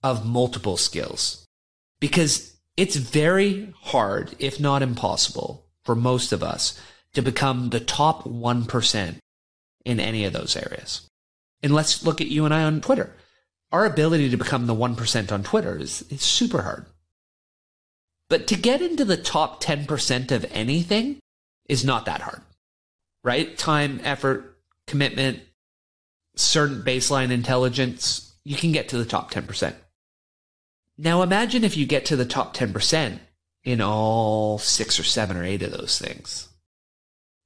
of 0.04 0.24
multiple 0.24 0.76
skills, 0.76 1.48
because 1.98 2.56
it's 2.76 2.94
very 2.94 3.74
hard, 3.82 4.36
if 4.38 4.60
not 4.60 4.82
impossible, 4.82 5.66
for 5.84 5.96
most 5.96 6.30
of 6.30 6.44
us 6.44 6.80
to 7.14 7.22
become 7.22 7.70
the 7.70 7.80
top 7.80 8.24
1% 8.24 9.16
in 9.84 10.00
any 10.00 10.24
of 10.24 10.32
those 10.32 10.56
areas. 10.56 11.08
And 11.62 11.74
let's 11.74 12.04
look 12.04 12.20
at 12.20 12.28
you 12.28 12.44
and 12.44 12.54
I 12.54 12.62
on 12.62 12.80
Twitter. 12.80 13.14
Our 13.72 13.84
ability 13.84 14.30
to 14.30 14.36
become 14.36 14.66
the 14.66 14.74
1% 14.74 15.32
on 15.32 15.42
Twitter 15.42 15.76
is, 15.76 16.02
is 16.10 16.22
super 16.22 16.62
hard. 16.62 16.86
But 18.28 18.46
to 18.48 18.56
get 18.56 18.80
into 18.80 19.04
the 19.04 19.16
top 19.16 19.62
10% 19.62 20.30
of 20.30 20.46
anything 20.52 21.18
is 21.68 21.84
not 21.84 22.06
that 22.06 22.22
hard, 22.22 22.42
right? 23.24 23.56
Time, 23.58 24.00
effort, 24.04 24.58
commitment, 24.86 25.40
certain 26.36 26.82
baseline 26.82 27.30
intelligence, 27.30 28.34
you 28.44 28.56
can 28.56 28.72
get 28.72 28.88
to 28.88 28.98
the 28.98 29.04
top 29.04 29.32
10%. 29.32 29.74
Now 30.96 31.22
imagine 31.22 31.64
if 31.64 31.76
you 31.76 31.86
get 31.86 32.04
to 32.06 32.16
the 32.16 32.24
top 32.24 32.54
10% 32.56 33.18
in 33.64 33.80
all 33.80 34.58
six 34.58 34.98
or 34.98 35.04
seven 35.04 35.36
or 35.36 35.44
eight 35.44 35.62
of 35.62 35.72
those 35.72 35.98
things. 35.98 36.49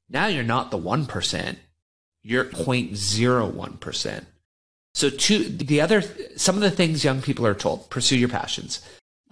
Now 0.08 0.26
you're 0.26 0.42
not 0.44 0.70
the 0.70 0.78
1%, 0.78 1.56
you're 2.22 2.44
0.01%. 2.44 4.24
So 4.94 5.10
two, 5.10 5.44
the 5.48 5.80
other, 5.80 6.02
some 6.36 6.54
of 6.54 6.60
the 6.60 6.70
things 6.70 7.04
young 7.04 7.20
people 7.20 7.46
are 7.46 7.54
told, 7.54 7.90
pursue 7.90 8.16
your 8.16 8.28
passions 8.28 8.80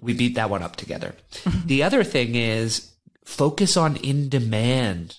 we 0.03 0.13
beat 0.13 0.35
that 0.35 0.51
one 0.51 0.63
up 0.63 0.77
together. 0.77 1.15
Mm-hmm. 1.33 1.67
the 1.67 1.83
other 1.83 2.05
thing 2.05 2.35
is 2.35 2.93
focus 3.25 3.77
on 3.79 3.97
in 3.97 4.29
demand 4.29 5.17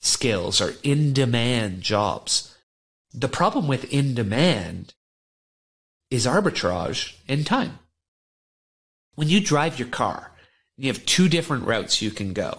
skills 0.00 0.60
or 0.60 0.74
in 0.82 1.14
demand 1.14 1.80
jobs. 1.80 2.54
The 3.14 3.28
problem 3.28 3.68
with 3.68 3.90
in 3.92 4.14
demand 4.14 4.92
is 6.10 6.26
arbitrage 6.26 7.14
in 7.28 7.44
time. 7.44 7.78
When 9.14 9.28
you 9.28 9.40
drive 9.40 9.78
your 9.78 9.88
car, 9.88 10.32
you 10.76 10.88
have 10.88 11.06
two 11.06 11.28
different 11.28 11.64
routes 11.64 12.02
you 12.02 12.10
can 12.10 12.32
go. 12.32 12.58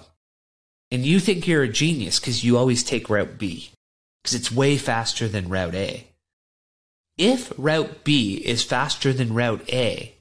And 0.94 1.08
you 1.08 1.20
think 1.20 1.48
you're 1.48 1.64
a 1.64 1.68
genius 1.68 2.20
because 2.20 2.44
you 2.44 2.56
always 2.56 2.84
take 2.84 3.10
route 3.10 3.40
B 3.40 3.72
because 4.22 4.36
it's 4.36 4.52
way 4.52 4.78
faster 4.78 5.28
than 5.28 5.50
route 5.50 5.74
A. 5.74 6.06
If 7.18 7.52
route 7.58 8.04
B 8.04 8.36
is 8.36 8.64
faster 8.64 9.12
than 9.12 9.34
route 9.34 9.68
A, 9.74 10.14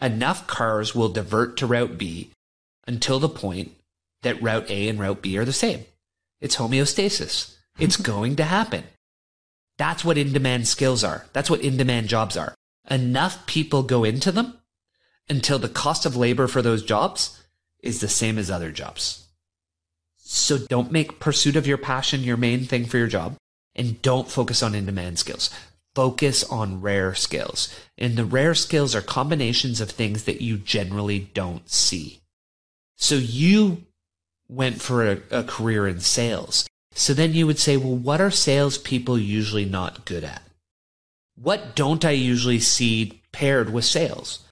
enough 0.00 0.46
cars 0.46 0.94
will 0.94 1.08
divert 1.08 1.56
to 1.56 1.66
Route 1.66 1.98
B 1.98 2.30
until 2.86 3.18
the 3.18 3.28
point 3.28 3.72
that 4.22 4.40
Route 4.40 4.70
A 4.70 4.88
and 4.88 5.00
Route 5.00 5.22
B 5.22 5.36
are 5.38 5.44
the 5.44 5.52
same. 5.52 5.84
It's 6.40 6.56
homeostasis. 6.56 7.56
It's 7.76 7.96
going 8.12 8.36
to 8.36 8.44
happen. 8.44 8.84
That's 9.76 10.04
what 10.04 10.18
in 10.18 10.32
demand 10.32 10.68
skills 10.68 11.02
are. 11.02 11.26
That's 11.32 11.50
what 11.50 11.62
in 11.62 11.76
demand 11.76 12.06
jobs 12.06 12.36
are. 12.36 12.54
Enough 12.88 13.44
people 13.46 13.82
go 13.82 14.04
into 14.04 14.30
them 14.30 14.56
until 15.28 15.58
the 15.58 15.68
cost 15.68 16.06
of 16.06 16.14
labor 16.14 16.46
for 16.46 16.62
those 16.62 16.84
jobs 16.84 17.42
is 17.82 18.00
the 18.00 18.08
same 18.08 18.38
as 18.38 18.52
other 18.52 18.70
jobs. 18.70 19.25
So 20.28 20.58
don't 20.58 20.92
make 20.92 21.20
pursuit 21.20 21.56
of 21.56 21.66
your 21.66 21.78
passion 21.78 22.22
your 22.22 22.36
main 22.36 22.64
thing 22.64 22.86
for 22.86 22.98
your 22.98 23.06
job 23.06 23.36
and 23.74 24.00
don't 24.02 24.28
focus 24.28 24.62
on 24.62 24.74
in 24.74 24.86
demand 24.86 25.18
skills 25.18 25.50
focus 25.96 26.44
on 26.44 26.82
rare 26.82 27.14
skills. 27.14 27.74
And 27.96 28.16
the 28.16 28.26
rare 28.26 28.54
skills 28.54 28.94
are 28.94 29.00
combinations 29.00 29.80
of 29.80 29.90
things 29.90 30.24
that 30.24 30.42
you 30.42 30.58
generally 30.58 31.30
don't 31.32 31.68
see. 31.70 32.20
So 32.98 33.14
you 33.14 33.86
went 34.46 34.82
for 34.82 35.10
a, 35.10 35.22
a 35.30 35.42
career 35.42 35.88
in 35.88 36.00
sales. 36.00 36.68
So 36.92 37.14
then 37.14 37.32
you 37.32 37.46
would 37.46 37.58
say, 37.58 37.78
well, 37.78 37.96
what 37.96 38.20
are 38.20 38.30
salespeople 38.30 39.18
usually 39.18 39.64
not 39.64 40.04
good 40.04 40.22
at? 40.22 40.42
What 41.34 41.74
don't 41.74 42.04
I 42.04 42.10
usually 42.10 42.60
see 42.60 43.22
paired 43.32 43.72
with 43.72 43.86
sales? 43.86 44.44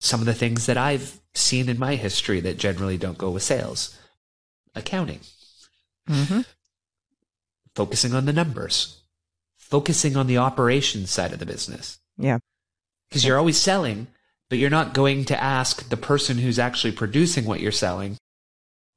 Some 0.00 0.18
of 0.18 0.26
the 0.26 0.34
things 0.34 0.66
that 0.66 0.76
I've 0.76 1.20
seen 1.36 1.68
in 1.68 1.78
my 1.78 1.94
history 1.94 2.40
that 2.40 2.58
generally 2.58 2.98
don't 2.98 3.16
go 3.16 3.30
with 3.30 3.44
sales 3.44 3.96
accounting, 4.76 5.20
mm-hmm. 6.08 6.40
focusing 7.74 8.14
on 8.14 8.26
the 8.26 8.32
numbers, 8.32 9.02
focusing 9.56 10.16
on 10.16 10.26
the 10.26 10.38
operations 10.38 11.10
side 11.10 11.32
of 11.32 11.38
the 11.38 11.46
business. 11.46 11.98
Yeah. 12.16 12.38
Because 13.08 13.24
you're 13.24 13.38
always 13.38 13.60
selling, 13.60 14.06
but 14.48 14.58
you're 14.58 14.70
not 14.70 14.94
going 14.94 15.24
to 15.26 15.42
ask 15.42 15.88
the 15.88 15.96
person 15.96 16.38
who's 16.38 16.58
actually 16.58 16.92
producing 16.92 17.44
what 17.44 17.60
you're 17.60 17.72
selling 17.72 18.18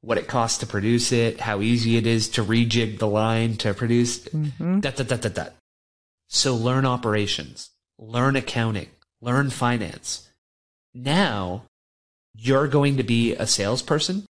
what 0.02 0.18
it 0.18 0.28
costs 0.28 0.58
to 0.58 0.66
produce 0.66 1.12
it, 1.12 1.40
how 1.40 1.60
easy 1.60 1.96
it 1.96 2.06
is 2.06 2.28
to 2.30 2.44
rejig 2.44 2.98
the 2.98 3.06
line 3.06 3.56
to 3.58 3.74
produce. 3.74 4.20
Mm-hmm. 4.20 4.80
That, 4.80 4.96
that, 4.96 5.08
that, 5.08 5.22
that, 5.22 5.34
that. 5.34 5.56
So 6.28 6.54
learn 6.54 6.86
operations, 6.86 7.70
learn 7.98 8.36
accounting, 8.36 8.88
learn 9.20 9.50
finance. 9.50 10.28
Now 10.94 11.64
you're 12.34 12.68
going 12.68 12.96
to 12.96 13.02
be 13.02 13.34
a 13.34 13.46
salesperson 13.46 14.24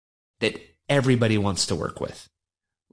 that 0.40 0.60
everybody 0.88 1.38
wants 1.38 1.66
to 1.66 1.74
work 1.74 2.00
with. 2.00 2.28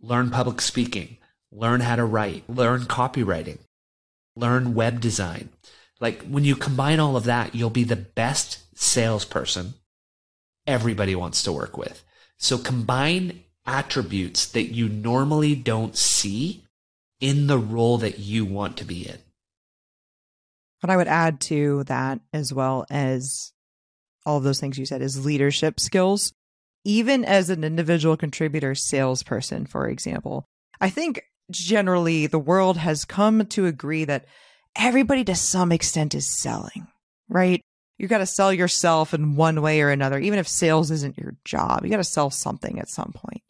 Learn 0.02 0.30
public 0.30 0.62
speaking, 0.62 1.18
learn 1.52 1.82
how 1.82 1.96
to 1.96 2.06
write, 2.06 2.44
learn 2.50 2.82
copywriting, 2.82 3.60
learn 4.36 4.74
web 4.74 5.00
design. 5.00 5.50
Like 6.00 6.24
when 6.24 6.44
you 6.44 6.56
combine 6.56 7.00
all 7.00 7.16
of 7.16 7.24
that, 7.26 7.56
you'll 7.56 7.70
be 7.70 7.84
the 7.84 7.96
best 7.96 8.60
salesperson 8.76 9.76
everybody 10.68 11.16
wants 11.16 11.44
to 11.44 11.52
work 11.52 11.78
with. 11.78 12.04
So 12.38 12.58
combine 12.58 13.44
attributes 13.66 14.46
that 14.48 14.74
you 14.74 14.90
normally 14.90 15.56
don't 15.56 15.96
see 15.96 16.64
in 17.22 17.48
the 17.48 17.58
role 17.58 17.98
that 18.00 18.20
you 18.20 18.44
want 18.44 18.78
to 18.78 18.86
be 18.86 19.08
in. 19.08 19.18
What 20.82 20.90
I 20.90 20.98
would 20.98 21.08
add 21.08 21.40
to 21.42 21.86
that, 21.86 22.20
as 22.34 22.54
well 22.54 22.86
as 22.90 23.54
all 24.26 24.38
of 24.38 24.44
those 24.44 24.60
things 24.60 24.78
you 24.78 24.86
said, 24.86 25.02
is 25.02 25.26
leadership 25.26 25.80
skills. 25.80 26.34
Even 26.86 27.24
as 27.24 27.50
an 27.50 27.64
individual 27.64 28.18
contributor 28.18 28.76
salesperson, 28.76 29.66
for 29.66 29.88
example, 29.88 30.46
I 30.82 30.90
think 30.90 31.24
generally 31.50 32.28
the 32.28 32.40
world 32.40 32.78
has 32.78 33.06
come 33.06 33.46
to 33.48 33.66
agree 33.66 34.06
that 34.06 34.26
everybody 34.76 35.24
to 35.26 35.36
some 35.36 35.72
extent 35.72 36.16
is 36.16 36.28
selling, 36.28 36.88
right? 37.30 37.62
You 37.98 38.08
got 38.08 38.18
to 38.18 38.26
sell 38.26 38.52
yourself 38.52 39.14
in 39.14 39.36
one 39.36 39.62
way 39.62 39.82
or 39.82 39.90
another. 39.90 40.20
Even 40.20 40.40
if 40.40 40.48
sales 40.48 40.92
isn't 40.92 41.18
your 41.18 41.36
job, 41.46 41.84
you 41.84 41.90
got 41.90 41.98
to 41.98 42.04
sell 42.04 42.30
something 42.30 42.80
at 42.80 42.90
some 42.90 43.14
point. 43.16 43.42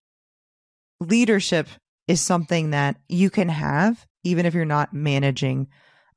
Leadership 1.00 1.68
is 2.08 2.22
something 2.22 2.72
that 2.72 2.98
you 3.08 3.30
can 3.30 3.50
have 3.50 4.06
even 4.24 4.46
if 4.46 4.54
you're 4.54 4.66
not 4.66 4.94
managing 4.94 5.68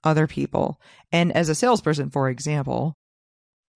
other 0.04 0.26
people. 0.26 0.80
And 1.12 1.32
as 1.32 1.48
a 1.48 1.54
salesperson, 1.54 2.10
for 2.10 2.28
example, 2.28 2.94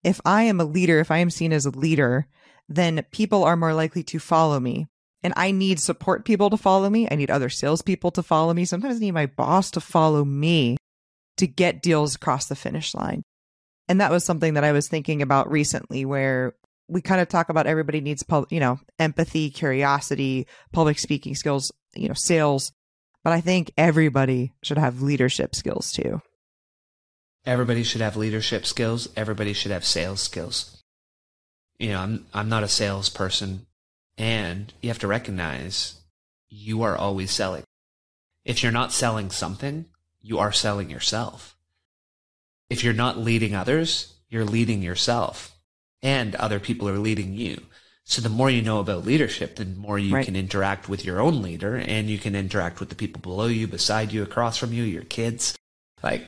if 0.04 0.20
I 0.24 0.44
am 0.44 0.60
a 0.60 0.64
leader, 0.64 1.00
if 1.00 1.10
I 1.10 1.18
am 1.18 1.30
seen 1.30 1.52
as 1.52 1.66
a 1.66 1.70
leader, 1.70 2.26
then 2.70 3.04
people 3.10 3.44
are 3.44 3.56
more 3.56 3.74
likely 3.74 4.02
to 4.04 4.18
follow 4.18 4.58
me. 4.58 4.86
And 5.22 5.34
I 5.36 5.50
need 5.50 5.78
support 5.78 6.24
people 6.24 6.48
to 6.48 6.56
follow 6.56 6.88
me. 6.88 7.06
I 7.10 7.16
need 7.16 7.30
other 7.30 7.50
salespeople 7.50 8.12
to 8.12 8.22
follow 8.22 8.54
me. 8.54 8.64
Sometimes 8.64 8.96
I 8.96 9.00
need 9.00 9.10
my 9.10 9.26
boss 9.26 9.70
to 9.72 9.80
follow 9.80 10.24
me 10.24 10.78
to 11.36 11.46
get 11.46 11.82
deals 11.82 12.14
across 12.14 12.46
the 12.46 12.56
finish 12.56 12.94
line. 12.94 13.22
And 13.88 14.00
that 14.00 14.12
was 14.12 14.24
something 14.24 14.54
that 14.54 14.64
I 14.64 14.72
was 14.72 14.88
thinking 14.88 15.20
about 15.20 15.50
recently 15.50 16.06
where 16.06 16.54
we 16.88 17.02
kind 17.02 17.20
of 17.20 17.28
talk 17.28 17.48
about 17.50 17.66
everybody 17.66 18.00
needs, 18.00 18.24
you 18.50 18.60
know, 18.60 18.78
empathy, 18.98 19.50
curiosity, 19.50 20.46
public 20.72 20.98
speaking 20.98 21.34
skills, 21.34 21.72
you 21.94 22.08
know, 22.08 22.14
sales. 22.14 22.72
But 23.22 23.32
I 23.32 23.40
think 23.40 23.72
everybody 23.76 24.52
should 24.62 24.78
have 24.78 25.02
leadership 25.02 25.54
skills 25.54 25.92
too. 25.92 26.22
Everybody 27.44 27.82
should 27.82 28.00
have 28.00 28.16
leadership 28.16 28.64
skills. 28.64 29.08
Everybody 29.16 29.52
should 29.52 29.72
have 29.72 29.84
sales 29.84 30.20
skills. 30.20 30.79
You 31.80 31.88
know, 31.88 31.98
I'm 31.98 32.26
I'm 32.34 32.48
not 32.50 32.62
a 32.62 32.68
salesperson, 32.68 33.66
and 34.18 34.72
you 34.82 34.90
have 34.90 34.98
to 34.98 35.06
recognize 35.08 35.96
you 36.50 36.82
are 36.82 36.96
always 36.96 37.30
selling. 37.30 37.64
If 38.44 38.62
you're 38.62 38.70
not 38.70 38.92
selling 38.92 39.30
something, 39.30 39.86
you 40.20 40.38
are 40.38 40.52
selling 40.52 40.90
yourself. 40.90 41.56
If 42.68 42.84
you're 42.84 42.92
not 42.92 43.18
leading 43.18 43.54
others, 43.54 44.12
you're 44.28 44.44
leading 44.44 44.82
yourself, 44.82 45.56
and 46.02 46.34
other 46.34 46.60
people 46.60 46.86
are 46.86 46.98
leading 46.98 47.32
you. 47.32 47.62
So 48.04 48.20
the 48.20 48.28
more 48.28 48.50
you 48.50 48.60
know 48.60 48.80
about 48.80 49.06
leadership, 49.06 49.56
the 49.56 49.64
more 49.64 49.98
you 49.98 50.14
Right. 50.14 50.24
can 50.26 50.36
interact 50.36 50.86
with 50.86 51.04
your 51.04 51.20
own 51.20 51.40
leader 51.40 51.76
and 51.76 52.10
you 52.10 52.18
can 52.18 52.34
interact 52.34 52.80
with 52.80 52.88
the 52.88 52.94
people 52.94 53.20
below 53.22 53.46
you, 53.46 53.66
beside 53.66 54.12
you, 54.12 54.22
across 54.22 54.58
from 54.58 54.72
you, 54.72 54.82
your 54.82 55.04
kids. 55.04 55.54
Like 56.02 56.26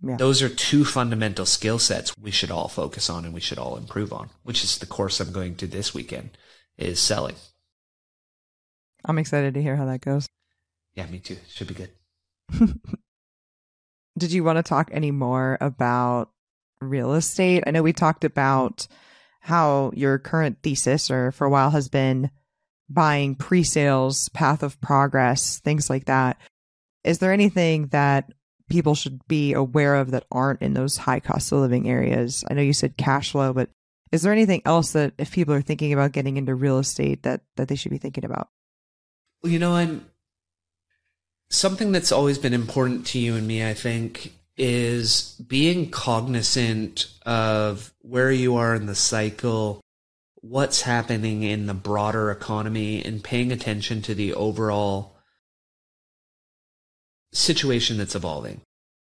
Yeah. 0.00 0.16
those 0.16 0.42
are 0.42 0.48
two 0.48 0.84
fundamental 0.84 1.44
skill 1.44 1.80
sets 1.80 2.16
we 2.16 2.30
should 2.30 2.52
all 2.52 2.68
focus 2.68 3.10
on 3.10 3.24
and 3.24 3.34
we 3.34 3.40
should 3.40 3.58
all 3.58 3.76
improve 3.76 4.12
on, 4.12 4.30
which 4.44 4.62
is 4.62 4.78
the 4.78 4.86
course 4.86 5.18
I'm 5.20 5.32
going 5.32 5.56
to 5.56 5.66
this 5.66 5.92
weekend 5.92 6.30
is 6.76 7.00
selling. 7.00 7.34
I'm 9.04 9.18
excited 9.18 9.54
to 9.54 9.62
hear 9.62 9.76
how 9.76 9.86
that 9.86 10.00
goes. 10.00 10.28
Yeah, 10.94 11.06
me 11.06 11.18
too. 11.18 11.38
Should 11.48 11.68
be 11.68 11.74
good. 11.74 11.90
Did 14.18 14.32
you 14.32 14.42
want 14.44 14.56
to 14.58 14.62
talk 14.62 14.90
any 14.92 15.10
more 15.10 15.58
about 15.60 16.30
real 16.80 17.14
estate? 17.14 17.64
I 17.66 17.70
know 17.70 17.82
we 17.82 17.92
talked 17.92 18.24
about 18.24 18.86
how 19.40 19.92
your 19.94 20.18
current 20.18 20.58
thesis 20.62 21.10
or 21.10 21.32
for 21.32 21.46
a 21.46 21.50
while 21.50 21.70
has 21.70 21.88
been 21.88 22.30
buying 22.88 23.34
pre-sales, 23.34 24.28
path 24.30 24.62
of 24.62 24.80
progress, 24.80 25.58
things 25.60 25.88
like 25.88 26.06
that. 26.06 26.38
Is 27.04 27.18
there 27.18 27.32
anything 27.32 27.88
that 27.88 28.32
people 28.68 28.94
should 28.94 29.26
be 29.28 29.52
aware 29.52 29.94
of 29.96 30.10
that 30.10 30.26
aren't 30.30 30.62
in 30.62 30.74
those 30.74 30.96
high 30.96 31.20
cost 31.20 31.52
of 31.52 31.60
living 31.60 31.88
areas? 31.88 32.44
I 32.50 32.54
know 32.54 32.62
you 32.62 32.72
said 32.72 32.96
cash 32.96 33.32
flow, 33.32 33.52
but 33.52 33.70
is 34.12 34.22
there 34.22 34.32
anything 34.32 34.62
else 34.64 34.92
that 34.92 35.12
if 35.18 35.32
people 35.32 35.54
are 35.54 35.60
thinking 35.60 35.92
about 35.92 36.12
getting 36.12 36.36
into 36.36 36.54
real 36.54 36.78
estate 36.78 37.22
that 37.22 37.42
that 37.56 37.68
they 37.68 37.76
should 37.76 37.92
be 37.92 37.98
thinking 37.98 38.24
about? 38.24 38.48
Well, 39.42 39.52
you 39.52 39.58
know, 39.58 39.74
I'm 39.74 40.06
something 41.50 41.92
that's 41.92 42.12
always 42.12 42.38
been 42.38 42.54
important 42.54 43.06
to 43.08 43.18
you 43.18 43.36
and 43.36 43.46
me, 43.46 43.66
I 43.66 43.74
think, 43.74 44.32
is 44.56 45.40
being 45.46 45.90
cognizant 45.90 47.06
of 47.24 47.92
where 48.00 48.32
you 48.32 48.56
are 48.56 48.74
in 48.74 48.86
the 48.86 48.94
cycle, 48.94 49.80
what's 50.36 50.82
happening 50.82 51.42
in 51.42 51.66
the 51.66 51.74
broader 51.74 52.30
economy, 52.30 53.04
and 53.04 53.22
paying 53.22 53.52
attention 53.52 54.02
to 54.02 54.14
the 54.14 54.34
overall 54.34 55.17
situation 57.38 57.98
that's 57.98 58.14
evolving. 58.14 58.60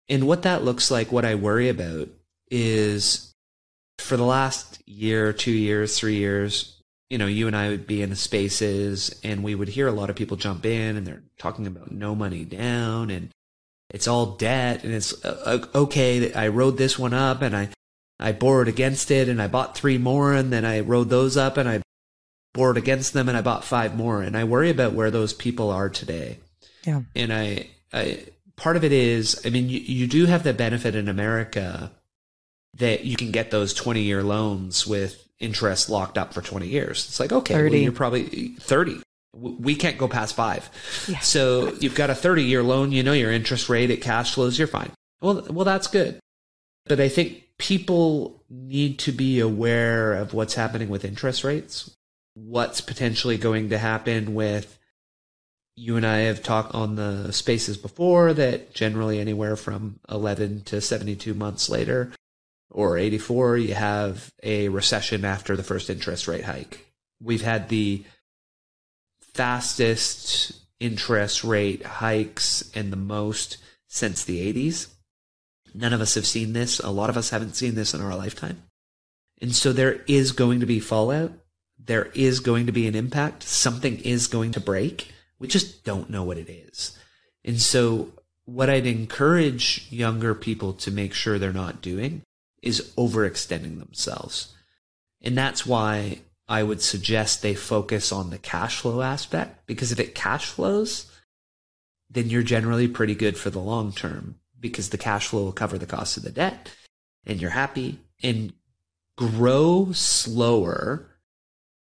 And 0.09 0.27
what 0.27 0.43
that 0.43 0.63
looks 0.63 0.89
like, 0.89 1.11
what 1.11 1.25
I 1.25 1.35
worry 1.35 1.69
about 1.69 2.09
is 2.49 3.33
for 3.99 4.17
the 4.17 4.23
last 4.23 4.81
year, 4.85 5.33
two 5.33 5.51
years, 5.51 5.97
three 5.97 6.15
years, 6.15 6.77
you 7.09 7.17
know, 7.17 7.25
you 7.25 7.47
and 7.47 7.55
I 7.55 7.69
would 7.69 7.87
be 7.87 8.01
in 8.01 8.09
the 8.09 8.15
spaces 8.15 9.19
and 9.23 9.43
we 9.43 9.55
would 9.55 9.69
hear 9.69 9.87
a 9.87 9.93
lot 9.93 10.09
of 10.09 10.15
people 10.15 10.37
jump 10.37 10.65
in 10.65 10.97
and 10.97 11.07
they're 11.07 11.23
talking 11.37 11.67
about 11.67 11.91
no 11.91 12.15
money 12.15 12.43
down 12.43 13.09
and 13.09 13.29
it's 13.89 14.07
all 14.07 14.35
debt 14.35 14.83
and 14.83 14.93
it's 14.93 15.13
uh, 15.25 15.61
uh, 15.73 15.79
okay. 15.79 16.33
I 16.33 16.49
rode 16.49 16.77
this 16.77 16.99
one 16.99 17.13
up 17.13 17.41
and 17.41 17.55
I, 17.55 17.69
I 18.19 18.33
borrowed 18.33 18.67
against 18.67 19.09
it 19.11 19.29
and 19.29 19.41
I 19.41 19.47
bought 19.47 19.77
three 19.77 19.97
more 19.97 20.33
and 20.33 20.51
then 20.51 20.65
I 20.65 20.81
rode 20.81 21.09
those 21.09 21.37
up 21.37 21.55
and 21.55 21.69
I 21.69 21.81
borrowed 22.53 22.77
against 22.77 23.13
them 23.13 23.29
and 23.29 23.37
I 23.37 23.41
bought 23.41 23.63
five 23.63 23.95
more. 23.95 24.21
And 24.21 24.35
I 24.35 24.43
worry 24.43 24.69
about 24.69 24.93
where 24.93 25.11
those 25.11 25.33
people 25.33 25.69
are 25.69 25.89
today. 25.89 26.39
Yeah. 26.85 27.03
And 27.15 27.31
I, 27.31 27.67
I 27.93 28.25
part 28.57 28.75
of 28.75 28.83
it 28.83 28.91
is, 28.91 29.41
I 29.45 29.49
mean, 29.49 29.69
you, 29.69 29.79
you 29.79 30.07
do 30.07 30.25
have 30.25 30.43
the 30.43 30.53
benefit 30.53 30.95
in 30.95 31.07
America 31.07 31.91
that 32.73 33.05
you 33.05 33.15
can 33.15 33.31
get 33.31 33.51
those 33.51 33.73
20 33.73 34.01
year 34.01 34.23
loans 34.23 34.85
with 34.85 35.27
interest 35.39 35.89
locked 35.89 36.17
up 36.17 36.33
for 36.33 36.41
20 36.41 36.67
years. 36.67 37.05
It's 37.07 37.19
like, 37.19 37.31
okay, 37.31 37.53
well, 37.53 37.63
30. 37.63 37.79
you're 37.79 37.91
probably 37.91 38.49
30. 38.59 39.01
We 39.33 39.75
can't 39.75 39.97
go 39.97 40.07
past 40.07 40.35
five. 40.35 40.69
Yeah. 41.07 41.19
So 41.19 41.73
you've 41.79 41.95
got 41.95 42.09
a 42.09 42.15
30 42.15 42.43
year 42.43 42.63
loan, 42.63 42.91
you 42.91 43.03
know 43.03 43.13
your 43.13 43.31
interest 43.31 43.69
rate, 43.69 43.91
it 43.91 44.01
cash 44.01 44.33
flows, 44.33 44.57
you're 44.57 44.67
fine. 44.67 44.91
Well, 45.21 45.45
well, 45.49 45.65
that's 45.65 45.87
good. 45.87 46.19
But 46.85 46.99
I 46.99 47.09
think 47.09 47.43
people 47.57 48.43
need 48.49 48.99
to 48.99 49.11
be 49.11 49.39
aware 49.39 50.13
of 50.13 50.33
what's 50.33 50.55
happening 50.55 50.89
with 50.89 51.05
interest 51.05 51.43
rates, 51.43 51.95
what's 52.33 52.81
potentially 52.81 53.37
going 53.37 53.69
to 53.69 53.77
happen 53.77 54.33
with 54.33 54.77
you 55.77 55.95
and 55.95 56.05
I 56.05 56.21
have 56.21 56.41
talked 56.41 56.73
on 56.73 56.95
the 56.95 57.31
spaces 57.31 57.77
before 57.77 58.33
that 58.33 58.73
generally 58.73 59.19
anywhere 59.19 59.55
from 59.55 59.99
11 60.09 60.63
to 60.65 60.81
72 60.81 61.35
months 61.35 61.69
later 61.69 62.11
or 62.71 62.97
84, 62.97 63.57
you 63.57 63.75
have 63.75 64.33
a 64.41 64.69
recession 64.69 65.23
after 65.23 65.55
the 65.55 65.63
first 65.63 65.91
interest 65.91 66.27
rate 66.27 66.45
hike. 66.45 66.87
We've 67.21 67.43
had 67.43 67.69
the 67.69 68.03
fastest 69.21 70.53
interest 70.79 71.43
rate 71.43 71.85
hikes 71.85 72.69
and 72.73 72.91
the 72.91 72.97
most 72.97 73.57
since 73.87 74.23
the 74.23 74.51
80s. 74.51 74.87
None 75.75 75.93
of 75.93 76.01
us 76.01 76.15
have 76.15 76.25
seen 76.25 76.53
this. 76.53 76.79
A 76.79 76.89
lot 76.89 77.11
of 77.11 77.17
us 77.17 77.29
haven't 77.29 77.55
seen 77.55 77.75
this 77.75 77.93
in 77.93 78.01
our 78.01 78.15
lifetime. 78.15 78.63
And 79.39 79.55
so 79.55 79.71
there 79.73 80.01
is 80.07 80.31
going 80.31 80.59
to 80.61 80.65
be 80.65 80.79
fallout. 80.79 81.33
There 81.77 82.05
is 82.15 82.39
going 82.39 82.65
to 82.65 82.71
be 82.71 82.87
an 82.87 82.95
impact. 82.95 83.43
Something 83.43 83.99
is 83.99 84.25
going 84.25 84.53
to 84.53 84.59
break. 84.59 85.11
We 85.39 85.47
just 85.47 85.83
don't 85.83 86.09
know 86.09 86.23
what 86.23 86.37
it 86.37 86.49
is. 86.49 86.97
And 87.43 87.61
so 87.61 88.11
what 88.45 88.69
I'd 88.69 88.87
encourage 88.87 89.87
younger 89.89 90.33
people 90.33 90.73
to 90.73 90.91
make 90.91 91.13
sure 91.13 91.37
they're 91.37 91.53
not 91.53 91.81
doing 91.81 92.23
is 92.61 92.91
overextending 92.97 93.79
themselves. 93.79 94.53
And 95.21 95.37
that's 95.37 95.65
why 95.65 96.19
I 96.47 96.63
would 96.63 96.81
suggest 96.81 97.41
they 97.41 97.55
focus 97.55 98.11
on 98.11 98.29
the 98.29 98.37
cash 98.37 98.79
flow 98.79 99.01
aspect 99.01 99.65
because 99.67 99.91
if 99.91 99.99
it 99.99 100.15
cash 100.15 100.45
flows, 100.45 101.11
then 102.09 102.29
you're 102.29 102.43
generally 102.43 102.87
pretty 102.87 103.15
good 103.15 103.37
for 103.37 103.49
the 103.49 103.59
long 103.59 103.91
term 103.91 104.35
because 104.59 104.89
the 104.89 104.97
cash 104.97 105.27
flow 105.27 105.43
will 105.43 105.51
cover 105.51 105.77
the 105.77 105.85
cost 105.85 106.17
of 106.17 106.23
the 106.23 106.31
debt 106.31 106.71
and 107.25 107.41
you're 107.41 107.51
happy. 107.51 107.99
And 108.23 108.53
grow 109.17 109.91
slower 109.91 111.09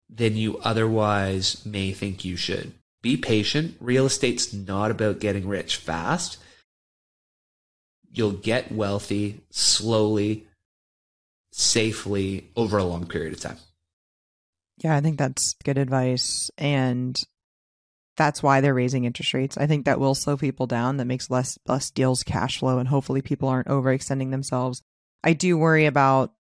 than 0.10 0.36
you 0.36 0.58
otherwise 0.60 1.66
may 1.66 1.94
think 1.94 2.26
you 2.26 2.36
should. 2.36 2.74
Be 3.02 3.16
patient. 3.18 3.78
Real 3.80 4.06
estate's 4.06 4.54
not 4.54 4.92
about 4.92 5.20
getting 5.20 5.48
rich 5.48 5.78
fast. 5.78 6.38
You'll 8.12 8.32
get 8.32 8.72
wealthy 8.72 9.42
slowly, 9.52 10.48
safely 11.52 12.50
over 12.56 12.78
a 12.78 12.84
long 12.84 13.08
period 13.08 13.34
of 13.34 13.40
time. 13.40 13.58
Yeah, 14.78 14.96
I 14.96 15.02
think 15.02 15.18
that's 15.18 15.54
good 15.64 15.78
advice. 15.78 16.50
And 16.58 17.22
that's 18.18 18.44
why 18.44 18.60
they're 18.60 18.74
raising 18.74 19.06
interest 19.06 19.34
rates. 19.34 19.58
I 19.58 19.66
think 19.66 19.86
that 19.86 20.00
will 20.00 20.14
slow 20.14 20.36
people 20.36 20.68
down. 20.68 20.98
That 20.98 21.06
makes 21.06 21.30
less 21.30 21.58
less 21.68 21.90
deals 21.90 22.24
cash 22.24 22.60
flow 22.60 22.78
and 22.78 22.88
hopefully 22.88 23.22
people 23.22 23.48
aren't 23.48 23.68
overextending 23.68 24.32
themselves. 24.32 24.82
I 25.24 25.34
do 25.34 25.58
worry 25.58 25.86
about 25.86 26.34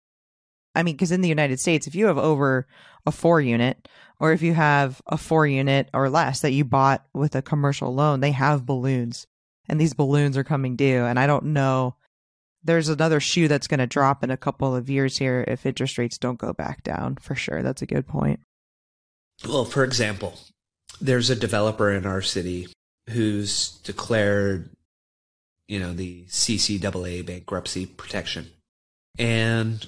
I 0.73 0.83
mean, 0.83 0.95
because 0.95 1.11
in 1.11 1.21
the 1.21 1.29
United 1.29 1.59
States, 1.59 1.87
if 1.87 1.95
you 1.95 2.05
have 2.07 2.19
over 2.19 2.67
a 3.05 3.11
four 3.11 3.41
unit, 3.41 3.87
or 4.19 4.31
if 4.31 4.41
you 4.41 4.53
have 4.53 5.01
a 5.07 5.17
four 5.17 5.45
unit 5.45 5.89
or 5.93 6.09
less 6.09 6.41
that 6.41 6.51
you 6.51 6.63
bought 6.63 7.05
with 7.13 7.35
a 7.35 7.41
commercial 7.41 7.93
loan, 7.93 8.19
they 8.19 8.31
have 8.31 8.65
balloons, 8.65 9.27
and 9.67 9.79
these 9.79 9.93
balloons 9.93 10.37
are 10.37 10.43
coming 10.43 10.75
due. 10.75 11.05
And 11.05 11.19
I 11.19 11.27
don't 11.27 11.45
know, 11.45 11.95
there's 12.63 12.89
another 12.89 13.19
shoe 13.19 13.47
that's 13.47 13.67
going 13.67 13.79
to 13.79 13.87
drop 13.87 14.23
in 14.23 14.31
a 14.31 14.37
couple 14.37 14.75
of 14.75 14.89
years 14.89 15.17
here 15.17 15.43
if 15.47 15.65
interest 15.65 15.97
rates 15.97 16.17
don't 16.17 16.39
go 16.39 16.53
back 16.53 16.83
down. 16.83 17.15
For 17.15 17.35
sure, 17.35 17.61
that's 17.61 17.81
a 17.81 17.87
good 17.87 18.07
point. 18.07 18.39
Well, 19.47 19.65
for 19.65 19.83
example, 19.83 20.39
there's 20.99 21.29
a 21.29 21.35
developer 21.35 21.91
in 21.91 22.05
our 22.05 22.21
city 22.21 22.67
who's 23.09 23.77
declared, 23.83 24.69
you 25.67 25.79
know, 25.79 25.93
the 25.93 26.23
CCAA 26.25 27.25
bankruptcy 27.25 27.85
protection. 27.85 28.49
And 29.19 29.87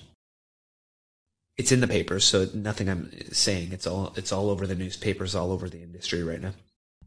it's 1.59 1.73
in 1.73 1.81
the 1.81 1.89
papers, 1.89 2.23
so 2.23 2.47
nothing 2.53 2.87
I'm 2.87 3.11
saying. 3.33 3.73
It's 3.73 3.85
all 3.85 4.13
it's 4.15 4.31
all 4.31 4.49
over 4.49 4.65
the 4.65 4.75
newspapers, 4.75 5.35
all 5.35 5.51
over 5.51 5.67
the 5.67 5.83
industry 5.83 6.23
right 6.23 6.39
now. 6.39 6.53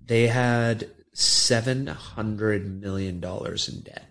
They 0.04 0.26
had 0.26 0.90
seven 1.14 1.86
hundred 1.86 2.82
million 2.82 3.18
dollars 3.18 3.66
in 3.66 3.80
debt, 3.80 4.04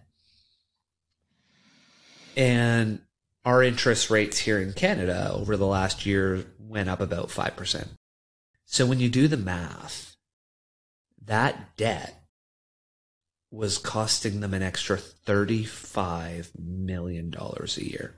and 2.35 3.01
our 3.45 3.61
interest 3.61 4.09
rates 4.09 4.39
here 4.39 4.59
in 4.59 4.73
Canada 4.73 5.31
over 5.31 5.55
the 5.55 5.67
last 5.67 6.07
year 6.07 6.43
went 6.57 6.89
up 6.89 7.01
about 7.01 7.29
five 7.29 7.55
percent. 7.55 7.89
So 8.65 8.87
when 8.87 8.99
you 8.99 9.09
do 9.09 9.27
the 9.27 9.37
math, 9.37 10.15
that 11.23 11.77
debt 11.77 12.19
was 13.51 13.77
costing 13.77 14.39
them 14.39 14.55
an 14.55 14.63
extra 14.63 14.97
thirty-five 14.97 16.49
million 16.57 17.29
dollars 17.29 17.77
a 17.77 17.87
year, 17.87 18.15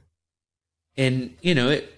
and 0.95 1.35
you 1.41 1.53
know 1.53 1.67
it 1.67 1.89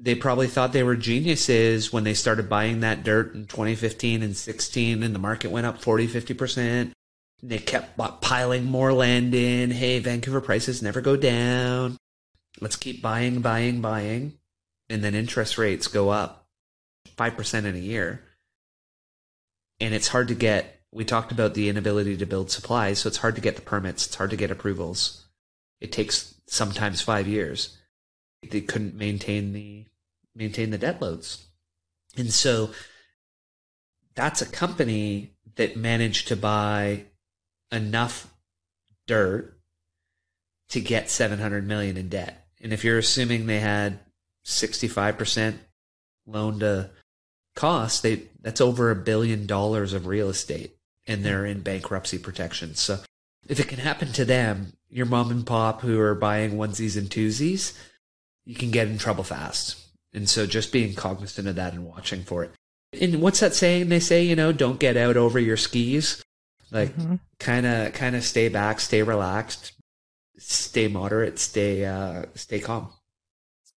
they 0.00 0.14
probably 0.14 0.46
thought 0.46 0.72
they 0.72 0.82
were 0.82 0.96
geniuses 0.96 1.92
when 1.92 2.04
they 2.04 2.14
started 2.14 2.48
buying 2.48 2.80
that 2.80 3.02
dirt 3.02 3.34
in 3.34 3.46
2015 3.46 4.22
and 4.22 4.36
16 4.36 5.02
and 5.02 5.14
the 5.14 5.18
market 5.18 5.50
went 5.50 5.66
up 5.66 5.82
40 5.82 6.06
50% 6.06 6.58
and 6.60 6.94
they 7.42 7.58
kept 7.58 7.98
piling 8.20 8.64
more 8.64 8.92
land 8.92 9.34
in. 9.34 9.70
Hey 9.70 9.98
vancouver 9.98 10.40
prices 10.40 10.82
never 10.82 11.00
go 11.00 11.16
down. 11.16 11.96
Let's 12.60 12.76
keep 12.76 13.02
buying 13.02 13.40
buying 13.40 13.80
buying. 13.80 14.34
And 14.88 15.02
then 15.02 15.14
interest 15.14 15.58
rates 15.58 15.86
go 15.86 16.08
up 16.08 16.46
5% 17.16 17.64
in 17.64 17.74
a 17.74 17.78
year. 17.78 18.24
And 19.80 19.94
it's 19.94 20.08
hard 20.08 20.28
to 20.28 20.34
get 20.34 20.80
we 20.90 21.04
talked 21.04 21.32
about 21.32 21.54
the 21.54 21.68
inability 21.68 22.16
to 22.16 22.26
build 22.26 22.50
supplies 22.50 23.00
so 23.00 23.08
it's 23.08 23.18
hard 23.18 23.34
to 23.34 23.42
get 23.42 23.56
the 23.56 23.62
permits. 23.62 24.06
It's 24.06 24.14
hard 24.14 24.30
to 24.30 24.36
get 24.36 24.50
approvals. 24.50 25.26
It 25.80 25.92
takes 25.92 26.34
sometimes 26.46 27.02
5 27.02 27.28
years. 27.28 27.76
They 28.48 28.60
couldn't 28.60 28.94
maintain 28.94 29.52
the 29.52 29.84
maintain 30.38 30.70
the 30.70 30.78
debt 30.78 31.02
loads. 31.02 31.48
And 32.16 32.32
so 32.32 32.70
that's 34.14 34.40
a 34.40 34.46
company 34.46 35.34
that 35.56 35.76
managed 35.76 36.28
to 36.28 36.36
buy 36.36 37.04
enough 37.70 38.32
dirt 39.06 39.58
to 40.70 40.80
get 40.80 41.10
700 41.10 41.66
million 41.66 41.96
in 41.96 42.08
debt. 42.08 42.46
And 42.60 42.72
if 42.72 42.84
you're 42.84 42.98
assuming 42.98 43.46
they 43.46 43.60
had 43.60 43.98
65% 44.46 45.54
loan 46.26 46.60
to 46.60 46.90
cost, 47.54 48.02
they 48.02 48.22
that's 48.40 48.60
over 48.60 48.90
a 48.90 48.96
billion 48.96 49.46
dollars 49.46 49.92
of 49.92 50.06
real 50.06 50.28
estate 50.28 50.76
and 51.06 51.24
they're 51.24 51.46
in 51.46 51.60
bankruptcy 51.60 52.18
protection. 52.18 52.74
So 52.74 53.00
if 53.48 53.58
it 53.58 53.68
can 53.68 53.78
happen 53.78 54.12
to 54.12 54.24
them, 54.24 54.74
your 54.88 55.06
mom 55.06 55.30
and 55.30 55.46
pop 55.46 55.80
who 55.80 55.98
are 55.98 56.14
buying 56.14 56.52
onesies 56.52 56.96
and 56.96 57.08
twosies, 57.08 57.76
you 58.44 58.54
can 58.54 58.70
get 58.70 58.88
in 58.88 58.98
trouble 58.98 59.24
fast. 59.24 59.87
And 60.12 60.28
so 60.28 60.46
just 60.46 60.72
being 60.72 60.94
cognizant 60.94 61.48
of 61.48 61.56
that 61.56 61.74
and 61.74 61.84
watching 61.84 62.22
for 62.22 62.44
it. 62.44 62.52
And 63.00 63.20
what's 63.20 63.40
that 63.40 63.54
saying 63.54 63.88
they 63.88 64.00
say, 64.00 64.22
you 64.22 64.34
know, 64.34 64.52
don't 64.52 64.80
get 64.80 64.96
out 64.96 65.16
over 65.16 65.38
your 65.38 65.56
skis. 65.56 66.22
Like 66.70 66.94
kind 67.38 67.64
of 67.66 67.92
kind 67.94 68.14
of 68.14 68.24
stay 68.24 68.48
back, 68.48 68.80
stay 68.80 69.02
relaxed, 69.02 69.72
stay 70.36 70.88
moderate, 70.88 71.38
stay 71.38 71.84
uh 71.84 72.24
stay 72.34 72.60
calm. 72.60 72.90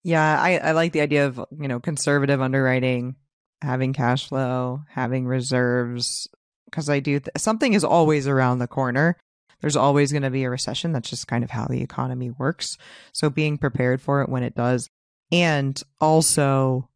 Yeah, 0.03 0.41
I, 0.41 0.57
I 0.57 0.71
like 0.71 0.93
the 0.93 1.01
idea 1.01 1.27
of, 1.27 1.37
you 1.57 1.67
know, 1.67 1.79
conservative 1.79 2.41
underwriting, 2.41 3.15
having 3.61 3.93
cash 3.93 4.27
flow, 4.27 4.81
having 4.89 5.25
reserves 5.25 6.27
because 6.65 6.89
I 6.89 6.99
do 6.99 7.19
th- 7.19 7.29
something 7.37 7.73
is 7.73 7.83
always 7.83 8.27
around 8.27 8.59
the 8.59 8.67
corner. 8.67 9.17
There's 9.59 9.75
always 9.75 10.11
going 10.11 10.23
to 10.23 10.31
be 10.31 10.43
a 10.43 10.49
recession. 10.49 10.91
That's 10.91 11.09
just 11.09 11.27
kind 11.27 11.43
of 11.43 11.51
how 11.51 11.67
the 11.67 11.83
economy 11.83 12.31
works. 12.31 12.77
So 13.13 13.29
being 13.29 13.57
prepared 13.57 14.01
for 14.01 14.21
it 14.21 14.29
when 14.29 14.43
it 14.43 14.55
does 14.55 14.89
and 15.31 15.81
also, 15.99 16.89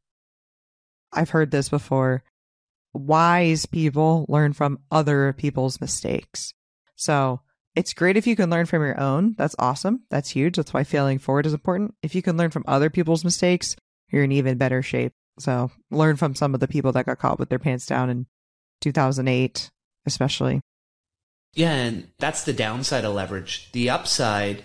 I've 1.11 1.29
heard 1.29 1.51
this 1.51 1.69
before 1.69 2.23
wise 2.93 3.65
people 3.65 4.25
learn 4.29 4.53
from 4.53 4.79
other 4.89 5.33
people's 5.33 5.81
mistakes. 5.81 6.53
So 6.95 7.41
it's 7.75 7.93
great 7.93 8.17
if 8.17 8.25
you 8.25 8.35
can 8.35 8.49
learn 8.49 8.65
from 8.65 8.81
your 8.81 8.99
own. 8.99 9.35
That's 9.37 9.55
awesome. 9.59 10.03
That's 10.09 10.29
huge. 10.29 10.55
That's 10.55 10.73
why 10.73 10.83
failing 10.83 11.19
forward 11.19 11.45
is 11.45 11.53
important. 11.53 11.93
If 12.01 12.15
you 12.15 12.21
can 12.21 12.37
learn 12.37 12.51
from 12.51 12.63
other 12.67 12.89
people's 12.89 13.25
mistakes, 13.25 13.75
you're 14.09 14.23
in 14.23 14.31
even 14.31 14.57
better 14.57 14.81
shape. 14.81 15.13
So 15.39 15.71
learn 15.91 16.15
from 16.15 16.35
some 16.35 16.53
of 16.53 16.61
the 16.61 16.67
people 16.67 16.93
that 16.93 17.05
got 17.05 17.19
caught 17.19 17.39
with 17.39 17.49
their 17.49 17.59
pants 17.59 17.85
down 17.85 18.09
in 18.09 18.27
2008, 18.81 19.69
especially. 20.05 20.61
Yeah, 21.53 21.73
and 21.73 22.07
that's 22.19 22.43
the 22.43 22.53
downside 22.53 23.03
of 23.03 23.13
leverage. 23.13 23.71
The 23.73 23.89
upside 23.89 24.63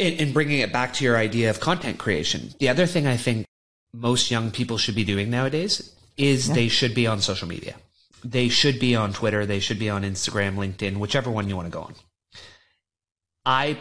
and 0.00 0.32
bringing 0.32 0.60
it 0.60 0.72
back 0.72 0.94
to 0.94 1.04
your 1.04 1.16
idea 1.16 1.50
of 1.50 1.60
content 1.60 1.98
creation, 1.98 2.54
the 2.58 2.68
other 2.68 2.86
thing 2.86 3.06
I 3.06 3.16
think 3.16 3.46
most 3.92 4.30
young 4.30 4.50
people 4.50 4.78
should 4.78 4.94
be 4.94 5.04
doing 5.04 5.30
nowadays 5.30 5.94
is 6.16 6.48
yeah. 6.48 6.54
they 6.54 6.68
should 6.68 6.94
be 6.94 7.06
on 7.06 7.20
social 7.20 7.48
media. 7.48 7.76
They 8.24 8.48
should 8.48 8.78
be 8.78 8.96
on 8.96 9.12
Twitter. 9.12 9.46
They 9.46 9.60
should 9.60 9.78
be 9.78 9.90
on 9.90 10.02
Instagram, 10.02 10.56
LinkedIn, 10.56 10.98
whichever 10.98 11.30
one 11.30 11.48
you 11.48 11.56
want 11.56 11.66
to 11.66 11.72
go 11.72 11.82
on. 11.82 11.94
I 13.44 13.78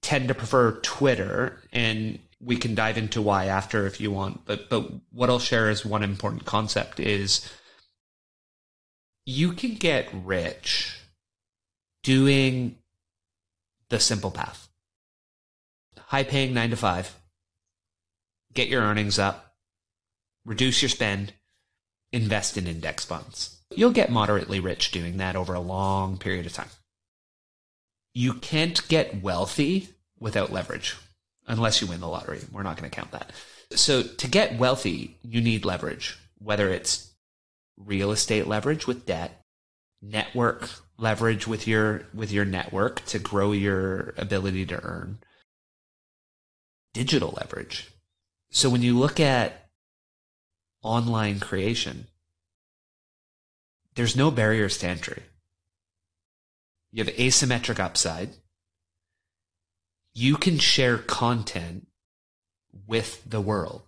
tend 0.00 0.28
to 0.28 0.34
prefer 0.34 0.72
Twitter, 0.80 1.60
and 1.72 2.18
we 2.40 2.56
can 2.56 2.74
dive 2.74 2.98
into 2.98 3.22
why 3.22 3.46
after 3.46 3.86
if 3.86 4.00
you 4.00 4.10
want. 4.10 4.44
But 4.46 4.68
but 4.68 4.90
what 5.10 5.30
I'll 5.30 5.38
share 5.38 5.70
is 5.70 5.84
one 5.84 6.02
important 6.02 6.44
concept 6.44 7.00
is 7.00 7.50
you 9.26 9.52
can 9.52 9.74
get 9.74 10.08
rich 10.24 10.98
doing 12.02 12.76
the 13.90 14.00
simple 14.00 14.30
path 14.30 14.61
high 16.12 16.22
paying 16.22 16.52
nine 16.52 16.68
to 16.68 16.76
five, 16.76 17.16
get 18.52 18.68
your 18.68 18.82
earnings 18.82 19.18
up, 19.18 19.54
reduce 20.44 20.82
your 20.82 20.90
spend, 20.90 21.32
invest 22.12 22.58
in 22.58 22.66
index 22.66 23.02
funds. 23.02 23.62
You'll 23.74 23.92
get 23.92 24.10
moderately 24.10 24.60
rich 24.60 24.90
doing 24.90 25.16
that 25.16 25.36
over 25.36 25.54
a 25.54 25.60
long 25.60 26.18
period 26.18 26.44
of 26.44 26.52
time. 26.52 26.68
You 28.12 28.34
can't 28.34 28.86
get 28.88 29.22
wealthy 29.22 29.88
without 30.20 30.52
leverage 30.52 30.94
unless 31.46 31.80
you 31.80 31.86
win 31.86 32.00
the 32.00 32.08
lottery. 32.08 32.40
We're 32.52 32.62
not 32.62 32.76
going 32.76 32.90
to 32.90 32.94
count 32.94 33.12
that. 33.12 33.30
So 33.70 34.02
to 34.02 34.28
get 34.28 34.58
wealthy, 34.58 35.16
you 35.22 35.40
need 35.40 35.64
leverage, 35.64 36.18
whether 36.38 36.68
it's 36.68 37.10
real 37.78 38.12
estate 38.12 38.46
leverage 38.46 38.86
with 38.86 39.06
debt, 39.06 39.42
network 40.02 40.68
leverage 40.98 41.46
with 41.48 41.66
your 41.66 42.02
with 42.12 42.30
your 42.30 42.44
network 42.44 43.02
to 43.06 43.18
grow 43.18 43.52
your 43.52 44.12
ability 44.18 44.66
to 44.66 44.84
earn, 44.84 45.18
digital 46.92 47.34
leverage. 47.36 47.90
So 48.50 48.68
when 48.68 48.82
you 48.82 48.98
look 48.98 49.18
at 49.18 49.68
online 50.82 51.40
creation, 51.40 52.06
there's 53.94 54.16
no 54.16 54.30
barriers 54.30 54.78
to 54.78 54.88
entry. 54.88 55.22
You 56.90 57.04
have 57.04 57.14
asymmetric 57.14 57.78
upside. 57.78 58.30
You 60.14 60.36
can 60.36 60.58
share 60.58 60.98
content 60.98 61.88
with 62.86 63.22
the 63.28 63.40
world 63.40 63.82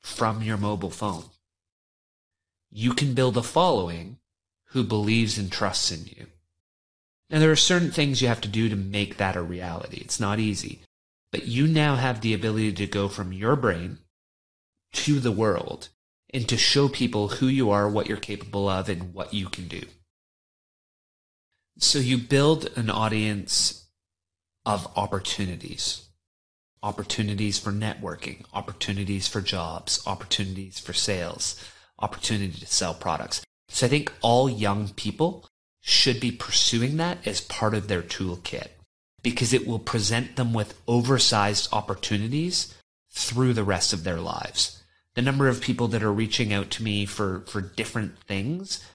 from 0.00 0.42
your 0.42 0.56
mobile 0.56 0.90
phone. 0.90 1.24
You 2.70 2.92
can 2.92 3.14
build 3.14 3.36
a 3.36 3.42
following 3.42 4.18
who 4.70 4.84
believes 4.84 5.38
and 5.38 5.50
trusts 5.50 5.90
in 5.90 6.04
you. 6.06 6.26
Now, 7.30 7.38
there 7.38 7.50
are 7.50 7.56
certain 7.56 7.90
things 7.90 8.20
you 8.20 8.28
have 8.28 8.40
to 8.42 8.48
do 8.48 8.68
to 8.68 8.76
make 8.76 9.16
that 9.16 9.36
a 9.36 9.42
reality. 9.42 9.96
It's 9.96 10.20
not 10.20 10.38
easy. 10.38 10.82
But 11.36 11.46
you 11.46 11.66
now 11.66 11.96
have 11.96 12.22
the 12.22 12.32
ability 12.32 12.72
to 12.72 12.86
go 12.86 13.08
from 13.08 13.30
your 13.30 13.56
brain 13.56 13.98
to 14.94 15.20
the 15.20 15.30
world 15.30 15.90
and 16.32 16.48
to 16.48 16.56
show 16.56 16.88
people 16.88 17.28
who 17.28 17.46
you 17.46 17.70
are, 17.70 17.86
what 17.86 18.06
you're 18.06 18.16
capable 18.16 18.70
of, 18.70 18.88
and 18.88 19.12
what 19.12 19.34
you 19.34 19.50
can 19.50 19.68
do. 19.68 19.82
So 21.76 21.98
you 21.98 22.16
build 22.16 22.70
an 22.74 22.88
audience 22.88 23.86
of 24.64 24.88
opportunities 24.96 26.08
opportunities 26.82 27.58
for 27.58 27.70
networking, 27.70 28.46
opportunities 28.54 29.28
for 29.28 29.42
jobs, 29.42 30.02
opportunities 30.06 30.78
for 30.78 30.94
sales, 30.94 31.62
opportunity 31.98 32.60
to 32.60 32.66
sell 32.66 32.94
products. 32.94 33.42
So 33.68 33.84
I 33.84 33.90
think 33.90 34.10
all 34.22 34.48
young 34.48 34.88
people 34.90 35.46
should 35.82 36.18
be 36.18 36.32
pursuing 36.32 36.96
that 36.96 37.26
as 37.26 37.42
part 37.42 37.74
of 37.74 37.88
their 37.88 38.02
toolkit 38.02 38.68
because 39.26 39.52
it 39.52 39.66
will 39.66 39.80
present 39.80 40.36
them 40.36 40.52
with 40.52 40.80
oversized 40.86 41.68
opportunities 41.72 42.72
through 43.10 43.52
the 43.52 43.64
rest 43.64 43.92
of 43.92 44.04
their 44.04 44.20
lives. 44.20 44.80
The 45.14 45.20
number 45.22 45.48
of 45.48 45.60
people 45.60 45.88
that 45.88 46.04
are 46.04 46.12
reaching 46.12 46.52
out 46.52 46.70
to 46.70 46.84
me 46.84 47.06
for, 47.06 47.40
for 47.48 47.60
different 47.60 48.20
things 48.20 48.88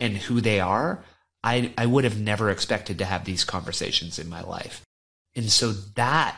and 0.00 0.16
who 0.16 0.40
they 0.40 0.58
are, 0.58 1.04
I, 1.44 1.72
I 1.78 1.86
would 1.86 2.02
have 2.02 2.18
never 2.18 2.50
expected 2.50 2.98
to 2.98 3.04
have 3.04 3.24
these 3.24 3.44
conversations 3.44 4.18
in 4.18 4.28
my 4.28 4.40
life. 4.40 4.82
And 5.36 5.48
so 5.48 5.70
that 5.94 6.36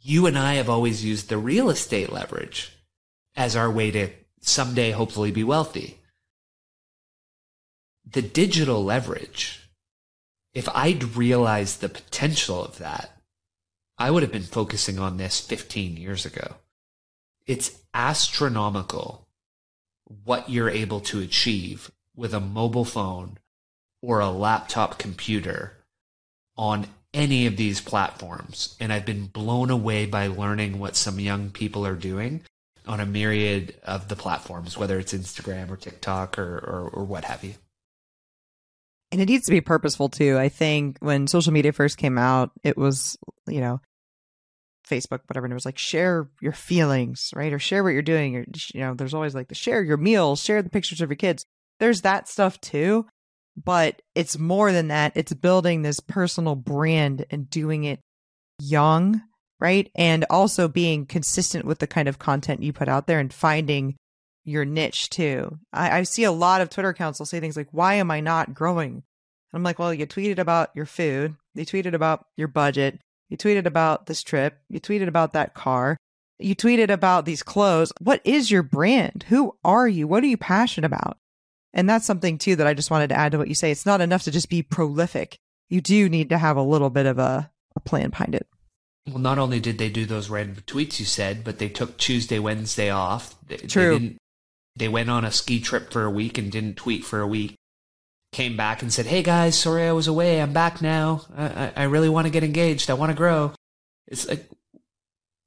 you 0.00 0.26
and 0.26 0.36
I 0.36 0.54
have 0.54 0.68
always 0.68 1.04
used 1.04 1.28
the 1.28 1.38
real 1.38 1.70
estate 1.70 2.10
leverage 2.10 2.72
as 3.36 3.54
our 3.54 3.70
way 3.70 3.92
to 3.92 4.10
someday 4.40 4.90
hopefully 4.90 5.30
be 5.30 5.44
wealthy. 5.44 6.00
The 8.04 8.22
digital 8.22 8.82
leverage, 8.82 9.65
if 10.56 10.70
I'd 10.74 11.16
realized 11.16 11.82
the 11.82 11.90
potential 11.90 12.64
of 12.64 12.78
that, 12.78 13.10
I 13.98 14.10
would 14.10 14.22
have 14.22 14.32
been 14.32 14.40
focusing 14.40 14.98
on 14.98 15.18
this 15.18 15.38
15 15.38 15.98
years 15.98 16.24
ago. 16.24 16.54
It's 17.46 17.78
astronomical 17.92 19.28
what 20.24 20.48
you're 20.48 20.70
able 20.70 21.00
to 21.00 21.20
achieve 21.20 21.90
with 22.14 22.32
a 22.32 22.40
mobile 22.40 22.86
phone 22.86 23.36
or 24.00 24.20
a 24.20 24.30
laptop 24.30 24.98
computer 24.98 25.74
on 26.56 26.86
any 27.12 27.44
of 27.44 27.58
these 27.58 27.82
platforms. 27.82 28.76
And 28.80 28.94
I've 28.94 29.04
been 29.04 29.26
blown 29.26 29.68
away 29.68 30.06
by 30.06 30.28
learning 30.28 30.78
what 30.78 30.96
some 30.96 31.20
young 31.20 31.50
people 31.50 31.86
are 31.86 31.96
doing 31.96 32.40
on 32.86 33.00
a 33.00 33.04
myriad 33.04 33.74
of 33.82 34.08
the 34.08 34.16
platforms, 34.16 34.78
whether 34.78 34.98
it's 34.98 35.12
Instagram 35.12 35.70
or 35.70 35.76
TikTok 35.76 36.38
or, 36.38 36.56
or, 36.56 36.90
or 36.94 37.04
what 37.04 37.26
have 37.26 37.44
you. 37.44 37.56
And 39.16 39.22
it 39.22 39.32
needs 39.32 39.46
to 39.46 39.50
be 39.50 39.62
purposeful 39.62 40.10
too. 40.10 40.36
I 40.36 40.50
think 40.50 40.98
when 41.00 41.26
social 41.26 41.52
media 41.52 41.72
first 41.72 41.96
came 41.96 42.18
out, 42.18 42.50
it 42.62 42.76
was, 42.76 43.16
you 43.48 43.62
know, 43.62 43.80
Facebook, 44.86 45.20
whatever, 45.26 45.46
and 45.46 45.52
it 45.52 45.54
was 45.54 45.64
like 45.64 45.78
share 45.78 46.28
your 46.42 46.52
feelings, 46.52 47.30
right? 47.34 47.52
Or 47.52 47.58
share 47.58 47.82
what 47.82 47.94
you're 47.94 48.02
doing. 48.02 48.36
Or, 48.36 48.44
you 48.74 48.80
know, 48.80 48.94
there's 48.94 49.14
always 49.14 49.34
like 49.34 49.48
the 49.48 49.54
share 49.54 49.82
your 49.82 49.96
meals, 49.96 50.42
share 50.42 50.60
the 50.60 50.68
pictures 50.68 51.00
of 51.00 51.08
your 51.08 51.16
kids. 51.16 51.46
There's 51.80 52.02
that 52.02 52.28
stuff 52.28 52.60
too 52.60 53.06
but 53.56 54.02
it's 54.14 54.38
more 54.38 54.72
than 54.72 54.88
that. 54.88 55.12
It's 55.14 55.32
building 55.32 55.82
this 55.82 56.00
personal 56.00 56.54
brand 56.54 57.24
and 57.30 57.48
doing 57.48 57.84
it 57.84 58.00
young, 58.60 59.22
right? 59.60 59.90
And 59.94 60.26
also 60.28 60.68
being 60.68 61.06
consistent 61.06 61.64
with 61.64 61.78
the 61.78 61.86
kind 61.86 62.08
of 62.08 62.18
content 62.18 62.62
you 62.62 62.72
put 62.72 62.88
out 62.88 63.06
there 63.06 63.18
and 63.18 63.32
finding 63.32 63.96
your 64.46 64.64
niche 64.64 65.10
too. 65.10 65.58
I, 65.72 65.98
I 65.98 66.02
see 66.04 66.24
a 66.24 66.32
lot 66.32 66.60
of 66.60 66.70
Twitter 66.70 66.88
accounts 66.88 67.18
will 67.18 67.26
say 67.26 67.40
things 67.40 67.56
like, 67.56 67.68
why 67.72 67.94
am 67.94 68.10
I 68.10 68.20
not 68.20 68.54
growing? 68.54 69.02
I'm 69.52 69.62
like, 69.62 69.78
well, 69.78 69.92
you 69.92 70.06
tweeted 70.06 70.38
about 70.38 70.70
your 70.74 70.86
food. 70.86 71.34
You 71.54 71.66
tweeted 71.66 71.94
about 71.94 72.26
your 72.36 72.48
budget. 72.48 73.00
You 73.28 73.36
tweeted 73.36 73.66
about 73.66 74.06
this 74.06 74.22
trip. 74.22 74.58
You 74.68 74.80
tweeted 74.80 75.08
about 75.08 75.32
that 75.32 75.54
car. 75.54 75.96
You 76.38 76.54
tweeted 76.54 76.90
about 76.90 77.24
these 77.24 77.42
clothes. 77.42 77.92
What 78.00 78.20
is 78.24 78.50
your 78.50 78.62
brand? 78.62 79.24
Who 79.28 79.56
are 79.64 79.88
you? 79.88 80.06
What 80.06 80.22
are 80.22 80.28
you 80.28 80.36
passionate 80.36 80.86
about? 80.86 81.16
And 81.72 81.88
that's 81.88 82.06
something 82.06 82.38
too 82.38 82.56
that 82.56 82.66
I 82.66 82.74
just 82.74 82.90
wanted 82.90 83.08
to 83.08 83.16
add 83.16 83.32
to 83.32 83.38
what 83.38 83.48
you 83.48 83.54
say. 83.54 83.70
It's 83.70 83.86
not 83.86 84.00
enough 84.00 84.22
to 84.24 84.30
just 84.30 84.48
be 84.48 84.62
prolific. 84.62 85.38
You 85.68 85.80
do 85.80 86.08
need 86.08 86.28
to 86.28 86.38
have 86.38 86.56
a 86.56 86.62
little 86.62 86.90
bit 86.90 87.06
of 87.06 87.18
a, 87.18 87.50
a 87.74 87.80
plan 87.80 88.10
behind 88.10 88.34
it. 88.34 88.46
Well, 89.06 89.18
not 89.18 89.38
only 89.38 89.60
did 89.60 89.78
they 89.78 89.88
do 89.88 90.04
those 90.04 90.28
random 90.28 90.62
tweets 90.66 90.98
you 90.98 91.06
said, 91.06 91.44
but 91.44 91.58
they 91.58 91.68
took 91.68 91.96
Tuesday, 91.96 92.38
Wednesday 92.38 92.90
off. 92.90 93.34
They, 93.46 93.56
True. 93.56 93.98
They, 93.98 94.16
they 94.76 94.88
went 94.88 95.10
on 95.10 95.24
a 95.24 95.32
ski 95.32 95.60
trip 95.60 95.90
for 95.90 96.04
a 96.04 96.10
week 96.10 96.38
and 96.38 96.52
didn't 96.52 96.76
tweet 96.76 97.04
for 97.04 97.20
a 97.20 97.26
week. 97.26 97.56
Came 98.32 98.56
back 98.56 98.82
and 98.82 98.92
said, 98.92 99.06
"Hey 99.06 99.22
guys, 99.22 99.58
sorry 99.58 99.84
I 99.88 99.92
was 99.92 100.06
away. 100.06 100.40
I'm 100.40 100.52
back 100.52 100.82
now. 100.82 101.22
I, 101.36 101.72
I 101.74 101.82
really 101.84 102.08
want 102.08 102.26
to 102.26 102.32
get 102.32 102.44
engaged. 102.44 102.90
I 102.90 102.94
want 102.94 103.10
to 103.10 103.16
grow." 103.16 103.52
It's 104.06 104.28
like, 104.28 104.48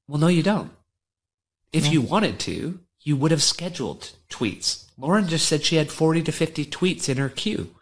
well, 0.08 0.18
no, 0.18 0.28
you 0.28 0.44
don't. 0.44 0.72
If 1.72 1.86
yeah. 1.86 1.92
you 1.92 2.02
wanted 2.02 2.40
to, 2.42 2.80
you 3.02 3.16
would 3.16 3.32
have 3.32 3.44
scheduled 3.44 4.12
tweets. 4.30 4.88
Lauren 4.98 5.28
just 5.28 5.48
said 5.48 5.64
she 5.64 5.76
had 5.76 5.92
40 5.92 6.24
to 6.24 6.32
50 6.32 6.66
tweets 6.66 7.08
in 7.08 7.18
her 7.18 7.30
queue. 7.30 7.76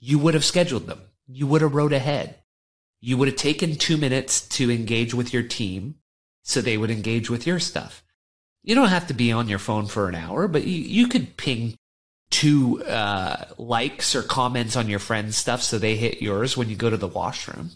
You 0.00 0.18
would 0.18 0.34
have 0.34 0.44
scheduled 0.44 0.86
them. 0.86 1.02
You 1.26 1.46
would 1.46 1.62
have 1.62 1.74
wrote 1.74 1.92
ahead. 1.92 2.36
You 3.00 3.18
would 3.18 3.28
have 3.28 3.36
taken 3.36 3.76
two 3.76 3.96
minutes 3.96 4.40
to 4.48 4.70
engage 4.70 5.14
with 5.14 5.32
your 5.32 5.42
team 5.42 5.96
so 6.42 6.60
they 6.60 6.76
would 6.76 6.90
engage 6.90 7.28
with 7.28 7.46
your 7.46 7.60
stuff. 7.60 8.02
You 8.64 8.74
don't 8.74 8.88
have 8.88 9.06
to 9.08 9.14
be 9.14 9.30
on 9.30 9.48
your 9.48 9.58
phone 9.58 9.86
for 9.86 10.08
an 10.08 10.14
hour, 10.14 10.48
but 10.48 10.64
you, 10.66 10.80
you 10.80 11.08
could 11.08 11.36
ping 11.36 11.76
two 12.30 12.82
uh, 12.82 13.44
likes 13.58 14.16
or 14.16 14.22
comments 14.22 14.74
on 14.74 14.88
your 14.88 14.98
friend's 14.98 15.36
stuff 15.36 15.62
so 15.62 15.78
they 15.78 15.96
hit 15.96 16.22
yours 16.22 16.56
when 16.56 16.68
you 16.68 16.74
go 16.74 16.90
to 16.90 16.96
the 16.96 17.06
washroom. 17.06 17.70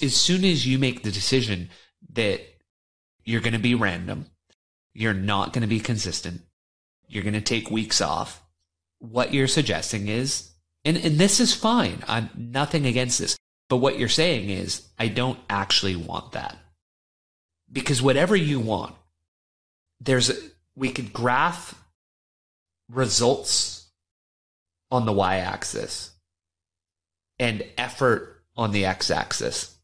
As 0.00 0.14
soon 0.14 0.44
as 0.44 0.66
you 0.66 0.78
make 0.78 1.02
the 1.02 1.10
decision 1.10 1.70
that 2.12 2.42
you're 3.24 3.40
going 3.40 3.54
to 3.54 3.58
be 3.58 3.74
random, 3.74 4.26
you're 4.94 5.14
not 5.14 5.52
going 5.52 5.62
to 5.62 5.68
be 5.68 5.80
consistent, 5.80 6.42
you're 7.08 7.24
going 7.24 7.34
to 7.34 7.40
take 7.40 7.70
weeks 7.70 8.00
off. 8.00 8.42
What 9.00 9.32
you're 9.32 9.48
suggesting 9.48 10.08
is, 10.08 10.50
and, 10.84 10.96
and 10.96 11.18
this 11.18 11.40
is 11.40 11.54
fine. 11.54 12.04
I'm 12.06 12.30
nothing 12.36 12.86
against 12.86 13.18
this. 13.18 13.36
But 13.68 13.76
what 13.78 13.98
you're 13.98 14.08
saying 14.08 14.50
is, 14.50 14.86
I 14.98 15.08
don't 15.08 15.38
actually 15.48 15.96
want 15.96 16.32
that. 16.32 16.56
Because 17.70 18.00
whatever 18.00 18.34
you 18.36 18.60
want, 18.60 18.94
there's, 20.00 20.32
we 20.76 20.90
could 20.90 21.12
graph 21.12 21.74
results 22.90 23.90
on 24.90 25.06
the 25.06 25.12
y 25.12 25.36
axis 25.36 26.12
and 27.38 27.64
effort 27.76 28.42
on 28.56 28.72
the 28.72 28.84
x 28.84 29.10
axis. 29.10 29.76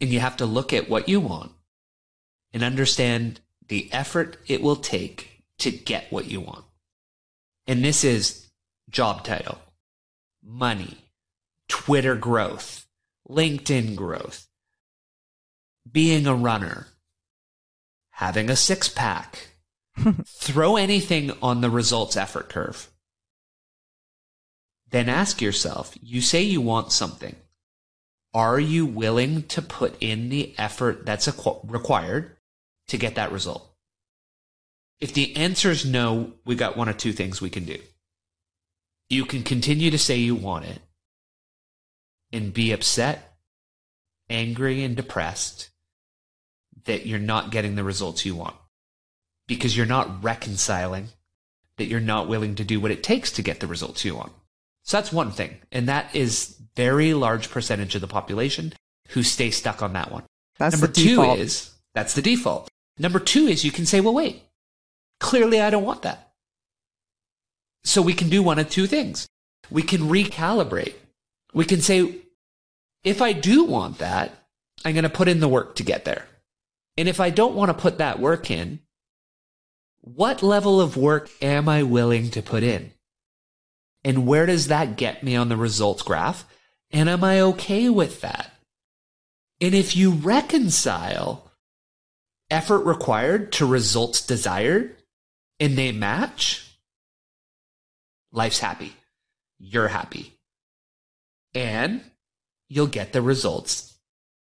And 0.00 0.10
you 0.10 0.20
have 0.20 0.38
to 0.38 0.46
look 0.46 0.72
at 0.72 0.88
what 0.90 1.08
you 1.08 1.20
want 1.20 1.52
and 2.52 2.62
understand 2.62 3.40
the 3.68 3.92
effort 3.92 4.36
it 4.46 4.62
will 4.62 4.76
take 4.76 5.42
to 5.58 5.70
get 5.70 6.10
what 6.10 6.26
you 6.26 6.40
want. 6.40 6.64
And 7.66 7.84
this 7.84 8.02
is 8.02 8.48
job 8.90 9.24
title, 9.24 9.58
money, 10.44 10.98
Twitter 11.68 12.16
growth, 12.16 12.86
LinkedIn 13.30 13.94
growth, 13.94 14.48
being 15.90 16.26
a 16.26 16.34
runner, 16.34 16.88
having 18.22 18.48
a 18.48 18.54
six 18.54 18.88
pack. 18.88 19.48
Throw 20.24 20.76
anything 20.76 21.32
on 21.42 21.60
the 21.60 21.68
results 21.68 22.16
effort 22.16 22.48
curve. 22.48 22.88
Then 24.90 25.08
ask 25.08 25.42
yourself, 25.42 25.96
you 26.00 26.20
say 26.20 26.40
you 26.42 26.60
want 26.60 26.92
something. 26.92 27.34
Are 28.32 28.60
you 28.60 28.86
willing 28.86 29.42
to 29.48 29.60
put 29.60 30.00
in 30.00 30.28
the 30.28 30.54
effort 30.56 31.04
that's 31.04 31.28
required 31.64 32.36
to 32.86 32.96
get 32.96 33.16
that 33.16 33.32
result? 33.32 33.68
If 35.00 35.12
the 35.12 35.34
answer 35.34 35.72
is 35.72 35.84
no, 35.84 36.34
we 36.46 36.54
got 36.54 36.76
one 36.76 36.88
or 36.88 36.92
two 36.92 37.12
things 37.12 37.40
we 37.40 37.50
can 37.50 37.64
do. 37.64 37.78
You 39.10 39.24
can 39.24 39.42
continue 39.42 39.90
to 39.90 39.98
say 39.98 40.18
you 40.18 40.36
want 40.36 40.66
it 40.66 40.80
and 42.32 42.54
be 42.54 42.70
upset, 42.70 43.34
angry, 44.30 44.84
and 44.84 44.94
depressed 44.94 45.71
that 46.84 47.06
you're 47.06 47.18
not 47.18 47.50
getting 47.50 47.74
the 47.74 47.84
results 47.84 48.24
you 48.24 48.34
want 48.34 48.56
because 49.46 49.76
you're 49.76 49.86
not 49.86 50.22
reconciling 50.22 51.08
that 51.76 51.86
you're 51.86 52.00
not 52.00 52.28
willing 52.28 52.54
to 52.54 52.64
do 52.64 52.80
what 52.80 52.90
it 52.90 53.02
takes 53.02 53.32
to 53.32 53.42
get 53.42 53.60
the 53.60 53.66
results 53.66 54.04
you 54.04 54.14
want. 54.14 54.32
So 54.84 54.96
that's 54.96 55.12
one 55.12 55.30
thing. 55.30 55.56
And 55.70 55.88
that 55.88 56.14
is 56.14 56.56
very 56.76 57.14
large 57.14 57.50
percentage 57.50 57.94
of 57.94 58.00
the 58.00 58.08
population 58.08 58.72
who 59.08 59.22
stay 59.22 59.50
stuck 59.50 59.82
on 59.82 59.92
that 59.94 60.10
one. 60.10 60.24
That's 60.58 60.74
Number 60.74 60.92
two 60.92 61.16
default. 61.16 61.38
is 61.38 61.72
that's 61.94 62.14
the 62.14 62.22
default. 62.22 62.68
Number 62.98 63.18
two 63.18 63.46
is 63.46 63.64
you 63.64 63.70
can 63.72 63.86
say, 63.86 64.00
well, 64.00 64.14
wait, 64.14 64.42
clearly 65.20 65.60
I 65.60 65.70
don't 65.70 65.84
want 65.84 66.02
that. 66.02 66.32
So 67.84 68.00
we 68.00 68.14
can 68.14 68.28
do 68.28 68.42
one 68.42 68.58
of 68.58 68.70
two 68.70 68.86
things. 68.86 69.26
We 69.70 69.82
can 69.82 70.02
recalibrate. 70.02 70.94
We 71.52 71.64
can 71.64 71.80
say, 71.80 72.16
if 73.02 73.20
I 73.20 73.32
do 73.32 73.64
want 73.64 73.98
that, 73.98 74.32
I'm 74.84 74.94
going 74.94 75.02
to 75.04 75.10
put 75.10 75.28
in 75.28 75.40
the 75.40 75.48
work 75.48 75.74
to 75.76 75.82
get 75.82 76.04
there. 76.04 76.26
And 76.96 77.08
if 77.08 77.20
I 77.20 77.30
don't 77.30 77.54
want 77.54 77.70
to 77.70 77.82
put 77.82 77.98
that 77.98 78.20
work 78.20 78.50
in, 78.50 78.80
what 80.00 80.42
level 80.42 80.80
of 80.80 80.96
work 80.96 81.30
am 81.40 81.68
I 81.68 81.82
willing 81.82 82.30
to 82.30 82.42
put 82.42 82.62
in? 82.62 82.92
And 84.04 84.26
where 84.26 84.46
does 84.46 84.66
that 84.66 84.96
get 84.96 85.22
me 85.22 85.36
on 85.36 85.48
the 85.48 85.56
results 85.56 86.02
graph? 86.02 86.44
And 86.90 87.08
am 87.08 87.22
I 87.24 87.40
okay 87.40 87.88
with 87.88 88.20
that? 88.20 88.52
And 89.60 89.74
if 89.74 89.96
you 89.96 90.10
reconcile 90.10 91.50
effort 92.50 92.80
required 92.80 93.52
to 93.52 93.64
results 93.64 94.26
desired 94.26 94.96
and 95.60 95.78
they 95.78 95.92
match, 95.92 96.76
life's 98.32 98.58
happy. 98.58 98.94
You're 99.58 99.88
happy. 99.88 100.36
And 101.54 102.02
you'll 102.68 102.88
get 102.88 103.12
the 103.12 103.22
results 103.22 103.96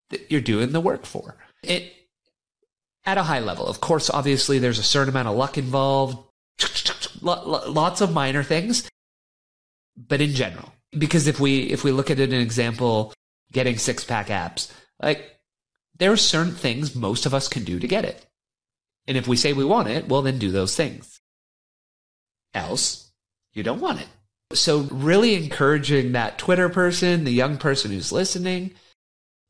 that 0.09 0.31
you're 0.31 0.41
doing 0.41 0.73
the 0.73 0.81
work 0.81 1.05
for. 1.05 1.37
It 1.63 1.93
at 3.11 3.19
a 3.19 3.23
high 3.25 3.41
level. 3.41 3.67
Of 3.67 3.81
course, 3.81 4.09
obviously 4.09 4.59
there's 4.59 4.79
a 4.79 4.85
certain 4.85 5.09
amount 5.09 5.29
of 5.29 5.37
luck 5.37 5.59
involved, 5.59 6.19
lots 7.21 8.01
of 8.01 8.13
minor 8.13 8.43
things, 8.43 8.89
but 9.97 10.21
in 10.21 10.31
general, 10.31 10.73
because 10.97 11.27
if 11.27 11.41
we 11.41 11.63
if 11.65 11.83
we 11.85 11.91
look 11.91 12.11
at 12.11 12.21
it 12.21 12.33
an 12.33 12.41
example, 12.41 13.13
getting 13.53 13.79
six 13.79 14.05
pack 14.05 14.31
abs, 14.31 14.73
like 15.03 15.39
there 15.99 16.13
are 16.13 16.17
certain 16.17 16.55
things 16.55 16.95
most 16.95 17.27
of 17.27 17.35
us 17.35 17.49
can 17.49 17.65
do 17.65 17.81
to 17.81 17.89
get 17.89 18.05
it. 18.05 18.25
And 19.07 19.17
if 19.17 19.27
we 19.27 19.37
say 19.37 19.53
we 19.53 19.65
want 19.65 19.89
it, 19.89 20.09
well 20.09 20.23
then 20.23 20.39
do 20.39 20.51
those 20.51 20.77
things. 20.77 21.21
Else, 22.55 23.11
you 23.53 23.63
don't 23.63 23.81
want 23.81 24.01
it. 24.01 24.09
So 24.53 24.81
really 24.91 25.35
encouraging 25.35 26.13
that 26.13 26.39
Twitter 26.39 26.69
person, 26.69 27.25
the 27.25 27.33
young 27.33 27.57
person 27.57 27.91
who's 27.91 28.13
listening, 28.13 28.73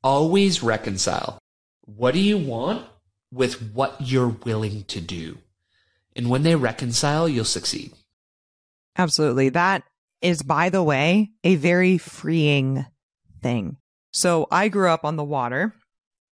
always 0.03 0.62
reconcile. 0.62 1.39
What 1.85 2.15
do 2.15 2.20
you 2.20 2.39
want 2.39 2.87
with 3.32 3.73
what 3.73 3.97
you're 4.01 4.28
willing 4.28 4.85
to 4.85 5.01
do? 5.01 5.39
And 6.16 6.28
when 6.28 6.43
they 6.43 6.57
reconcile, 6.57 7.28
you'll 7.28 7.44
succeed. 7.44 7.93
Absolutely. 8.97 9.51
That 9.51 9.85
is, 10.20 10.43
by 10.43 10.69
the 10.69 10.82
way, 10.82 11.31
a 11.44 11.55
very 11.57 11.98
freeing 11.98 12.85
thing. 13.43 13.77
So 14.12 14.47
I 14.51 14.69
grew 14.69 14.90
up 14.90 15.05
on 15.05 15.16
the 15.16 15.24
water. 15.24 15.74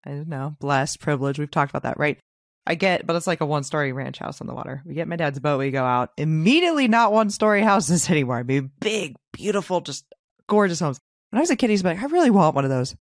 I 0.05 0.11
don't 0.11 0.27
know, 0.27 0.55
blessed, 0.59 0.99
privileged. 0.99 1.39
We've 1.39 1.51
talked 1.51 1.71
about 1.71 1.83
that, 1.83 1.99
right? 1.99 2.17
I 2.65 2.75
get, 2.75 3.07
but 3.07 3.15
it's 3.15 3.27
like 3.27 3.41
a 3.41 3.45
one 3.45 3.63
story 3.63 3.91
ranch 3.91 4.19
house 4.19 4.41
on 4.41 4.47
the 4.47 4.53
water. 4.53 4.81
We 4.85 4.93
get 4.93 5.07
my 5.07 5.15
dad's 5.15 5.39
boat, 5.39 5.59
we 5.59 5.71
go 5.71 5.83
out. 5.83 6.11
Immediately, 6.17 6.87
not 6.87 7.11
one 7.11 7.29
story 7.29 7.61
houses 7.61 8.09
anymore. 8.11 8.37
I 8.37 8.43
mean, 8.43 8.71
big, 8.79 9.15
beautiful, 9.33 9.81
just 9.81 10.05
gorgeous 10.47 10.79
homes. 10.79 10.99
When 11.29 11.39
I 11.39 11.41
was 11.41 11.49
a 11.49 11.55
kid, 11.55 11.69
he's 11.69 11.83
like, 11.83 11.99
I 11.99 12.05
really 12.05 12.29
want 12.29 12.55
one 12.55 12.65
of 12.65 12.71
those. 12.71 12.95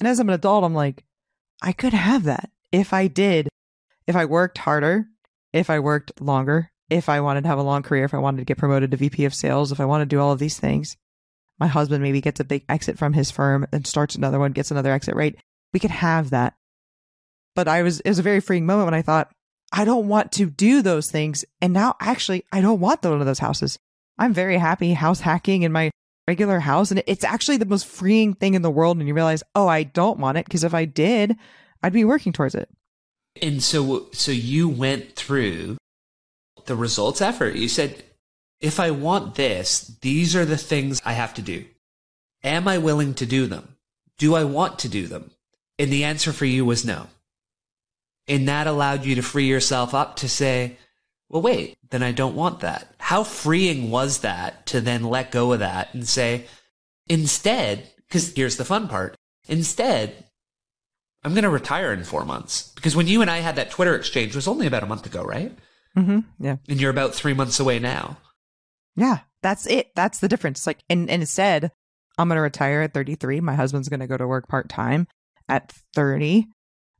And 0.00 0.08
as 0.08 0.18
I'm 0.18 0.28
an 0.28 0.34
adult, 0.34 0.64
I'm 0.64 0.74
like, 0.74 1.04
I 1.62 1.72
could 1.72 1.92
have 1.92 2.24
that 2.24 2.50
if 2.76 2.92
I 2.92 3.06
did, 3.06 3.48
if 4.06 4.14
I 4.14 4.26
worked 4.26 4.58
harder, 4.58 5.06
if 5.52 5.70
I 5.70 5.80
worked 5.80 6.20
longer, 6.20 6.70
if 6.90 7.08
I 7.08 7.20
wanted 7.20 7.42
to 7.42 7.48
have 7.48 7.58
a 7.58 7.62
long 7.62 7.82
career, 7.82 8.04
if 8.04 8.12
I 8.12 8.18
wanted 8.18 8.38
to 8.38 8.44
get 8.44 8.58
promoted 8.58 8.90
to 8.90 8.98
VP 8.98 9.24
of 9.24 9.34
sales, 9.34 9.72
if 9.72 9.80
I 9.80 9.86
want 9.86 10.02
to 10.02 10.06
do 10.06 10.20
all 10.20 10.32
of 10.32 10.38
these 10.38 10.58
things. 10.58 10.96
My 11.58 11.68
husband 11.68 12.02
maybe 12.02 12.20
gets 12.20 12.38
a 12.38 12.44
big 12.44 12.64
exit 12.68 12.98
from 12.98 13.14
his 13.14 13.30
firm 13.30 13.66
and 13.72 13.86
starts 13.86 14.14
another 14.14 14.38
one, 14.38 14.52
gets 14.52 14.70
another 14.70 14.92
exit, 14.92 15.14
right? 15.14 15.34
We 15.72 15.80
could 15.80 15.90
have 15.90 16.30
that. 16.30 16.54
But 17.54 17.66
I 17.66 17.82
was, 17.82 18.00
it 18.00 18.08
was 18.08 18.18
a 18.18 18.22
very 18.22 18.40
freeing 18.40 18.66
moment 18.66 18.88
when 18.88 18.94
I 18.94 19.00
thought, 19.00 19.30
I 19.72 19.86
don't 19.86 20.08
want 20.08 20.32
to 20.32 20.50
do 20.50 20.82
those 20.82 21.10
things. 21.10 21.46
And 21.62 21.72
now 21.72 21.96
actually, 21.98 22.44
I 22.52 22.60
don't 22.60 22.78
want 22.78 23.02
one 23.02 23.20
of 23.20 23.26
those 23.26 23.38
houses. 23.38 23.78
I'm 24.18 24.34
very 24.34 24.58
happy 24.58 24.92
house 24.92 25.20
hacking 25.20 25.62
in 25.62 25.72
my 25.72 25.90
regular 26.28 26.60
house. 26.60 26.90
And 26.90 27.02
it's 27.06 27.24
actually 27.24 27.56
the 27.56 27.64
most 27.64 27.86
freeing 27.86 28.34
thing 28.34 28.52
in 28.52 28.60
the 28.60 28.70
world. 28.70 28.98
And 28.98 29.08
you 29.08 29.14
realize, 29.14 29.42
oh, 29.54 29.66
I 29.66 29.82
don't 29.82 30.20
want 30.20 30.36
it. 30.36 30.44
Because 30.44 30.62
if 30.62 30.74
I 30.74 30.84
did, 30.84 31.36
I'd 31.82 31.92
be 31.92 32.04
working 32.04 32.32
towards 32.32 32.54
it. 32.54 32.68
And 33.40 33.62
so, 33.62 34.08
so 34.12 34.32
you 34.32 34.68
went 34.68 35.14
through 35.14 35.76
the 36.64 36.76
results 36.76 37.20
effort. 37.20 37.54
You 37.54 37.68
said, 37.68 38.02
if 38.60 38.80
I 38.80 38.90
want 38.90 39.34
this, 39.34 39.96
these 40.00 40.34
are 40.34 40.44
the 40.44 40.56
things 40.56 41.02
I 41.04 41.12
have 41.12 41.34
to 41.34 41.42
do. 41.42 41.64
Am 42.42 42.66
I 42.66 42.78
willing 42.78 43.14
to 43.14 43.26
do 43.26 43.46
them? 43.46 43.76
Do 44.18 44.34
I 44.34 44.44
want 44.44 44.78
to 44.80 44.88
do 44.88 45.06
them? 45.06 45.30
And 45.78 45.92
the 45.92 46.04
answer 46.04 46.32
for 46.32 46.46
you 46.46 46.64
was 46.64 46.84
no. 46.84 47.08
And 48.28 48.48
that 48.48 48.66
allowed 48.66 49.04
you 49.04 49.14
to 49.16 49.22
free 49.22 49.46
yourself 49.46 49.94
up 49.94 50.16
to 50.16 50.28
say, 50.28 50.78
well, 51.28 51.42
wait, 51.42 51.76
then 51.90 52.02
I 52.02 52.12
don't 52.12 52.36
want 52.36 52.60
that. 52.60 52.94
How 52.98 53.24
freeing 53.24 53.90
was 53.90 54.20
that 54.20 54.66
to 54.66 54.80
then 54.80 55.04
let 55.04 55.30
go 55.30 55.52
of 55.52 55.58
that 55.58 55.92
and 55.92 56.08
say, 56.08 56.46
instead, 57.08 57.90
because 58.06 58.32
here's 58.34 58.56
the 58.56 58.64
fun 58.64 58.88
part, 58.88 59.16
instead, 59.48 60.25
I'm 61.24 61.32
going 61.32 61.44
to 61.44 61.50
retire 61.50 61.92
in 61.92 62.04
four 62.04 62.24
months. 62.24 62.72
Because 62.74 62.94
when 62.94 63.08
you 63.08 63.20
and 63.22 63.30
I 63.30 63.38
had 63.38 63.56
that 63.56 63.70
Twitter 63.70 63.94
exchange 63.94 64.34
was 64.34 64.46
only 64.48 64.66
about 64.66 64.82
a 64.82 64.86
month 64.86 65.06
ago, 65.06 65.24
right? 65.24 65.56
Mm-hmm. 65.96 66.20
Yeah. 66.38 66.56
And 66.68 66.80
you're 66.80 66.90
about 66.90 67.14
three 67.14 67.34
months 67.34 67.58
away 67.58 67.78
now. 67.78 68.18
Yeah. 68.94 69.20
That's 69.42 69.66
it. 69.66 69.94
That's 69.94 70.18
the 70.18 70.28
difference. 70.28 70.66
Like, 70.66 70.78
and, 70.88 71.08
and 71.08 71.22
instead, 71.22 71.70
I'm 72.18 72.28
going 72.28 72.36
to 72.36 72.42
retire 72.42 72.82
at 72.82 72.94
33. 72.94 73.40
My 73.40 73.54
husband's 73.54 73.88
going 73.88 74.00
to 74.00 74.06
go 74.06 74.16
to 74.16 74.26
work 74.26 74.48
part 74.48 74.68
time 74.68 75.06
at 75.48 75.72
30. 75.94 76.46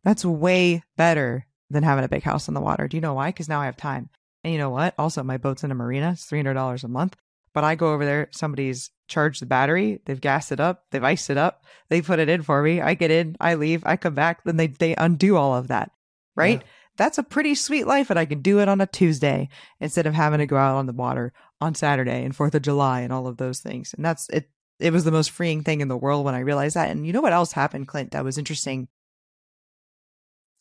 That's 0.04 0.24
way 0.24 0.82
better 0.96 1.46
than 1.70 1.82
having 1.82 2.04
a 2.04 2.08
big 2.08 2.22
house 2.22 2.48
on 2.48 2.54
the 2.54 2.60
water. 2.60 2.86
Do 2.86 2.96
you 2.96 3.00
know 3.00 3.14
why? 3.14 3.30
Because 3.30 3.48
now 3.48 3.60
I 3.60 3.66
have 3.66 3.76
time. 3.76 4.10
And 4.44 4.52
you 4.52 4.58
know 4.58 4.70
what? 4.70 4.94
Also, 4.98 5.24
my 5.24 5.38
boat's 5.38 5.64
in 5.64 5.72
a 5.72 5.74
marina. 5.74 6.12
It's 6.12 6.30
$300 6.30 6.84
a 6.84 6.88
month. 6.88 7.16
But 7.52 7.64
I 7.64 7.74
go 7.74 7.92
over 7.92 8.04
there, 8.04 8.28
somebody's 8.32 8.90
charged 9.08 9.42
the 9.42 9.46
battery, 9.46 10.00
they've 10.04 10.20
gassed 10.20 10.52
it 10.52 10.60
up, 10.60 10.84
they've 10.90 11.04
iced 11.04 11.30
it 11.30 11.36
up, 11.36 11.64
they 11.88 12.02
put 12.02 12.18
it 12.18 12.28
in 12.28 12.42
for 12.42 12.62
me. 12.62 12.80
I 12.80 12.94
get 12.94 13.10
in, 13.10 13.36
I 13.40 13.54
leave, 13.54 13.82
I 13.86 13.96
come 13.96 14.14
back, 14.14 14.44
then 14.44 14.56
they, 14.56 14.68
they 14.68 14.94
undo 14.96 15.36
all 15.36 15.54
of 15.54 15.68
that. 15.68 15.90
Right? 16.34 16.60
Yeah. 16.60 16.68
That's 16.96 17.18
a 17.18 17.22
pretty 17.22 17.54
sweet 17.54 17.86
life, 17.86 18.10
and 18.10 18.18
I 18.18 18.24
can 18.24 18.40
do 18.40 18.60
it 18.60 18.68
on 18.68 18.80
a 18.80 18.86
Tuesday 18.86 19.48
instead 19.80 20.06
of 20.06 20.14
having 20.14 20.38
to 20.38 20.46
go 20.46 20.56
out 20.56 20.76
on 20.76 20.86
the 20.86 20.92
water 20.92 21.32
on 21.60 21.74
Saturday 21.74 22.24
and 22.24 22.34
Fourth 22.34 22.54
of 22.54 22.62
July 22.62 23.00
and 23.00 23.12
all 23.12 23.26
of 23.26 23.36
those 23.36 23.60
things. 23.60 23.94
And 23.94 24.04
that's 24.04 24.28
it. 24.30 24.50
It 24.78 24.92
was 24.92 25.04
the 25.04 25.10
most 25.10 25.30
freeing 25.30 25.62
thing 25.62 25.80
in 25.80 25.88
the 25.88 25.96
world 25.96 26.24
when 26.24 26.34
I 26.34 26.40
realized 26.40 26.76
that. 26.76 26.90
And 26.90 27.06
you 27.06 27.12
know 27.12 27.22
what 27.22 27.32
else 27.32 27.52
happened, 27.52 27.88
Clint? 27.88 28.10
That 28.10 28.24
was 28.24 28.36
interesting. 28.36 28.88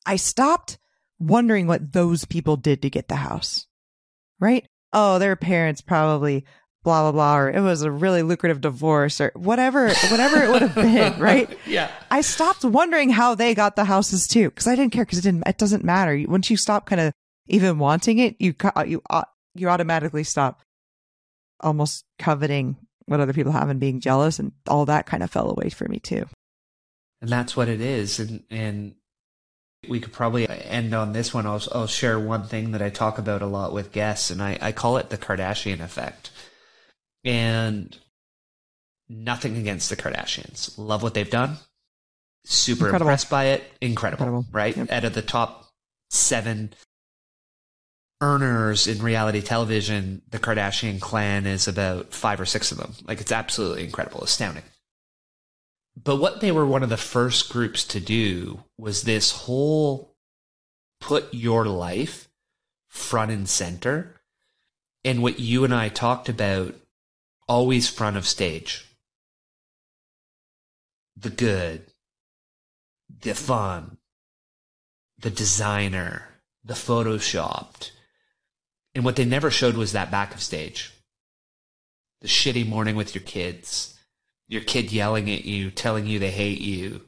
I 0.05 0.15
stopped 0.15 0.77
wondering 1.19 1.67
what 1.67 1.91
those 1.91 2.23
people 2.23 2.55
did 2.55 2.81
to 2.81 2.89
get 2.89 3.07
the 3.07 3.15
house. 3.15 3.67
Right? 4.39 4.67
Oh, 4.93 5.19
their 5.19 5.35
parents 5.35 5.81
probably 5.81 6.45
blah 6.85 7.01
blah 7.01 7.11
blah 7.11 7.37
or 7.37 7.49
it 7.49 7.59
was 7.59 7.81
a 7.81 7.91
really 7.91 8.21
lucrative 8.21 8.61
divorce 8.61 9.19
or 9.19 9.31
whatever 9.35 9.89
whatever 10.11 10.41
it 10.43 10.49
would 10.51 10.61
have 10.61 10.75
been 10.75 11.19
right? 11.19 11.57
Yeah. 11.65 11.91
I 12.11 12.21
stopped 12.21 12.63
wondering 12.63 13.09
how 13.09 13.35
they 13.35 13.53
got 13.53 13.75
the 13.75 13.83
houses 13.83 14.27
too 14.27 14.49
because 14.51 14.67
i 14.67 14.75
didn't 14.75 14.93
care 14.93 15.03
because 15.03 15.19
it 15.19 15.23
didn't 15.23 15.45
it 15.47 15.57
doesn't 15.57 15.83
matter. 15.83 16.23
Once 16.29 16.49
you 16.49 16.55
stop 16.55 16.85
kind 16.85 17.01
of 17.01 17.11
even 17.47 17.79
wanting 17.79 18.19
it 18.19 18.35
you 18.39 18.55
you 18.85 19.01
uh, 19.09 19.23
you 19.55 19.67
automatically 19.67 20.23
stop 20.23 20.61
almost 21.59 22.05
coveting 22.19 22.77
what 23.07 23.19
other 23.19 23.33
people 23.33 23.51
have 23.51 23.69
and 23.69 23.79
being 23.79 23.99
jealous 23.99 24.39
and 24.39 24.51
all 24.67 24.85
that 24.85 25.05
kind 25.05 25.23
of 25.23 25.31
fell 25.31 25.49
away 25.49 25.69
for 25.69 25.87
me 25.87 25.99
too. 25.99 26.25
And 27.21 27.29
that's 27.29 27.57
what 27.57 27.67
it 27.67 27.81
is 27.81 28.19
and 28.19 28.43
and 28.49 28.95
we 29.87 29.99
could 29.99 30.13
probably 30.13 30.47
end 30.49 30.95
on 30.95 31.13
this 31.13 31.31
one. 31.31 31.45
I'll, 31.45 31.61
I'll 31.71 31.87
share 31.87 32.19
one 32.19 32.43
thing 32.43 32.71
that 32.71 32.81
i 32.81 32.89
talk 32.89 33.17
about 33.17 33.41
a 33.41 33.47
lot 33.47 33.73
with 33.73 33.91
guests 33.91 34.29
and 34.29 34.41
i, 34.41 34.57
I 34.61 34.71
call 34.71 34.97
it 34.97 35.09
the 35.09 35.17
kardashian 35.17 35.79
effect 35.79 36.29
and 37.25 37.97
nothing 39.09 39.57
against 39.57 39.89
the 39.89 39.95
Kardashians. 39.95 40.77
Love 40.77 41.03
what 41.03 41.13
they've 41.13 41.29
done. 41.29 41.57
Super 42.45 42.85
Incredible. 42.85 43.07
impressed 43.07 43.29
by 43.29 43.45
it. 43.45 43.63
Incredible, 43.81 44.25
Incredible. 44.27 44.45
right? 44.51 44.77
Yep. 44.77 44.91
Out 44.91 45.03
of 45.03 45.13
the 45.15 45.21
top 45.23 45.65
seven 46.11 46.73
earners 48.21 48.87
in 48.87 49.01
reality 49.01 49.41
television, 49.41 50.21
the 50.29 50.39
Kardashian 50.39 51.01
clan 51.01 51.45
is 51.45 51.67
about 51.67 52.13
five 52.13 52.39
or 52.39 52.45
six 52.45 52.71
of 52.71 52.77
them. 52.77 52.93
Like 53.05 53.19
it's 53.19 53.31
absolutely 53.31 53.83
incredible, 53.83 54.21
astounding. 54.23 54.63
But 56.01 56.17
what 56.17 56.41
they 56.41 56.51
were 56.51 56.65
one 56.65 56.83
of 56.83 56.89
the 56.89 56.97
first 56.97 57.49
groups 57.51 57.83
to 57.85 57.99
do 57.99 58.63
was 58.77 59.03
this 59.03 59.31
whole 59.31 60.13
put 61.01 61.33
your 61.33 61.65
life 61.65 62.27
front 62.89 63.31
and 63.31 63.47
center. 63.47 64.15
And 65.03 65.21
what 65.21 65.39
you 65.39 65.63
and 65.63 65.73
I 65.73 65.89
talked 65.89 66.29
about 66.29 66.75
always 67.47 67.89
front 67.89 68.17
of 68.17 68.27
stage. 68.27 68.85
The 71.17 71.29
good, 71.29 71.87
the 73.21 73.33
fun, 73.33 73.97
the 75.17 75.29
designer, 75.29 76.41
the 76.63 76.73
photoshopped. 76.73 77.91
And 78.93 79.03
what 79.03 79.15
they 79.15 79.25
never 79.25 79.51
showed 79.51 79.75
was 79.75 79.91
that 79.91 80.11
back 80.11 80.33
of 80.33 80.41
stage. 80.41 80.91
The 82.21 82.27
shitty 82.27 82.67
morning 82.67 82.95
with 82.95 83.13
your 83.13 83.23
kids, 83.23 83.97
your 84.47 84.61
kid 84.61 84.91
yelling 84.91 85.29
at 85.29 85.45
you, 85.45 85.71
telling 85.71 86.05
you 86.05 86.19
they 86.19 86.31
hate 86.31 86.61
you, 86.61 87.01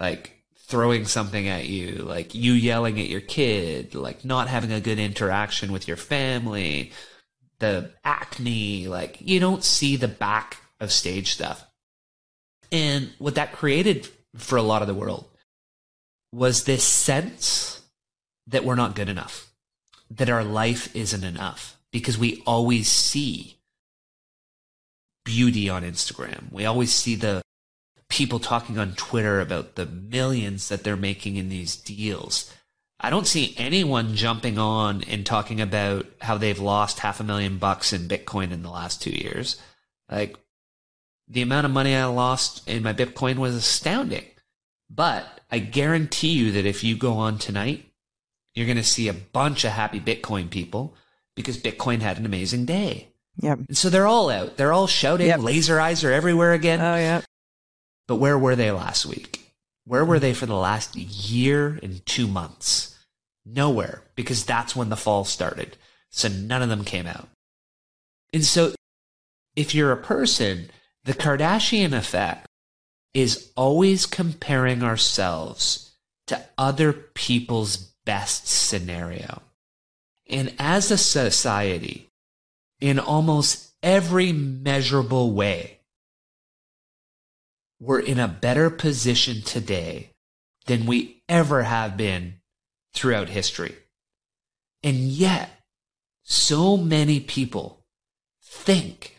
like 0.00 0.44
throwing 0.66 1.06
something 1.06 1.48
at 1.48 1.66
you, 1.66 1.96
like 1.96 2.34
you 2.34 2.52
yelling 2.52 3.00
at 3.00 3.08
your 3.08 3.20
kid, 3.20 3.94
like 3.94 4.24
not 4.24 4.48
having 4.48 4.72
a 4.72 4.80
good 4.80 4.98
interaction 4.98 5.72
with 5.72 5.86
your 5.88 5.96
family, 5.96 6.92
the 7.58 7.92
acne, 8.04 8.88
like 8.88 9.18
you 9.20 9.40
don't 9.40 9.64
see 9.64 9.96
the 9.96 10.08
back 10.08 10.58
of 10.80 10.92
stage 10.92 11.32
stuff. 11.32 11.66
And 12.70 13.10
what 13.18 13.36
that 13.36 13.52
created 13.52 14.08
for 14.36 14.56
a 14.56 14.62
lot 14.62 14.82
of 14.82 14.88
the 14.88 14.94
world 14.94 15.26
was 16.32 16.64
this 16.64 16.84
sense 16.84 17.82
that 18.46 18.64
we're 18.64 18.74
not 18.74 18.94
good 18.94 19.08
enough, 19.08 19.50
that 20.10 20.28
our 20.28 20.44
life 20.44 20.94
isn't 20.94 21.24
enough 21.24 21.78
because 21.92 22.18
we 22.18 22.42
always 22.46 22.88
see 22.88 23.56
beauty 25.24 25.68
on 25.68 25.82
Instagram. 25.82 26.52
We 26.52 26.66
always 26.66 26.92
see 26.92 27.16
the 27.16 27.42
people 28.08 28.38
talking 28.38 28.78
on 28.78 28.94
Twitter 28.94 29.40
about 29.40 29.74
the 29.74 29.86
millions 29.86 30.68
that 30.68 30.84
they're 30.84 30.96
making 30.96 31.36
in 31.36 31.48
these 31.48 31.76
deals. 31.76 32.52
I 33.06 33.10
don't 33.10 33.24
see 33.28 33.54
anyone 33.56 34.16
jumping 34.16 34.58
on 34.58 35.04
and 35.04 35.24
talking 35.24 35.60
about 35.60 36.06
how 36.20 36.38
they've 36.38 36.58
lost 36.58 36.98
half 36.98 37.20
a 37.20 37.24
million 37.24 37.56
bucks 37.56 37.92
in 37.92 38.08
Bitcoin 38.08 38.50
in 38.50 38.64
the 38.64 38.68
last 38.68 39.00
two 39.00 39.12
years. 39.12 39.60
Like 40.10 40.36
the 41.28 41.42
amount 41.42 41.66
of 41.66 41.70
money 41.70 41.94
I 41.94 42.06
lost 42.06 42.68
in 42.68 42.82
my 42.82 42.92
Bitcoin 42.92 43.36
was 43.36 43.54
astounding. 43.54 44.24
But 44.90 45.24
I 45.52 45.60
guarantee 45.60 46.30
you 46.30 46.50
that 46.50 46.66
if 46.66 46.82
you 46.82 46.96
go 46.96 47.12
on 47.12 47.38
tonight, 47.38 47.84
you're 48.56 48.66
going 48.66 48.76
to 48.76 48.82
see 48.82 49.06
a 49.06 49.12
bunch 49.12 49.64
of 49.64 49.70
happy 49.70 50.00
Bitcoin 50.00 50.50
people 50.50 50.96
because 51.36 51.58
Bitcoin 51.58 52.00
had 52.00 52.18
an 52.18 52.26
amazing 52.26 52.64
day. 52.64 53.06
Yep. 53.36 53.58
And 53.68 53.76
so 53.76 53.88
they're 53.88 54.08
all 54.08 54.30
out. 54.30 54.56
They're 54.56 54.72
all 54.72 54.88
shouting. 54.88 55.28
Yep. 55.28 55.42
Laser 55.42 55.78
eyes 55.78 56.02
are 56.02 56.10
everywhere 56.10 56.54
again. 56.54 56.80
Oh, 56.80 56.96
yeah. 56.96 57.20
But 58.08 58.16
where 58.16 58.36
were 58.36 58.56
they 58.56 58.72
last 58.72 59.06
week? 59.06 59.52
Where 59.84 60.04
were 60.04 60.18
they 60.18 60.34
for 60.34 60.46
the 60.46 60.56
last 60.56 60.96
year 60.96 61.78
and 61.84 62.04
two 62.04 62.26
months? 62.26 62.94
Nowhere, 63.46 64.02
because 64.16 64.44
that's 64.44 64.74
when 64.74 64.88
the 64.88 64.96
fall 64.96 65.24
started. 65.24 65.76
So 66.10 66.28
none 66.28 66.62
of 66.62 66.68
them 66.68 66.84
came 66.84 67.06
out. 67.06 67.28
And 68.32 68.44
so 68.44 68.74
if 69.54 69.74
you're 69.74 69.92
a 69.92 69.96
person, 69.96 70.70
the 71.04 71.14
Kardashian 71.14 71.92
effect 71.92 72.48
is 73.14 73.52
always 73.56 74.04
comparing 74.04 74.82
ourselves 74.82 75.92
to 76.26 76.44
other 76.58 76.92
people's 76.92 77.76
best 78.04 78.48
scenario. 78.48 79.42
And 80.28 80.52
as 80.58 80.90
a 80.90 80.98
society, 80.98 82.08
in 82.80 82.98
almost 82.98 83.72
every 83.82 84.32
measurable 84.32 85.32
way, 85.32 85.78
we're 87.80 88.00
in 88.00 88.18
a 88.18 88.26
better 88.28 88.70
position 88.70 89.42
today 89.42 90.10
than 90.66 90.86
we 90.86 91.22
ever 91.28 91.62
have 91.62 91.96
been 91.96 92.40
throughout 92.96 93.28
history. 93.28 93.76
And 94.82 94.96
yet, 94.96 95.50
so 96.22 96.76
many 96.76 97.20
people 97.20 97.84
think 98.42 99.16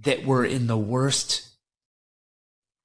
that 0.00 0.26
we're 0.26 0.44
in 0.44 0.66
the 0.66 0.76
worst 0.76 1.48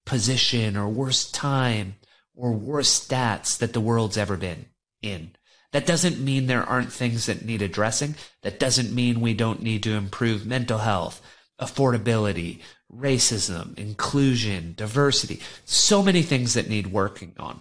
position 0.06 0.78
or 0.78 0.88
worst 0.88 1.34
time 1.34 1.96
or 2.36 2.54
worst 2.54 3.10
stats 3.10 3.58
that 3.58 3.74
the 3.74 3.82
world's 3.82 4.18
ever 4.18 4.38
been 4.38 4.68
in. 5.02 5.32
That 5.74 5.86
doesn't 5.86 6.20
mean 6.20 6.48
there 6.48 6.64
aren't 6.64 6.94
things 6.94 7.26
that 7.26 7.44
need 7.44 7.62
addressing. 7.62 8.16
That 8.44 8.60
doesn't 8.60 8.94
mean 8.94 9.20
we 9.20 9.34
don't 9.34 9.62
need 9.62 9.84
to 9.84 9.96
improve 9.96 10.46
mental 10.46 10.78
health, 10.78 11.22
affordability, 11.60 12.62
racism, 12.94 13.78
inclusion, 13.78 14.74
diversity. 14.78 15.42
So 15.66 16.02
many 16.02 16.22
things 16.22 16.54
that 16.54 16.70
need 16.70 16.88
working 16.88 17.34
on. 17.38 17.60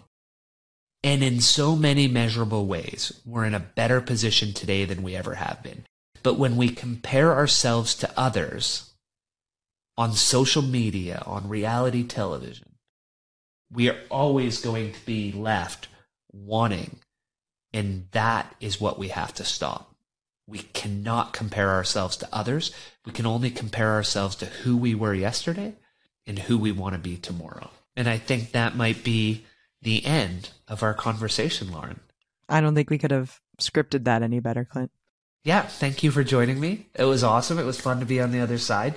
And 1.07 1.23
in 1.23 1.41
so 1.41 1.77
many 1.77 2.09
measurable 2.09 2.67
ways, 2.67 3.13
we're 3.25 3.45
in 3.45 3.55
a 3.55 3.61
better 3.61 4.01
position 4.01 4.53
today 4.53 4.85
than 4.85 5.05
we 5.05 5.15
ever 5.15 5.37
have 5.37 5.63
been. 5.63 5.87
But 6.25 6.35
when 6.35 6.57
we 6.57 6.69
compare 6.69 7.33
ourselves 7.33 7.95
to 7.97 8.11
others 8.17 8.93
on 9.97 10.15
social 10.15 10.63
media, 10.63 11.23
on 11.25 11.49
reality 11.49 12.03
television, 12.03 12.75
we 13.73 13.89
are 13.89 14.01
always 14.11 14.61
going 14.61 14.95
to 14.95 15.07
be 15.07 15.31
left 15.31 15.87
wanting. 16.33 16.99
And 17.73 18.09
that 18.11 18.57
is 18.59 18.81
what 18.81 18.99
we 18.99 19.07
have 19.07 19.33
to 19.35 19.45
stop. 19.45 19.95
We 20.49 20.59
cannot 20.59 21.33
compare 21.33 21.71
ourselves 21.71 22.17
to 22.17 22.29
others. 22.33 22.73
We 23.05 23.13
can 23.13 23.27
only 23.27 23.51
compare 23.51 23.93
ourselves 23.93 24.35
to 24.37 24.47
who 24.47 24.77
we 24.77 24.97
were 24.97 25.15
yesterday 25.15 25.75
and 26.27 26.37
who 26.37 26.59
we 26.59 26.73
want 26.73 26.95
to 26.95 26.99
be 26.99 27.17
tomorrow. 27.17 27.71
And 27.95 28.09
I 28.09 28.19
think 28.19 28.51
that 28.51 28.75
might 28.75 29.05
be 29.05 29.45
the 29.83 30.05
end 30.05 30.51
of 30.69 30.83
our 30.83 30.95
conversation, 30.95 31.71
Lauren. 31.73 32.01
I 32.49 32.61
don't 32.61 32.75
think 32.75 32.91
we 32.91 32.99
could 32.99 33.11
have 33.11 33.41
scripted 33.59 34.05
that 34.05 34.23
any 34.23 34.41
better, 34.41 34.65
Clint. 34.65 34.91
Yeah, 35.45 35.63
thank 35.63 36.03
you 36.03 36.11
for 36.11 36.25
joining 36.25 36.59
me. 36.61 36.87
It 36.95 37.05
was 37.05 37.23
awesome. 37.23 37.59
It 37.59 37.65
was 37.65 37.81
fun 37.81 38.01
to 38.01 38.07
be 38.07 38.21
on 38.21 38.33
the 38.33 38.41
other 38.41 38.59
side. 38.59 38.97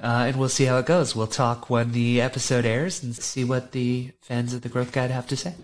Uh, 0.00 0.24
and 0.28 0.36
we'll 0.36 0.48
see 0.48 0.64
how 0.64 0.78
it 0.78 0.86
goes. 0.86 1.14
We'll 1.14 1.26
talk 1.26 1.68
when 1.68 1.92
the 1.92 2.20
episode 2.20 2.64
airs 2.64 3.02
and 3.02 3.14
see 3.14 3.44
what 3.44 3.72
the 3.72 4.12
fans 4.20 4.54
of 4.54 4.62
the 4.62 4.68
Growth 4.68 4.92
Guide 4.92 5.10
have 5.10 5.26
to 5.28 5.36
say. 5.36 5.54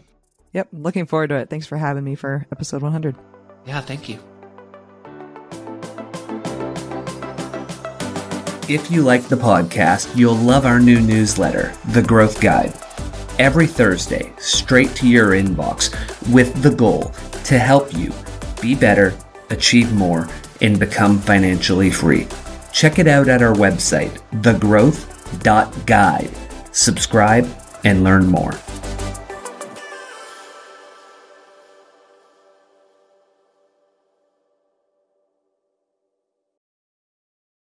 Yep, 0.53 0.69
looking 0.73 1.07
forward 1.07 1.29
to 1.29 1.37
it. 1.37 1.49
Thanks 1.49 1.67
for 1.67 1.77
having 1.77 2.05
me 2.05 2.15
for 2.15 2.47
episode 2.53 2.83
100. 2.83 3.17
Yeah, 3.67 3.81
thank 3.81 4.09
you. 4.09 4.19
If 8.69 8.91
you 8.91 9.03
like 9.03 9.29
the 9.29 9.37
podcast, 9.37 10.17
you'll 10.17 10.35
love 10.35 10.67
our 10.67 10.81
new 10.81 11.01
newsletter, 11.01 11.73
The 11.93 12.03
Growth 12.03 12.41
Guide. 12.41 12.75
Every 13.39 13.67
Thursday, 13.67 14.33
straight 14.39 14.95
to 14.97 15.07
your 15.07 15.33
inbox, 15.33 15.93
with 16.33 16.63
the 16.63 16.75
goal 16.75 17.13
to 17.45 17.59
help 17.59 17.93
you 17.93 18.15
be 18.63 18.75
better, 18.75 19.15
achieve 19.51 19.93
more, 19.93 20.27
and 20.63 20.81
become 20.81 21.19
financially 21.19 21.91
free. 21.91 22.27
Check 22.73 22.99
it 22.99 23.07
out 23.07 23.29
at 23.29 23.43
our 23.43 23.53
website, 23.53 24.19
thegrowth.guide. 24.41 26.31
Subscribe 26.73 27.47
and 27.85 28.03
learn 28.03 28.27
more. 28.27 28.53